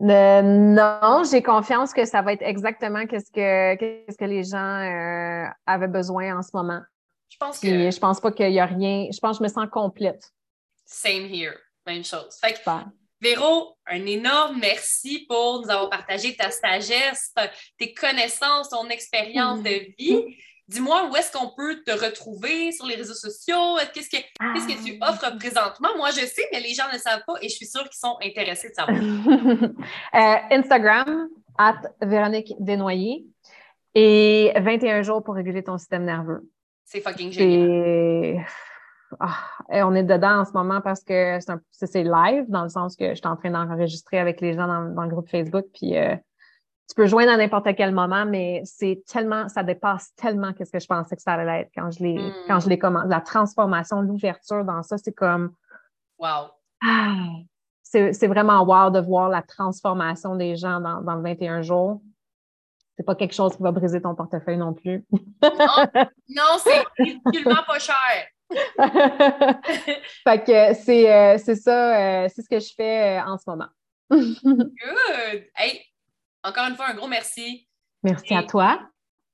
Euh, 0.00 0.42
non, 0.42 1.22
j'ai 1.30 1.42
confiance 1.42 1.92
que 1.92 2.04
ça 2.04 2.20
va 2.22 2.34
être 2.34 2.42
exactement 2.42 3.06
qu'est-ce 3.06 3.30
que, 3.30 3.74
qu'est-ce 3.76 4.18
que 4.18 4.24
les 4.24 4.44
gens 4.44 4.58
euh, 4.58 5.48
avaient 5.66 5.88
besoin 5.88 6.38
en 6.38 6.42
ce 6.42 6.50
moment. 6.52 6.80
Je 7.28 7.36
pense 7.38 7.58
Puis 7.58 7.70
que 7.70 7.90
je 7.90 7.98
pense 7.98 8.20
pas 8.20 8.30
qu'il 8.30 8.52
y 8.52 8.60
a 8.60 8.66
rien. 8.66 9.08
Je 9.10 9.18
pense 9.18 9.38
que 9.38 9.44
je 9.44 9.48
me 9.48 9.52
sens 9.52 9.68
complète. 9.70 10.32
same 10.84 11.26
here, 11.26 11.56
même 11.86 12.04
chose. 12.04 12.38
Fait 12.40 12.52
que. 12.52 12.58
Véro, 13.20 13.74
un 13.86 14.04
énorme 14.04 14.58
merci 14.60 15.24
pour 15.26 15.62
nous 15.62 15.70
avoir 15.70 15.88
partagé 15.88 16.36
ta 16.36 16.50
sagesse, 16.50 17.32
tes 17.78 17.94
connaissances, 17.94 18.68
ton 18.68 18.88
expérience 18.88 19.62
de 19.62 19.94
vie. 19.98 20.36
Dis-moi 20.68 21.08
où 21.10 21.16
est-ce 21.16 21.30
qu'on 21.32 21.50
peut 21.56 21.76
te 21.86 21.92
retrouver 21.92 22.72
sur 22.72 22.86
les 22.86 22.96
réseaux 22.96 23.14
sociaux? 23.14 23.76
Qu'est-ce 23.94 24.10
que, 24.10 24.16
qu'est-ce 24.16 24.66
que 24.66 24.84
tu 24.84 24.98
offres 25.00 25.36
présentement? 25.38 25.88
Moi, 25.96 26.10
je 26.10 26.26
sais, 26.26 26.42
mais 26.52 26.60
les 26.60 26.74
gens 26.74 26.84
ne 26.92 26.98
savent 26.98 27.22
pas 27.26 27.34
et 27.40 27.48
je 27.48 27.54
suis 27.54 27.66
sûre 27.66 27.84
qu'ils 27.84 27.98
sont 27.98 28.16
intéressés 28.22 28.70
de 28.70 28.74
savoir. 28.74 28.98
Euh, 30.14 30.36
Instagram, 30.50 31.28
at 31.58 31.76
Véronique 32.02 32.52
Desnoyers. 32.58 33.24
Et 33.94 34.52
21 34.56 35.02
jours 35.02 35.22
pour 35.22 35.34
réguler 35.36 35.62
ton 35.62 35.78
système 35.78 36.04
nerveux. 36.04 36.50
C'est 36.84 37.00
fucking 37.00 37.32
génial. 37.32 38.44
Ah, 39.20 39.36
et 39.72 39.82
on 39.82 39.94
est 39.94 40.02
dedans 40.02 40.40
en 40.40 40.44
ce 40.44 40.52
moment 40.52 40.80
parce 40.80 41.02
que 41.02 41.38
c'est 41.40 41.50
un- 41.50 41.60
c'est 41.70 42.02
live, 42.02 42.44
dans 42.48 42.64
le 42.64 42.68
sens 42.68 42.96
que 42.96 43.10
je 43.10 43.14
suis 43.14 43.26
en 43.26 43.36
train 43.36 43.50
d'enregistrer 43.50 44.18
avec 44.18 44.40
les 44.40 44.52
gens 44.54 44.66
dans, 44.66 44.82
dans 44.94 45.02
le 45.02 45.08
groupe 45.08 45.28
Facebook. 45.30 45.64
Puis 45.72 45.96
euh, 45.96 46.14
tu 46.88 46.94
peux 46.94 47.06
joindre 47.06 47.32
à 47.32 47.36
n'importe 47.36 47.74
quel 47.76 47.92
moment, 47.92 48.24
mais 48.26 48.62
c'est 48.64 49.02
tellement, 49.10 49.48
ça 49.48 49.62
dépasse 49.62 50.14
tellement 50.14 50.52
qu'est-ce 50.52 50.70
que 50.70 50.78
je 50.78 50.86
pensais 50.86 51.16
que 51.16 51.22
ça 51.22 51.32
allait 51.32 51.62
être 51.62 51.70
quand 51.74 51.90
je 51.90 52.02
l'ai 52.02 52.32
quand 52.46 52.60
je 52.60 52.68
l'ai 52.68 52.78
commencé. 52.78 53.08
La 53.08 53.20
transformation, 53.20 54.02
l'ouverture 54.02 54.64
dans 54.64 54.82
ça, 54.82 54.96
c'est 54.98 55.12
comme 55.12 55.52
Wow. 56.18 56.50
ah, 56.82 57.14
c'est 57.82 58.12
c'est 58.12 58.26
vraiment 58.26 58.62
wow 58.64 58.90
de 58.90 59.00
voir 59.00 59.28
la 59.28 59.42
transformation 59.42 60.36
des 60.36 60.56
gens 60.56 60.80
dans, 60.80 61.00
dans 61.02 61.16
le 61.16 61.22
21 61.22 61.62
jours. 61.62 62.00
C'est 62.96 63.04
pas 63.04 63.14
quelque 63.14 63.34
chose 63.34 63.54
qui 63.54 63.62
va 63.62 63.72
briser 63.72 64.00
ton 64.00 64.14
portefeuille 64.14 64.56
non 64.56 64.72
plus. 64.72 65.04
Non, 65.12 66.56
c'est 66.58 66.84
ridiculement 66.98 67.62
pas 67.66 67.78
cher. 67.78 67.96
fait 70.24 70.44
que 70.44 70.74
c'est 70.74 71.12
euh, 71.12 71.36
c'est 71.36 71.56
ça, 71.56 72.24
euh, 72.24 72.28
c'est 72.32 72.42
ce 72.42 72.48
que 72.48 72.60
je 72.60 72.72
fais 72.74 73.18
euh, 73.18 73.24
en 73.24 73.36
ce 73.38 73.44
moment. 73.48 73.68
Good. 74.10 75.44
Hey, 75.56 75.84
encore 76.46 76.68
une 76.68 76.76
fois, 76.76 76.88
un 76.88 76.94
gros 76.94 77.08
merci. 77.08 77.68
Merci 78.02 78.34
à 78.34 78.42
toi. 78.42 78.80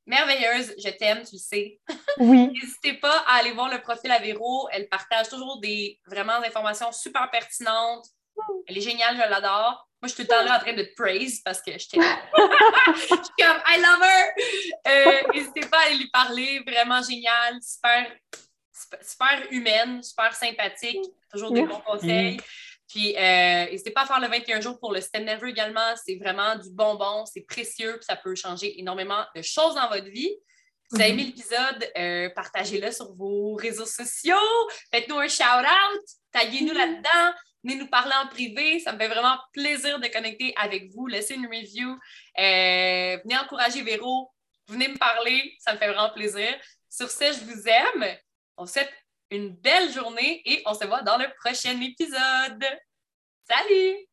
Merveilleuse, 0.07 0.75
je 0.79 0.89
t'aime, 0.91 1.23
tu 1.25 1.37
le 1.37 1.39
sais. 1.39 1.81
Oui. 2.19 2.49
N'hésitez 2.49 2.95
pas 2.95 3.25
à 3.27 3.37
aller 3.37 3.53
voir 3.53 3.71
le 3.71 3.81
profil 3.81 4.11
à 4.11 4.19
Véro. 4.19 4.69
Elle 4.73 4.89
partage 4.89 5.29
toujours 5.29 5.61
des 5.61 5.99
vraiment 6.07 6.41
des 6.41 6.49
informations 6.49 6.93
super 6.93 7.31
pertinentes. 7.31 8.07
Elle 8.67 8.79
est 8.79 8.83
géniale, 8.83 9.15
je 9.15 9.31
l'adore. 9.31 9.89
Moi, 10.01 10.09
je 10.09 10.15
suis 10.15 10.17
tout 10.17 10.23
le 10.23 10.37
temps 10.37 10.45
là 10.45 10.57
en 10.57 10.61
train 10.61 10.73
de 10.73 10.83
te 10.83 10.95
praise 10.95 11.41
parce 11.45 11.63
que 11.63 11.73
je 11.79 11.89
t'aime. 11.89 12.03
je 12.95 13.01
suis 13.01 13.17
comme 13.39 13.63
I 13.67 13.81
love 13.81 14.03
her. 14.03 14.35
Euh, 14.89 15.33
N'hésitez 15.33 15.61
pas 15.61 15.79
à 15.79 15.87
aller 15.87 15.97
lui 15.97 16.11
parler. 16.11 16.63
Vraiment 16.67 17.03
génial, 17.03 17.59
super, 17.63 18.11
super, 18.73 18.99
super 19.03 19.47
humaine, 19.51 20.03
super 20.03 20.35
sympathique. 20.35 21.01
Toujours 21.31 21.53
des 21.53 21.63
bons 21.63 21.81
conseils. 21.81 22.39
Puis, 22.93 23.17
euh, 23.17 23.71
n'hésitez 23.71 23.91
pas 23.91 24.03
à 24.03 24.07
faire 24.07 24.21
le 24.21 24.29
21 24.29 24.61
jours 24.61 24.79
pour 24.79 24.93
le 24.93 25.01
système 25.01 25.25
nerveux 25.25 25.49
également. 25.49 25.95
C'est 26.05 26.17
vraiment 26.17 26.57
du 26.57 26.71
bonbon, 26.71 27.25
c'est 27.25 27.41
précieux, 27.41 27.95
puis 27.95 28.05
ça 28.05 28.17
peut 28.17 28.35
changer 28.35 28.79
énormément 28.79 29.25
de 29.35 29.41
choses 29.41 29.77
dans 29.77 29.89
votre 29.89 30.11
vie. 30.11 30.29
Si 30.29 30.97
vous 30.97 31.01
avez 31.01 31.11
aimé 31.13 31.25
l'épisode, 31.25 31.91
euh, 31.97 32.29
partagez-le 32.35 32.93
sur 32.93 33.15
vos 33.15 33.55
réseaux 33.55 33.87
sociaux. 33.87 34.37
Faites-nous 34.93 35.19
un 35.19 35.29
shout-out. 35.29 36.03
Taguez-nous 36.33 36.75
là-dedans. 36.75 37.35
Venez 37.65 37.77
nous 37.77 37.87
parler 37.87 38.13
en 38.23 38.29
privé. 38.29 38.79
Ça 38.81 38.93
me 38.93 38.99
fait 38.99 39.09
vraiment 39.09 39.39
plaisir 39.55 39.99
de 39.99 40.09
connecter 40.09 40.53
avec 40.57 40.91
vous. 40.91 41.07
Laissez 41.07 41.35
une 41.35 41.47
review. 41.47 41.93
Euh, 41.93 43.17
venez 43.25 43.39
encourager 43.39 43.81
Véro. 43.81 44.31
Venez 44.69 44.89
me 44.89 44.99
parler. 44.99 45.57
Ça 45.61 45.73
me 45.73 45.79
fait 45.79 45.89
vraiment 45.89 46.11
plaisir. 46.11 46.55
Sur 46.91 47.11
ce, 47.11 47.25
je 47.25 47.41
vous 47.41 47.67
aime. 47.67 48.19
On 48.59 48.67
souhaite 48.67 48.93
une 49.33 49.51
belle 49.57 49.91
journée 49.91 50.43
et 50.45 50.63
on 50.67 50.75
se 50.75 50.85
voit 50.85 51.03
dans 51.03 51.17
le 51.17 51.27
prochain 51.41 51.81
épisode. 51.81 52.65
Salut! 53.49 54.12